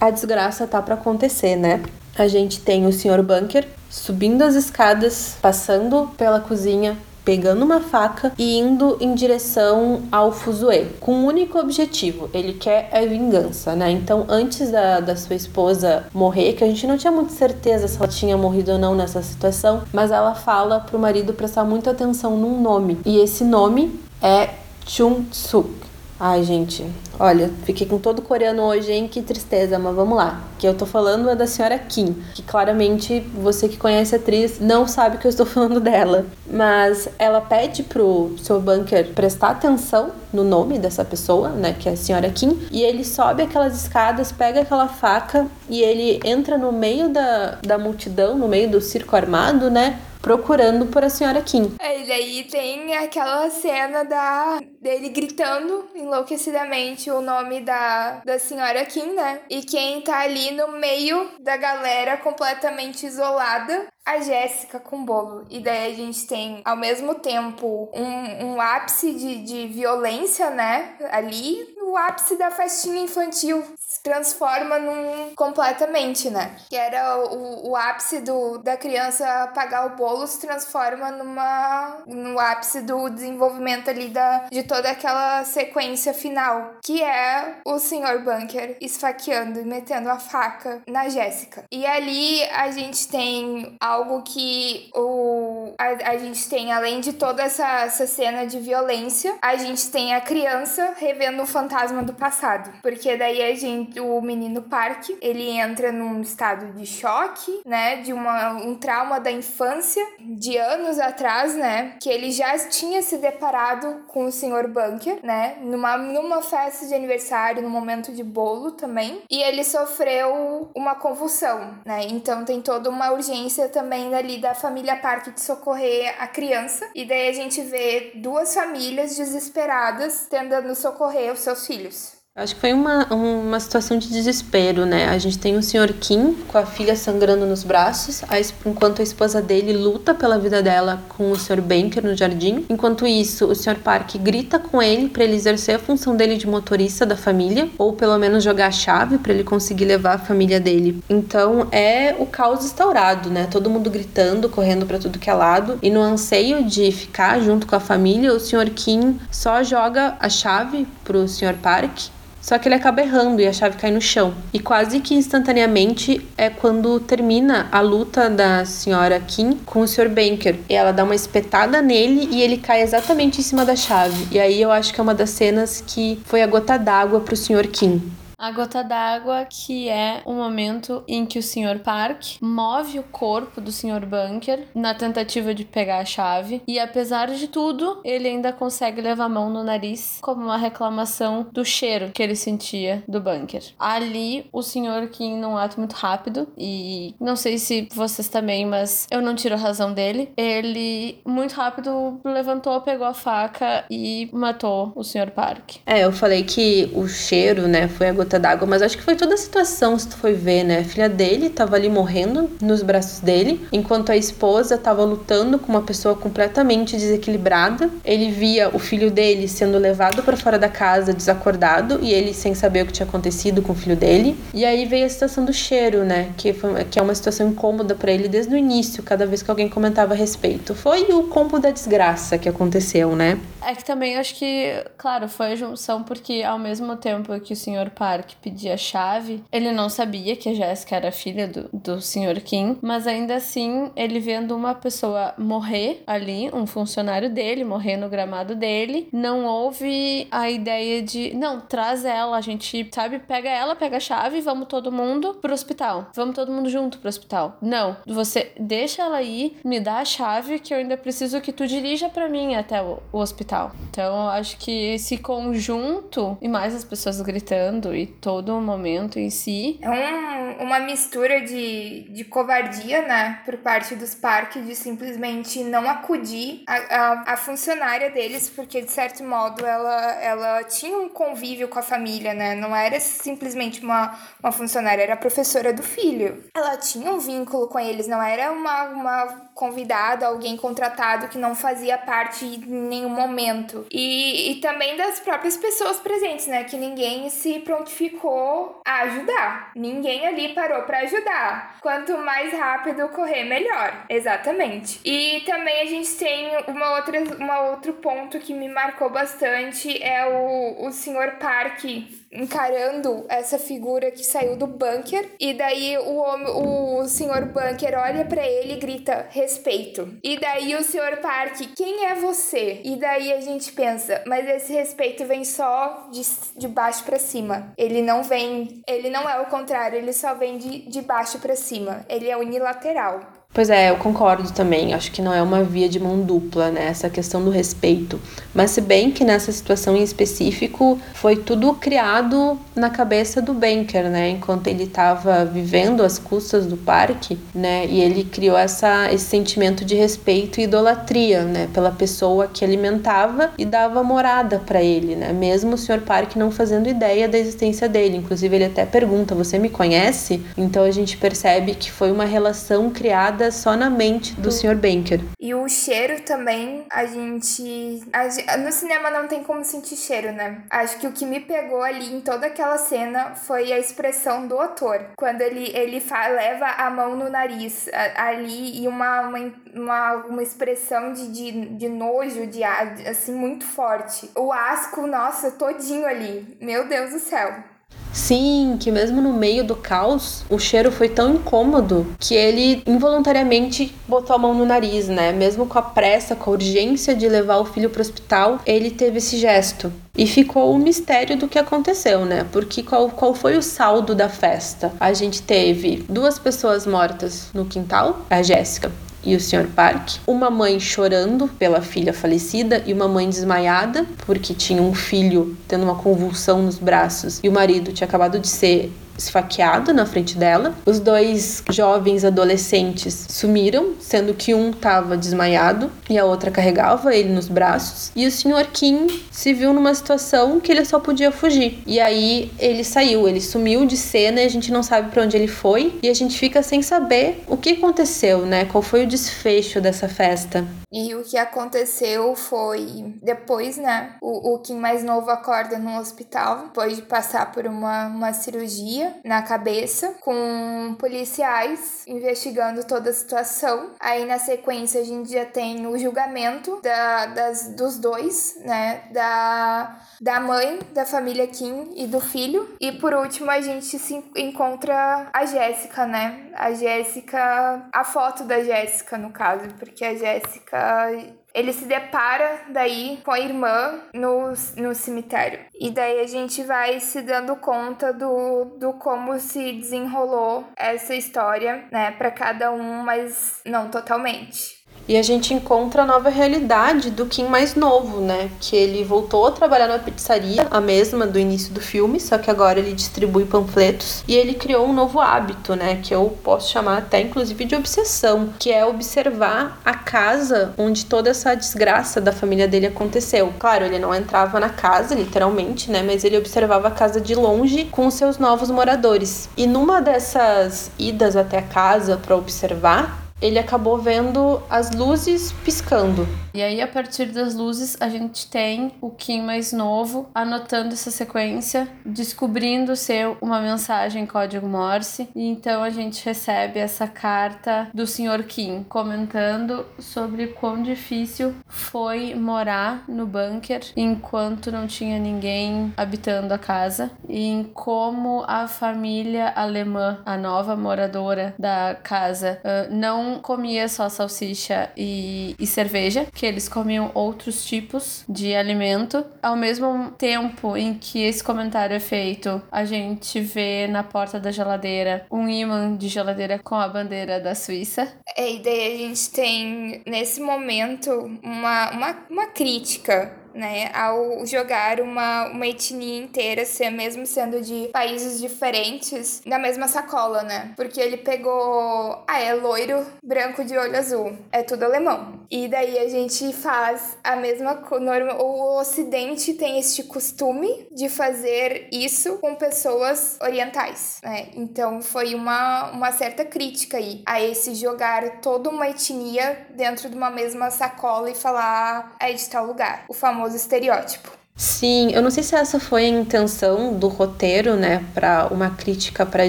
a 0.00 0.10
desgraça 0.10 0.66
tá 0.66 0.80
para 0.80 0.94
acontecer, 0.94 1.56
né? 1.56 1.82
A 2.16 2.28
gente 2.28 2.60
tem 2.60 2.86
o 2.86 2.92
senhor 2.92 3.22
Bunker 3.22 3.66
subindo 3.88 4.42
as 4.42 4.54
escadas, 4.54 5.36
passando 5.40 6.10
pela 6.16 6.40
cozinha, 6.40 6.96
pegando 7.24 7.64
uma 7.64 7.80
faca 7.80 8.32
e 8.38 8.58
indo 8.58 8.96
em 9.00 9.14
direção 9.14 10.02
ao 10.10 10.32
Fuzue, 10.32 10.86
com 11.00 11.14
um 11.14 11.26
único 11.26 11.58
objetivo, 11.58 12.28
ele 12.32 12.54
quer 12.54 12.88
a 12.92 13.00
vingança, 13.06 13.74
né? 13.74 13.90
Então, 13.90 14.24
antes 14.28 14.70
da, 14.70 15.00
da 15.00 15.16
sua 15.16 15.36
esposa 15.36 16.06
morrer, 16.12 16.54
que 16.54 16.64
a 16.64 16.66
gente 16.66 16.86
não 16.86 16.96
tinha 16.96 17.12
muita 17.12 17.32
certeza 17.32 17.86
se 17.88 17.96
ela 17.96 18.08
tinha 18.08 18.36
morrido 18.36 18.72
ou 18.72 18.78
não 18.78 18.94
nessa 18.94 19.22
situação, 19.22 19.82
mas 19.92 20.10
ela 20.10 20.34
fala 20.34 20.80
pro 20.80 20.98
marido 20.98 21.32
prestar 21.32 21.64
muita 21.64 21.90
atenção 21.90 22.36
num 22.36 22.60
nome, 22.60 22.98
e 23.04 23.18
esse 23.18 23.44
nome 23.44 24.00
é 24.20 24.50
Chung 24.86 25.26
Suk. 25.30 25.81
Ai, 26.18 26.44
gente, 26.44 26.86
olha, 27.18 27.50
fiquei 27.64 27.86
com 27.86 27.98
todo 27.98 28.22
coreano 28.22 28.62
hoje, 28.62 28.92
hein? 28.92 29.08
Que 29.08 29.20
tristeza, 29.22 29.78
mas 29.78 29.94
vamos 29.94 30.16
lá. 30.16 30.40
Que 30.58 30.68
eu 30.68 30.74
tô 30.74 30.86
falando 30.86 31.28
é 31.28 31.34
da 31.34 31.46
senhora 31.48 31.76
Kim, 31.76 32.14
que 32.34 32.42
claramente 32.42 33.20
você 33.34 33.68
que 33.68 33.76
conhece 33.76 34.14
a 34.14 34.18
atriz 34.18 34.60
não 34.60 34.86
sabe 34.86 35.18
que 35.18 35.26
eu 35.26 35.30
estou 35.30 35.44
falando 35.46 35.80
dela. 35.80 36.24
Mas 36.48 37.08
ela 37.18 37.40
pede 37.40 37.82
pro 37.82 38.36
seu 38.40 38.60
bunker 38.60 39.08
prestar 39.14 39.50
atenção 39.50 40.12
no 40.32 40.44
nome 40.44 40.78
dessa 40.78 41.04
pessoa, 41.04 41.48
né? 41.48 41.74
Que 41.78 41.88
é 41.88 41.92
a 41.92 41.96
senhora 41.96 42.30
Kim. 42.30 42.56
E 42.70 42.82
ele 42.82 43.04
sobe 43.04 43.42
aquelas 43.42 43.74
escadas, 43.74 44.30
pega 44.30 44.60
aquela 44.60 44.86
faca 44.86 45.46
e 45.68 45.82
ele 45.82 46.20
entra 46.24 46.56
no 46.56 46.70
meio 46.70 47.08
da, 47.08 47.58
da 47.66 47.78
multidão, 47.78 48.38
no 48.38 48.46
meio 48.46 48.70
do 48.70 48.80
circo 48.80 49.16
armado, 49.16 49.70
né? 49.70 49.98
Procurando 50.22 50.86
por 50.86 51.04
a 51.04 51.10
senhora 51.10 51.42
Kim. 51.42 51.74
E 51.80 52.06
daí 52.06 52.44
tem 52.44 52.96
aquela 52.96 53.50
cena 53.50 54.04
da 54.04 54.60
dele 54.80 55.10
gritando 55.10 55.88
enlouquecidamente 55.94 57.10
o 57.10 57.20
nome 57.20 57.60
da, 57.60 58.22
da 58.24 58.38
senhora 58.38 58.84
Kim, 58.86 59.12
né? 59.12 59.40
E 59.50 59.62
quem 59.62 60.00
tá 60.00 60.20
ali 60.20 60.52
no 60.52 60.72
meio 60.78 61.28
da 61.40 61.56
galera 61.56 62.16
completamente 62.16 63.06
isolada 63.06 63.86
a 64.04 64.18
Jéssica 64.20 64.80
com 64.80 65.04
bolo. 65.04 65.46
E 65.48 65.60
daí 65.60 65.92
a 65.92 65.94
gente 65.94 66.26
tem, 66.26 66.60
ao 66.64 66.76
mesmo 66.76 67.14
tempo, 67.14 67.88
um, 67.94 68.46
um 68.46 68.60
ápice 68.60 69.12
de, 69.12 69.42
de 69.42 69.66
violência, 69.68 70.50
né? 70.50 70.96
Ali, 71.10 71.64
o 71.82 71.96
ápice 71.96 72.36
da 72.36 72.50
festinha 72.50 73.02
infantil 73.02 73.62
transforma 74.02 74.78
num 74.78 75.34
completamente, 75.34 76.30
né? 76.30 76.56
Que 76.68 76.76
era 76.76 77.18
o, 77.18 77.70
o 77.70 77.76
ápice 77.76 78.20
do, 78.20 78.58
da 78.58 78.76
criança 78.76 79.50
pagar 79.54 79.86
o 79.86 79.96
bolo 79.96 80.26
se 80.26 80.40
transforma 80.40 81.10
numa 81.10 82.02
no 82.06 82.38
ápice 82.38 82.82
do 82.82 83.08
desenvolvimento 83.08 83.88
ali 83.88 84.08
da, 84.08 84.46
de 84.50 84.62
toda 84.62 84.90
aquela 84.90 85.44
sequência 85.44 86.12
final, 86.12 86.76
que 86.82 87.02
é 87.02 87.56
o 87.64 87.78
Sr. 87.78 88.22
Bunker 88.24 88.76
esfaqueando 88.80 89.60
e 89.60 89.64
metendo 89.64 90.10
a 90.10 90.18
faca 90.18 90.82
na 90.86 91.08
Jéssica. 91.08 91.64
E 91.70 91.86
ali 91.86 92.42
a 92.44 92.70
gente 92.70 93.08
tem 93.08 93.76
algo 93.80 94.22
que 94.22 94.90
o, 94.94 95.74
a, 95.78 96.10
a 96.10 96.16
gente 96.18 96.48
tem, 96.48 96.72
além 96.72 97.00
de 97.00 97.12
toda 97.12 97.42
essa, 97.42 97.82
essa 97.82 98.06
cena 98.06 98.46
de 98.46 98.58
violência, 98.58 99.36
a 99.40 99.56
gente 99.56 99.90
tem 99.90 100.14
a 100.14 100.20
criança 100.20 100.94
revendo 100.96 101.42
o 101.42 101.46
fantasma 101.46 102.02
do 102.02 102.12
passado. 102.12 102.72
Porque 102.82 103.16
daí 103.16 103.42
a 103.42 103.54
gente, 103.54 103.91
o 104.00 104.20
menino 104.20 104.62
Park, 104.62 105.10
ele 105.20 105.48
entra 105.50 105.92
num 105.92 106.20
estado 106.20 106.72
de 106.72 106.86
choque, 106.86 107.60
né? 107.64 107.96
De 107.96 108.12
uma, 108.12 108.52
um 108.52 108.74
trauma 108.74 109.18
da 109.18 109.30
infância, 109.30 110.04
de 110.20 110.56
anos 110.56 110.98
atrás, 110.98 111.54
né? 111.54 111.96
Que 112.00 112.08
ele 112.08 112.30
já 112.30 112.56
tinha 112.68 113.02
se 113.02 113.18
deparado 113.18 114.04
com 114.08 114.26
o 114.26 114.32
Sr. 114.32 114.68
Bunker, 114.68 115.18
né? 115.22 115.56
Numa, 115.60 115.96
numa 115.96 116.42
festa 116.42 116.86
de 116.86 116.94
aniversário, 116.94 117.62
no 117.62 117.70
momento 117.70 118.12
de 118.12 118.22
bolo 118.22 118.72
também. 118.72 119.22
E 119.30 119.42
ele 119.42 119.64
sofreu 119.64 120.70
uma 120.74 120.94
convulsão, 120.94 121.78
né? 121.84 122.04
Então 122.08 122.44
tem 122.44 122.60
toda 122.60 122.88
uma 122.88 123.10
urgência 123.10 123.68
também 123.68 124.10
dali 124.10 124.38
da 124.38 124.54
família 124.54 124.96
Parque 124.96 125.32
de 125.32 125.40
socorrer 125.40 126.14
a 126.18 126.26
criança. 126.26 126.88
E 126.94 127.04
daí 127.04 127.28
a 127.28 127.32
gente 127.32 127.60
vê 127.62 128.12
duas 128.14 128.54
famílias 128.54 129.16
desesperadas 129.16 130.26
tentando 130.28 130.74
socorrer 130.74 131.32
os 131.32 131.40
seus 131.40 131.66
filhos. 131.66 132.21
Acho 132.34 132.54
que 132.54 132.62
foi 132.62 132.72
uma, 132.72 133.04
uma 133.12 133.60
situação 133.60 133.98
de 133.98 134.08
desespero, 134.08 134.86
né? 134.86 135.06
A 135.10 135.18
gente 135.18 135.38
tem 135.38 135.54
o 135.54 135.62
Sr. 135.62 135.92
Kim 136.00 136.32
com 136.48 136.56
a 136.56 136.64
filha 136.64 136.96
sangrando 136.96 137.44
nos 137.44 137.62
braços, 137.62 138.22
a, 138.24 138.40
enquanto 138.66 139.00
a 139.00 139.02
esposa 139.02 139.42
dele 139.42 139.74
luta 139.74 140.14
pela 140.14 140.38
vida 140.38 140.62
dela 140.62 141.02
com 141.10 141.30
o 141.30 141.36
Sr. 141.36 141.60
Banker 141.60 142.02
no 142.02 142.16
jardim. 142.16 142.64
Enquanto 142.70 143.06
isso, 143.06 143.44
o 143.48 143.54
Sr. 143.54 143.76
Park 143.84 144.16
grita 144.16 144.58
com 144.58 144.82
ele 144.82 145.10
para 145.10 145.24
ele 145.24 145.34
exercer 145.34 145.74
a 145.74 145.78
função 145.78 146.16
dele 146.16 146.38
de 146.38 146.46
motorista 146.46 147.04
da 147.04 147.18
família, 147.18 147.68
ou 147.76 147.92
pelo 147.92 148.16
menos 148.16 148.42
jogar 148.42 148.68
a 148.68 148.72
chave 148.72 149.18
para 149.18 149.34
ele 149.34 149.44
conseguir 149.44 149.84
levar 149.84 150.14
a 150.14 150.18
família 150.18 150.58
dele. 150.58 151.04
Então 151.10 151.68
é 151.70 152.16
o 152.18 152.24
caos 152.24 152.64
instaurado, 152.64 153.28
né? 153.28 153.46
Todo 153.50 153.68
mundo 153.68 153.90
gritando, 153.90 154.48
correndo 154.48 154.86
para 154.86 154.98
tudo 154.98 155.18
que 155.18 155.28
é 155.28 155.34
lado, 155.34 155.78
e 155.82 155.90
no 155.90 156.00
anseio 156.00 156.64
de 156.64 156.90
ficar 156.92 157.40
junto 157.40 157.66
com 157.66 157.76
a 157.76 157.80
família, 157.80 158.32
o 158.32 158.40
Sr. 158.40 158.70
Kim 158.74 159.20
só 159.30 159.62
joga 159.62 160.16
a 160.18 160.30
chave 160.30 160.88
pro 161.04 161.28
Sr. 161.28 161.58
Park 161.60 162.08
só 162.42 162.58
que 162.58 162.66
ele 162.68 162.74
acaba 162.74 163.00
errando 163.00 163.40
e 163.40 163.46
a 163.46 163.52
chave 163.52 163.76
cai 163.76 163.92
no 163.92 164.00
chão. 164.00 164.34
E 164.52 164.58
quase 164.58 164.98
que 164.98 165.14
instantaneamente 165.14 166.28
é 166.36 166.50
quando 166.50 166.98
termina 166.98 167.68
a 167.70 167.80
luta 167.80 168.28
da 168.28 168.64
senhora 168.64 169.20
Kim 169.20 169.58
com 169.64 169.80
o 169.80 169.88
Sr. 169.88 170.08
Banker. 170.08 170.56
E 170.68 170.74
ela 170.74 170.92
dá 170.92 171.04
uma 171.04 171.14
espetada 171.14 171.80
nele 171.80 172.28
e 172.32 172.42
ele 172.42 172.56
cai 172.56 172.82
exatamente 172.82 173.40
em 173.40 173.44
cima 173.44 173.64
da 173.64 173.76
chave. 173.76 174.26
E 174.32 174.40
aí 174.40 174.60
eu 174.60 174.72
acho 174.72 174.92
que 174.92 175.00
é 175.00 175.02
uma 175.02 175.14
das 175.14 175.30
cenas 175.30 175.82
que 175.86 176.20
foi 176.24 176.42
a 176.42 176.46
gota 176.46 176.76
d'água 176.76 177.20
pro 177.20 177.36
Sr. 177.36 177.68
Kim. 177.68 178.02
A 178.42 178.50
gota 178.50 178.82
d'água, 178.82 179.46
que 179.48 179.88
é 179.88 180.20
o 180.24 180.32
momento 180.32 181.04
em 181.06 181.24
que 181.24 181.38
o 181.38 181.42
Sr. 181.42 181.78
Park 181.78 182.38
move 182.40 182.98
o 182.98 183.04
corpo 183.04 183.60
do 183.60 183.70
Sr. 183.70 184.04
Bunker 184.04 184.66
na 184.74 184.92
tentativa 184.92 185.54
de 185.54 185.64
pegar 185.64 186.00
a 186.00 186.04
chave. 186.04 186.60
E 186.66 186.76
apesar 186.76 187.28
de 187.28 187.46
tudo, 187.46 188.00
ele 188.02 188.26
ainda 188.26 188.52
consegue 188.52 189.00
levar 189.00 189.26
a 189.26 189.28
mão 189.28 189.48
no 189.48 189.62
nariz 189.62 190.18
como 190.20 190.42
uma 190.42 190.56
reclamação 190.56 191.46
do 191.52 191.64
cheiro 191.64 192.10
que 192.12 192.20
ele 192.20 192.34
sentia 192.34 193.04
do 193.06 193.20
bunker. 193.20 193.62
Ali, 193.78 194.48
o 194.52 194.60
Sr. 194.60 195.08
Kim, 195.12 195.38
num 195.38 195.56
ato 195.56 195.78
muito 195.78 195.92
rápido, 195.92 196.48
e 196.58 197.14
não 197.20 197.36
sei 197.36 197.58
se 197.58 197.88
vocês 197.94 198.26
também, 198.26 198.66
mas 198.66 199.06
eu 199.08 199.22
não 199.22 199.36
tiro 199.36 199.54
a 199.54 199.58
razão 199.58 199.94
dele. 199.94 200.32
Ele, 200.36 201.20
muito 201.24 201.52
rápido, 201.52 202.20
levantou, 202.24 202.80
pegou 202.80 203.06
a 203.06 203.14
faca 203.14 203.84
e 203.88 204.28
matou 204.32 204.92
o 204.96 205.04
Sr. 205.04 205.30
Park. 205.30 205.76
É, 205.86 206.00
eu 206.00 206.10
falei 206.10 206.42
que 206.42 206.90
o 206.92 207.06
cheiro, 207.06 207.68
né, 207.68 207.86
foi 207.86 208.08
a 208.08 208.12
gota 208.12 208.31
d'água, 208.38 208.66
mas 208.66 208.82
acho 208.82 208.96
que 208.96 209.02
foi 209.02 209.16
toda 209.16 209.34
a 209.34 209.36
situação, 209.36 209.98
se 209.98 210.08
tu 210.08 210.16
foi 210.16 210.32
ver, 210.32 210.64
né? 210.64 210.78
A 210.80 210.84
filha 210.84 211.08
dele 211.08 211.50
tava 211.50 211.76
ali 211.76 211.88
morrendo 211.88 212.50
nos 212.60 212.82
braços 212.82 213.20
dele, 213.20 213.66
enquanto 213.72 214.10
a 214.10 214.16
esposa 214.16 214.76
tava 214.78 215.04
lutando 215.04 215.58
com 215.58 215.72
uma 215.72 215.82
pessoa 215.82 216.14
completamente 216.14 216.96
desequilibrada. 216.96 217.90
Ele 218.04 218.30
via 218.30 218.70
o 218.74 218.78
filho 218.78 219.10
dele 219.10 219.48
sendo 219.48 219.78
levado 219.78 220.22
para 220.22 220.36
fora 220.36 220.58
da 220.58 220.68
casa 220.68 221.12
desacordado 221.12 221.98
e 222.02 222.12
ele 222.12 222.34
sem 222.34 222.54
saber 222.54 222.82
o 222.82 222.86
que 222.86 222.92
tinha 222.92 223.06
acontecido 223.06 223.62
com 223.62 223.72
o 223.72 223.76
filho 223.76 223.96
dele. 223.96 224.36
E 224.52 224.64
aí 224.64 224.84
veio 224.86 225.06
a 225.06 225.08
situação 225.08 225.44
do 225.44 225.52
cheiro, 225.52 226.04
né? 226.04 226.32
Que, 226.36 226.52
foi, 226.52 226.84
que 226.84 226.98
é 226.98 227.02
uma 227.02 227.14
situação 227.14 227.48
incômoda 227.48 227.94
para 227.94 228.10
ele 228.10 228.28
desde 228.28 228.54
o 228.54 228.56
início, 228.56 229.02
cada 229.02 229.26
vez 229.26 229.42
que 229.42 229.50
alguém 229.50 229.68
comentava 229.68 230.14
a 230.14 230.16
respeito. 230.16 230.74
Foi 230.74 231.02
o 231.12 231.24
combo 231.24 231.58
da 231.58 231.70
desgraça 231.70 232.38
que 232.38 232.48
aconteceu, 232.48 233.14
né? 233.14 233.38
É 233.64 233.74
que 233.74 233.84
também 233.84 234.18
acho 234.18 234.34
que, 234.34 234.84
claro, 234.96 235.28
foi 235.28 235.52
a 235.52 235.56
junção 235.56 236.02
porque 236.02 236.42
ao 236.42 236.58
mesmo 236.58 236.96
tempo 236.96 237.38
que 237.40 237.52
o 237.52 237.56
Sr. 237.56 237.90
Park 237.94 238.21
pedia 238.36 238.74
a 238.74 238.76
chave, 238.76 239.42
ele 239.50 239.72
não 239.72 239.88
sabia 239.88 240.36
que 240.36 240.48
a 240.48 240.54
Jéssica 240.54 240.96
era 240.96 241.12
filha 241.12 241.48
do, 241.48 241.68
do 241.72 242.00
Sr. 242.00 242.40
Kim, 242.44 242.78
mas 242.82 243.06
ainda 243.06 243.36
assim, 243.36 243.90
ele 243.96 244.20
vendo 244.20 244.54
uma 244.54 244.74
pessoa 244.74 245.34
morrer 245.38 246.02
ali, 246.06 246.50
um 246.52 246.66
funcionário 246.66 247.30
dele 247.30 247.64
morrer 247.64 247.96
no 247.96 248.08
gramado 248.08 248.54
dele, 248.54 249.08
não 249.12 249.46
houve 249.46 250.26
a 250.30 250.50
ideia 250.50 251.02
de, 251.02 251.34
não, 251.34 251.60
traz 251.60 252.04
ela, 252.04 252.36
a 252.36 252.40
gente, 252.40 252.88
sabe, 252.92 253.18
pega 253.18 253.48
ela, 253.48 253.74
pega 253.74 253.96
a 253.96 254.00
chave, 254.00 254.40
vamos 254.40 254.68
todo 254.68 254.92
mundo 254.92 255.34
pro 255.40 255.52
hospital. 255.52 256.10
Vamos 256.14 256.34
todo 256.34 256.52
mundo 256.52 256.68
junto 256.68 256.98
pro 256.98 257.08
hospital. 257.08 257.56
Não, 257.62 257.96
você 258.06 258.52
deixa 258.58 259.02
ela 259.02 259.16
aí, 259.16 259.56
me 259.64 259.80
dá 259.80 259.98
a 259.98 260.04
chave 260.04 260.58
que 260.58 260.74
eu 260.74 260.78
ainda 260.78 260.96
preciso 260.96 261.40
que 261.40 261.52
tu 261.52 261.66
dirija 261.66 262.08
para 262.08 262.28
mim 262.28 262.54
até 262.54 262.82
o, 262.82 262.98
o 263.12 263.18
hospital 263.18 263.62
tal. 263.62 263.72
Então, 263.90 264.16
eu 264.24 264.28
acho 264.30 264.56
que 264.56 264.70
esse 264.70 265.18
conjunto, 265.18 266.36
e 266.40 266.48
mais 266.48 266.74
as 266.74 266.84
pessoas 266.84 267.20
gritando 267.20 267.94
e 267.94 268.11
todo 268.20 268.56
o 268.56 268.60
momento 268.60 269.18
em 269.18 269.30
si. 269.30 269.78
É 269.80 269.90
um, 269.90 270.64
uma 270.64 270.78
mistura 270.78 271.40
de, 271.40 272.08
de 272.10 272.24
covardia, 272.24 273.02
né, 273.02 273.40
por 273.44 273.56
parte 273.58 273.94
dos 273.94 274.14
parques, 274.14 274.64
de 274.66 274.74
simplesmente 274.74 275.62
não 275.64 275.88
acudir 275.88 276.62
a, 276.66 276.74
a, 276.74 277.32
a 277.32 277.36
funcionária 277.36 278.10
deles, 278.10 278.48
porque 278.48 278.82
de 278.82 278.90
certo 278.90 279.24
modo 279.24 279.64
ela, 279.64 280.12
ela 280.22 280.64
tinha 280.64 280.96
um 280.96 281.08
convívio 281.08 281.68
com 281.68 281.78
a 281.78 281.82
família, 281.82 282.34
né? 282.34 282.54
Não 282.54 282.74
era 282.74 282.98
simplesmente 283.00 283.82
uma, 283.82 284.18
uma 284.42 284.52
funcionária, 284.52 285.02
era 285.02 285.16
professora 285.16 285.72
do 285.72 285.82
filho. 285.82 286.44
Ela 286.54 286.76
tinha 286.76 287.10
um 287.10 287.18
vínculo 287.18 287.68
com 287.68 287.78
eles, 287.78 288.06
não 288.06 288.22
era 288.22 288.52
uma, 288.52 288.84
uma 288.84 289.50
convidado, 289.54 290.24
alguém 290.24 290.56
contratado 290.56 291.28
que 291.28 291.38
não 291.38 291.54
fazia 291.54 291.98
parte 291.98 292.44
em 292.44 292.58
nenhum 292.58 293.08
momento. 293.08 293.86
E, 293.90 294.52
e 294.52 294.54
também 294.56 294.96
das 294.96 295.20
próprias 295.20 295.56
pessoas 295.56 295.98
presentes, 296.00 296.46
né? 296.46 296.64
Que 296.64 296.76
ninguém 296.76 297.28
se 297.30 297.60
prontificou 297.60 298.80
a 298.86 299.02
ajudar. 299.02 299.72
Ninguém 299.74 300.26
ali 300.26 300.54
parou 300.54 300.82
para 300.82 301.00
ajudar. 301.00 301.78
Quanto 301.80 302.16
mais 302.18 302.52
rápido 302.52 303.08
correr, 303.08 303.44
melhor. 303.44 304.04
Exatamente. 304.08 305.00
E 305.04 305.40
também 305.40 305.80
a 305.82 305.86
gente 305.86 306.10
tem 306.16 306.50
uma 306.68 306.96
outra, 306.96 307.20
uma 307.38 307.60
outro 307.70 307.92
ponto 307.94 308.38
que 308.38 308.54
me 308.54 308.68
marcou 308.68 309.10
bastante 309.10 310.02
é 310.02 310.26
o, 310.26 310.86
o 310.86 310.92
senhor 310.92 311.32
Park 311.32 311.84
encarando 312.32 313.26
essa 313.28 313.58
figura 313.58 314.10
que 314.10 314.24
saiu 314.24 314.56
do 314.56 314.66
bunker 314.66 315.28
e 315.38 315.52
daí 315.52 315.98
o 315.98 316.16
homem, 316.16 316.48
o 316.48 317.06
senhor 317.06 317.46
bunker 317.46 317.98
olha 317.98 318.24
para 318.24 318.46
ele 318.46 318.74
e 318.74 318.78
grita 318.78 319.26
respeito. 319.30 320.16
E 320.22 320.38
daí 320.38 320.74
o 320.74 320.82
senhor 320.82 321.18
Park, 321.18 321.60
quem 321.76 322.06
é 322.06 322.14
você? 322.14 322.80
E 322.84 322.96
daí 322.96 323.32
a 323.32 323.40
gente 323.40 323.72
pensa, 323.72 324.22
mas 324.26 324.48
esse 324.48 324.72
respeito 324.72 325.24
vem 325.24 325.44
só 325.44 326.08
de, 326.10 326.22
de 326.56 326.68
baixo 326.68 327.04
para 327.04 327.18
cima. 327.18 327.72
Ele 327.76 328.00
não 328.00 328.22
vem, 328.22 328.82
ele 328.86 329.10
não 329.10 329.28
é 329.28 329.40
o 329.40 329.46
contrário, 329.46 329.98
ele 329.98 330.12
só 330.12 330.34
vem 330.34 330.56
de, 330.56 330.88
de 330.88 331.02
baixo 331.02 331.38
para 331.38 331.54
cima. 331.54 332.04
Ele 332.08 332.30
é 332.30 332.36
unilateral. 332.36 333.41
Pois 333.54 333.68
é, 333.68 333.90
eu 333.90 333.96
concordo 333.96 334.50
também. 334.50 334.94
Acho 334.94 335.12
que 335.12 335.20
não 335.20 335.32
é 335.32 335.42
uma 335.42 335.62
via 335.62 335.86
de 335.86 336.00
mão 336.00 336.20
dupla, 336.22 336.70
né? 336.70 336.86
Essa 336.86 337.10
questão 337.10 337.44
do 337.44 337.50
respeito. 337.50 338.18
Mas 338.54 338.70
se 338.70 338.80
bem 338.80 339.10
que 339.10 339.24
nessa 339.24 339.52
situação 339.52 339.94
em 339.94 340.02
específico 340.02 340.98
foi 341.12 341.36
tudo 341.36 341.74
criado 341.74 342.58
na 342.74 342.88
cabeça 342.88 343.42
do 343.42 343.52
Banker, 343.52 344.08
né? 344.08 344.30
Enquanto 344.30 344.68
ele 344.68 344.84
estava 344.84 345.44
vivendo 345.44 346.02
às 346.02 346.18
custas 346.18 346.64
do 346.64 346.78
parque, 346.78 347.38
né? 347.54 347.84
E 347.86 348.00
ele 348.00 348.24
criou 348.24 348.56
essa, 348.56 349.12
esse 349.12 349.26
sentimento 349.26 349.84
de 349.84 349.96
respeito 349.96 350.58
e 350.58 350.64
idolatria, 350.64 351.42
né? 351.42 351.68
Pela 351.74 351.90
pessoa 351.90 352.48
que 352.48 352.64
alimentava 352.64 353.50
e 353.58 353.66
dava 353.66 354.02
morada 354.02 354.62
para 354.64 354.82
ele, 354.82 355.14
né? 355.14 355.30
Mesmo 355.30 355.74
o 355.74 355.78
Sr. 355.78 356.00
Parque 356.00 356.38
não 356.38 356.50
fazendo 356.50 356.88
ideia 356.88 357.28
da 357.28 357.36
existência 357.36 357.86
dele. 357.86 358.16
Inclusive 358.16 358.56
ele 358.56 358.64
até 358.64 358.86
pergunta: 358.86 359.34
"Você 359.34 359.58
me 359.58 359.68
conhece?" 359.68 360.42
Então 360.56 360.84
a 360.84 360.90
gente 360.90 361.18
percebe 361.18 361.74
que 361.74 361.92
foi 361.92 362.10
uma 362.10 362.24
relação 362.24 362.88
criada 362.88 363.41
só 363.50 363.76
na 363.76 363.90
mente 363.90 364.34
do 364.34 364.50
Sr. 364.50 364.74
Banker. 364.74 365.20
E 365.40 365.54
o 365.54 365.68
cheiro 365.68 366.22
também, 366.22 366.84
a 366.90 367.04
gente, 367.04 368.00
a 368.12 368.56
No 368.58 368.72
cinema 368.72 369.10
não 369.10 369.26
tem 369.26 369.42
como 369.42 369.64
sentir 369.64 369.96
cheiro, 369.96 370.32
né? 370.32 370.62
Acho 370.70 370.98
que 370.98 371.06
o 371.06 371.12
que 371.12 371.26
me 371.26 371.40
pegou 371.40 371.82
ali 371.82 372.14
em 372.14 372.20
toda 372.20 372.46
aquela 372.46 372.78
cena 372.78 373.34
foi 373.34 373.72
a 373.72 373.78
expressão 373.78 374.46
do 374.46 374.58
ator. 374.58 375.06
Quando 375.16 375.40
ele, 375.40 375.70
ele 375.76 376.00
fa, 376.00 376.28
leva 376.28 376.66
a 376.66 376.90
mão 376.90 377.16
no 377.16 377.28
nariz 377.28 377.88
ali 378.16 378.82
e 378.82 378.88
uma, 378.88 379.22
uma, 379.22 379.52
uma, 379.74 380.14
uma 380.26 380.42
expressão 380.42 381.12
de, 381.12 381.28
de, 381.32 381.52
de 381.76 381.88
nojo, 381.88 382.46
de 382.46 382.62
assim, 382.64 383.32
muito 383.32 383.64
forte. 383.64 384.30
O 384.36 384.52
asco, 384.52 385.06
nossa, 385.06 385.50
todinho 385.52 386.06
ali. 386.06 386.56
Meu 386.60 386.86
Deus 386.86 387.10
do 387.10 387.18
céu. 387.18 387.71
Sim, 388.12 388.76
que 388.78 388.90
mesmo 388.90 389.22
no 389.22 389.32
meio 389.32 389.64
do 389.64 389.74
caos, 389.74 390.44
o 390.50 390.58
cheiro 390.58 390.92
foi 390.92 391.08
tão 391.08 391.34
incômodo 391.34 392.06
que 392.18 392.34
ele 392.34 392.82
involuntariamente 392.86 393.94
botou 394.06 394.36
a 394.36 394.38
mão 394.38 394.52
no 394.52 394.66
nariz, 394.66 395.08
né? 395.08 395.32
Mesmo 395.32 395.66
com 395.66 395.78
a 395.78 395.82
pressa, 395.82 396.36
com 396.36 396.50
a 396.50 396.52
urgência 396.52 397.14
de 397.14 397.26
levar 397.26 397.56
o 397.56 397.64
filho 397.64 397.88
para 397.88 398.00
o 398.00 398.02
hospital, 398.02 398.60
ele 398.66 398.90
teve 398.90 399.16
esse 399.16 399.38
gesto. 399.38 399.90
E 400.16 400.26
ficou 400.26 400.74
o 400.74 400.78
mistério 400.78 401.38
do 401.38 401.48
que 401.48 401.58
aconteceu, 401.58 402.26
né? 402.26 402.46
Porque 402.52 402.82
qual, 402.82 403.08
qual 403.08 403.34
foi 403.34 403.56
o 403.56 403.62
saldo 403.62 404.14
da 404.14 404.28
festa? 404.28 404.92
A 405.00 405.14
gente 405.14 405.40
teve 405.40 406.04
duas 406.06 406.38
pessoas 406.38 406.86
mortas 406.86 407.48
no 407.54 407.64
quintal, 407.64 408.20
a 408.28 408.42
Jéssica 408.42 408.92
e 409.24 409.34
o 409.36 409.40
Sr. 409.40 409.66
Park, 409.74 410.16
uma 410.26 410.50
mãe 410.50 410.78
chorando 410.80 411.48
pela 411.48 411.80
filha 411.80 412.12
falecida 412.12 412.82
e 412.86 412.92
uma 412.92 413.08
mãe 413.08 413.28
desmaiada 413.28 414.06
porque 414.26 414.54
tinha 414.54 414.82
um 414.82 414.94
filho 414.94 415.56
tendo 415.68 415.84
uma 415.84 415.94
convulsão 415.94 416.62
nos 416.62 416.78
braços 416.78 417.40
e 417.42 417.48
o 417.48 417.52
marido 417.52 417.92
tinha 417.92 418.06
acabado 418.06 418.38
de 418.38 418.48
ser 418.48 418.92
esfaqueado 419.16 419.92
na 419.92 420.06
frente 420.06 420.36
dela. 420.36 420.74
Os 420.86 421.00
dois 421.00 421.62
jovens 421.70 422.24
adolescentes 422.24 423.26
sumiram, 423.28 423.94
sendo 424.00 424.34
que 424.34 424.54
um 424.54 424.70
estava 424.70 425.16
desmaiado 425.16 425.90
e 426.08 426.18
a 426.18 426.24
outra 426.24 426.50
carregava 426.50 427.14
ele 427.14 427.30
nos 427.32 427.48
braços. 427.48 428.10
E 428.14 428.26
o 428.26 428.30
Sr. 428.30 428.66
Kim 428.72 429.06
se 429.30 429.52
viu 429.52 429.72
numa 429.72 429.94
situação 429.94 430.60
que 430.60 430.70
ele 430.70 430.84
só 430.84 430.98
podia 430.98 431.30
fugir. 431.30 431.82
E 431.86 432.00
aí 432.00 432.50
ele 432.58 432.84
saiu, 432.84 433.28
ele 433.28 433.40
sumiu 433.40 433.86
de 433.86 433.96
cena 433.96 434.40
e 434.40 434.44
a 434.44 434.48
gente 434.48 434.72
não 434.72 434.82
sabe 434.82 435.10
para 435.10 435.22
onde 435.22 435.36
ele 435.36 435.48
foi 435.48 435.98
e 436.02 436.08
a 436.08 436.14
gente 436.14 436.38
fica 436.38 436.62
sem 436.62 436.82
saber 436.82 437.44
o 437.46 437.56
que 437.56 437.70
aconteceu, 437.70 438.44
né? 438.46 438.64
Qual 438.64 438.82
foi 438.82 439.04
o 439.04 439.06
desfecho 439.06 439.80
dessa 439.80 440.08
festa? 440.08 440.64
E 440.92 441.14
o 441.14 441.22
que 441.22 441.38
aconteceu 441.38 442.36
foi 442.36 443.14
depois, 443.22 443.78
né? 443.78 444.16
O, 444.20 444.54
o 444.54 444.58
Kim 444.58 444.76
mais 444.76 445.02
novo 445.02 445.30
acorda 445.30 445.78
no 445.78 445.98
hospital 445.98 446.64
depois 446.64 446.96
de 446.96 447.02
passar 447.02 447.50
por 447.50 447.66
uma, 447.66 448.08
uma 448.08 448.32
cirurgia 448.34 449.01
na 449.24 449.42
cabeça, 449.42 450.14
com 450.20 450.96
policiais 450.98 452.04
investigando 452.06 452.84
toda 452.84 453.10
a 453.10 453.12
situação. 453.12 453.92
Aí 454.00 454.24
na 454.24 454.38
sequência 454.38 455.00
a 455.00 455.04
gente 455.04 455.32
já 455.32 455.44
tem 455.44 455.86
o 455.86 455.98
julgamento 455.98 456.80
da, 456.82 457.26
das, 457.26 457.68
dos 457.74 457.98
dois, 457.98 458.56
né? 458.64 459.02
Da, 459.12 460.00
da 460.20 460.40
mãe, 460.40 460.78
da 460.92 461.04
família 461.04 461.46
Kim 461.46 461.92
e 461.96 462.06
do 462.06 462.20
filho. 462.20 462.76
E 462.80 462.92
por 462.92 463.14
último 463.14 463.50
a 463.50 463.60
gente 463.60 463.98
se 463.98 464.24
encontra 464.36 465.30
a 465.32 465.44
Jéssica, 465.44 466.06
né? 466.06 466.50
A 466.54 466.72
Jéssica, 466.72 467.88
a 467.92 468.04
foto 468.04 468.44
da 468.44 468.62
Jéssica 468.62 469.16
no 469.18 469.30
caso, 469.30 469.68
porque 469.78 470.04
a 470.04 470.14
Jéssica 470.14 471.10
ele 471.54 471.72
se 471.72 471.84
depara 471.84 472.62
daí 472.68 473.20
com 473.24 473.30
a 473.30 473.40
irmã 473.40 474.00
no, 474.14 474.52
no 474.76 474.94
cemitério. 474.94 475.60
E 475.78 475.90
daí 475.90 476.20
a 476.20 476.26
gente 476.26 476.62
vai 476.62 477.00
se 477.00 477.22
dando 477.22 477.56
conta 477.56 478.12
do, 478.12 478.76
do 478.78 478.92
como 478.94 479.38
se 479.38 479.72
desenrolou 479.72 480.64
essa 480.76 481.14
história, 481.14 481.84
né, 481.90 482.10
para 482.12 482.30
cada 482.30 482.72
um, 482.72 483.02
mas 483.02 483.60
não 483.66 483.90
totalmente. 483.90 484.81
E 485.08 485.16
a 485.16 485.22
gente 485.22 485.52
encontra 485.52 486.02
a 486.02 486.06
nova 486.06 486.28
realidade 486.28 487.10
do 487.10 487.26
Kim 487.26 487.46
mais 487.46 487.74
novo, 487.74 488.20
né? 488.20 488.50
Que 488.60 488.76
ele 488.76 489.04
voltou 489.04 489.46
a 489.46 489.50
trabalhar 489.50 489.88
na 489.88 489.98
pizzaria, 489.98 490.66
a 490.70 490.80
mesma 490.80 491.26
do 491.26 491.38
início 491.38 491.72
do 491.72 491.80
filme, 491.80 492.20
só 492.20 492.38
que 492.38 492.50
agora 492.50 492.78
ele 492.78 492.92
distribui 492.92 493.44
panfletos. 493.44 494.22
E 494.28 494.34
ele 494.34 494.54
criou 494.54 494.86
um 494.86 494.92
novo 494.92 495.20
hábito, 495.20 495.74
né? 495.74 496.00
Que 496.02 496.14
eu 496.14 496.36
posso 496.42 496.70
chamar 496.70 496.98
até 496.98 497.20
inclusive 497.20 497.64
de 497.64 497.74
obsessão, 497.74 498.50
que 498.58 498.70
é 498.70 498.84
observar 498.84 499.80
a 499.84 499.94
casa 499.94 500.72
onde 500.78 501.06
toda 501.06 501.30
essa 501.30 501.54
desgraça 501.54 502.20
da 502.20 502.32
família 502.32 502.68
dele 502.68 502.86
aconteceu. 502.86 503.52
Claro, 503.58 503.84
ele 503.84 503.98
não 503.98 504.14
entrava 504.14 504.60
na 504.60 504.68
casa, 504.68 505.14
literalmente, 505.14 505.90
né? 505.90 506.02
Mas 506.02 506.24
ele 506.24 506.38
observava 506.38 506.88
a 506.88 506.90
casa 506.90 507.20
de 507.20 507.34
longe 507.34 507.84
com 507.86 508.10
seus 508.10 508.38
novos 508.38 508.70
moradores. 508.70 509.48
E 509.56 509.66
numa 509.66 510.00
dessas 510.00 510.90
idas 510.98 511.36
até 511.36 511.58
a 511.58 511.62
casa 511.62 512.16
para 512.16 512.36
observar, 512.36 513.22
ele 513.42 513.58
acabou 513.58 513.98
vendo 513.98 514.62
as 514.70 514.92
luzes 514.92 515.52
piscando. 515.64 516.26
E 516.54 516.62
aí, 516.62 516.80
a 516.80 516.86
partir 516.86 517.26
das 517.26 517.54
luzes, 517.54 517.96
a 518.00 518.08
gente 518.08 518.46
tem 518.48 518.92
o 519.00 519.10
Kim 519.10 519.42
mais 519.42 519.72
novo 519.72 520.28
anotando 520.34 520.92
essa 520.92 521.10
sequência, 521.10 521.88
descobrindo 522.04 522.94
ser 522.94 523.36
uma 523.40 523.60
mensagem 523.60 524.22
em 524.22 524.26
código 524.26 524.68
Morse. 524.68 525.28
E 525.34 525.46
então 525.48 525.82
a 525.82 525.90
gente 525.90 526.24
recebe 526.24 526.78
essa 526.78 527.08
carta 527.08 527.88
do 527.92 528.06
Sr. 528.06 528.44
Kim 528.46 528.84
comentando 528.88 529.84
sobre 529.98 530.48
quão 530.48 530.82
difícil 530.82 531.54
foi 531.66 532.34
morar 532.34 533.04
no 533.08 533.26
bunker 533.26 533.80
enquanto 533.96 534.70
não 534.70 534.86
tinha 534.86 535.18
ninguém 535.18 535.92
habitando 535.96 536.54
a 536.54 536.58
casa 536.58 537.10
e 537.28 537.46
em 537.46 537.64
como 537.64 538.44
a 538.46 538.68
família 538.68 539.52
alemã, 539.56 540.20
a 540.24 540.36
nova 540.36 540.76
moradora 540.76 541.54
da 541.58 541.96
casa, 542.02 542.60
não 542.90 543.31
comia 543.40 543.88
só 543.88 544.08
salsicha 544.08 544.90
e, 544.96 545.54
e 545.58 545.66
cerveja, 545.66 546.26
que 546.32 546.46
eles 546.46 546.68
comiam 546.68 547.10
outros 547.14 547.64
tipos 547.64 548.24
de 548.28 548.54
alimento. 548.54 549.24
Ao 549.42 549.56
mesmo 549.56 550.10
tempo 550.12 550.76
em 550.76 550.94
que 550.94 551.22
esse 551.22 551.42
comentário 551.42 551.94
é 551.94 552.00
feito, 552.00 552.62
a 552.70 552.84
gente 552.84 553.40
vê 553.40 553.86
na 553.86 554.02
porta 554.02 554.38
da 554.38 554.50
geladeira 554.50 555.26
um 555.30 555.48
imã 555.48 555.96
de 555.96 556.08
geladeira 556.08 556.58
com 556.58 556.74
a 556.74 556.88
bandeira 556.88 557.40
da 557.40 557.54
Suíça. 557.54 558.12
É, 558.36 558.54
e 558.54 558.58
daí 558.60 558.94
a 558.94 558.98
gente 558.98 559.30
tem, 559.30 560.02
nesse 560.06 560.40
momento, 560.40 561.10
uma, 561.42 561.90
uma, 561.90 562.16
uma 562.30 562.46
crítica 562.46 563.41
né, 563.54 563.90
ao 563.94 564.44
jogar 564.46 565.00
uma, 565.00 565.48
uma 565.48 565.66
etnia 565.66 566.22
inteira, 566.22 566.64
ser, 566.64 566.90
mesmo 566.90 567.26
sendo 567.26 567.60
de 567.60 567.88
países 567.92 568.40
diferentes, 568.40 569.42
na 569.44 569.58
mesma 569.58 569.88
sacola, 569.88 570.42
né? 570.42 570.72
Porque 570.76 571.00
ele 571.00 571.18
pegou, 571.18 572.24
ah, 572.26 572.40
é 572.40 572.54
loiro, 572.54 573.06
branco 573.22 573.64
de 573.64 573.76
olho 573.76 573.96
azul, 573.96 574.36
é 574.50 574.62
tudo 574.62 574.84
alemão. 574.84 575.42
E 575.50 575.68
daí 575.68 575.98
a 575.98 576.08
gente 576.08 576.52
faz 576.52 577.16
a 577.22 577.36
mesma 577.36 577.74
norma, 578.00 578.42
o 578.42 578.80
ocidente 578.80 579.54
tem 579.54 579.78
este 579.78 580.04
costume 580.04 580.86
de 580.90 581.08
fazer 581.08 581.88
isso 581.92 582.38
com 582.38 582.54
pessoas 582.54 583.38
orientais, 583.40 584.18
né? 584.22 584.48
Então 584.54 585.02
foi 585.02 585.34
uma, 585.34 585.90
uma 585.90 586.12
certa 586.12 586.44
crítica 586.44 586.96
aí 586.96 587.22
a 587.26 587.40
esse 587.40 587.74
jogar 587.74 588.40
toda 588.40 588.70
uma 588.70 588.88
etnia 588.88 589.66
dentro 589.74 590.08
de 590.08 590.16
uma 590.16 590.30
mesma 590.30 590.70
sacola 590.70 591.30
e 591.30 591.34
falar 591.34 592.16
é 592.20 592.32
de 592.32 592.48
tal 592.48 592.66
lugar. 592.66 593.04
O 593.08 593.14
famoso 593.14 593.41
famoso 593.42 593.56
estereótipo. 593.56 594.30
Sim, 594.54 595.10
eu 595.12 595.22
não 595.22 595.30
sei 595.30 595.42
se 595.42 595.56
essa 595.56 595.80
foi 595.80 596.04
a 596.04 596.08
intenção 596.08 596.92
do 596.92 597.08
roteiro, 597.08 597.74
né, 597.74 598.04
para 598.14 598.48
uma 598.50 598.68
crítica 598.68 599.24
pra 599.24 599.48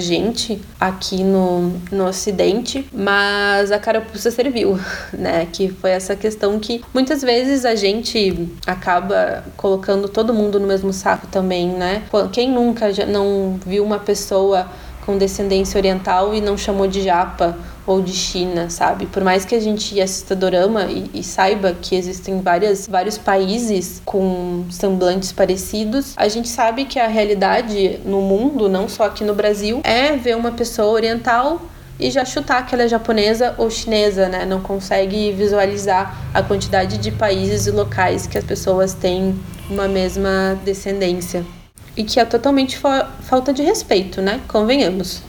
gente 0.00 0.60
aqui 0.80 1.22
no, 1.22 1.74
no 1.92 2.06
Ocidente, 2.06 2.88
mas 2.90 3.70
a 3.70 3.78
carapuça 3.78 4.30
serviu, 4.30 4.80
né, 5.12 5.46
que 5.52 5.68
foi 5.68 5.90
essa 5.90 6.16
questão 6.16 6.58
que 6.58 6.82
muitas 6.92 7.20
vezes 7.20 7.66
a 7.66 7.74
gente 7.74 8.48
acaba 8.66 9.44
colocando 9.58 10.08
todo 10.08 10.32
mundo 10.32 10.58
no 10.58 10.66
mesmo 10.66 10.92
saco 10.92 11.26
também, 11.26 11.68
né? 11.68 12.02
Quem 12.32 12.50
nunca 12.50 12.92
já 12.92 13.04
não 13.04 13.60
viu 13.64 13.84
uma 13.84 13.98
pessoa 13.98 14.66
com 15.04 15.18
descendência 15.18 15.78
oriental 15.78 16.34
e 16.34 16.40
não 16.40 16.56
chamou 16.56 16.86
de 16.86 17.02
japa 17.02 17.56
ou 17.86 18.00
de 18.00 18.12
China, 18.12 18.70
sabe? 18.70 19.06
Por 19.06 19.22
mais 19.22 19.44
que 19.44 19.54
a 19.54 19.60
gente 19.60 20.00
assista 20.00 20.34
dorama 20.34 20.84
e, 20.84 21.10
e, 21.14 21.22
saiba 21.22 21.74
que 21.80 21.94
existem 21.94 22.40
várias, 22.40 22.86
vários 22.86 23.18
países 23.18 24.00
com 24.04 24.64
semblantes 24.70 25.32
parecidos, 25.32 26.14
a 26.16 26.28
gente 26.28 26.48
sabe 26.48 26.84
que 26.84 26.98
a 26.98 27.06
realidade 27.06 28.00
no 28.04 28.20
mundo, 28.20 28.68
não 28.68 28.88
só 28.88 29.04
aqui 29.04 29.24
no 29.24 29.34
Brasil, 29.34 29.80
é 29.84 30.16
ver 30.16 30.36
uma 30.36 30.52
pessoa 30.52 30.88
oriental 30.88 31.60
e 31.98 32.10
já 32.10 32.24
chutar 32.24 32.66
que 32.66 32.74
ela 32.74 32.84
é 32.84 32.88
japonesa 32.88 33.54
ou 33.56 33.70
chinesa, 33.70 34.28
né? 34.28 34.44
Não 34.44 34.60
consegue 34.60 35.30
visualizar 35.32 36.16
a 36.32 36.42
quantidade 36.42 36.98
de 36.98 37.10
países 37.10 37.66
e 37.66 37.70
locais 37.70 38.26
que 38.26 38.36
as 38.36 38.44
pessoas 38.44 38.94
têm 38.94 39.38
uma 39.70 39.86
mesma 39.86 40.58
descendência. 40.64 41.44
E 41.96 42.02
que 42.02 42.18
é 42.18 42.24
totalmente 42.24 42.76
fa 42.76 43.08
falta 43.22 43.52
de 43.52 43.62
respeito, 43.62 44.20
né? 44.20 44.40
Convenhamos. 44.48 45.22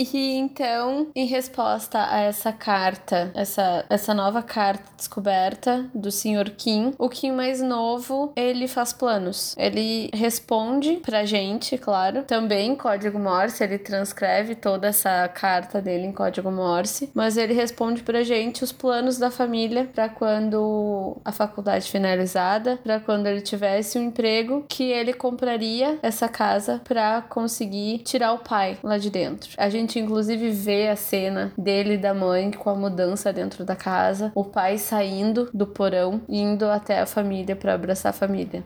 E 0.00 0.36
então, 0.36 1.08
em 1.14 1.26
resposta 1.26 2.06
a 2.10 2.20
essa 2.20 2.50
carta, 2.52 3.30
essa, 3.34 3.84
essa 3.90 4.14
nova 4.14 4.42
carta 4.42 4.82
descoberta 4.96 5.90
do 5.94 6.10
Sr. 6.10 6.52
Kim, 6.56 6.94
o 6.98 7.06
Kim 7.08 7.32
mais 7.32 7.60
novo, 7.60 8.32
ele 8.34 8.66
faz 8.66 8.94
planos. 8.94 9.54
Ele 9.58 10.10
responde 10.14 10.94
pra 11.04 11.26
gente, 11.26 11.76
claro, 11.76 12.22
também 12.22 12.70
em 12.70 12.76
código 12.76 13.18
Morse, 13.18 13.62
ele 13.62 13.76
transcreve 13.76 14.54
toda 14.54 14.88
essa 14.88 15.28
carta 15.28 15.82
dele 15.82 16.06
em 16.06 16.12
código 16.12 16.50
Morse, 16.50 17.10
mas 17.12 17.36
ele 17.36 17.52
responde 17.52 18.02
pra 18.02 18.22
gente 18.22 18.64
os 18.64 18.72
planos 18.72 19.18
da 19.18 19.30
família 19.30 19.84
para 19.94 20.08
quando 20.08 21.18
a 21.22 21.30
faculdade 21.30 21.90
finalizada, 21.90 22.78
para 22.82 23.00
quando 23.00 23.26
ele 23.26 23.42
tivesse 23.42 23.98
um 23.98 24.02
emprego, 24.04 24.64
que 24.66 24.84
ele 24.84 25.12
compraria 25.12 25.98
essa 26.02 26.26
casa 26.26 26.80
para 26.84 27.20
conseguir 27.22 27.98
tirar 27.98 28.32
o 28.32 28.38
pai 28.38 28.78
lá 28.82 28.96
de 28.96 29.10
dentro. 29.10 29.50
A 29.58 29.68
gente 29.68 29.89
gente 29.90 29.98
inclusive 29.98 30.50
vê 30.50 30.88
a 30.88 30.94
cena 30.94 31.52
dele 31.58 31.94
e 31.94 31.98
da 31.98 32.14
mãe 32.14 32.52
com 32.52 32.70
a 32.70 32.74
mudança 32.76 33.32
dentro 33.32 33.64
da 33.64 33.74
casa, 33.74 34.30
o 34.36 34.44
pai 34.44 34.78
saindo 34.78 35.50
do 35.52 35.66
porão, 35.66 36.20
indo 36.28 36.66
até 36.66 37.00
a 37.00 37.06
família 37.06 37.56
para 37.56 37.74
abraçar 37.74 38.10
a 38.10 38.12
família. 38.12 38.62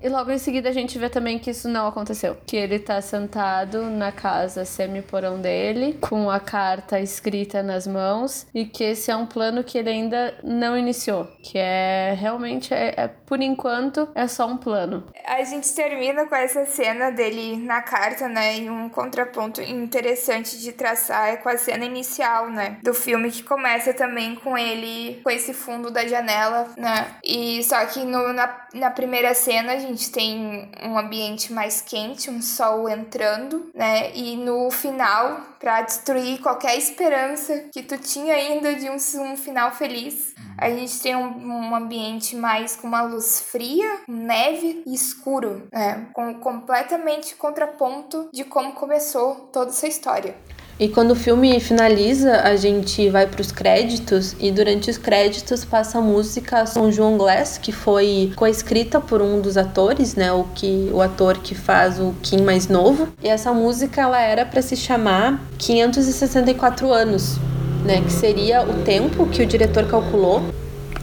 E 0.00 0.08
logo 0.08 0.30
em 0.30 0.38
seguida 0.38 0.68
a 0.68 0.72
gente 0.72 0.98
vê 0.98 1.08
também 1.08 1.38
que 1.38 1.50
isso 1.50 1.68
não 1.68 1.88
aconteceu. 1.88 2.36
Que 2.46 2.56
ele 2.56 2.78
tá 2.78 3.00
sentado 3.00 3.82
na 3.90 4.12
casa 4.12 4.64
semi-porão 4.64 5.40
dele, 5.40 5.98
com 6.00 6.30
a 6.30 6.38
carta 6.38 7.00
escrita 7.00 7.62
nas 7.62 7.86
mãos, 7.86 8.46
e 8.54 8.64
que 8.64 8.84
esse 8.84 9.10
é 9.10 9.16
um 9.16 9.26
plano 9.26 9.64
que 9.64 9.76
ele 9.76 9.90
ainda 9.90 10.38
não 10.44 10.76
iniciou. 10.76 11.26
Que 11.42 11.58
é 11.58 12.16
realmente, 12.18 12.72
é, 12.72 12.94
é 12.96 13.08
por 13.08 13.42
enquanto, 13.42 14.08
é 14.14 14.26
só 14.26 14.46
um 14.46 14.56
plano. 14.56 15.04
A 15.26 15.42
gente 15.42 15.74
termina 15.74 16.26
com 16.26 16.34
essa 16.34 16.64
cena 16.64 17.10
dele 17.10 17.56
na 17.56 17.82
carta, 17.82 18.28
né? 18.28 18.58
E 18.58 18.70
um 18.70 18.88
contraponto 18.88 19.60
interessante 19.60 20.58
de 20.58 20.72
traçar 20.72 21.28
é 21.28 21.36
com 21.36 21.48
a 21.48 21.56
cena 21.56 21.84
inicial, 21.84 22.48
né? 22.50 22.78
Do 22.82 22.94
filme 22.94 23.30
que 23.30 23.42
começa 23.42 23.92
também 23.92 24.36
com 24.36 24.56
ele 24.56 25.20
com 25.22 25.30
esse 25.30 25.52
fundo 25.52 25.90
da 25.90 26.06
janela, 26.06 26.68
né? 26.76 27.06
E 27.24 27.62
só 27.64 27.84
que 27.86 28.04
no, 28.04 28.32
na, 28.32 28.66
na 28.74 28.90
primeira 28.90 29.34
cena 29.34 29.72
a 29.72 29.78
gente 29.78 29.87
tem 30.10 30.70
um 30.82 30.98
ambiente 30.98 31.52
mais 31.52 31.80
quente, 31.80 32.30
um 32.30 32.42
sol 32.42 32.88
entrando, 32.88 33.70
né? 33.74 34.14
E 34.14 34.36
no 34.36 34.70
final, 34.70 35.40
para 35.58 35.82
destruir 35.82 36.40
qualquer 36.40 36.76
esperança 36.76 37.68
que 37.72 37.82
tu 37.82 37.98
tinha 37.98 38.34
ainda 38.34 38.74
de 38.74 38.88
um, 38.88 38.96
um 38.96 39.36
final 39.36 39.72
feliz, 39.72 40.34
a 40.56 40.70
gente 40.70 41.00
tem 41.00 41.14
um, 41.14 41.46
um, 41.46 41.74
ambiente 41.74 42.34
mais 42.34 42.74
com 42.74 42.88
uma 42.88 43.02
luz 43.02 43.40
fria, 43.40 44.00
neve 44.08 44.82
e 44.86 44.94
escuro, 44.94 45.68
né? 45.72 46.08
Com 46.12 46.34
completamente 46.34 47.36
contraponto 47.36 48.28
de 48.32 48.44
como 48.44 48.72
começou 48.72 49.34
toda 49.52 49.70
essa 49.70 49.86
história. 49.86 50.36
E 50.80 50.88
quando 50.88 51.10
o 51.10 51.16
filme 51.16 51.58
finaliza, 51.58 52.42
a 52.42 52.54
gente 52.54 53.10
vai 53.10 53.26
para 53.26 53.40
os 53.40 53.50
créditos 53.50 54.36
e 54.38 54.52
durante 54.52 54.88
os 54.88 54.96
créditos 54.96 55.64
passa 55.64 55.98
a 55.98 56.00
música 56.00 56.64
São 56.66 56.92
João 56.92 57.16
Glass, 57.16 57.58
que 57.58 57.72
foi 57.72 58.32
coescrita 58.36 59.00
por 59.00 59.20
um 59.20 59.40
dos 59.40 59.56
atores, 59.56 60.14
né, 60.14 60.30
o 60.32 60.44
que 60.54 60.88
o 60.92 61.02
ator 61.02 61.38
que 61.38 61.54
faz 61.54 61.98
o 61.98 62.14
Kim 62.22 62.42
mais 62.42 62.68
novo. 62.68 63.08
E 63.22 63.28
essa 63.28 63.52
música 63.52 64.02
ela 64.02 64.20
era 64.20 64.46
para 64.46 64.62
se 64.62 64.76
chamar 64.76 65.42
564 65.58 66.92
anos, 66.92 67.38
né, 67.84 68.00
que 68.00 68.12
seria 68.12 68.62
o 68.62 68.84
tempo 68.84 69.26
que 69.26 69.42
o 69.42 69.46
diretor 69.46 69.88
calculou 69.88 70.42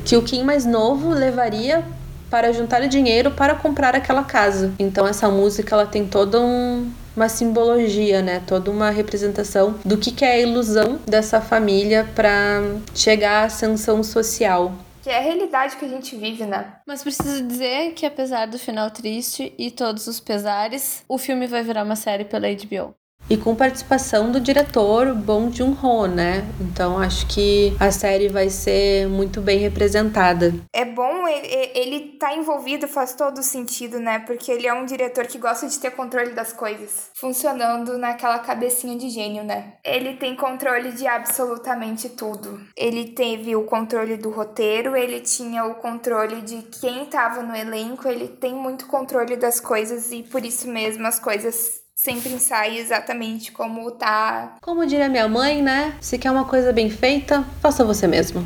que 0.05 0.15
o 0.15 0.21
Kim 0.21 0.43
mais 0.43 0.65
novo 0.65 1.09
levaria 1.09 1.83
para 2.29 2.53
juntar 2.53 2.81
dinheiro 2.87 3.31
para 3.31 3.55
comprar 3.55 3.95
aquela 3.95 4.23
casa. 4.23 4.71
Então 4.77 5.07
essa 5.07 5.27
música 5.29 5.75
ela 5.75 5.85
tem 5.85 6.05
todo 6.05 6.39
um 6.39 6.87
uma 7.15 7.29
simbologia, 7.29 8.21
né? 8.21 8.41
Toda 8.45 8.69
uma 8.69 8.89
representação 8.89 9.79
do 9.85 9.97
que, 9.97 10.11
que 10.11 10.25
é 10.25 10.33
a 10.33 10.39
ilusão 10.39 10.99
dessa 11.07 11.41
família 11.41 12.07
para 12.15 12.61
chegar 12.93 13.43
à 13.43 13.45
ascensão 13.45 14.03
social. 14.03 14.73
Que 15.01 15.09
é 15.09 15.19
a 15.19 15.21
realidade 15.21 15.77
que 15.77 15.85
a 15.85 15.87
gente 15.87 16.15
vive, 16.15 16.45
né? 16.45 16.77
Mas 16.87 17.03
preciso 17.03 17.45
dizer 17.45 17.93
que 17.93 18.05
apesar 18.05 18.47
do 18.47 18.57
final 18.57 18.89
triste 18.89 19.53
e 19.57 19.69
todos 19.69 20.07
os 20.07 20.19
pesares, 20.19 21.03
o 21.07 21.17
filme 21.17 21.45
vai 21.45 21.61
virar 21.61 21.83
uma 21.83 21.95
série 21.95 22.25
pela 22.25 22.47
HBO. 22.47 22.95
E 23.29 23.37
com 23.37 23.55
participação 23.55 24.31
do 24.31 24.39
diretor 24.39 25.13
Bong 25.15 25.55
Joon-ho, 25.55 26.07
né? 26.07 26.47
Então 26.61 26.99
acho 26.99 27.25
que 27.27 27.75
a 27.79 27.91
série 27.91 28.27
vai 28.27 28.49
ser 28.49 29.07
muito 29.07 29.41
bem 29.41 29.57
representada. 29.57 30.53
É 30.71 30.85
bom, 30.85 31.27
ele, 31.27 31.71
ele 31.73 31.99
tá 32.19 32.35
envolvido, 32.35 32.87
faz 32.87 33.15
todo 33.15 33.41
sentido, 33.41 33.99
né? 33.99 34.19
Porque 34.19 34.51
ele 34.51 34.67
é 34.67 34.73
um 34.73 34.85
diretor 34.85 35.25
que 35.25 35.39
gosta 35.39 35.67
de 35.67 35.79
ter 35.79 35.91
controle 35.91 36.31
das 36.31 36.53
coisas, 36.53 37.09
funcionando 37.15 37.97
naquela 37.97 38.39
cabecinha 38.39 38.95
de 38.97 39.09
gênio, 39.09 39.43
né? 39.43 39.73
Ele 39.83 40.17
tem 40.17 40.35
controle 40.35 40.91
de 40.91 41.07
absolutamente 41.07 42.09
tudo. 42.09 42.59
Ele 42.77 43.05
teve 43.07 43.55
o 43.55 43.63
controle 43.63 44.17
do 44.17 44.29
roteiro, 44.29 44.95
ele 44.95 45.19
tinha 45.21 45.65
o 45.65 45.75
controle 45.75 46.41
de 46.41 46.61
quem 46.79 47.05
tava 47.05 47.41
no 47.41 47.55
elenco, 47.55 48.07
ele 48.07 48.27
tem 48.27 48.53
muito 48.53 48.85
controle 48.85 49.35
das 49.35 49.59
coisas 49.59 50.11
e 50.11 50.21
por 50.23 50.45
isso 50.45 50.67
mesmo 50.67 51.07
as 51.07 51.19
coisas 51.19 51.84
sempre 51.95 52.37
sai 52.39 52.77
exatamente 52.77 53.51
como 53.51 53.89
tá. 53.91 54.55
Como 54.61 54.85
diria 54.85 55.09
minha 55.09 55.27
mãe, 55.27 55.61
né? 55.61 55.97
Se 56.01 56.19
quer 56.19 56.29
uma 56.29 56.45
coisa 56.45 56.73
bem 56.73 56.89
feita, 56.89 57.43
faça 57.61 57.83
você 57.85 58.05
mesmo. 58.05 58.45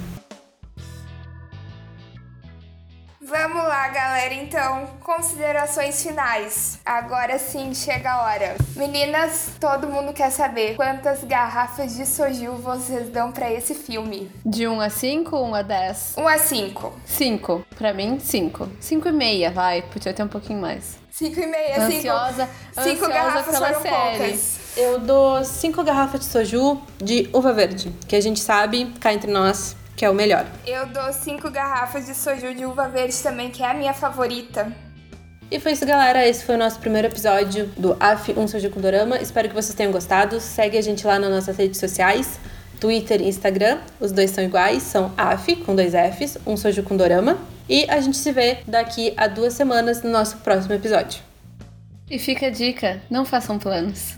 Vamos 3.30 3.64
lá, 3.64 3.88
galera. 3.90 4.34
Então, 4.34 4.88
considerações 5.04 6.02
finais. 6.02 6.80
Agora 6.84 7.38
sim 7.38 7.76
chega 7.76 8.12
a 8.12 8.24
hora. 8.24 8.56
Meninas, 8.76 9.52
todo 9.60 9.88
mundo 9.88 10.14
quer 10.14 10.32
saber 10.32 10.76
quantas 10.76 11.24
garrafas 11.24 11.96
de 11.96 12.08
soju 12.08 12.54
vocês 12.56 13.10
dão 13.10 13.32
para 13.32 13.52
esse 13.52 13.76
filme? 13.76 14.32
De 14.44 14.68
1 14.68 14.82
a 14.82 14.90
5 14.90 15.36
ou 15.36 15.46
1 15.50 15.56
a 15.56 15.62
10? 15.62 16.14
1 16.18 16.28
a 16.28 16.38
5. 16.40 16.94
5. 17.06 17.66
Pra 17.78 17.94
mim, 17.94 18.20
5. 18.20 18.68
5 18.80 19.08
e 19.08 19.12
meia, 19.12 19.52
vai. 19.52 19.84
Podia 19.84 20.12
ter 20.12 20.24
um 20.24 20.28
pouquinho 20.28 20.60
mais. 20.60 20.98
5 21.12 21.40
e 21.40 21.46
meia, 21.46 21.84
Ansiosa, 21.84 22.46
cinco, 22.48 22.84
cinco 22.88 23.06
ansiosa 23.06 23.14
garrafas 23.14 23.54
pela 23.54 23.68
foram 23.68 23.82
série. 23.82 24.18
poucas. 24.18 24.60
Eu 24.78 25.00
dou 25.00 25.44
cinco 25.44 25.84
garrafas 25.84 26.22
de 26.22 26.26
soju 26.28 26.82
de 26.98 27.30
uva 27.34 27.52
verde, 27.52 27.94
que 28.08 28.16
a 28.16 28.22
gente 28.22 28.40
sabe, 28.40 28.94
cá 29.02 29.14
entre 29.14 29.30
nós, 29.30 29.76
que 30.00 30.06
é 30.06 30.10
o 30.10 30.14
melhor. 30.14 30.46
Eu 30.66 30.88
dou 30.88 31.12
5 31.12 31.52
garrafas 31.52 32.06
de 32.06 32.16
soju 32.16 32.56
de 32.56 32.66
uva 32.66 32.88
verde 32.88 33.22
também, 33.22 33.52
que 33.52 33.62
é 33.62 33.70
a 33.70 33.74
minha 33.74 33.94
favorita. 33.94 34.72
E 35.52 35.60
foi 35.60 35.74
isso, 35.74 35.86
galera. 35.86 36.26
Esse 36.26 36.46
foi 36.46 36.56
o 36.56 36.58
nosso 36.58 36.80
primeiro 36.80 37.10
episódio 37.10 37.66
do 37.76 37.98
AF 38.00 38.32
Um 38.38 38.48
Soju 38.48 38.70
com 38.70 38.80
Dorama. 38.80 39.18
Espero 39.18 39.50
que 39.50 39.54
vocês 39.54 39.76
tenham 39.76 39.92
gostado. 39.92 40.40
Segue 40.40 40.78
a 40.78 40.82
gente 40.82 41.06
lá 41.06 41.20
nas 41.20 41.30
nossas 41.30 41.58
redes 41.58 41.82
sociais, 41.82 42.40
Twitter 42.80 43.20
e 43.20 43.28
Instagram. 43.28 43.80
Os 44.00 44.14
dois 44.14 44.32
são 44.32 44.42
iguais, 44.42 44.84
são 44.84 45.12
AF, 45.18 45.58
com 45.58 45.76
dois 45.76 45.92
Fs, 45.92 46.38
Um 46.48 46.56
Soju 46.56 46.82
com 46.84 46.96
Dorama. 46.96 47.38
E 47.68 47.86
a 47.90 48.00
gente 48.00 48.16
se 48.16 48.32
vê 48.32 48.60
daqui 48.66 49.14
a 49.18 49.28
duas 49.28 49.54
semanas 49.54 50.02
no 50.02 50.10
nosso 50.10 50.38
próximo 50.38 50.76
episódio. 50.76 51.22
E 52.10 52.18
fica 52.18 52.48
a 52.48 52.50
dica: 52.50 53.02
não 53.10 53.26
façam 53.26 53.60
planos. 53.60 54.18